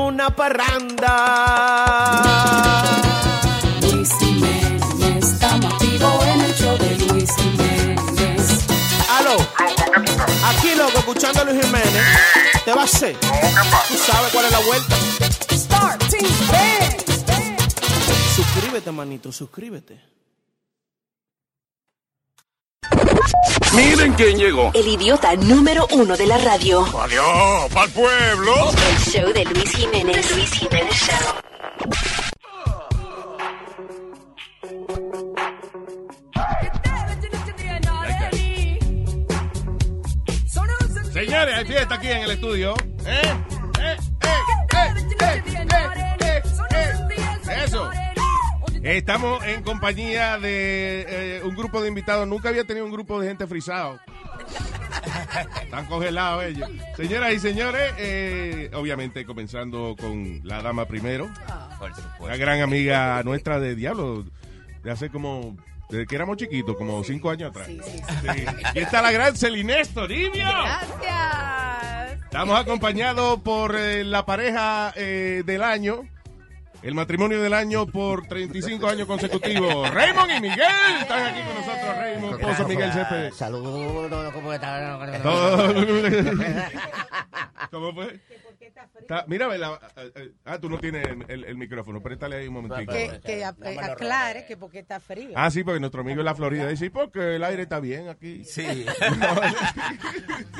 una 0.02 0.30
parranda. 0.30 1.08
Luis 3.80 4.10
Jiménez, 4.18 4.82
estamos 5.32 5.72
activos 5.72 6.26
en 6.26 6.40
el 6.40 6.54
show 6.54 6.76
de 6.78 6.96
Luis 7.06 7.30
Jiménez. 7.36 8.66
Aló, 9.18 9.36
aquí 10.46 10.74
loco, 10.76 10.98
escuchando 10.98 11.40
a 11.40 11.44
Luis 11.44 11.64
Jiménez. 11.64 12.04
¿Te 12.64 12.72
va 12.72 12.82
a 12.82 12.84
hacer? 12.84 13.16
¿Tú 13.18 13.96
sabes 13.96 14.32
cuál 14.32 14.44
es 14.46 14.52
la 14.52 14.60
vuelta? 14.60 14.96
Suscríbete, 18.34 18.90
manito, 18.92 19.30
suscríbete. 19.32 20.00
Miren 23.74 24.12
quién 24.14 24.36
llegó. 24.38 24.70
El 24.74 24.86
idiota 24.86 25.34
número 25.36 25.86
uno 25.92 26.16
de 26.16 26.26
la 26.26 26.38
radio. 26.38 26.84
Adiós, 27.00 27.72
pa'l 27.72 27.90
pueblo. 27.90 28.70
El 28.90 28.98
show 28.98 29.32
de 29.32 29.44
Luis 29.44 29.70
Jiménez. 29.70 30.30
Luis 30.34 30.50
Jiménez 30.52 30.94
Show. 30.94 31.42
Señores, 41.12 41.54
hay 41.56 41.64
fiesta 41.66 41.94
aquí 41.94 42.08
en 42.08 42.22
el 42.22 42.30
estudio. 42.32 42.74
¿Eh? 43.06 43.22
¿Eh? 43.80 43.96
¿Eh? 44.22 44.36
¿Eh? 44.72 44.92
¿Eh? 45.20 45.42
¿Eh? 46.20 46.42
¿Eh? 46.70 47.64
Eso. 47.64 47.90
Estamos 48.82 49.44
en 49.44 49.62
compañía 49.62 50.38
de 50.38 51.06
eh, 51.08 51.42
un 51.44 51.54
grupo 51.54 51.80
de 51.80 51.88
invitados. 51.88 52.26
Nunca 52.26 52.48
había 52.48 52.64
tenido 52.64 52.84
un 52.84 52.92
grupo 52.92 53.20
de 53.20 53.28
gente 53.28 53.46
frisado. 53.46 54.00
Están 55.62 55.86
congelados 55.86 56.44
ellos. 56.44 56.68
Señoras 56.96 57.32
y 57.32 57.38
señores, 57.38 57.92
eh, 57.98 58.70
obviamente 58.74 59.24
comenzando 59.24 59.94
con 59.98 60.40
la 60.42 60.62
dama 60.62 60.86
primero. 60.86 61.30
Una 62.18 62.36
gran 62.36 62.60
amiga 62.60 63.22
nuestra 63.22 63.60
de 63.60 63.74
Diablo, 63.76 64.24
de 64.82 64.90
hace 64.90 65.10
como, 65.10 65.56
desde 65.88 66.06
que 66.06 66.16
éramos 66.16 66.36
chiquitos, 66.36 66.76
como 66.76 67.02
cinco 67.04 67.30
años 67.30 67.50
atrás. 67.50 67.68
Sí. 67.68 68.44
Y 68.74 68.78
está 68.80 69.00
la 69.00 69.12
gran 69.12 69.36
Celine 69.36 69.84
Toribio. 69.86 70.44
Gracias. 70.44 72.22
Estamos 72.24 72.58
acompañados 72.58 73.40
por 73.42 73.76
eh, 73.76 74.04
la 74.04 74.24
pareja 74.24 74.92
eh, 74.96 75.42
del 75.44 75.62
año, 75.62 76.08
el 76.82 76.94
matrimonio 76.94 77.40
del 77.42 77.54
año 77.54 77.86
por 77.86 78.26
35 78.26 78.86
años 78.88 79.06
consecutivos. 79.06 79.88
Raymond 79.92 80.30
y 80.36 80.40
Miguel 80.40 80.60
están 81.00 81.26
aquí 81.26 81.40
con 81.42 81.54
nosotros. 81.54 81.96
Raymond, 81.96 82.40
esposo 82.40 82.68
Miguel 82.68 82.92
Cepeda. 82.92 83.30
Saludos, 83.32 84.32
¿cómo 84.32 84.52
están? 84.52 84.98
¿Cómo 87.70 87.92
fue? 87.94 88.20
Está- 89.00 89.24
mira, 89.26 89.48
la- 89.58 89.78
ah, 90.44 90.58
tú 90.58 90.68
no 90.68 90.78
tienes 90.78 91.06
el, 91.28 91.44
el 91.44 91.56
micrófono, 91.56 92.00
préstale 92.02 92.36
ahí 92.36 92.46
un 92.48 92.54
momentito. 92.54 92.92
Que, 92.92 93.20
que 93.24 93.40
eh, 93.40 93.44
aclare 93.80 94.44
que 94.46 94.56
porque 94.56 94.78
está 94.80 95.00
frío. 95.00 95.30
Ah, 95.34 95.50
sí, 95.50 95.64
porque 95.64 95.80
nuestro 95.80 96.02
amigo 96.02 96.20
en 96.20 96.24
la 96.26 96.34
Florida 96.34 96.68
dice, 96.68 96.84
"Sí, 96.86 96.90
porque 96.90 97.36
el 97.36 97.44
aire 97.44 97.62
está 97.62 97.80
bien 97.80 98.08
aquí. 98.08 98.44
Sí. 98.44 98.64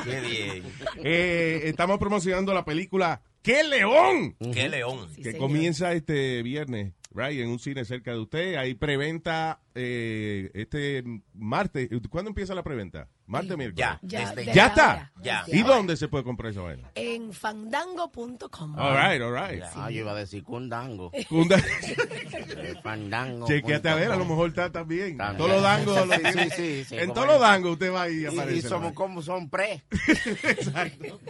Qué 0.05 0.21
bien. 0.21 0.65
Eh, 1.05 1.61
estamos 1.65 1.99
promocionando 1.99 2.53
la 2.53 2.65
película 2.65 3.21
¡Qué 3.43 3.65
León! 3.65 4.37
Qué 4.53 4.69
león. 4.69 5.09
que 5.21 5.37
comienza 5.37 5.93
este 5.93 6.43
viernes, 6.43 6.93
right, 7.13 7.41
en 7.41 7.49
un 7.49 7.59
cine 7.59 7.85
cerca 7.85 8.13
de 8.13 8.21
usted. 8.21 8.55
Hay 8.55 8.75
preventa 8.75 9.62
eh, 9.75 10.51
este 10.55 11.05
martes. 11.35 11.89
¿Cuándo 12.11 12.29
empieza 12.31 12.55
la 12.55 12.63
preventa? 12.63 13.09
¿Martes 13.27 13.57
miércoles? 13.57 13.79
Ya, 13.79 13.99
Ya, 14.03 14.35
¿Ya 14.53 14.67
está? 14.67 15.13
Ya. 15.23 15.45
¿Y 15.47 15.63
dónde 15.63 15.97
se 15.97 16.09
puede 16.09 16.25
comprar 16.25 16.51
esa 16.53 16.61
vaina? 16.61 16.91
En 16.95 17.33
fandango.com. 17.33 18.79
All 18.79 18.95
right, 18.97 19.23
all 19.23 19.33
right. 19.33 19.63
Ah, 19.75 19.91
yo 19.91 20.01
iba 20.01 20.11
a 20.13 20.15
decir 20.17 20.43
cundango. 20.43 21.11
Eh, 22.55 22.75
fandango. 22.83 23.47
Chequeate 23.47 23.89
a 23.89 23.95
ver, 23.95 24.11
a 24.13 24.17
lo 24.17 24.25
mejor 24.25 24.49
está 24.51 24.71
también. 24.71 25.17
Todos 25.37 25.51
los 25.51 25.63
dangos. 25.63 26.07
lo 26.07 26.15
Sí, 26.15 26.21
tiene. 26.23 26.51
sí, 26.51 26.51
sí, 26.57 26.85
sí, 26.85 26.97
en 26.99 27.13
todos 27.15 27.27
los 27.27 27.41
dangos 27.41 27.73
usted 27.73 27.93
va 27.93 28.03
ahí 28.03 28.21
y 28.21 28.27
aparece. 28.27 28.59
y 28.59 28.63
somos 28.63 28.93
como 28.93 29.23
son 29.23 29.49
pre. 29.49 29.83
Exacto. 30.43 31.21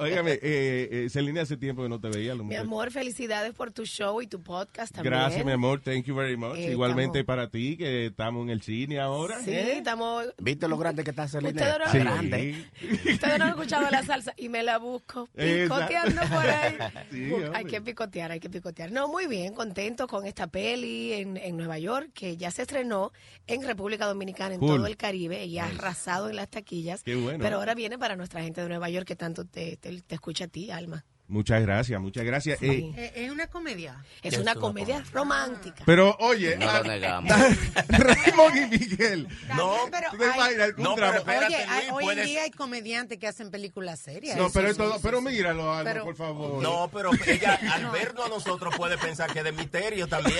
Óigame, 0.00 0.32
eh, 0.34 0.88
eh, 0.92 1.06
Celina, 1.10 1.42
hace 1.42 1.56
tiempo 1.56 1.82
que 1.82 1.88
no 1.88 2.00
te 2.00 2.08
veía. 2.08 2.34
lo 2.34 2.44
Mi 2.44 2.56
amor, 2.56 2.90
felicidades 2.90 3.54
por 3.54 3.70
tu 3.72 3.84
show 3.84 4.20
y 4.20 4.26
tu 4.26 4.42
podcast 4.42 4.94
también. 4.94 5.14
Gracias, 5.14 5.44
mi 5.44 5.52
amor. 5.52 5.80
Thank 5.80 6.04
you 6.04 6.14
very 6.14 6.36
much. 6.36 6.56
Eh, 6.58 6.74
Igualmente 6.90 7.20
estamos- 7.20 7.36
para 7.38 7.50
ti, 7.50 7.76
que 7.76 8.06
estamos 8.06 8.42
en 8.44 8.50
el 8.50 8.62
cine 8.62 9.00
ahora. 9.00 9.40
Sí, 9.40 9.50
¿eh? 9.50 9.78
estamos... 9.78 10.26
¿Viste 10.38 10.68
lo 10.68 10.76
grande 10.78 11.04
que 11.04 11.10
está 11.10 11.24
Ustedes 11.24 11.44
Celina? 11.44 11.78
no- 11.78 11.92
Sí. 11.92 11.98
Grande. 11.98 12.64
Ustedes 13.12 13.38
no 13.38 13.44
han 13.44 13.50
escuchado 13.50 13.90
la 13.90 14.02
salsa 14.02 14.34
y 14.36 14.48
me 14.48 14.62
la 14.62 14.78
busco 14.78 15.28
Exacto. 15.36 15.86
picoteando 15.88 16.22
por 16.34 16.46
ahí. 16.46 16.76
Sí, 17.10 17.32
hay 17.54 17.64
que 17.64 17.80
picotear, 17.80 18.30
hay 18.32 18.40
que 18.40 18.48
picotear. 18.50 18.90
No, 18.92 19.08
muy 19.08 19.26
bien, 19.26 19.54
contento 19.54 20.06
con 20.06 20.26
esta 20.26 20.46
peli 20.46 21.12
en, 21.12 21.36
en 21.36 21.56
Nueva 21.56 21.78
York, 21.78 22.10
que 22.14 22.36
ya 22.36 22.50
se 22.50 22.62
estrenó 22.62 23.12
en 23.46 23.62
República 23.62 24.06
Dominicana, 24.06 24.54
en 24.54 24.60
Cool. 24.60 24.76
todo 24.78 24.86
el 24.86 24.96
Caribe, 24.96 25.44
y 25.44 25.58
ha 25.58 25.66
arrasado 25.66 26.28
en 26.30 26.36
las 26.36 26.48
taquillas. 26.48 27.02
Qué 27.02 27.14
bueno. 27.16 27.38
Pero 27.42 27.56
ahora 27.58 27.74
viene 27.74 27.98
para 27.98 28.16
nuestra 28.16 28.42
gente 28.42 28.60
de 28.62 28.68
Nueva 28.68 28.88
York, 28.88 29.06
que 29.06 29.16
tanto 29.16 29.44
te, 29.44 29.76
te, 29.76 30.00
te 30.02 30.14
escucha 30.14 30.44
a 30.44 30.48
ti, 30.48 30.70
Alma. 30.70 31.04
Muchas 31.32 31.62
gracias, 31.62 31.98
muchas 31.98 32.24
gracias. 32.24 32.58
Sí. 32.58 32.92
Eh, 32.94 33.12
Eh, 33.16 33.24
es 33.24 33.30
una 33.30 33.46
comedia. 33.46 34.04
Es 34.22 34.36
una 34.36 34.54
comedia 34.54 35.02
romántica. 35.12 35.82
pero 35.86 36.14
oye, 36.20 36.56
No 36.58 36.68
ah, 36.68 36.78
lo 36.80 36.84
negamos. 36.84 37.32
Raymond 37.88 38.56
y 38.56 38.66
Miguel. 38.78 39.28
No, 39.56 39.76
pero 39.90 40.10
¿Tú 40.10 40.18
te 40.18 40.24
hay- 40.26 40.34
imaginas 40.36 40.68
un 40.76 40.82
No, 40.84 40.94
pero 40.94 41.14
espérate, 41.14 41.46
Oye, 41.46 41.56
hay- 41.56 41.88
hoy 41.90 42.04
en 42.04 42.10
puedes- 42.10 42.26
día 42.26 42.42
hay 42.42 42.50
comediantes 42.50 43.18
que 43.18 43.26
hacen 43.28 43.50
películas 43.50 43.98
serias. 44.00 44.36
No, 44.36 44.50
pero, 44.50 44.66
sí, 44.66 44.72
esto, 44.72 44.92
sí, 44.92 44.98
pero 45.02 45.18
sí. 45.20 45.24
míralo, 45.24 45.72
Alma, 45.72 45.90
Pero- 45.90 46.04
por 46.04 46.16
favor. 46.16 46.62
No, 46.62 46.90
pero 46.92 47.10
ella 47.26 47.58
al 47.72 47.86
vernos 47.90 48.26
a 48.26 48.28
nosotros 48.28 48.74
puede 48.76 48.98
pensar 48.98 49.32
que 49.32 49.38
es 49.38 49.44
de 49.46 49.52
misterio 49.52 50.06
también. 50.08 50.36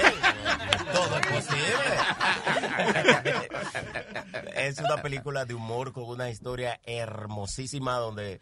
Todo 0.93 1.19
es 1.19 1.27
posible. 1.27 1.73
Es 4.56 4.78
una 4.78 5.01
película 5.01 5.44
de 5.47 5.55
humor 5.55 5.93
con 5.93 6.05
una 6.05 6.28
historia 6.28 6.78
hermosísima 6.85 7.94
donde 7.97 8.40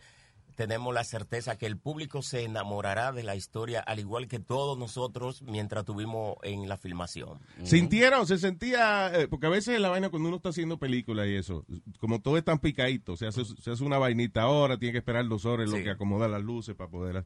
tenemos 0.61 0.93
la 0.93 1.05
certeza 1.05 1.57
que 1.57 1.65
el 1.65 1.79
público 1.79 2.21
se 2.21 2.45
enamorará 2.45 3.13
de 3.13 3.23
la 3.23 3.35
historia 3.35 3.81
al 3.81 3.99
igual 3.99 4.29
que 4.29 4.41
todos 4.41 4.77
nosotros 4.77 5.41
mientras 5.41 5.87
tuvimos 5.87 6.37
en 6.43 6.69
la 6.69 6.77
filmación. 6.77 7.39
¿Sintieron, 7.63 8.27
se 8.27 8.37
sentía, 8.37 9.11
eh, 9.19 9.27
porque 9.27 9.47
a 9.47 9.49
veces 9.49 9.81
la 9.81 9.89
vaina 9.89 10.11
cuando 10.11 10.29
uno 10.29 10.37
está 10.37 10.51
haciendo 10.51 10.77
películas 10.79 11.29
y 11.29 11.37
eso, 11.37 11.65
como 11.99 12.21
todo 12.21 12.37
es 12.37 12.45
tan 12.45 12.59
picadito, 12.59 13.17
se 13.17 13.27
hace, 13.27 13.43
se 13.47 13.71
hace 13.71 13.83
una 13.83 13.97
vainita 13.97 14.43
ahora, 14.43 14.77
tiene 14.77 14.93
que 14.93 14.99
esperar 14.99 15.27
dos 15.29 15.47
horas 15.47 15.71
lo 15.71 15.77
que 15.77 15.89
acomoda 15.89 16.29
las 16.29 16.43
luces 16.43 16.75
para 16.75 16.91
poder... 16.91 17.25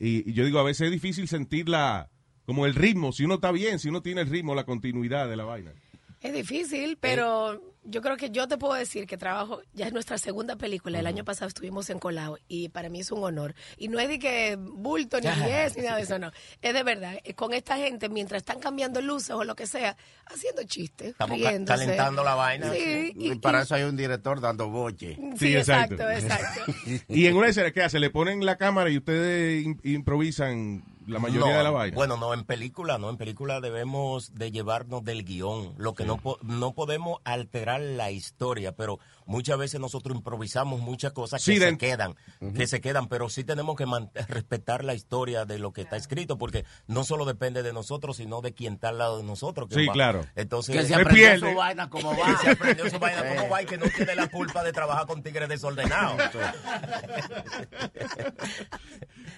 Y, 0.00 0.28
y 0.28 0.32
yo 0.32 0.44
digo, 0.44 0.58
a 0.58 0.64
veces 0.64 0.86
es 0.86 0.90
difícil 0.90 1.28
sentirla, 1.28 2.10
como 2.44 2.66
el 2.66 2.74
ritmo, 2.74 3.12
si 3.12 3.24
uno 3.24 3.34
está 3.34 3.52
bien, 3.52 3.78
si 3.78 3.88
uno 3.88 4.02
tiene 4.02 4.22
el 4.22 4.28
ritmo, 4.28 4.56
la 4.56 4.64
continuidad 4.64 5.28
de 5.28 5.36
la 5.36 5.44
vaina. 5.44 5.72
Es 6.20 6.34
difícil, 6.34 6.98
pero 7.00 7.62
yo 7.84 8.00
creo 8.02 8.16
que 8.16 8.30
yo 8.30 8.48
te 8.48 8.56
puedo 8.56 8.74
decir 8.74 9.06
que 9.06 9.16
trabajo, 9.16 9.60
ya 9.74 9.86
es 9.86 9.92
nuestra 9.92 10.16
segunda 10.18 10.56
película. 10.56 10.98
El 11.00 11.06
año 11.06 11.24
pasado 11.24 11.48
estuvimos 11.48 11.90
en 11.90 11.98
Colao 11.98 12.38
y 12.48 12.68
para 12.70 12.88
mí 12.88 13.00
es 13.00 13.12
un 13.12 13.22
honor. 13.22 13.54
Y 13.76 13.88
no 13.88 13.98
es 14.00 14.08
de 14.08 14.18
que 14.18 14.56
bulto 14.58 15.20
ni 15.20 15.26
es 15.28 15.76
ni 15.76 15.82
nada 15.82 15.96
de 15.96 16.02
eso, 16.02 16.18
no. 16.18 16.30
Es 16.62 16.72
de 16.74 16.82
verdad. 16.82 17.18
eh, 17.24 17.34
Con 17.34 17.52
esta 17.52 17.76
gente, 17.76 18.08
mientras 18.08 18.42
están 18.42 18.58
cambiando 18.58 19.00
luces 19.00 19.30
o 19.30 19.44
lo 19.44 19.54
que 19.54 19.66
sea, 19.66 19.96
haciendo 20.26 20.62
chistes, 20.64 21.08
Estamos 21.10 21.38
riéndose. 21.38 21.78
calentando 21.84 22.24
la 22.24 22.34
vaina. 22.34 22.72
Sí, 22.72 23.12
y- 23.16 23.32
Y 23.32 23.34
para 23.36 23.62
eso 23.62 23.74
hay 23.74 23.82
un 23.82 23.96
director 23.96 24.40
dando 24.40 24.68
boche. 24.70 25.18
Sí, 25.38 25.54
exacto, 25.54 26.08
exacto. 26.10 26.62
Y 27.08 27.26
en 27.26 27.36
una 27.36 27.48
escena, 27.48 27.70
¿qué 27.70 27.82
hace? 27.82 27.98
Le 28.00 28.10
ponen 28.10 28.44
la 28.46 28.56
cámara 28.56 28.88
y 28.90 28.96
ustedes 28.98 29.64
im- 29.66 29.78
improvisan 29.84 30.84
la 31.06 31.18
mayoría 31.18 31.52
No, 31.52 31.58
de 31.58 31.64
la 31.64 31.70
vaina. 31.70 31.94
Bueno, 31.94 32.16
no, 32.16 32.34
en 32.34 32.44
película, 32.44 32.98
no, 32.98 33.10
en 33.10 33.16
película 33.16 33.60
debemos 33.60 34.34
de 34.34 34.50
llevarnos 34.50 35.04
del 35.04 35.24
guion. 35.24 35.74
Lo 35.76 35.94
que 35.94 36.04
no, 36.04 36.20
no 36.42 36.72
podemos 36.72 37.20
alterar 37.24 37.80
la 37.80 38.10
historia, 38.10 38.72
pero 38.72 38.98
muchas 39.26 39.58
veces 39.58 39.80
nosotros 39.80 40.16
improvisamos 40.16 40.80
muchas 40.80 41.12
cosas 41.12 41.44
que 41.44 41.52
Sí, 41.52 41.58
se 41.58 41.66
de- 41.66 41.78
quedan, 41.78 42.14
que 42.54 42.66
se 42.66 42.80
quedan, 42.80 43.08
pero 43.08 43.28
sí 43.28 43.44
tenemos 43.44 43.76
que 43.76 43.84
respetar 44.28 44.84
la 44.84 44.94
historia 44.94 45.44
de 45.44 45.58
lo 45.58 45.72
que 45.72 45.82
está 45.82 45.96
escrito, 45.96 46.38
porque 46.38 46.64
no 46.86 47.04
solo 47.04 47.24
depende 47.24 47.62
de 47.62 47.72
nosotros, 47.72 48.16
sino 48.18 48.40
de 48.40 48.52
quien 48.54 48.74
está 48.74 48.88
al 48.90 48.98
lado 48.98 49.18
de 49.18 49.24
nosotros. 49.24 49.68
que 49.68 49.76
Sí, 49.76 49.86
va- 49.86 49.92
claro. 49.92 50.26
Entonces, 50.36 50.74
Que 50.76 50.82
se 50.82 50.88
Se 50.88 50.94
aprendió 50.94 51.14
pierde. 51.26 51.50
su 51.50 51.56
vaina 51.56 51.90
como 51.90 52.10
que 52.16 52.20
va. 52.20 52.38
se 52.40 52.50
aprendió 52.50 52.90
su 52.90 52.98
vaina 52.98 53.20
Eh. 53.32 53.36
como 53.36 53.48
va 53.50 53.62
y 53.62 53.66
que 53.66 53.78
no 53.78 53.86
tiene 53.88 54.14
la 54.14 54.28
culpa 54.28 54.62
de 54.62 54.72
trabajar 54.72 55.06
con 55.06 55.22
tigres 55.22 55.48
desordenados. 55.48 56.20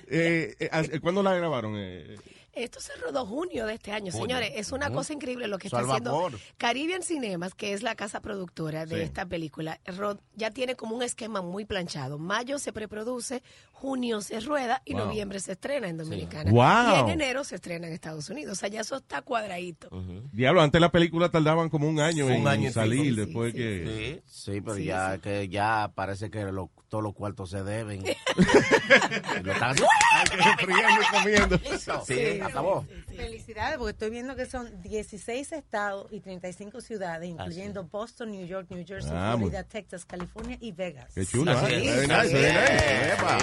Eh, 0.08 0.54
eh, 0.60 1.00
¿Cuándo 1.00 1.22
la 1.22 1.34
grabaron? 1.34 1.74
Eh, 1.76 2.16
Esto 2.56 2.80
se 2.80 2.94
rodó 2.96 3.26
junio 3.26 3.66
de 3.66 3.74
este 3.74 3.92
año, 3.92 4.10
Junio. 4.10 4.26
señores. 4.36 4.52
Es 4.56 4.72
una 4.72 4.90
cosa 4.90 5.12
increíble 5.12 5.46
lo 5.46 5.58
que 5.58 5.68
está 5.68 5.80
haciendo. 5.80 6.30
Caribbean 6.56 7.02
Cinemas, 7.02 7.54
que 7.54 7.74
es 7.74 7.82
la 7.82 7.94
casa 7.94 8.20
productora 8.20 8.86
de 8.86 8.96
Sí. 8.96 9.02
esta 9.02 9.26
película. 9.26 9.78
Ro- 9.84 10.18
Ya 10.34 10.50
tiene 10.50 10.74
como 10.74 10.96
un 10.96 11.02
esquema 11.02 11.42
muy 11.42 11.64
planchado. 11.66 12.18
Mayo 12.18 12.58
se 12.58 12.72
preproduce, 12.72 13.42
junio 13.72 14.22
se 14.22 14.40
rueda 14.40 14.80
y 14.86 14.94
Wow. 14.94 15.04
noviembre 15.06 15.38
se 15.40 15.52
estrena 15.52 15.88
en 15.88 15.98
Dominicana. 15.98 16.50
Wow. 16.50 16.96
Y 16.96 17.00
en 17.00 17.08
enero 17.20 17.44
se 17.44 17.56
estrena 17.56 17.86
en 17.88 17.92
Estados 17.92 18.28
Unidos. 18.30 18.52
O 18.52 18.60
sea, 18.60 18.68
ya 18.70 18.80
eso 18.80 18.96
está 18.96 19.20
cuadradito. 19.22 19.90
Diablo, 20.32 20.62
antes 20.62 20.80
las 20.80 20.90
películas 20.90 21.30
tardaban 21.30 21.68
como 21.68 21.86
un 21.88 22.00
año 22.00 22.24
Un 22.26 22.32
en 22.32 22.48
año 22.48 22.70
y 22.70 22.72
salir, 22.72 23.14
después 23.16 23.52
que... 23.52 24.22
Sí, 24.26 24.60
pero 24.62 24.76
Sí, 24.76 24.84
ya 24.84 25.14
sí. 25.16 25.20
que 25.20 25.48
ya 25.48 25.92
parece 25.94 26.30
que 26.30 26.42
lo- 26.44 26.70
todos 26.88 27.02
los 27.04 27.14
cuartos 27.14 27.50
se 27.50 27.62
deben. 27.64 28.02
Lo 29.42 29.52
están 29.52 29.76
comiendo. 31.12 31.58
Sí, 32.06 32.38
acabó. 32.46 32.86
Felicidades, 33.14 33.78
porque 33.78 33.90
estoy 33.92 34.10
viendo 34.10 34.36
que 34.36 34.46
son 34.46 34.82
16 34.82 35.52
estados 35.52 36.06
y 36.12 36.20
35 36.20 36.80
ciudades, 36.80 37.28
incluyendo 37.28 37.84
Boston, 37.84 38.30
New 38.32 38.46
York, 38.46 38.66
New 38.70 38.84
Jersey, 38.86 39.10
Ah, 39.14 39.36
muy- 39.36 39.50
Florida, 39.50 39.64
Texas, 39.64 40.04
California 40.04 40.56
y 40.60 40.72
Vegas. 40.72 41.12
Qué 41.14 41.24
chulo, 41.26 41.52
Así 41.52 41.72
¿eh? 41.74 42.06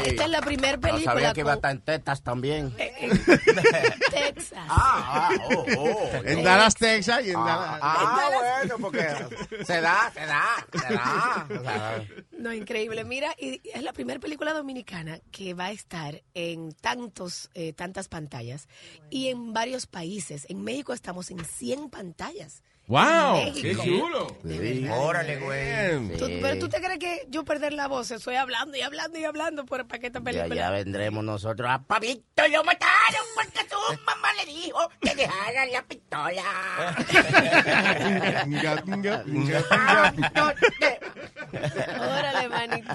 Esta 0.06 0.24
es 0.26 0.30
la 0.30 0.42
primera 0.42 0.74
No 0.78 0.82
película 0.82 1.14
sabía 1.14 1.34
que 1.34 1.40
iba 1.42 1.52
a 1.54 1.56
estar 1.56 1.72
en 1.72 1.82
tetas 1.82 2.22
también. 2.22 2.74
Texas. 4.12 4.66
Ah, 4.70 5.30
ah, 5.32 5.38
oh, 5.50 5.66
oh. 5.78 6.10
En 6.26 6.44
Dallas, 6.44 6.76
Texas 6.76 7.26
y 7.26 7.30
en 7.32 7.36
Ah, 7.38 7.46
Dallas... 7.46 7.80
ah, 7.82 8.30
bueno, 8.62 8.78
porque 8.80 9.08
se 9.66 9.82
da, 9.82 10.12
se 10.14 10.26
da, 10.26 10.68
se 10.72 10.94
da. 10.94 11.48
O 11.50 11.64
sea, 11.64 12.04
No, 12.32 12.54
increíble. 12.54 13.04
Mira, 13.04 13.36
y 13.40 13.62
es 13.74 13.82
la 13.84 13.94
primera 13.94 14.20
película 14.20 14.54
dominicana 14.54 15.20
que 15.32 15.54
va 15.54 15.66
a 15.66 15.72
estar 15.72 16.22
en 16.34 16.72
tantos, 16.74 17.50
eh, 17.54 17.74
tantas 17.74 18.08
pantallas 18.08 18.68
y 19.10 19.30
en 19.30 19.54
varios 19.54 19.86
países. 19.88 20.46
En 20.50 20.64
México 20.64 20.94
estamos 20.94 21.32
en 21.32 21.44
100 21.44 21.90
pantallas. 21.90 22.64
¡Wow! 22.88 23.54
¡Qué 23.62 23.76
chulo! 23.76 24.28
Órale, 25.00 25.38
güey. 25.38 26.18
Pero 26.42 26.60
tú 26.60 26.68
te 26.70 26.82
crees 26.82 27.00
que 27.00 27.26
yo 27.30 27.46
perder 27.46 27.72
la 27.74 27.88
voz, 27.88 28.12
estoy 28.12 28.36
hablando 28.36 28.76
y 28.78 28.82
hablando 28.82 29.18
y 29.18 29.24
hablando 29.24 29.66
por, 29.66 29.88
para 29.88 30.00
que 30.00 30.08
esta 30.08 30.20
película. 30.20 30.54
allá 30.54 30.70
vendremos 30.72 31.24
nosotros 31.24 31.70
a 31.72 31.82
Pablito 31.82 32.46
lo 32.52 32.64
mataron 32.66 33.26
porque 33.36 33.60
su 33.70 34.04
mamá 34.04 34.28
le 34.38 34.46
dijo 34.52 34.80
que 35.00 35.16
dejara 35.16 35.66
la 35.66 35.82
pistola. 35.84 36.44
Órale, 41.54 42.50
manito. 42.50 42.94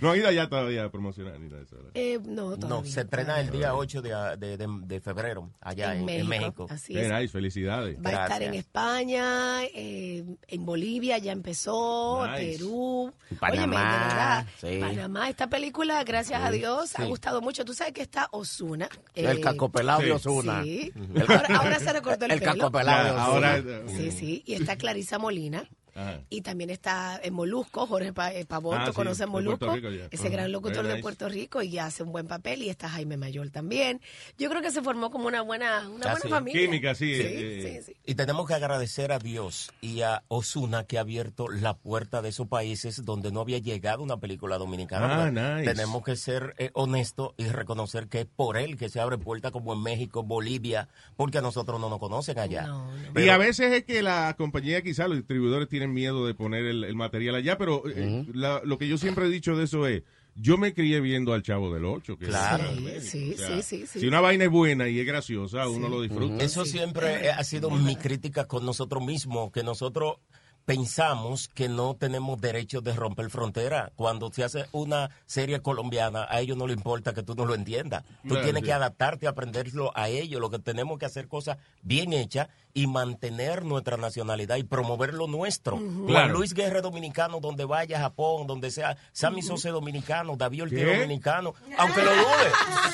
No 0.00 0.10
ha 0.12 0.16
ido 0.16 0.28
allá 0.28 0.48
todavía 0.48 0.84
a 0.84 0.90
promocionar 0.90 1.38
ni 1.40 1.46
nada 1.48 1.58
de 1.58 1.64
eso. 1.64 1.76
Eh, 1.94 2.18
no, 2.24 2.50
No, 2.50 2.56
todavía. 2.58 2.92
se 2.92 3.00
estrena 3.02 3.40
el 3.40 3.50
día 3.50 3.74
8 3.74 4.02
de, 4.02 4.36
de- 4.38 4.56
de- 4.56 4.66
de 4.82 5.00
febrero, 5.00 5.50
allá 5.60 5.94
En 5.94 6.08
en, 6.08 6.20
en 6.20 6.28
México, 6.28 6.64
México. 6.64 6.66
así 6.70 6.98
es. 6.98 7.10
nice, 7.10 7.28
felicidades. 7.28 7.96
Va 8.04 8.10
a 8.10 8.22
estar 8.24 8.42
en 8.42 8.54
España, 8.54 8.99
eh, 9.08 10.24
en 10.48 10.66
Bolivia 10.66 11.18
ya 11.18 11.32
empezó, 11.32 12.26
Nice. 12.26 12.58
Perú, 12.58 13.12
Panamá, 13.38 13.62
Óyeme, 13.62 13.76
de 13.76 13.82
verdad, 13.98 14.46
sí. 14.60 14.78
Panamá. 14.80 15.28
Esta 15.30 15.46
película, 15.48 16.02
gracias 16.04 16.42
a 16.42 16.50
Sí, 16.50 16.58
Dios, 16.58 16.98
ha 16.98 17.04
gustado 17.04 17.40
mucho. 17.40 17.64
Tú 17.64 17.74
sabes 17.74 17.92
que 17.92 18.02
está 18.02 18.28
Osuna. 18.32 18.88
El 19.14 19.40
cacopelado 19.40 20.00
de 20.02 20.12
Ozuna. 20.12 20.62
Sí. 20.62 20.92
El- 21.14 21.22
Ahora, 21.30 21.56
ahora 21.58 21.78
se 21.78 21.92
recortó 21.92 22.24
el, 22.26 22.32
El 22.32 22.40
pelo. 22.40 22.52
cacopelado 22.54 23.04
de 23.04 23.10
Ozuna. 23.10 23.24
ahora- 23.24 23.62
Sí, 23.88 24.10
sí. 24.10 24.42
Y 24.46 24.54
está 24.54 24.76
Clarisa 24.76 25.18
Molina. 25.18 25.68
Ajá. 25.94 26.20
Y 26.30 26.42
también 26.42 26.70
está 26.70 27.20
en 27.22 27.34
Molusco, 27.34 27.86
Jorge 27.86 28.12
Pa- 28.12 28.32
eh, 28.32 28.44
Pavón, 28.44 28.78
Ah, 28.80 28.84
tú 28.86 28.92
sí, 28.92 28.96
conoces 28.96 29.18
de 29.20 29.26
Molusco, 29.26 29.74
Rico, 29.74 29.88
ese 30.10 30.28
gran 30.28 30.50
locutor 30.52 30.86
de. 30.86 31.00
Puerto 31.00 31.28
Rico 31.28 31.62
y 31.62 31.78
hace 31.78 32.02
un 32.02 32.12
buen 32.12 32.26
papel. 32.26 32.62
Y 32.62 32.68
está 32.68 32.88
Jaime 32.88 33.16
Mayor 33.16 33.50
también. 33.50 34.00
Yo 34.38 34.50
creo 34.50 34.60
que 34.62 34.70
se 34.70 34.82
formó 34.82 35.10
como 35.10 35.26
una 35.28 35.40
buena, 35.42 35.88
una 35.88 36.06
Ah, 36.06 36.10
buena 36.10 36.20
sí. 36.20 36.28
familia. 36.28 36.60
Química, 36.60 36.94
sí. 36.94 37.14
Sí, 37.14 37.22
eh, 37.24 37.80
sí, 37.84 37.92
sí. 37.92 38.00
Y 38.04 38.14
tenemos 38.16 38.46
que 38.46 38.54
agradecer 38.54 39.12
a 39.12 39.18
Dios 39.18 39.70
y 39.80 40.02
a 40.02 40.22
Osuna 40.28 40.84
que 40.84 40.98
ha 40.98 41.00
abierto 41.00 41.48
la 41.48 41.74
puerta 41.74 42.20
de 42.20 42.28
esos 42.28 42.48
países 42.48 43.04
donde 43.04 43.32
no 43.32 43.40
había 43.40 43.58
llegado 43.58 44.02
una 44.02 44.18
película 44.18 44.58
dominicana. 44.58 45.24
Ah, 45.26 45.30
Pues, 45.30 45.32
nice. 45.32 45.72
Tenemos 45.74 46.04
que 46.04 46.16
ser 46.16 46.54
eh, 46.58 46.70
honestos 46.74 47.32
y 47.38 47.44
reconocer 47.46 48.08
que 48.08 48.20
es 48.20 48.26
por 48.26 48.58
él 48.58 48.76
que 48.76 48.90
se 48.90 49.00
abre 49.00 49.16
puerta 49.16 49.50
como 49.50 49.72
en 49.72 49.82
México, 49.82 50.22
Bolivia, 50.22 50.88
porque 51.16 51.38
a 51.38 51.40
nosotros 51.40 51.80
no 51.80 51.88
nos 51.88 51.98
conocen 51.98 52.38
allá. 52.38 52.68
Y 53.08 53.12
Pero- 53.14 53.32
a 53.32 53.38
veces 53.38 53.72
es 53.72 53.84
que 53.84 54.02
la 54.02 54.34
compañía, 54.36 54.82
quizás 54.82 55.08
los 55.08 55.16
distribuidores 55.16 55.66
tienen 55.68 55.79
miedo 55.88 56.26
de 56.26 56.34
poner 56.34 56.64
el, 56.66 56.84
el 56.84 56.94
material 56.94 57.34
allá, 57.36 57.56
pero 57.58 57.82
eh, 57.88 58.24
la- 58.34 58.60
lo 58.64 58.78
que 58.78 58.86
yo 58.88 58.98
siempre 58.98 59.26
he 59.26 59.28
dicho 59.30 59.56
de 59.56 59.64
eso 59.64 59.86
es, 59.86 60.02
yo 60.36 60.56
me 60.56 60.72
crié 60.74 61.00
viendo 61.00 61.32
al 61.32 61.42
Chavo 61.42 61.74
del 61.74 61.84
Ocho. 61.84 62.16
Que 62.16 62.26
Claro. 62.26 62.64
es- 62.88 63.10
Sí, 63.10 63.32
o 63.34 63.36
sea, 63.38 63.56
sí, 63.56 63.62
sí, 63.62 63.86
sí. 63.86 64.00
Si 64.00 64.06
una 64.06 64.20
vaina 64.20 64.44
es 64.44 64.50
buena 64.50 64.88
y 64.88 65.00
es 65.00 65.06
graciosa, 65.06 65.68
uno 65.68 65.88
lo 65.88 66.00
disfruta. 66.02 66.42
Eso 66.44 66.64
siempre 66.64 67.26
eh, 67.26 67.30
ha 67.30 67.42
sido 67.44 67.68
mi 67.70 67.96
crítica 67.96 68.46
con 68.46 68.64
nosotros 68.64 69.04
mismos, 69.04 69.50
que 69.50 69.62
nosotros 69.62 70.16
pensamos 70.64 71.48
que 71.48 71.68
no 71.68 71.96
tenemos 71.96 72.40
derecho 72.40 72.80
de 72.80 72.92
romper 72.92 73.28
frontera. 73.30 73.92
Cuando 73.96 74.30
se 74.32 74.44
hace 74.44 74.66
una 74.72 75.10
serie 75.26 75.60
colombiana, 75.60 76.26
a 76.28 76.40
ellos 76.40 76.56
no 76.56 76.66
les 76.66 76.76
importa 76.76 77.12
que 77.12 77.22
tú 77.22 77.34
no 77.34 77.44
lo 77.44 77.54
entiendas. 77.54 78.04
Tú 78.22 78.28
Claro, 78.28 78.44
tienes 78.44 78.60
sí. 78.60 78.66
que 78.66 78.72
adaptarte, 78.72 79.26
aprenderlo 79.26 79.90
a 79.96 80.08
ellos. 80.08 80.40
Lo 80.40 80.50
que 80.50 80.58
tenemos 80.58 80.98
que 80.98 81.06
hacer 81.06 81.26
cosas 81.28 81.58
bien 81.82 82.12
hechas 82.12 82.48
y 82.74 82.86
mantener 82.86 83.64
nuestra 83.64 83.96
nacionalidad 83.96 84.56
y 84.56 84.64
promover 84.64 85.14
lo 85.14 85.26
nuestro. 85.26 85.76
Juan 85.76 86.06
Claro. 86.06 86.34
Luis 86.34 86.54
Guerra 86.54 86.80
dominicano, 86.80 87.40
donde 87.40 87.64
vaya 87.64 87.98
a 87.98 88.00
Japón, 88.02 88.46
donde 88.46 88.70
sea. 88.70 88.96
Sammy 89.12 89.42
Sosa 89.42 89.70
dominicano, 89.70 90.36
David 90.36 90.62
Ortiz 90.64 90.84
dominicano, 90.86 91.54
aunque 91.78 92.02
lo 92.02 92.10
dude. 92.14 92.50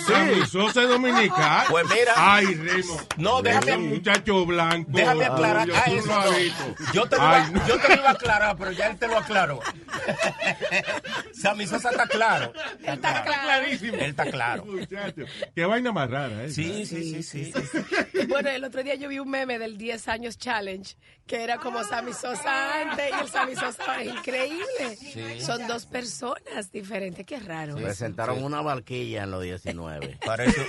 Sammy 0.06 0.46
Sosa 0.46 0.82
dominicano. 0.82 1.64
Pues 1.70 1.86
mira. 1.88 2.12
Ay, 2.16 2.46
Remo. 2.54 2.96
No, 3.16 3.42
déjame- 3.42 3.76
Un 3.76 3.88
muchacho 3.90 4.46
blanco. 4.46 4.90
Déjame 4.92 5.24
aclarar. 5.24 5.68
Ah, 5.74 5.84
eso 5.90 6.06
no. 6.08 6.92
Yo 6.92 7.06
te, 7.06 7.16
lo 7.16 7.22
Ay, 7.22 7.42
iba, 7.50 7.58
no. 7.60 7.66
yo 7.68 7.78
te 7.80 7.88
lo 7.88 7.94
iba 7.94 8.08
a 8.08 8.12
aclarar, 8.12 8.56
pero 8.56 8.72
ya 8.72 8.86
él 8.88 8.96
te 8.98 9.06
lo 9.08 9.18
aclaró. 9.18 9.60
Sammy 11.32 11.66
Sosa 11.66 11.90
está 11.90 12.06
claro. 12.06 12.52
Está 12.82 13.22
clarísimo. 13.24 13.94
Él 13.94 14.10
está 14.10 14.30
claro. 14.30 14.64
Muchacho, 14.64 15.22
Qué 15.54 15.64
vaina 15.64 15.92
más 15.92 16.10
rara, 16.10 16.44
¿eh? 16.44 16.50
Sí, 16.50 16.86
sí, 16.86 17.22
sí, 17.22 17.52
sí. 17.52 17.52
Bueno, 18.28 18.50
el 18.50 18.64
otro 18.64 18.82
día 18.82 18.94
yo 18.96 19.08
vi 19.08 19.18
un 19.18 19.30
meme 19.30 19.58
del 19.66 19.76
10 19.76 20.08
años 20.08 20.38
challenge 20.38 20.96
que 21.26 21.42
era 21.42 21.58
como 21.58 21.82
Sammy 21.82 22.12
Sosa 22.12 22.82
antes 22.82 23.10
y 23.10 23.20
el 23.20 23.28
Sammy 23.28 23.54
Sosa 23.56 23.82
ahora. 23.82 24.02
Es 24.02 24.14
increíble. 24.14 24.96
Sí. 24.96 25.40
Son 25.40 25.66
dos 25.66 25.84
personas 25.86 26.70
diferentes. 26.70 27.26
Qué 27.26 27.40
raro. 27.40 27.74
Presentaron 27.74 28.44
una 28.44 28.60
barquilla 28.60 29.24
en 29.24 29.32
los 29.32 29.42
19. 29.42 30.18
Parece, 30.24 30.66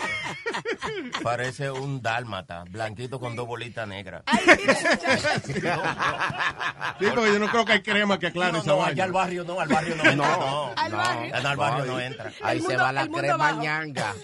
parece 1.22 1.70
un 1.70 2.02
dálmata, 2.02 2.64
blanquito 2.70 3.20
con 3.20 3.36
dos 3.36 3.46
bolitas 3.48 3.88
negras. 3.88 4.24
Sí, 7.00 7.06
porque 7.14 7.34
yo 7.34 7.40
no 7.40 7.48
creo 7.50 7.66
que 7.66 7.74
hay 7.74 7.82
crema 7.82 8.18
que 8.18 8.28
aclare 8.28 8.54
No, 8.54 8.60
esa 8.60 8.72
no, 8.72 8.78
vaina. 8.78 9.04
al 9.04 9.12
barrio 9.12 9.44
no, 9.44 9.60
al 9.60 9.68
barrio 9.68 9.96
no 9.96 10.04
entra. 10.10 10.16
No, 10.38 10.74
Al 10.78 10.92
barrio. 10.92 11.30
No, 11.42 11.50
al 11.50 11.58
barrio 11.58 11.86
no 11.86 12.00
entra. 12.00 12.32
Ahí 12.42 12.62
se 12.62 12.76
va 12.76 12.92
la 12.92 13.08
crema 13.08 13.38
bajo. 13.38 13.62
ñanga. 13.62 14.16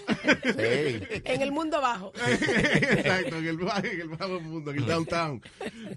Sí. 0.42 1.00
En 1.24 1.42
el 1.42 1.52
mundo 1.52 1.80
bajo. 1.80 2.12
Exacto, 2.26 3.36
en 3.36 3.46
el, 3.46 3.60
en 3.60 4.00
el 4.00 4.08
bajo 4.08 4.40
mundo. 4.40 4.63
Mundo 4.64 4.70
en 4.72 4.78
el 4.78 4.86
downtown. 4.86 5.42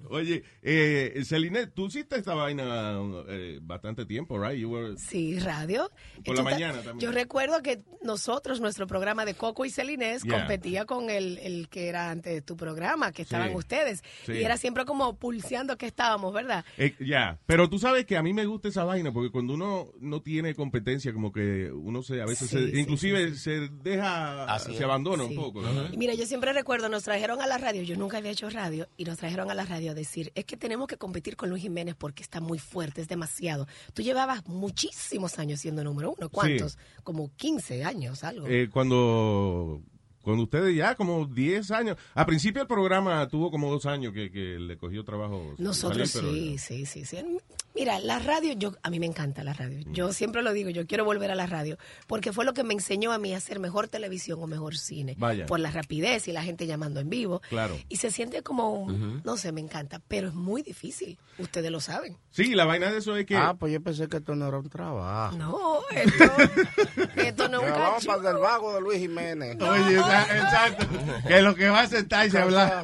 Oye, 0.09 0.43
eh, 0.61 1.21
Celine, 1.25 1.67
tú 1.67 1.87
hiciste 1.87 2.17
esta 2.17 2.33
vaina 2.33 2.97
eh, 3.29 3.59
bastante 3.61 4.05
tiempo, 4.05 4.39
right? 4.41 4.59
You 4.59 4.69
were- 4.71 4.97
Sí, 4.97 5.39
radio. 5.39 5.89
Por 6.25 6.35
la 6.35 6.43
mañana 6.43 6.75
también. 6.81 6.99
Yo 6.99 7.11
recuerdo 7.11 7.61
que 7.61 7.81
nosotros, 8.01 8.59
nuestro 8.61 8.87
programa 8.87 9.25
de 9.25 9.33
Coco 9.33 9.65
y 9.65 9.69
Celinés, 9.69 10.23
Yeah. 10.23 10.39
competía 10.39 10.85
con 10.85 11.09
el, 11.09 11.37
el 11.39 11.69
que 11.69 11.87
era 11.87 12.09
antes 12.09 12.33
de 12.33 12.41
tu 12.41 12.57
programa, 12.57 13.11
que 13.11 13.21
estaban 13.21 13.49
Sí. 13.49 13.55
ustedes. 13.55 14.01
Sí. 14.25 14.33
Y 14.33 14.43
era 14.43 14.57
siempre 14.57 14.85
como 14.85 15.17
pulseando 15.17 15.77
que 15.77 15.85
estábamos, 15.85 16.33
¿verdad? 16.33 16.65
Eh, 16.77 16.95
ya, 16.99 17.39
pero 17.45 17.69
tú 17.69 17.79
sabes 17.79 18.05
que 18.05 18.17
a 18.17 18.23
mí 18.23 18.33
me 18.33 18.45
gusta 18.45 18.67
esa 18.67 18.83
vaina 18.83 19.11
porque 19.11 19.31
cuando 19.31 19.53
uno 19.53 19.91
no 19.99 20.21
tiene 20.21 20.53
competencia, 20.55 21.13
como 21.13 21.31
que 21.31 21.71
uno 21.71 22.01
se, 22.03 22.21
a 22.21 22.25
veces, 22.25 22.49
Sí, 22.49 22.57
se- 22.57 22.71
sí, 22.71 22.79
inclusive 22.79 23.35
se 23.35 23.69
deja, 23.83 24.45
Así 24.53 24.71
se 24.71 24.77
es. 24.77 24.81
abandona 24.83 25.23
Sí. 25.25 25.29
un 25.31 25.35
poco. 25.35 25.61
¿no? 25.61 25.93
Y 25.93 25.97
mira, 25.97 26.13
yo 26.13 26.25
siempre 26.25 26.51
recuerdo, 26.53 26.89
nos 26.89 27.03
trajeron 27.03 27.41
a 27.41 27.47
la 27.47 27.57
radio, 27.57 27.83
yo 27.83 27.95
nunca 27.95 28.17
había 28.17 28.31
hecho 28.31 28.49
radio, 28.49 28.56
y 28.97 29.05
nos 29.05 29.17
trajeron 29.17 29.51
a 29.51 29.53
la 29.53 29.65
radio 29.65 29.91
a 29.91 29.93
decir, 29.93 30.31
es 30.35 30.45
que 30.45 30.57
tenemos 30.57 30.87
que 30.87 30.97
competir 30.97 31.35
con 31.35 31.49
Luis 31.49 31.63
Jiménez 31.63 31.95
porque 31.95 32.23
está 32.23 32.39
muy 32.41 32.59
fuerte, 32.59 33.01
es 33.01 33.07
demasiado. 33.07 33.67
Tú 33.93 34.01
llevabas 34.01 34.47
muchísimos 34.47 35.39
años 35.39 35.59
siendo 35.59 35.83
número 35.83 36.13
uno, 36.17 36.29
¿cuántos? 36.29 36.77
Como 37.03 37.31
15 37.35 37.83
años, 37.83 38.23
algo. 38.23 38.47
Eh, 38.47 38.69
cuando, 38.71 39.81
cuando 40.27 40.43
ustedes 40.43 40.75
ya 40.75 40.95
como 40.95 41.25
10 41.25 41.71
años, 41.71 41.97
a 42.13 42.25
principio 42.25 42.61
el 42.61 42.67
programa 42.67 43.25
tuvo 43.29 43.49
como 43.49 43.71
dos 43.71 43.85
años 43.85 44.11
que, 44.13 44.29
que 44.29 44.59
le 44.59 44.77
cogió 44.77 45.05
trabajo. 45.05 45.55
Nosotros 45.57 46.09
salir, 46.11 46.59
sí, 46.59 46.85
sí, 46.85 47.05
sí, 47.05 47.05
sí. 47.05 47.37
Mira, 47.73 47.99
la 47.99 48.17
radio, 48.19 48.53
yo 48.53 48.73
a 48.81 48.89
mí 48.89 48.99
me 48.99 49.05
encanta 49.05 49.43
la 49.43 49.53
radio. 49.53 49.79
Yo 49.91 50.11
siempre 50.11 50.41
lo 50.41 50.51
digo, 50.51 50.69
yo 50.71 50.85
quiero 50.87 51.05
volver 51.05 51.29
a 51.31 51.35
la 51.35 51.45
radio 51.45 51.77
porque 52.07 52.33
fue 52.33 52.43
lo 52.43 52.53
que 52.53 52.63
me 52.63 52.73
enseñó 52.73 53.11
a 53.13 53.19
mí 53.19 53.33
a 53.33 53.37
hacer 53.37 53.59
mejor 53.59 53.87
televisión 53.87 54.39
o 54.41 54.47
mejor 54.47 54.75
cine. 54.77 55.15
Vaya. 55.17 55.45
Por 55.45 55.59
la 55.59 55.69
rapidez 55.71 56.27
y 56.27 56.31
la 56.33 56.43
gente 56.43 56.65
llamando 56.67 56.99
en 56.99 57.09
vivo. 57.09 57.41
Claro. 57.49 57.77
Y 57.87 57.97
se 57.97 58.09
siente 58.11 58.41
como, 58.43 58.73
un- 58.73 59.21
no 59.23 59.37
sé, 59.37 59.51
me 59.51 59.61
encanta, 59.61 60.01
pero 60.07 60.27
es 60.29 60.33
muy 60.33 60.61
difícil. 60.63 61.17
Ustedes 61.37 61.69
lo 61.71 61.79
saben. 61.79 62.17
Sí, 62.31 62.55
la 62.55 62.65
vaina 62.65 62.91
de 62.91 62.97
eso 62.97 63.15
es 63.15 63.25
que... 63.27 63.35
Ah, 63.37 63.55
pues 63.57 63.71
yo 63.71 63.81
pensé 63.81 64.07
que 64.07 64.17
esto 64.17 64.35
no 64.35 64.47
era 64.47 64.57
un 64.57 64.69
trabajo. 64.69 65.37
No, 65.37 65.79
esto, 65.91 66.23
esto 67.15 67.47
no 67.47 67.61
es 67.61 67.71
un 67.71 67.79
vamos 67.79 68.05
cacho. 68.05 68.07
para 68.17 68.31
el 68.31 68.37
vago 68.37 68.73
de 68.73 68.81
Luis 68.81 68.99
Jiménez. 68.99 69.55
Oye, 69.61 69.95
esa- 69.97 70.16
exacto. 70.23 70.87
Que 71.27 71.41
lo 71.41 71.55
que 71.55 71.69
va 71.69 71.81
a 71.81 71.87
sentarse 71.87 72.37
a 72.37 72.43
hablar. 72.43 72.83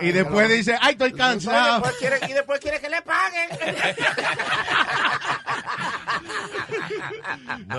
Y 0.00 0.12
después 0.12 0.48
dice, 0.48 0.76
ay, 0.80 0.92
estoy 0.92 1.10
Y 1.10 1.14
cansado. 1.14 1.74
después 1.80 1.96
quiere, 1.98 2.18
y 2.28 2.32
después 2.34 2.60
quiere 2.60 2.80
que 2.80 2.88
le 2.88 3.02
paguen. 3.02 3.48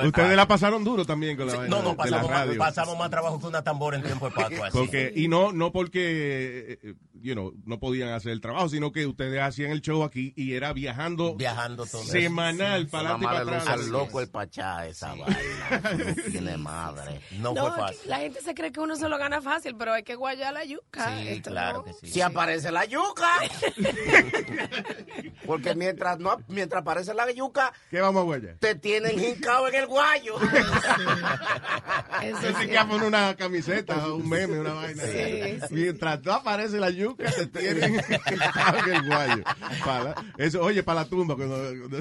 Ustedes 0.07 0.35
la 0.35 0.47
pasaron 0.47 0.83
duro 0.83 1.05
también 1.05 1.37
con 1.37 1.47
la 1.47 1.55
vaina 1.55 1.69
No, 1.75 1.81
no, 1.81 1.89
de 1.91 1.95
la 1.95 1.97
pasamos 2.21 2.29
radio. 2.29 2.57
pasamos 2.57 2.97
más 2.97 3.09
trabajo 3.09 3.39
que 3.39 3.47
una 3.47 3.63
tambora 3.63 3.97
en 3.97 4.03
tiempo 4.03 4.29
de 4.29 4.35
Pascua. 4.35 4.67
así. 4.67 4.77
Porque, 4.77 5.11
y 5.15 5.27
no, 5.27 5.51
no 5.51 5.71
porque, 5.71 6.79
eh, 6.83 6.93
you 7.21 7.33
know, 7.33 7.53
no 7.65 7.79
podían 7.79 8.09
hacer 8.09 8.31
el 8.31 8.41
trabajo, 8.41 8.69
sino 8.69 8.91
que 8.91 9.05
ustedes 9.05 9.41
hacían 9.41 9.71
el 9.71 9.81
show 9.81 10.03
aquí 10.03 10.33
y 10.35 10.53
era 10.53 10.73
viajando, 10.73 11.35
Viajando 11.35 11.85
todo. 11.85 12.03
semanal, 12.03 12.87
para 12.87 13.11
adelante 13.15 13.25
para 13.25 13.39
atrás. 13.41 13.67
al 13.67 13.89
loco 13.89 14.19
el 14.21 14.29
pachá 14.29 14.87
esa 14.87 15.13
vaina. 15.15 15.35
No 16.15 16.31
tiene 16.31 16.57
madre. 16.57 17.21
No, 17.39 17.53
No, 17.53 17.67
fue 17.67 17.77
fácil. 17.77 18.09
la 18.09 18.17
gente 18.19 18.41
se 18.41 18.53
cree 18.53 18.71
que 18.71 18.79
uno 18.79 18.95
se 18.95 19.07
lo 19.09 19.17
gana 19.17 19.41
fácil, 19.41 19.75
pero 19.77 19.93
hay 19.93 20.03
que 20.03 20.15
guayar 20.15 20.53
la 20.53 20.63
yuca. 20.65 21.17
Sí, 21.19 21.27
Esto 21.29 21.49
claro 21.51 21.77
no. 21.79 21.83
que 21.85 21.93
sí. 21.93 22.07
Si 22.13 22.21
aparece 22.21 22.71
la 22.71 22.85
yuca. 22.85 23.27
Porque 25.45 25.75
mientras 25.75 26.19
no 26.19 26.37
mientras 26.47 26.81
aparece 26.81 27.13
la 27.13 27.29
yuca, 27.31 27.73
¿Qué 27.89 27.99
vamos 28.01 28.21
a 28.21 28.23
guayar? 28.25 28.55
te 28.59 28.75
tienen 28.75 29.19
hincado 29.21 29.67
en 29.67 29.75
el 29.75 29.87
guayo. 29.87 30.35
Eso 32.23 32.59
sí. 32.59 32.67
que 32.67 32.79
poner 32.87 33.07
una 33.07 33.35
camiseta, 33.35 34.07
un 34.13 34.27
meme, 34.29 34.59
una 34.59 34.73
vaina. 34.73 35.03
Sí, 35.03 35.59
sí. 35.67 35.73
Mientras 35.73 36.23
no 36.23 36.33
aparece 36.33 36.77
la 36.79 36.89
yuca, 36.89 37.10
te 37.15 37.47
tienen 37.47 37.95
en 37.95 38.93
el 38.93 39.05
guayo. 39.07 39.43
Para- 39.85 40.15
eso, 40.37 40.61
oye, 40.61 40.83
para 40.83 41.01
la 41.01 41.09
tumba. 41.09 41.35
cuando- 41.35 41.55
cuando- 41.89 41.99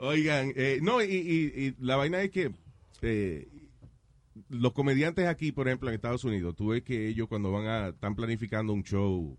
Oigan, 0.00 0.52
eh, 0.56 0.78
no, 0.82 1.02
y, 1.02 1.06
y- 1.06 1.52
y 1.66 1.74
la 1.80 1.96
vaina 1.96 2.22
es 2.22 2.30
que 2.30 2.52
eh, 3.02 3.48
los 4.48 4.72
comediantes 4.72 5.26
aquí, 5.26 5.50
por 5.52 5.66
ejemplo, 5.68 5.88
en 5.88 5.94
Estados 5.96 6.24
Unidos, 6.24 6.54
tú 6.56 6.68
ves 6.68 6.82
que 6.82 7.08
ellos 7.08 7.28
cuando 7.28 7.50
van 7.50 7.66
a, 7.66 7.88
están 7.88 8.14
planificando 8.14 8.72
un 8.72 8.84
show 8.84 9.36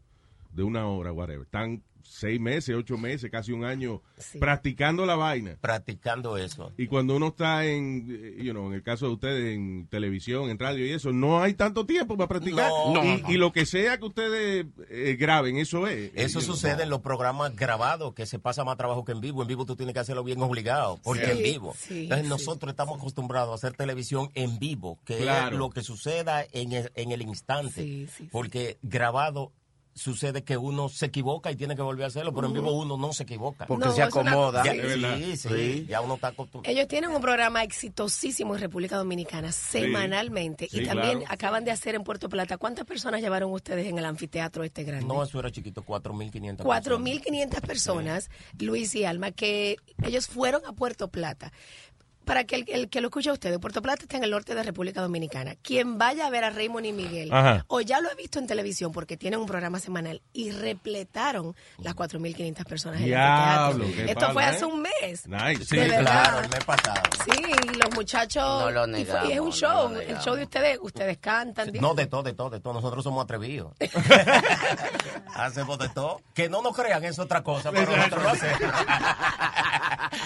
de 0.59 0.65
una 0.65 0.87
hora, 0.87 1.11
whatever, 1.13 1.45
están 1.45 1.81
seis 2.01 2.39
meses, 2.39 2.75
ocho 2.75 2.97
meses, 2.97 3.29
casi 3.29 3.51
un 3.51 3.63
año 3.63 4.01
practicando 4.39 5.05
la 5.05 5.15
vaina. 5.15 5.57
Practicando 5.61 6.37
eso. 6.37 6.71
Y 6.77 6.87
cuando 6.87 7.15
uno 7.15 7.27
está 7.27 7.65
en, 7.65 8.07
eh, 8.09 8.43
you 8.43 8.51
know, 8.51 8.67
en 8.67 8.73
el 8.73 8.81
caso 8.83 9.05
de 9.07 9.13
ustedes, 9.13 9.55
en 9.55 9.85
televisión, 9.87 10.49
en 10.49 10.57
radio 10.57 10.85
y 10.85 10.91
eso, 10.91 11.11
no 11.13 11.41
hay 11.41 11.53
tanto 11.53 11.85
tiempo 11.85 12.17
para 12.17 12.27
practicar. 12.27 12.69
No. 12.91 13.03
y, 13.05 13.21
No. 13.21 13.29
y 13.31 13.37
lo 13.37 13.51
que 13.51 13.65
sea 13.67 13.99
que 13.99 14.05
ustedes 14.05 14.65
eh, 14.89 15.17
graben, 15.19 15.57
eso 15.57 15.85
es. 15.87 16.11
Eso 16.15 16.39
Eh, 16.39 16.41
sucede 16.41 16.83
en 16.83 16.89
los 16.89 17.01
programas 17.01 17.55
grabados, 17.55 18.13
que 18.15 18.25
se 18.25 18.39
pasa 18.39 18.63
más 18.63 18.75
trabajo 18.77 19.05
que 19.05 19.11
en 19.11 19.21
vivo. 19.21 19.41
En 19.43 19.47
vivo 19.47 19.65
tú 19.65 19.75
tienes 19.75 19.93
que 19.93 19.99
hacerlo 19.99 20.23
bien 20.23 20.41
obligado, 20.41 20.99
porque 21.03 21.25
Sí, 21.25 21.31
en 21.31 21.43
vivo. 21.43 21.75
sí, 21.77 22.03
Entonces 22.03 22.25
sí. 22.25 22.29
nosotros 22.29 22.71
estamos 22.71 22.97
acostumbrados 22.99 23.51
a 23.51 23.55
hacer 23.55 23.77
televisión 23.77 24.29
en 24.33 24.57
vivo, 24.57 24.97
que 25.05 25.17
Claro. 25.19 25.55
es 25.55 25.59
lo 25.59 25.69
que 25.69 25.83
suceda 25.83 26.43
en 26.51 26.71
el, 26.73 26.91
en 26.95 27.11
el 27.11 27.21
instante. 27.21 28.07
Porque 28.31 28.77
grabado 28.81 29.51
sucede 29.99 30.43
que 30.43 30.57
uno 30.57 30.89
se 30.89 31.07
equivoca 31.07 31.51
y 31.51 31.55
tiene 31.55 31.75
que 31.75 31.81
volver 31.81 32.05
a 32.05 32.07
hacerlo, 32.07 32.33
pero 32.33 32.47
en 32.47 32.53
vivo 32.53 32.71
uno 32.71 32.97
no 32.97 33.13
se 33.13 33.23
equivoca. 33.23 33.65
Porque 33.67 33.85
No, 33.85 33.91
se 33.93 34.01
acomoda. 34.01 34.63
Ya- 34.63 34.71
sí, 34.73 35.37
sí, 35.37 35.49
Sí. 35.49 35.85
ya 35.87 36.01
uno 36.01 36.15
está 36.15 36.27
acostumbrado. 36.29 36.73
Ellos 36.73 36.87
tienen 36.87 37.11
un 37.11 37.21
programa 37.21 37.63
exitosísimo 37.63 38.55
en 38.55 38.61
República 38.61 38.97
Dominicana, 38.97 39.51
semanalmente. 39.51 40.67
Sí, 40.69 40.81
y 40.81 40.85
también 40.85 41.19
claro. 41.19 41.33
acaban 41.33 41.65
de 41.65 41.71
hacer 41.71 41.95
en 41.95 42.03
Puerto 42.03 42.29
Plata. 42.29 42.57
¿Cuántas 42.57 42.85
personas 42.85 43.21
llevaron 43.21 43.51
ustedes 43.51 43.85
en 43.87 43.97
el 43.97 44.05
anfiteatro 44.05 44.63
este 44.63 44.83
grande? 44.83 45.05
No, 45.05 45.21
eso 45.23 45.39
era 45.39 45.51
chiquito, 45.51 45.83
4.500. 45.83 46.65
4.500 46.65 47.61
personas, 47.61 48.29
Luis 48.59 48.95
y 48.95 49.03
Alma, 49.05 49.31
que 49.31 49.77
ellos 50.03 50.27
fueron 50.27 50.61
a 50.65 50.73
Puerto 50.73 51.09
Plata. 51.09 51.51
Para 52.29 52.43
que 52.43 52.55
el, 52.57 52.65
el 52.69 52.89
que 52.89 53.01
lo 53.01 53.07
escuche 53.07 53.29
a 53.31 53.33
ustedes, 53.33 53.57
Puerto 53.57 53.81
Plata 53.81 54.03
está 54.03 54.17
en 54.17 54.23
el 54.23 54.29
norte 54.29 54.53
de 54.53 54.61
República 54.61 55.01
Dominicana. 55.01 55.55
Quien 55.63 55.97
vaya 55.97 56.27
a 56.27 56.29
ver 56.29 56.43
a 56.43 56.51
Raymond 56.51 56.85
y 56.85 56.93
Miguel, 56.93 57.33
Ajá. 57.33 57.65
o 57.67 57.81
ya 57.81 57.99
lo 58.01 58.09
ha 58.09 58.13
visto 58.13 58.37
en 58.37 58.45
televisión 58.45 58.91
porque 58.91 59.17
tienen 59.17 59.39
un 59.39 59.47
programa 59.47 59.79
semanal 59.79 60.21
y 60.31 60.51
repletaron 60.51 61.55
las 61.79 61.95
4.500 61.95 62.65
personas 62.65 62.97
en 62.99 63.03
el 63.05 63.09
Diablo, 63.09 63.83
anfiteatro. 63.85 64.05
qué 64.05 64.11
Esto 64.11 64.31
fue 64.33 64.43
¿eh? 64.43 64.45
hace 64.45 64.65
un 64.65 64.81
mes. 64.81 65.27
Nice. 65.27 65.65
Sí, 65.65 65.77
verdad. 65.77 65.99
claro, 66.01 66.39
el 66.41 66.49
mes 66.49 66.63
pasado. 66.65 67.01
Sí, 67.25 67.41
y 67.73 67.77
los 67.77 67.95
muchachos. 67.95 68.43
No 68.43 68.69
lo 68.85 68.97
y, 68.97 69.05
fue- 69.05 69.19
y 69.27 69.31
es 69.33 69.39
un 69.39 69.49
negamos, 69.49 69.55
show. 69.59 69.89
no 69.89 69.99
el 69.99 70.07
negamos. 70.07 70.25
show 70.25 70.35
de 70.35 70.43
ustedes, 70.43 70.79
ustedes 70.81 71.17
cantan. 71.17 71.71
No, 71.81 71.95
de 71.95 72.05
todo, 72.05 72.21
de 72.23 72.33
todo, 72.33 72.49
de 72.51 72.59
todo. 72.59 72.73
Nosotros 72.73 73.03
somos 73.03 73.23
atrevidos. 73.23 73.73
Hacemos 75.35 75.77
de 75.79 75.89
todo. 75.89 76.21
Que 76.33 76.49
no 76.49 76.61
nos 76.61 76.75
crean, 76.75 77.03
es 77.03 77.17
otra 77.19 77.41
cosa, 77.43 77.71
pero 77.71 77.95
nosotros 77.95 78.23
lo 78.23 78.29
hacemos. 78.29 78.59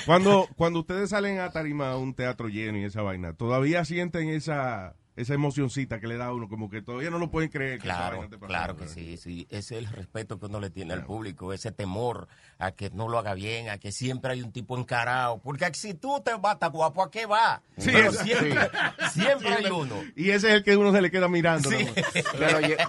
Cuando, 0.06 0.48
cuando 0.56 0.80
ustedes 0.80 1.10
salen 1.12 1.40
a 1.40 1.50
tarima 1.52 1.93
un 1.98 2.14
teatro 2.14 2.48
lleno 2.48 2.78
y 2.78 2.84
esa 2.84 3.02
vaina, 3.02 3.34
todavía 3.34 3.86
sienten 3.86 4.30
esa, 4.30 4.96
esa 5.16 5.34
emocioncita 5.34 6.00
que 6.00 6.08
le 6.08 6.18
da 6.18 6.26
a 6.28 6.34
uno, 6.34 6.48
como 6.50 6.70
que 6.70 6.82
todavía 6.82 7.10
no 7.10 7.20
lo 7.20 7.30
pueden 7.30 7.50
creer. 7.50 7.78
que 7.80 7.84
Claro, 7.84 8.28
claro 8.48 8.76
que 8.76 8.82
¿verdad? 8.82 8.96
sí, 8.96 9.18
sí. 9.18 9.48
Ese 9.50 9.78
es 9.78 9.86
el 9.86 9.88
respeto 9.92 10.40
que 10.40 10.46
uno 10.48 10.60
le 10.60 10.70
tiene 10.70 10.94
al 10.94 11.06
público, 11.06 11.54
ese 11.54 11.72
temor 11.72 12.28
a 12.60 12.72
que 12.72 12.90
no 12.92 13.08
lo 13.10 13.20
haga 13.20 13.34
bien, 13.34 13.70
a 13.70 13.78
que 13.78 13.92
siempre 13.92 14.32
hay 14.34 14.42
un 14.42 14.52
tipo 14.52 14.78
encarado. 14.78 15.40
Porque 15.40 15.72
si 15.74 15.94
tú 15.94 16.22
te 16.24 16.34
vas, 16.36 16.56
está 16.56 16.68
guapo, 16.68 17.04
¿a 17.04 17.12
qué 17.12 17.26
va? 17.26 17.62
Sí, 17.78 17.92
Pero 17.94 18.12
siempre, 18.12 18.56
siempre 19.14 19.54
hay 19.54 19.66
uno. 19.66 19.96
Y 20.16 20.30
ese 20.32 20.48
es 20.50 20.54
el 20.56 20.64
que 20.64 20.76
uno 20.78 20.92
se 20.92 21.02
le 21.02 21.12
queda 21.12 21.28
mirando. 21.28 21.70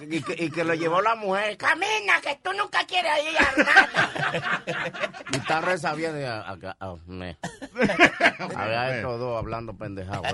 Y, 0.09 0.21
que, 0.21 0.43
y 0.45 0.49
que 0.49 0.63
lo 0.63 0.73
llevó 0.73 1.01
la 1.01 1.15
mujer. 1.15 1.57
Camina, 1.57 2.19
que 2.21 2.39
tú 2.43 2.51
nunca 2.53 2.85
quieres 2.85 3.11
ir 3.29 3.37
a 3.37 3.63
nada. 3.63 4.63
Y 5.31 5.35
está 5.37 5.61
reza 5.61 5.93
bien. 5.93 6.19
y 6.19 6.23
a- 6.23 6.49
acá, 6.49 6.75
ah, 6.79 6.95
me. 7.07 7.37
Había 8.55 8.95
estos 8.97 9.19
dos 9.19 9.37
hablando 9.37 9.75
pendejados. 9.75 10.25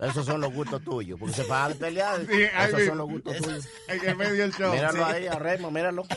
Esos 0.00 0.26
son 0.26 0.40
los 0.40 0.52
gustos 0.52 0.82
tuyos. 0.82 1.18
Porque 1.18 1.34
se 1.34 1.44
pagan 1.44 1.72
de 1.72 1.74
pelear. 1.76 2.20
Sí, 2.26 2.42
Esos 2.68 2.84
son 2.86 2.98
los 2.98 3.08
gustos 3.08 3.36
tuyos. 3.36 3.68
En 3.88 4.08
el 4.08 4.16
medio 4.16 4.34
del 4.42 4.52
show. 4.54 4.72
Míralo 4.72 5.06
Sí. 5.06 5.12
ahí, 5.12 5.26
a 5.26 5.34
Remo, 5.38 5.70
míralo. 5.70 6.04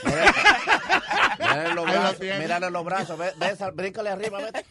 Míralo, 1.40 1.40
Mírale 1.40 1.66
los 1.68 1.76
lo 1.76 1.84
brazos, 1.84 2.20
tiene. 2.20 2.40
mírale 2.40 2.72
los 2.72 2.86
brazos. 2.86 3.18
Ve, 3.20 3.32
ve 3.40 3.72
bríncale 3.74 4.10
arriba, 4.10 4.40
vete. 4.40 4.66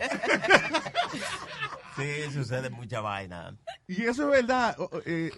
Sí, 1.96 2.32
sucede 2.32 2.70
mucha 2.70 3.00
vaina. 3.00 3.56
Y 3.86 4.02
eso 4.02 4.24
es 4.24 4.30
verdad. 4.42 4.76
eh, 5.06 5.30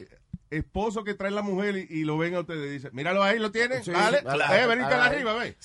esposo 0.51 1.05
que 1.05 1.13
trae 1.15 1.31
la 1.31 1.43
mujer 1.43 1.77
y, 1.77 1.87
y 2.01 2.05
lo 2.05 2.17
ven 2.19 2.35
a 2.35 2.41
ustedes 2.41 2.67
y 2.67 2.71
dicen, 2.71 2.91
míralo 2.95 3.23
ahí, 3.23 3.39
lo 3.39 3.51
tienen, 3.53 3.85
Sí, 3.85 3.91
vale, 3.91 4.21
claro. 4.23 4.55
eh, 4.55 4.95
arriba, 4.95 5.35
ve. 5.35 5.57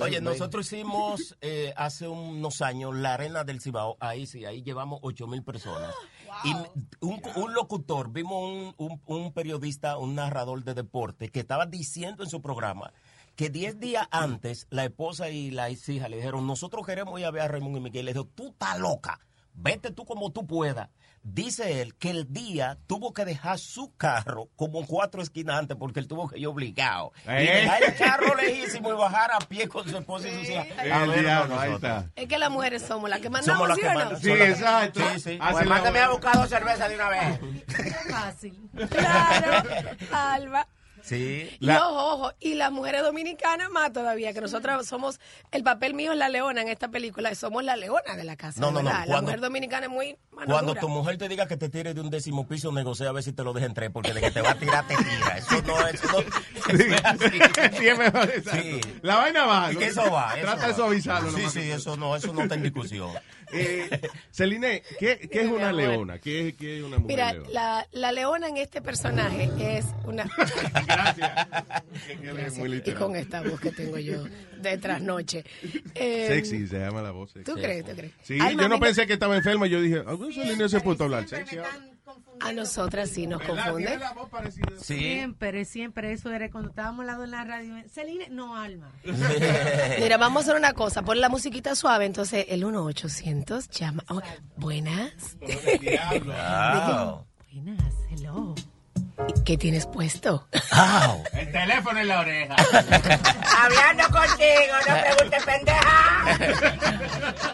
Oye, 0.00 0.20
nosotros 0.22 0.66
hicimos 0.72 1.36
eh, 1.42 1.72
hace 1.76 2.08
unos 2.08 2.62
años 2.62 2.94
la 2.94 3.14
arena 3.14 3.44
del 3.44 3.60
Cibao, 3.60 3.96
ahí 4.00 4.26
sí, 4.26 4.44
ahí 4.46 4.62
llevamos 4.62 5.00
ocho 5.02 5.26
mil 5.26 5.42
personas. 5.44 5.94
Y 6.42 6.52
un, 7.00 7.20
un 7.36 7.54
locutor, 7.54 8.10
vimos 8.10 8.42
un, 8.42 8.74
un- 8.76 9.00
un 9.06 9.32
periodista, 9.32 9.96
un 9.98 10.14
narrador 10.14 10.64
de 10.64 10.74
deporte, 10.74 11.28
que 11.30 11.40
estaba 11.40 11.66
diciendo 11.66 12.24
en 12.24 12.30
su 12.30 12.42
programa 12.42 12.92
que 13.36 13.50
diez 13.50 13.78
días 13.80 14.06
antes 14.10 14.66
la 14.70 14.84
esposa 14.84 15.28
y 15.28 15.50
la 15.50 15.68
hija 15.70 16.08
le 16.08 16.16
dijeron, 16.16 16.46
nosotros 16.46 16.86
queremos 16.86 17.18
ir 17.18 17.26
a 17.26 17.30
ver 17.30 17.42
a 17.42 17.48
Raymond 17.48 17.76
y 17.76 17.80
Miguel. 17.80 18.04
Le 18.06 18.12
dijo, 18.12 18.26
tú 18.26 18.48
estás 18.48 18.78
loca. 18.78 19.18
vete 19.54 19.90
tú 19.92 20.04
como 20.04 20.30
tú 20.32 20.46
puedas. 20.46 20.88
Dice 21.26 21.80
él 21.80 21.94
que 21.96 22.10
el 22.10 22.30
día 22.32 22.76
tuvo 22.86 23.14
que 23.14 23.24
dejar 23.24 23.58
su 23.58 23.96
carro 23.96 24.50
como 24.56 24.80
en 24.80 24.86
cuatro 24.86 25.22
esquinas 25.22 25.58
antes 25.58 25.74
porque 25.76 25.98
él 25.98 26.06
tuvo 26.06 26.28
que 26.28 26.38
ir 26.38 26.46
obligado. 26.46 27.12
Y 27.26 27.30
¿Eh? 27.30 27.60
dejar 27.62 27.82
el 27.82 27.94
carro 27.96 28.34
lejísimo 28.36 28.90
y 28.90 28.92
bajar 28.92 29.30
a 29.32 29.38
pie 29.38 29.66
con 29.66 29.88
su 29.88 29.96
esposa 29.96 30.28
y 30.28 30.32
sus 30.34 30.50
hijas. 30.50 30.66
El 30.82 30.92
A 30.92 31.06
ver, 31.06 31.20
diablo, 31.20 31.54
con 31.54 31.64
ahí 31.64 31.70
nosotros. 31.70 32.02
está. 32.04 32.10
Es 32.20 32.28
que 32.28 32.38
las 32.38 32.50
mujeres 32.50 32.82
somos 32.82 33.08
las 33.08 33.20
que 33.20 33.30
mandamos, 33.30 33.58
Somos 33.58 33.68
las 33.68 33.76
¿sí 33.78 33.82
que 33.82 33.88
o 33.88 34.10
no? 34.10 34.18
Sí, 34.18 34.50
exacto. 34.52 35.00
Sí, 35.14 35.20
sí. 35.20 35.38
Pues 35.50 35.66
mándame 35.66 35.98
a 36.00 36.10
buscar 36.10 36.36
dos 36.36 36.48
cervezas 36.50 36.88
de 36.90 36.94
una 36.94 37.08
vez. 37.08 37.40
Fácil. 38.10 38.70
Claro, 38.90 39.68
Alba. 40.12 40.68
Sí. 41.04 41.54
Y 41.60 41.68
ojo, 41.70 42.14
ojo, 42.14 42.32
y 42.40 42.54
las 42.54 42.72
mujeres 42.72 43.02
dominicanas 43.02 43.68
más 43.70 43.92
todavía, 43.92 44.32
que 44.32 44.40
nosotras 44.40 44.86
somos, 44.86 45.20
el 45.52 45.62
papel 45.62 45.92
mío 45.92 46.12
es 46.12 46.18
la 46.18 46.30
leona 46.30 46.62
en 46.62 46.68
esta 46.68 46.88
película, 46.88 47.34
somos 47.34 47.62
la 47.62 47.76
leona 47.76 48.16
de 48.16 48.24
la 48.24 48.36
casa. 48.36 48.58
No, 48.58 48.70
no, 48.70 48.78
no, 48.82 48.84
¿verdad? 48.88 49.00
La 49.00 49.06
cuando- 49.06 49.22
mujer 49.26 49.40
dominicana 49.40 49.86
es 49.86 49.92
muy 49.92 50.16
Cuando 50.30 50.62
dura. 50.68 50.80
tu 50.80 50.88
mujer 50.88 51.18
te 51.18 51.28
diga 51.28 51.46
que 51.46 51.58
te 51.58 51.68
tire 51.68 51.92
de 51.92 52.00
un 52.00 52.08
décimo 52.08 52.48
piso, 52.48 52.72
negocia 52.72 53.08
a 53.08 53.12
ver 53.12 53.22
si 53.22 53.32
te 53.34 53.44
lo 53.44 53.52
deja 53.52 53.66
en 53.66 53.74
tres, 53.74 53.90
porque 53.92 54.14
de 54.14 54.20
que 54.22 54.30
te 54.30 54.40
va 54.40 54.52
a 54.52 54.58
tirar, 54.58 54.86
te 54.88 54.96
tira. 54.96 55.36
Eso 55.38 55.62
no 55.66 55.86
es, 55.86 55.94
eso 56.02 56.12
no, 56.12 56.18
eso 56.20 56.94
es 56.94 57.04
así. 57.04 57.38
Sí, 57.78 57.88
es 57.88 57.98
mejor. 57.98 58.30
Sí. 58.52 58.80
La 59.02 59.16
vaina 59.16 59.44
va. 59.44 59.70
Y 59.70 59.74
¿no? 59.74 59.80
que 59.80 59.86
eso 59.86 60.10
va. 60.10 60.32
eso 60.34 60.42
Trata 60.46 60.62
va. 60.62 60.68
de 60.68 60.74
suavizarlo. 60.74 61.30
lo 61.32 61.36
Sí, 61.38 61.44
sí, 61.50 61.70
eso 61.70 61.96
no, 61.98 62.16
eso 62.16 62.32
no 62.32 62.42
está 62.42 62.54
en 62.54 62.62
discusión. 62.62 63.10
Eh, 63.56 64.00
Celine, 64.32 64.82
¿qué, 64.98 65.28
qué 65.30 65.42
es 65.42 65.46
una 65.48 65.70
leona? 65.70 66.18
¿Qué, 66.18 66.48
es- 66.48 66.54
qué 66.56 66.78
es 66.78 66.82
una 66.82 66.98
mujer 66.98 67.06
Mira, 67.06 67.32
leona? 67.34 67.48
la, 67.52 67.86
la 67.92 68.10
leona 68.10 68.48
en 68.48 68.56
este 68.56 68.82
personaje 68.82 69.48
es 69.60 69.84
una... 70.06 70.24
Es 72.38 72.58
muy 72.58 72.82
y 72.84 72.92
con 72.92 73.16
esta 73.16 73.42
voz 73.42 73.60
que 73.60 73.70
tengo 73.70 73.98
yo 73.98 74.24
de 74.60 74.78
trasnoche. 74.78 75.44
Eh, 75.94 76.26
Sexy 76.28 76.66
se 76.66 76.78
llama 76.78 77.02
la 77.02 77.10
voz. 77.10 77.32
sexy. 77.32 77.50
¿Tú 77.50 77.56
crees? 77.58 77.84
¿Tú 77.84 77.92
crees? 77.94 78.12
Sí, 78.22 78.38
yo 78.38 78.68
no 78.68 78.80
pensé 78.80 79.06
que 79.06 79.14
estaba 79.14 79.36
enferma. 79.36 79.66
Yo 79.66 79.80
dije, 79.80 79.98
¿a 80.06 80.16
Celine 80.32 80.68
se 80.68 80.80
puso 80.80 81.02
a 81.02 81.06
hablar 81.06 81.28
sexy? 81.28 81.58
A 82.40 82.52
nosotras 82.52 83.10
sí 83.10 83.26
nos 83.26 83.40
confunde. 83.42 83.98
Siempre, 84.78 85.64
siempre 85.64 86.12
eso 86.12 86.30
era 86.30 86.50
cuando 86.50 86.70
estábamos 86.70 87.00
al 87.00 87.06
lado 87.06 87.24
en 87.24 87.30
la 87.30 87.44
radio. 87.44 87.74
Celine, 87.88 88.28
no, 88.28 88.56
Alma. 88.56 88.92
Mira, 90.00 90.18
vamos 90.18 90.42
a 90.42 90.44
hacer 90.44 90.56
una 90.56 90.72
cosa. 90.72 91.02
Pon 91.02 91.20
la 91.20 91.28
musiquita 91.28 91.74
suave, 91.74 92.04
entonces 92.04 92.46
el 92.48 92.64
1-800 92.64 93.70
llama. 93.70 94.04
oh, 94.08 94.20
buenas. 94.56 95.36
Wow. 95.40 97.26
Buenas, 97.54 97.94
hello. 98.10 98.54
¿Qué 99.44 99.56
tienes 99.56 99.86
puesto? 99.86 100.48
El 101.32 101.52
teléfono 101.52 102.00
en 102.00 102.08
la 102.08 102.20
oreja. 102.20 102.56
Hablando 103.62 104.04
contigo, 104.10 104.74
no 104.88 104.94
preguntes 105.00 105.44
pendeja. 105.44 106.36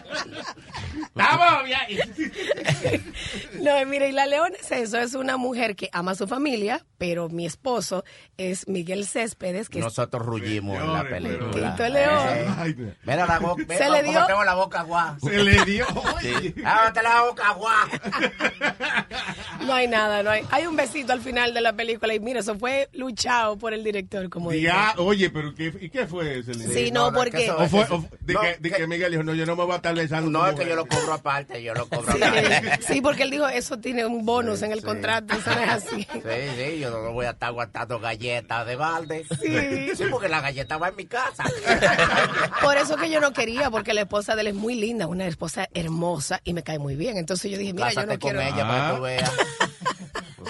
Estamos 1.15 1.63
bien. 1.65 3.11
No, 3.61 3.85
mire, 3.85 4.09
y 4.09 4.11
la 4.11 4.25
leona 4.25 4.55
es 4.59 4.71
eso, 4.71 4.97
es 4.97 5.13
una 5.13 5.37
mujer 5.37 5.75
que 5.75 5.89
ama 5.93 6.11
a 6.11 6.15
su 6.15 6.27
familia, 6.27 6.83
pero 6.97 7.29
mi 7.29 7.45
esposo 7.45 8.03
es 8.37 8.67
Miguel 8.67 9.05
Céspedes, 9.05 9.69
que 9.69 9.77
es 9.79 9.85
Nosotros 9.85 10.25
rullimos 10.25 10.77
en 10.81 10.91
la 10.93 11.03
película. 11.03 11.71
Tito 11.75 11.87
León. 11.89 12.95
Mira 13.03 13.25
la 13.27 13.39
boca. 13.39 13.63
Se 13.77 13.89
le 13.89 14.01
dio- 14.03 14.25
tengo 14.25 14.43
la 14.43 14.55
boca 14.55 14.79
agua. 14.79 15.17
Se 15.21 15.43
le 15.43 15.63
dio. 15.65 15.85
Sí. 16.21 16.53
La 16.63 17.21
boca 17.27 17.49
agua. 17.49 17.73
No 19.65 19.73
hay 19.73 19.87
nada, 19.87 20.23
no 20.23 20.29
hay. 20.31 20.43
Hay 20.51 20.65
un 20.65 20.75
besito 20.75 21.13
al 21.13 21.21
final 21.21 21.53
de 21.53 21.61
la 21.61 21.73
película 21.73 22.13
y 22.13 22.19
mira, 22.19 22.39
eso 22.39 22.57
fue 22.57 22.89
luchado 22.93 23.57
por 23.57 23.73
el 23.73 23.83
director, 23.83 24.29
como 24.29 24.51
dice. 24.51 24.63
Ya, 24.65 24.93
oye, 24.97 25.29
pero 25.29 25.53
¿qué, 25.53 25.73
¿y 25.81 25.89
qué 25.89 26.07
fue 26.07 26.41
Celine? 26.43 26.73
Sí, 26.73 26.91
no, 26.91 27.11
porque- 27.13 27.49
O 27.51 27.67
fue, 27.67 27.83
o- 27.89 28.05
de, 28.21 28.33
No, 28.33 28.41
que, 28.41 28.57
de 28.59 28.71
que 28.71 28.87
Miguel 28.87 29.11
dijo, 29.11 29.23
no, 29.23 29.33
yo 29.33 29.45
no 29.45 29.55
me 29.55 29.63
voy 29.63 29.73
a 29.73 29.75
estar 29.77 29.93
besando. 29.95 30.29
No, 30.31 30.47
es 30.47 30.55
que 30.59 30.67
yo 30.67 30.75
lo 30.75 30.85
cobro 31.01 31.13
aparte, 31.13 31.61
yo 31.63 31.73
lo 31.73 31.87
cobro 31.87 32.13
Sí, 32.13 32.21
aparte. 32.23 32.79
sí, 32.87 33.01
porque 33.01 33.23
él 33.23 33.31
dijo, 33.31 33.47
eso 33.47 33.77
tiene 33.79 34.05
un 34.05 34.25
bonus 34.25 34.61
en 34.61 34.71
el 34.71 34.81
contrato, 34.83 35.33
eso 35.35 35.49
no 35.53 35.59
es 35.59 35.69
así. 35.69 36.07
Sí, 36.11 36.19
sí, 36.57 36.79
yo 36.79 36.89
no 36.91 37.11
voy 37.11 37.25
a 37.25 37.31
estar 37.31 37.49
aguantando 37.49 37.99
galletas 37.99 38.65
de 38.65 38.75
balde. 38.75 39.25
Sí. 39.41 39.89
Sí, 39.95 40.03
porque 40.09 40.29
la 40.29 40.41
galleta 40.41 40.77
va 40.77 40.89
en 40.89 40.95
mi 40.95 41.05
casa. 41.05 41.43
Por 42.61 42.77
eso 42.77 42.95
que 42.97 43.09
yo 43.09 43.19
no 43.19 43.33
quería, 43.33 43.69
porque 43.69 43.93
la 43.93 44.01
esposa 44.01 44.35
de 44.35 44.41
él 44.41 44.47
es 44.47 44.53
muy 44.55 44.75
linda, 44.75 45.07
una 45.07 45.25
esposa 45.27 45.67
hermosa 45.73 46.41
y 46.43 46.53
me 46.53 46.63
cae 46.63 46.79
muy 46.79 46.95
bien. 46.95 47.17
Entonces 47.17 47.51
yo 47.51 47.57
dije, 47.57 47.73
mira, 47.73 47.87
Cásate 47.87 48.07
yo 48.07 48.13
no 48.13 48.19
con 48.19 48.31
quiero. 48.31 48.41
ella 48.41 48.67
para 48.67 48.87
que 48.87 48.89
tú 48.89 48.95
Ah. 48.95 48.99
veas. 48.99 49.31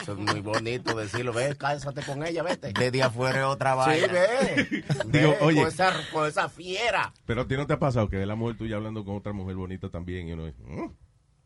Eso 0.02 0.14
es 0.14 0.18
muy 0.18 0.42
bonito 0.42 0.96
decirlo. 0.96 1.34
Ve, 1.34 1.56
cásate 1.58 2.02
con 2.02 2.26
ella, 2.26 2.44
vete. 2.44 2.74
Desde 2.74 3.04
afuera 3.04 3.40
es 3.40 3.46
otra 3.46 3.72
Sí, 3.74 3.78
vaina. 4.02 4.08
ve. 4.08 4.84
Digo, 5.06 5.32
Ve, 5.32 5.38
oye. 5.42 5.60
Con 5.62 5.68
esa, 5.68 5.94
con 6.12 6.28
esa 6.28 6.50
fiera. 6.50 7.14
Pero 7.26 7.42
a 7.42 7.48
ti 7.48 7.56
no 7.56 7.68
te 7.68 7.74
ha 7.74 7.80
pasado 7.80 8.10
que 8.10 8.26
la 8.26 8.36
mujer 8.36 8.58
tuya 8.58 8.78
hablando 8.78 9.06
con 9.06 9.16
otra 9.18 9.34
mujer 9.34 9.56
bonita 9.56 9.90
también 9.90 10.28
y 10.28 10.34
uno 10.34 10.46
dice, 10.48 10.62
"Mm". 10.64 10.92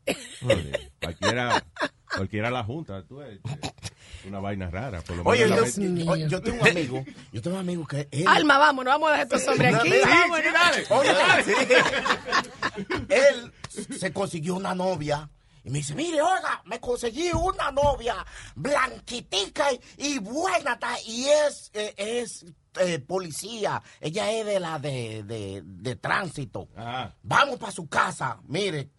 Oye, 0.46 0.92
cualquiera, 1.02 1.64
cualquiera 2.14 2.50
la 2.50 2.62
junta, 2.62 3.02
tú 3.04 3.16
ves, 3.16 3.40
Una 4.24 4.38
vaina 4.38 4.70
rara, 4.70 5.00
por 5.02 5.16
lo 5.16 5.24
menos. 5.24 5.32
Oye, 5.32 5.48
yo, 5.48 5.82
mente- 5.82 6.10
oye, 6.10 6.28
yo 6.28 6.40
tengo 6.42 6.62
un 6.62 6.68
amigo. 6.68 7.04
Yo 7.32 7.42
tengo 7.42 7.56
un 7.56 7.60
amigo 7.60 7.86
que 7.86 8.08
él. 8.12 8.24
Alma, 8.28 8.56
vamos, 8.58 8.84
no 8.84 8.90
vamos 8.92 9.08
a 9.08 9.12
dejar 9.12 9.26
estos 9.26 9.48
hombres 9.48 9.74
aquí. 9.74 9.90
vámonos. 9.90 10.44
sí, 10.44 10.52
dale. 10.52 10.86
Oye, 10.90 11.12
dale. 11.12 11.44
Sí. 11.44 11.52
Él 13.08 13.52
se 13.98 14.12
consiguió 14.12 14.54
una 14.56 14.74
novia. 14.74 15.28
Y 15.66 15.70
me 15.70 15.78
dice, 15.78 15.96
mire, 15.96 16.22
oiga, 16.22 16.62
me 16.64 16.78
conseguí 16.78 17.32
una 17.32 17.72
novia 17.72 18.24
blanquitica 18.54 19.72
y, 19.72 19.80
y 19.96 20.18
buena, 20.20 20.78
ta- 20.78 21.00
y 21.04 21.24
es, 21.26 21.72
eh, 21.74 21.92
es 21.96 22.46
eh, 22.78 23.00
policía. 23.00 23.82
Ella 24.00 24.30
es 24.30 24.46
de 24.46 24.60
la 24.60 24.78
de, 24.78 25.24
de, 25.24 25.62
de 25.64 25.96
tránsito. 25.96 26.68
Vamos 27.22 27.58
para 27.58 27.72
su 27.72 27.88
casa. 27.88 28.38
Mire, 28.46 28.90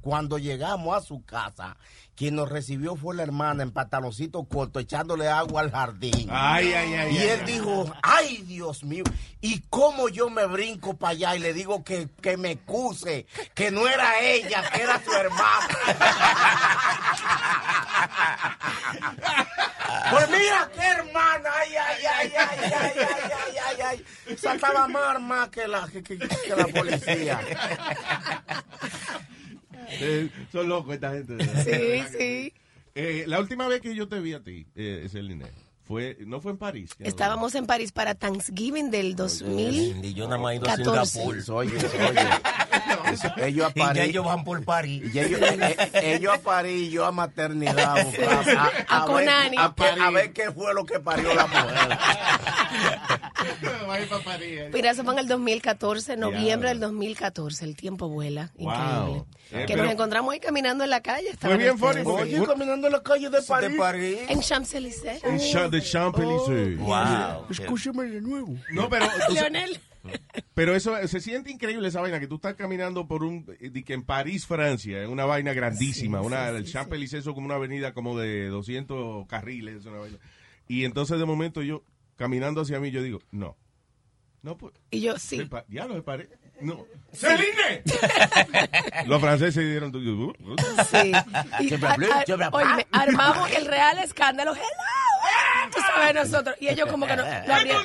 cuando 0.00 0.36
llegamos 0.38 0.96
a 0.96 1.00
su 1.00 1.24
casa, 1.24 1.76
quien 2.20 2.34
nos 2.34 2.50
recibió 2.50 2.96
fue 2.96 3.14
la 3.16 3.22
hermana 3.22 3.62
en 3.62 3.70
pantaloncito 3.70 4.44
corto, 4.44 4.78
echándole 4.78 5.26
agua 5.26 5.62
al 5.62 5.70
jardín. 5.70 6.28
Ay, 6.30 6.70
ay, 6.74 6.92
ay, 6.92 7.14
Y 7.14 7.18
ay, 7.18 7.28
él 7.28 7.40
ay. 7.46 7.52
dijo, 7.54 7.90
ay, 8.02 8.36
Dios 8.46 8.84
mío, 8.84 9.04
¿y 9.40 9.60
cómo 9.70 10.10
yo 10.10 10.28
me 10.28 10.44
brinco 10.44 10.98
para 10.98 11.12
allá 11.12 11.34
y 11.36 11.38
le 11.38 11.54
digo 11.54 11.82
que, 11.82 12.10
que 12.20 12.36
me 12.36 12.50
excuse, 12.50 13.24
que 13.54 13.70
no 13.70 13.88
era 13.88 14.20
ella, 14.20 14.62
que 14.70 14.82
era 14.82 15.02
su 15.02 15.10
hermana? 15.14 15.68
Pues 20.10 20.28
mira 20.30 20.70
qué 20.74 20.86
hermana, 20.86 21.50
ay, 21.58 21.70
ay, 21.74 22.04
ay, 22.04 22.32
ay, 22.36 22.58
ay, 22.60 22.72
ay, 22.74 23.32
ay, 23.46 23.56
ay, 23.86 24.04
ay. 24.28 24.36
Saltaba 24.36 24.86
más 24.88 25.18
más 25.22 25.48
que 25.48 25.66
la, 25.66 25.88
que, 25.88 26.02
que- 26.02 26.18
que 26.18 26.54
la 26.54 26.66
policía. 26.66 27.40
Son 30.52 30.68
locos 30.68 30.94
esta 30.94 31.12
gente. 31.12 31.44
Sí, 31.64 32.16
sí. 32.16 32.52
Eh, 32.94 33.24
la 33.26 33.38
última 33.38 33.68
vez 33.68 33.80
que 33.80 33.94
yo 33.94 34.08
te 34.08 34.20
vi 34.20 34.32
a 34.32 34.42
ti, 34.42 34.66
eh, 34.74 35.06
Celine, 35.10 35.46
fue, 35.90 36.16
no 36.20 36.40
fue 36.40 36.52
en 36.52 36.56
París. 36.58 36.90
Estábamos 37.00 37.52
en 37.56 37.66
París 37.66 37.90
para 37.90 38.14
Thanksgiving 38.14 38.92
del 38.92 39.16
2000. 39.16 40.04
Y 40.04 40.14
yo 40.14 40.26
nada 40.28 40.38
más 40.38 40.52
he 40.52 40.56
ido 40.58 40.66
a 40.70 40.76
14. 40.76 41.06
Singapur. 41.18 41.56
Oye, 41.56 41.72
oye. 41.76 42.28
Ellos 43.44 43.66
a 43.66 43.70
Y 43.74 43.78
ya 43.80 43.86
París. 43.86 44.02
ellos 44.04 44.24
van 44.24 44.44
por 44.44 44.64
París. 44.64 45.02
Y 45.12 45.18
ellos, 45.18 45.40
eh, 45.42 45.76
eh, 45.94 46.14
ellos 46.14 46.32
a 46.32 46.38
París 46.38 46.88
y 46.88 46.90
yo 46.90 47.04
a 47.04 47.10
maternidad. 47.10 47.74
a 47.98 47.98
a, 47.98 49.02
A 49.02 49.06
ver, 49.06 49.06
Conani. 49.06 49.56
a, 49.58 49.74
que- 49.74 50.00
a 50.00 50.10
ver 50.10 50.32
qué 50.32 50.52
fue 50.52 50.72
lo 50.74 50.84
que 50.86 51.00
parió 51.00 51.34
la 51.34 51.46
mujer. 51.48 51.74
A. 51.92 53.32
Mira, 54.72 54.90
eso 54.92 55.02
fue 55.02 55.12
en 55.14 55.18
el 55.18 55.26
2014, 55.26 56.16
noviembre 56.16 56.68
del 56.68 56.78
2014. 56.80 57.64
El 57.64 57.74
tiempo 57.76 58.08
vuela. 58.08 58.52
Wow. 58.58 58.70
Increíble. 58.72 59.24
Eh, 59.52 59.64
que 59.66 59.74
nos 59.74 59.90
encontramos 59.90 60.32
ahí 60.32 60.38
caminando 60.38 60.84
en 60.84 60.90
la 60.90 61.00
calle. 61.00 61.30
estaban 61.30 61.58
bien 61.58 61.70
Oye, 61.80 62.44
caminando 62.46 62.86
en 62.86 62.92
la 62.92 63.02
calle 63.02 63.28
de 63.30 63.42
París. 63.42 64.18
En 64.28 64.40
Champs-Élysées. 64.40 65.24
En 65.24 65.38
Cha- 65.40 65.68
de 65.80 65.86
Champs-Élysées. 65.90 66.76
Wow. 66.78 67.46
Escúcheme 67.50 68.04
de 68.04 68.20
nuevo. 68.20 68.54
No, 68.72 68.88
pero, 68.88 69.06
o 69.06 69.32
sea, 69.32 69.48
Leonel. 69.48 69.78
pero 70.54 70.74
eso 70.74 70.94
se 71.06 71.20
siente 71.20 71.50
increíble 71.50 71.88
esa 71.88 72.00
vaina 72.00 72.20
que 72.20 72.26
tú 72.26 72.36
estás 72.36 72.54
caminando 72.54 73.06
por 73.06 73.22
un 73.22 73.44
eh, 73.60 73.68
di 73.70 73.82
que 73.82 73.92
en 73.94 74.02
París, 74.02 74.46
Francia, 74.46 75.02
en 75.02 75.10
una 75.10 75.24
vaina 75.26 75.52
grandísima, 75.52 76.20
una 76.22 76.48
el 76.48 76.64
Champs-Élysées 76.64 77.20
es 77.26 77.34
como 77.34 77.46
una 77.46 77.56
avenida 77.56 77.92
como 77.92 78.18
de 78.18 78.46
200 78.48 79.26
carriles, 79.26 79.84
una 79.86 79.98
vaina. 79.98 80.18
Y 80.68 80.84
entonces 80.84 81.18
de 81.18 81.24
momento 81.26 81.62
yo 81.62 81.84
caminando 82.16 82.60
hacia 82.62 82.80
mí 82.80 82.90
yo 82.90 83.02
digo, 83.02 83.20
no. 83.30 83.56
No 84.42 84.56
pues 84.56 84.72
Y 84.90 85.00
yo, 85.02 85.18
sí. 85.18 85.44
pa- 85.44 85.64
diablo 85.68 85.96
de 85.96 86.02
París. 86.02 86.28
No. 86.62 86.86
¡Celine! 87.12 87.82
Los 89.06 89.20
franceses 89.20 89.64
dieron 89.64 89.92
Sí. 90.90 91.12
Y 91.60 91.74
a- 91.74 92.46
a- 92.46 92.50
oye, 92.52 92.86
armamos 92.90 93.50
el 93.52 93.66
real 93.66 93.98
escándalo. 93.98 94.52
Hello, 94.54 94.64
tú 95.70 95.80
sabes 95.80 96.14
nosotros. 96.14 96.56
Y 96.60 96.68
ellos 96.68 96.88
como 96.88 97.06
que 97.06 97.16
no, 97.16 97.24
no, 97.46 97.54
abrían, 97.54 97.80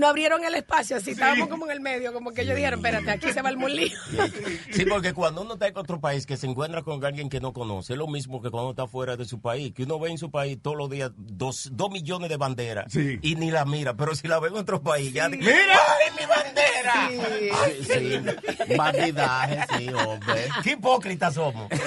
no 0.00 0.08
abrieron 0.08 0.44
el 0.44 0.54
espacio, 0.54 0.96
así 0.96 1.10
estábamos 1.12 1.48
como 1.48 1.66
en 1.66 1.72
el 1.72 1.80
medio, 1.80 2.12
como 2.12 2.32
que 2.32 2.42
ellos 2.42 2.56
dijeron, 2.56 2.80
espérate, 2.80 3.10
aquí 3.10 3.32
se 3.32 3.42
va 3.42 3.50
el 3.50 3.56
mulío. 3.58 3.96
Sí, 4.72 4.84
porque 4.86 5.12
cuando 5.12 5.42
uno 5.42 5.54
está 5.54 5.66
en 5.68 5.76
otro 5.76 6.00
país 6.00 6.24
que 6.26 6.36
se 6.36 6.46
encuentra 6.46 6.82
con 6.82 7.04
alguien 7.04 7.28
que 7.28 7.40
no 7.40 7.52
conoce, 7.52 7.92
es 7.92 7.98
lo 7.98 8.06
mismo 8.06 8.40
que 8.40 8.50
cuando 8.50 8.70
está 8.70 8.86
fuera 8.86 9.16
de 9.16 9.24
su 9.24 9.40
país, 9.40 9.72
que 9.74 9.82
uno 9.82 9.98
ve 9.98 10.10
en 10.10 10.18
su 10.18 10.30
país 10.30 10.58
todos 10.62 10.76
los 10.76 10.88
días 10.88 11.10
dos, 11.16 11.68
dos 11.72 11.90
millones 11.90 12.28
de 12.30 12.36
banderas 12.36 12.94
y 12.94 13.34
ni 13.36 13.50
la 13.50 13.64
mira, 13.64 13.94
pero 13.96 14.14
si 14.14 14.26
la 14.28 14.38
ve 14.40 14.48
en 14.48 14.54
otro 14.54 14.82
país, 14.82 15.12
ya 15.12 15.28
dice, 15.28 15.42
¡Mira! 15.50 15.78
¡Ay, 15.98 16.10
mi 16.18 16.26
bandera! 16.26 17.60
Sí, 17.66 17.84
sí. 17.84 18.74
Bandidaje, 18.76 19.58
sí, 19.78 19.88
hombre. 19.88 20.48
¡Qué 20.62 20.70
hipócritas 20.72 21.34
somos! 21.34 21.68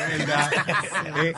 Eh, 1.16 1.34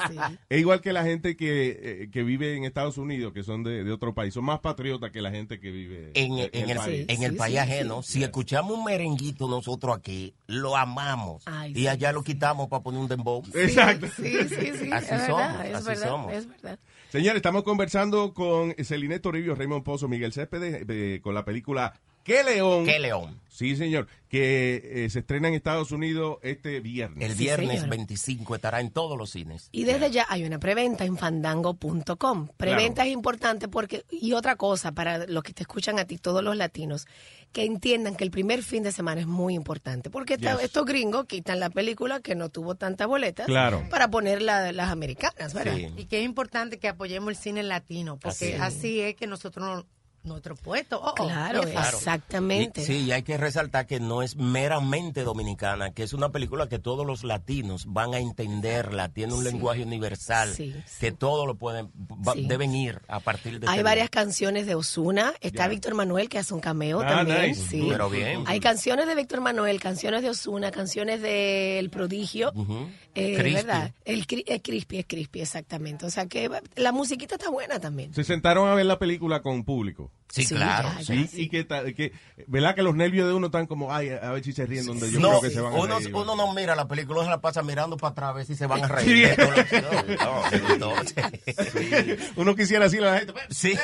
Es 0.49 0.59
igual 0.59 0.81
que 0.81 0.93
la 0.93 1.03
gente 1.03 1.35
que, 1.35 1.79
eh, 2.03 2.09
que 2.11 2.23
vive 2.23 2.55
en 2.55 2.63
Estados 2.65 2.97
Unidos, 2.97 3.33
que 3.33 3.43
son 3.43 3.63
de, 3.63 3.83
de 3.83 3.91
otro 3.91 4.13
país. 4.13 4.33
Son 4.33 4.43
más 4.43 4.59
patriotas 4.59 5.11
que 5.11 5.21
la 5.21 5.31
gente 5.31 5.59
que 5.59 5.71
vive 5.71 6.11
En, 6.13 6.37
en 6.51 6.64
el, 6.69 6.77
país. 6.77 7.05
en 7.07 7.23
el 7.23 7.35
país 7.35 7.57
ajeno, 7.57 8.03
si 8.03 8.23
escuchamos 8.23 8.77
un 8.77 8.83
merenguito 8.85 9.47
nosotros 9.47 9.97
aquí, 9.97 10.33
lo 10.47 10.75
amamos. 10.75 11.43
Ay, 11.45 11.73
y 11.75 11.87
allá 11.87 12.11
lo 12.11 12.23
quitamos 12.23 12.67
para 12.67 12.83
poner 12.83 13.01
un 13.01 13.07
dembow. 13.07 13.43
Exacto. 13.53 14.07
Sí, 14.15 14.33
sí, 14.49 14.71
sí. 14.77 14.89
Así 14.91 15.13
es 15.13 15.25
somos, 15.25 15.37
verdad, 15.37 15.67
es 15.67 15.75
así 15.75 15.87
verdad, 15.87 16.07
somos. 16.07 16.33
es 16.33 16.47
verdad. 16.47 16.79
Señores, 17.09 17.37
estamos 17.37 17.63
conversando 17.63 18.33
con 18.33 18.73
Celine 18.83 19.19
Toribio, 19.19 19.55
Raymond 19.55 19.83
Pozo, 19.83 20.07
Miguel 20.07 20.33
Céspedes, 20.33 20.85
eh, 20.87 21.19
con 21.23 21.33
la 21.33 21.45
película 21.45 21.93
¿Qué 22.25 22.43
León? 22.43 22.85
¿Qué 22.85 22.99
León? 22.99 23.39
Sí, 23.47 23.77
señor. 23.77 24.07
Que 24.27 25.05
eh, 25.05 25.09
se 25.09 25.19
estrena 25.19 25.47
en 25.47 25.53
Estados 25.53 25.91
Unidos 25.91 26.39
este 26.41 26.81
viernes. 26.81 27.29
El 27.29 27.35
viernes 27.37 27.87
25 27.87 28.55
estará 28.55 28.81
en 28.81 28.89
todos 28.91 29.17
los 29.17 29.29
cines. 29.29 29.69
Y 29.71 29.85
desde 29.85 30.11
ya 30.11 30.25
hay 30.27 30.43
una 30.43 30.59
preventa 30.59 31.05
en 31.05 31.15
fandango.com. 31.17 32.49
Preventa 32.57 33.05
es 33.05 33.13
importante 33.13 33.67
porque, 33.67 34.03
y 34.09 34.33
otra 34.33 34.55
cosa, 34.55 34.91
para 34.91 35.25
los 35.27 35.43
que 35.43 35.53
te 35.53 35.63
escuchan 35.63 35.99
a 35.99 36.05
ti, 36.05 36.17
todos 36.17 36.43
los 36.43 36.57
latinos, 36.57 37.05
que 37.53 37.63
entiendan 37.63 38.15
que 38.15 38.23
el 38.25 38.31
primer 38.31 38.63
fin 38.63 38.83
de 38.83 38.91
semana 38.91 39.21
es 39.21 39.27
muy 39.27 39.53
importante. 39.53 40.09
Porque 40.09 40.35
Yes. 40.37 40.49
estos 40.63 40.85
gringos 40.85 41.25
quitan 41.27 41.59
la 41.59 41.69
película 41.69 42.19
que 42.19 42.35
no 42.35 42.49
tuvo 42.49 42.75
tanta 42.75 43.05
boleta 43.05 43.45
Claro. 43.45 43.83
para 43.89 44.09
poner 44.09 44.41
la- 44.41 44.71
las 44.73 44.89
americanas, 44.89 45.53
¿verdad? 45.53 45.77
Y 45.95 46.05
que 46.05 46.19
es 46.19 46.25
importante 46.25 46.79
que 46.79 46.89
apoyemos 46.89 47.29
el 47.29 47.35
cine 47.37 47.63
latino, 47.63 48.17
porque 48.17 48.55
Así 48.55 48.77
así, 48.77 48.99
es. 48.99 49.11
es 49.11 49.15
que 49.15 49.27
nosotros 49.27 49.65
no- 49.65 49.85
nuestro 50.25 50.55
puesto. 50.55 50.99
oh, 51.01 51.09
oh, 51.11 51.13
Claro, 51.13 51.63
exactamente. 51.63 52.81
Y- 52.81 52.85
sí, 52.85 52.97
y 53.05 53.11
hay 53.11 53.23
que 53.23 53.37
resaltar 53.37 53.87
que 53.87 53.99
no 53.99 54.21
es 54.21 54.35
meramente 54.35 55.23
dominicana, 55.23 55.91
que 55.93 56.03
es 56.03 56.13
una 56.13 56.29
película 56.29 56.67
que 56.69 56.79
todos 56.79 57.05
los 57.05 57.23
latinos 57.23 57.85
van 57.87 58.13
a 58.13 58.19
entenderla, 58.19 59.09
tiene 59.09 59.33
un 59.33 59.43
Sí. 59.43 59.51
lenguaje 59.51 59.83
universal, 59.83 60.53
Sí, 60.53 60.75
que 60.99 61.11
todos 61.11 61.45
lo 61.47 61.55
pueden, 61.55 61.91
va- 62.27 62.33
Sí. 62.33 62.45
deben 62.47 62.73
ir 62.75 63.01
a 63.07 63.19
partir 63.19 63.59
de 63.59 63.67
Hay 63.69 63.83
varias 63.83 64.09
canciones 64.09 64.65
de 64.65 64.75
Osuna. 64.75 65.33
Está. 65.41 65.67
Víctor 65.67 65.95
Manuel 65.95 66.29
que 66.29 66.37
hace 66.39 66.53
un 66.53 66.59
cameo 66.59 67.01
Ah, 67.01 67.07
también. 67.07 67.49
nice. 67.49 67.67
Sí. 67.69 67.85
Pero 67.89 68.09
bien. 68.09 68.43
Hay 68.45 68.59
canciones 68.59 69.07
de 69.07 69.15
Víctor 69.15 69.41
Manuel, 69.41 69.79
canciones 69.79 70.21
de 70.21 70.29
Osuna, 70.29 70.71
canciones 70.71 71.21
de 71.21 71.79
El 71.79 71.89
Prodigio. 71.89 72.51
Ujú. 72.55 72.87
Eh, 73.15 73.35
Crispy. 73.37 73.53
¿Verdad? 73.53 73.91
El 74.03 74.19
es 74.19 74.27
crispy, 74.61 74.97
es 74.99 75.05
crispy, 75.07 75.41
exactamente. 75.41 76.05
O 76.05 76.09
sea 76.09 76.25
que 76.27 76.49
la 76.75 76.91
musiquita 76.91 77.35
está 77.35 77.49
buena 77.49 77.79
también. 77.79 78.13
Se 78.13 78.23
sentaron 78.23 78.67
a 78.69 78.73
ver 78.75 78.85
la 78.85 78.99
película 78.99 79.41
con 79.41 79.63
público. 79.63 80.11
Sí, 80.27 80.43
Sí, 80.43 80.55
claro. 80.55 80.89
ya, 80.97 81.03
Sí, 81.05 81.29
ya, 81.31 81.39
y 81.41 81.49
que, 81.49 81.65
que, 81.95 82.11
¿verdad 82.47 82.75
que 82.75 82.81
los 82.83 82.93
nervios 82.95 83.25
de 83.27 83.33
uno 83.33 83.45
están 83.45 83.67
como, 83.67 83.93
ay, 83.93 84.09
a 84.09 84.31
ver 84.31 84.43
si 84.43 84.51
se 84.51 84.65
ríen 84.65 84.85
donde 84.85 85.09
yo 85.09 85.19
no, 85.19 85.29
creo 85.29 85.41
que 85.41 85.49
se 85.51 85.61
van 85.61 85.73
a 85.73 85.77
uno, 85.77 85.99
reír. 85.99 86.13
uno 86.13 86.35
no 86.35 86.53
mira 86.53 86.75
la 86.75 86.87
película, 86.87 87.19
uno 87.19 87.25
se 87.25 87.29
la 87.29 87.39
pasa 87.41 87.61
mirando 87.63 87.95
para 87.95 88.11
atrás 88.11 88.29
a 88.31 88.33
ver 88.33 88.45
si 88.45 88.55
se 88.55 88.65
van 88.65 88.83
a 88.83 88.87
Sí. 88.87 88.93
reír. 88.93 89.35
No, 90.19 90.77
no, 90.77 90.95
no, 90.95 91.03
sí. 91.05 92.15
Uno 92.35 92.55
quisiera 92.55 92.85
decirle 92.85 93.07
a 93.07 93.11
la 93.13 93.17
gente, 93.19 93.33
Sí. 93.49 93.75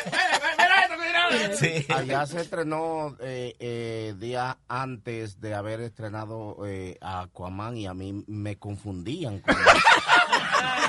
Sí. 1.57 1.85
Allá 1.93 2.25
se 2.25 2.41
estrenó 2.41 3.15
eh, 3.21 3.55
eh, 3.59 4.13
días 4.19 4.57
antes 4.67 5.39
de 5.39 5.53
haber 5.53 5.79
estrenado 5.79 6.57
eh, 6.65 6.97
a 7.01 7.21
Aquaman 7.21 7.77
y 7.77 7.87
a 7.87 7.93
mí 7.93 8.23
me 8.27 8.57
confundían. 8.57 9.39
con- 9.39 9.55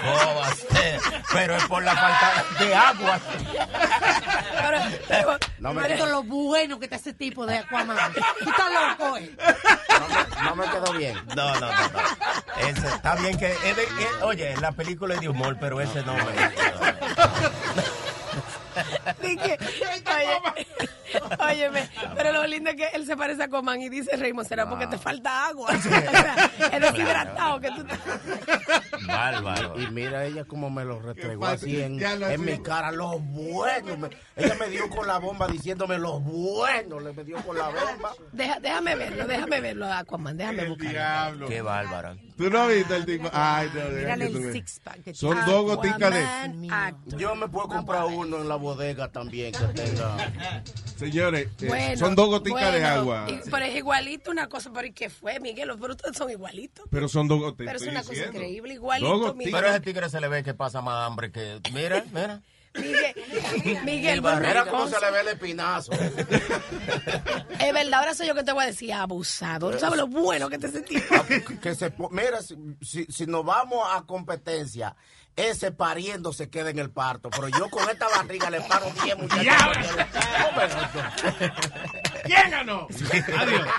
¿Cómo 0.03 0.41
va 0.41 0.47
a 0.49 0.55
ser? 0.55 1.01
Pero 1.33 1.57
es 1.57 1.65
por 1.65 1.83
la 1.83 1.95
falta 1.97 2.45
de 2.59 2.75
agua. 2.75 3.21
No 5.59 5.73
me- 5.75 5.83
Pero 5.83 6.07
lo 6.07 6.23
bueno 6.25 6.79
que 6.79 6.87
está 6.87 6.97
ese 6.97 7.13
tipo 7.13 7.47
de 7.47 7.59
Aquaman. 7.59 7.97
Tú 8.15 8.51
estás 8.51 8.67
loco, 8.99 9.17
eh. 9.17 9.31
No 10.45 10.57
me 10.57 10.65
quedó 10.71 10.93
bien. 10.95 11.17
No, 11.37 11.55
no, 11.55 11.61
no. 11.61 11.69
no. 11.71 12.69
Ese, 12.69 12.87
está 12.89 13.15
bien 13.17 13.39
que. 13.39 13.47
es 13.53 13.77
de- 13.77 13.83
es- 13.85 14.23
oye, 14.23 14.57
la 14.61 14.73
película 14.73 15.15
es 15.15 15.21
de 15.21 15.29
humor, 15.29 15.57
pero 15.61 15.81
ese 15.81 16.03
no 16.03 16.15
me. 16.15 16.23
Dije, 19.23 19.59
oye, 20.17 21.19
óyeme, 21.41 21.89
pero 22.17 22.33
lo 22.33 22.47
lindo 22.47 22.71
es 22.71 22.77
que 22.77 22.87
él 22.95 23.05
se 23.07 23.17
parece 23.17 23.43
a 23.45 23.49
Coman 23.49 23.81
y 23.83 23.89
dice, 23.89 24.17
Raymond, 24.17 24.49
será 24.49 24.69
porque 24.69 24.87
te 24.87 24.99
falta 24.99 25.47
agua. 25.49 25.71
O 25.77 25.81
sea, 25.81 26.51
es 26.73 26.81
deshidratado 26.81 27.61
que 27.61 27.69
tú 27.71 27.81
estás. 27.83 27.99
Bárbaro. 29.07 29.79
Y 29.81 29.87
mira 29.89 30.25
ella 30.25 30.45
como 30.45 30.71
me 30.71 30.85
lo 30.85 31.01
restregó 31.01 31.47
Qué 31.47 31.53
así 31.53 31.83
en, 31.83 31.99
ya 31.99 32.15
lo 32.17 32.29
en 32.29 32.45
mi 32.45 32.59
cara, 32.63 32.93
los 32.93 33.21
buenos. 33.23 33.99
Me- 33.99 34.11
ella 34.37 34.55
me 34.59 34.69
dio 34.69 34.89
con 34.89 35.07
la 35.07 35.19
bomba 35.19 35.49
diciéndome 35.49 35.99
los 35.99 36.23
buenos, 36.23 37.03
le 37.03 37.13
me 37.13 37.25
dio 37.25 37.37
con 37.43 37.59
la 37.59 37.69
bomba. 37.69 38.13
Deja- 38.33 38.61
déjame 38.61 38.95
verlo, 38.95 39.27
déjame 39.27 39.61
verlo, 39.61 39.93
Aquaman, 39.93 40.37
déjame 40.37 40.65
buscarlo. 40.69 41.47
Qué 41.49 41.61
bárbara. 41.63 42.17
¿Tú 42.43 42.51
no 42.51 42.67
viste 42.67 42.97
el 42.97 43.07
tipo? 43.07 43.31
Ay, 43.33 43.71
no, 43.73 43.89
Mírale 43.91 44.27
el 44.27 44.39
veas. 44.39 44.53
six-pack 44.53 45.03
que 45.05 45.15
Son 45.15 45.39
dos 45.47 45.65
goticas 45.77 46.13
de... 46.13 47.17
Yo 47.17 47.37
me 47.37 47.47
puedo 47.49 47.69
comprar 47.69 48.05
uno 48.07 48.39
en 48.43 48.49
la 48.49 48.57
bodega 48.57 49.13
también 49.13 49.53
que 49.53 49.65
tenga. 49.81 50.33
Señores, 50.97 51.47
eh, 51.61 51.67
Bueno, 51.69 51.97
son 51.97 52.17
dos 52.17 52.29
goticas 52.29 52.73
de 52.73 52.85
agua. 52.85 53.27
y- 53.29 53.49
pero 53.49 53.65
es 53.65 53.77
igualito 53.77 54.33
una 54.33 54.49
cosa, 54.49 54.73
pero 54.75 54.89
¿y 54.89 54.93
qué 54.93 55.09
fue, 55.09 55.39
Miguel? 55.39 55.71
Pero 55.81 55.93
ustedes 55.93 56.17
son 56.17 56.31
igualitos. 56.31 56.85
Pero 56.91 57.09
son 57.09 57.29
dos 57.29 57.39
goticas. 57.41 57.75
Pero 57.75 57.85
es 57.85 57.91
una 57.91 58.03
cosa 58.03 58.27
increíble, 58.27 58.75
igualito. 58.75 59.37
Pero 59.39 59.59
a 59.59 59.71
ese 59.71 59.81
tigre 59.81 60.09
se 60.11 60.21
le 60.21 60.27
ve 60.27 60.43
que 60.43 60.55
pasa 60.55 60.81
más 60.81 61.07
hambre 61.07 61.31
que. 61.31 61.61
Mira, 61.73 62.05
mira. 62.13 62.41
Miguel, 62.75 63.15
Miguel, 63.85 64.15
El 64.15 64.21
barrera, 64.23 64.65
¿Cómo 64.67 64.89
se 64.89 64.99
le 65.01 65.11
ve 65.11 65.21
el 65.21 65.29
espinazo? 65.29 65.93
es 65.93 67.73
verdad, 67.73 68.01
ahora 68.01 68.15
soy 68.15 68.27
yo 68.29 68.35
que 68.35 68.43
te 68.45 68.53
voy 68.53 68.65
a 68.65 68.69
decir 68.69 68.93
abusado. 68.95 69.71
¿Tú 69.71 69.79
sabes 69.79 69.99
lo 69.99 70.07
bueno 70.07 70.49
que 70.49 70.59
te 70.59 70.71
sentí? 70.71 70.97
que 71.63 71.75
se 71.75 71.91
po- 71.91 72.09
mira 72.11 72.41
si, 72.43 72.57
si, 72.81 73.05
si 73.07 73.27
nos 73.27 73.45
vamos 73.45 73.87
a 73.93 74.03
competencia 74.07 74.97
ese 75.35 75.73
pariendo 75.73 76.31
se 76.35 76.51
queda 76.51 76.69
en 76.69 76.79
el 76.79 76.91
parto 76.91 77.31
pero 77.31 77.49
yo 77.49 77.71
con 77.71 77.89
esta 77.89 78.07
barriga 78.07 78.51
le 78.51 78.61
paro 78.61 78.93
10 79.03 79.17
muchachos 79.17 79.47
¿Quién 82.25 82.51
ganó? 82.51 82.89
Adiós. 83.39 83.67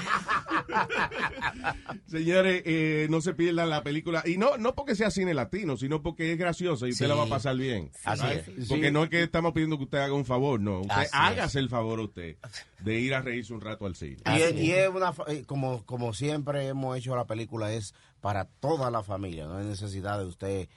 Señores, 2.08 2.62
eh, 2.66 3.08
no 3.10 3.22
se 3.22 3.34
pierdan 3.34 3.70
la 3.70 3.84
película. 3.84 4.24
Y 4.26 4.38
no, 4.38 4.58
no 4.58 4.76
porque 4.76 4.96
sea 4.96 5.12
cine 5.12 5.34
latino, 5.34 5.78
sino 5.78 6.02
porque 6.02 6.32
es 6.32 6.38
graciosa 6.38 6.88
y 6.88 6.92
usted 6.92 7.06
Sí. 7.06 7.10
la 7.10 7.16
va 7.16 7.24
a 7.24 7.28
pasar 7.30 7.56
bien. 7.58 7.92
Así 8.04 8.22
¿Sabes? 8.22 8.48
es. 8.48 8.68
Porque 8.68 8.88
Sí. 8.88 8.92
no 8.92 9.04
es 9.04 9.10
que 9.10 9.24
estamos 9.24 9.54
pidiendo 9.54 9.78
que 9.78 9.84
usted 9.86 9.98
haga 10.00 10.14
un 10.14 10.26
favor, 10.26 10.60
no. 10.60 10.82
Usted 10.82 10.94
Así 10.96 11.06
es. 11.06 11.12
hágase 11.14 11.60
el 11.60 11.70
favor 11.70 12.00
a 12.00 12.04
usted 12.04 12.38
de 12.80 13.00
ir 13.00 13.14
a 13.16 13.22
reírse 13.22 13.54
un 13.54 13.62
rato 13.62 13.86
al 13.86 13.96
cine. 13.96 14.18
y, 14.26 14.42
es- 14.42 14.56
y 14.56 14.72
es 14.72 14.90
una 14.90 15.14
fa- 15.14 15.26
eh, 15.28 15.44
como 15.46 15.84
como 15.86 16.14
siempre 16.14 16.68
hemos 16.68 16.98
hecho 16.98 17.16
la 17.16 17.26
película 17.26 17.72
es 17.74 17.94
para 18.22 18.46
toda 18.46 18.92
la 18.92 19.04
familia 19.04 19.48
no 19.48 19.58
hay 19.58 19.66
necesidad 19.66 20.20
de 20.20 20.26
usted 20.26 20.70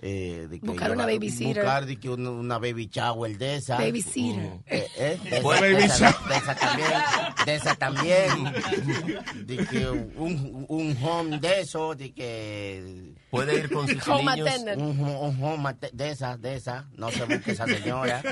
eh, 0.00 0.46
de 0.50 0.60
que 0.60 0.66
Buscar 0.66 0.90
una 0.92 1.06
babysitter. 1.06 1.62
buscar 1.64 1.86
de 1.86 1.96
que 1.98 2.10
una, 2.10 2.30
una 2.30 2.58
baby 2.58 2.88
shower 2.90 3.36
de 3.38 3.56
esa 3.56 3.76
Babysitter. 3.78 4.58
Eh, 4.66 4.86
eh, 4.98 5.18
de, 5.22 5.36
esa, 5.38 5.48
baby 5.48 5.74
de 5.74 5.84
esa- 5.84 6.18
de 6.28 6.36
esa 6.36 6.54
también 6.54 6.90
de 7.46 7.54
esa 7.54 7.74
también 7.74 9.46
de 9.46 9.56
que 9.56 9.88
un, 9.88 10.66
un 10.68 10.96
home 11.02 11.38
de 11.38 11.60
eso 11.60 11.94
de 11.94 12.12
que 12.12 13.12
Puede 13.30 13.58
ir 13.58 13.68
con 13.72 13.88
sus 13.88 14.06
Home 14.06 14.36
niños. 14.36 14.48
un, 14.76 15.00
un 15.00 15.42
home 15.42 15.74
de 15.92 16.10
esa, 16.10 16.36
de 16.36 16.54
esa, 16.54 16.88
no 16.96 17.10
se 17.10 17.24
busque 17.24 17.50
esa 17.50 17.66
señora. 17.66 18.22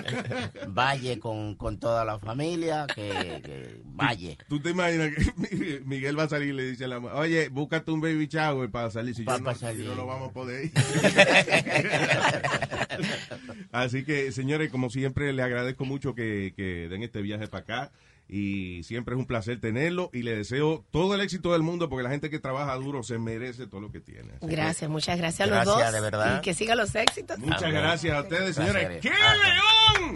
Vaya 0.68 1.18
con, 1.18 1.56
con 1.56 1.80
toda 1.80 2.04
la 2.04 2.20
familia, 2.20 2.86
que, 2.94 3.40
que 3.44 3.80
vaya. 3.84 4.36
¿Tú 4.48 4.60
te 4.62 4.70
imaginas 4.70 5.10
que 5.12 5.80
Miguel 5.86 6.16
va 6.16 6.22
a 6.24 6.28
salir 6.28 6.50
y 6.50 6.52
le 6.52 6.70
dice 6.70 6.84
a 6.84 6.88
la 6.88 7.00
mujer, 7.00 7.16
oye, 7.16 7.48
búscate 7.48 7.90
un 7.90 8.00
baby 8.00 8.28
shower 8.28 8.70
para 8.70 8.92
salir? 8.92 9.12
Si 9.16 9.24
Pa- 9.24 9.38
yo 9.38 9.42
no, 9.42 9.52
si 9.54 9.58
salir. 9.58 9.86
no, 9.86 9.96
no 9.96 10.06
vamos 10.06 10.30
a 10.30 10.32
poder 10.32 10.66
ir. 10.66 10.72
Así 13.72 14.04
que, 14.04 14.30
señores, 14.32 14.70
como 14.70 14.90
siempre, 14.90 15.32
le 15.32 15.42
agradezco 15.42 15.84
mucho 15.84 16.14
que, 16.14 16.52
que 16.56 16.88
den 16.88 17.02
este 17.02 17.22
viaje 17.22 17.48
para 17.48 17.62
acá. 17.62 17.90
Y 18.28 18.82
siempre 18.84 19.14
es 19.14 19.18
un 19.18 19.26
placer 19.26 19.60
tenerlo. 19.60 20.08
Y 20.12 20.22
le 20.22 20.34
deseo 20.36 20.84
todo 20.90 21.14
el 21.14 21.20
éxito 21.20 21.52
del 21.52 21.62
mundo 21.62 21.88
porque 21.90 22.04
la 22.04 22.10
gente 22.10 22.30
que 22.30 22.38
trabaja 22.38 22.74
duro 22.76 23.02
se 23.02 23.18
merece 23.18 23.66
todo 23.66 23.80
lo 23.82 23.90
que 23.92 24.00
tiene. 24.00 24.32
Así 24.36 24.46
que, 24.46 24.52
Gracias, 24.56 24.90
muchas 24.90 25.18
gracias 25.18 25.48
a 25.48 25.50
los 25.50 25.64
Gracias, 25.64 25.84
dos. 25.84 25.92
de 25.92 26.00
verdad. 26.00 26.38
Y 26.38 26.40
que 26.42 26.54
sigan 26.54 26.78
los 26.78 26.94
éxitos. 26.94 27.38
Muchas 27.38 27.62
Amén. 27.64 27.74
gracias 27.74 28.14
a 28.16 28.22
ustedes, 28.22 28.56
señores. 28.56 29.00
¡Qué 29.00 29.10
león! 29.10 30.14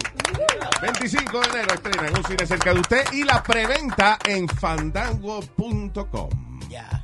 25 0.81 1.39
de 1.41 1.47
enero 1.49 1.73
estrena 1.73 2.07
en 2.07 2.17
un 2.17 2.23
cine 2.23 2.45
cerca 2.45 2.73
de 2.73 2.79
usted 2.79 3.03
y 3.13 3.23
la 3.23 3.43
preventa 3.43 4.17
en 4.25 4.47
fandango.com. 4.47 6.29
Ya. 6.69 7.03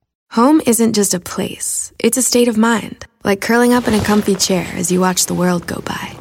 Home 0.35 0.61
isn't 0.65 0.95
just 0.95 1.13
a 1.13 1.19
place, 1.19 1.91
it's 1.99 2.17
a 2.17 2.21
state 2.21 2.47
of 2.47 2.57
mind, 2.57 3.05
like 3.25 3.41
curling 3.41 3.73
up 3.73 3.85
in 3.89 3.93
a 3.93 4.01
comfy 4.01 4.35
chair 4.35 4.65
as 4.77 4.89
you 4.89 5.01
watch 5.01 5.25
the 5.25 5.33
world 5.33 5.67
go 5.67 5.81
by. 5.81 6.15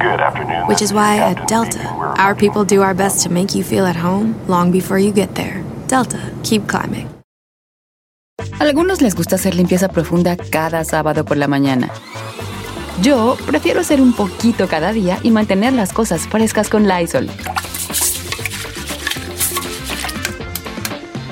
Good 0.00 0.20
afternoon. 0.20 0.66
Which 0.66 0.80
is 0.80 0.90
why 0.90 1.18
at 1.18 1.46
Delta, 1.46 1.86
our 2.16 2.34
people 2.34 2.64
do 2.64 2.80
our 2.80 2.94
best 2.94 3.24
to 3.24 3.28
make 3.28 3.54
you 3.54 3.62
feel 3.62 3.84
at 3.84 3.94
home 3.94 4.34
long 4.48 4.72
before 4.72 4.98
you 4.98 5.12
get 5.12 5.34
there. 5.34 5.62
Delta, 5.86 6.18
keep 6.42 6.66
climbing. 6.66 7.10
Algunos 8.58 9.02
les 9.02 9.14
gusta 9.14 9.34
hacer 9.34 9.54
limpieza 9.54 9.88
profunda 9.88 10.38
cada 10.38 10.82
sábado 10.84 11.26
por 11.26 11.36
la 11.36 11.46
mañana. 11.46 11.90
Yo 13.02 13.36
prefiero 13.44 13.80
hacer 13.80 14.00
un 14.00 14.14
poquito 14.14 14.66
cada 14.66 14.92
día 14.92 15.18
y 15.22 15.30
mantener 15.30 15.74
las 15.74 15.92
cosas 15.92 16.26
frescas 16.26 16.70
con 16.70 16.88
Lysol. 16.88 17.28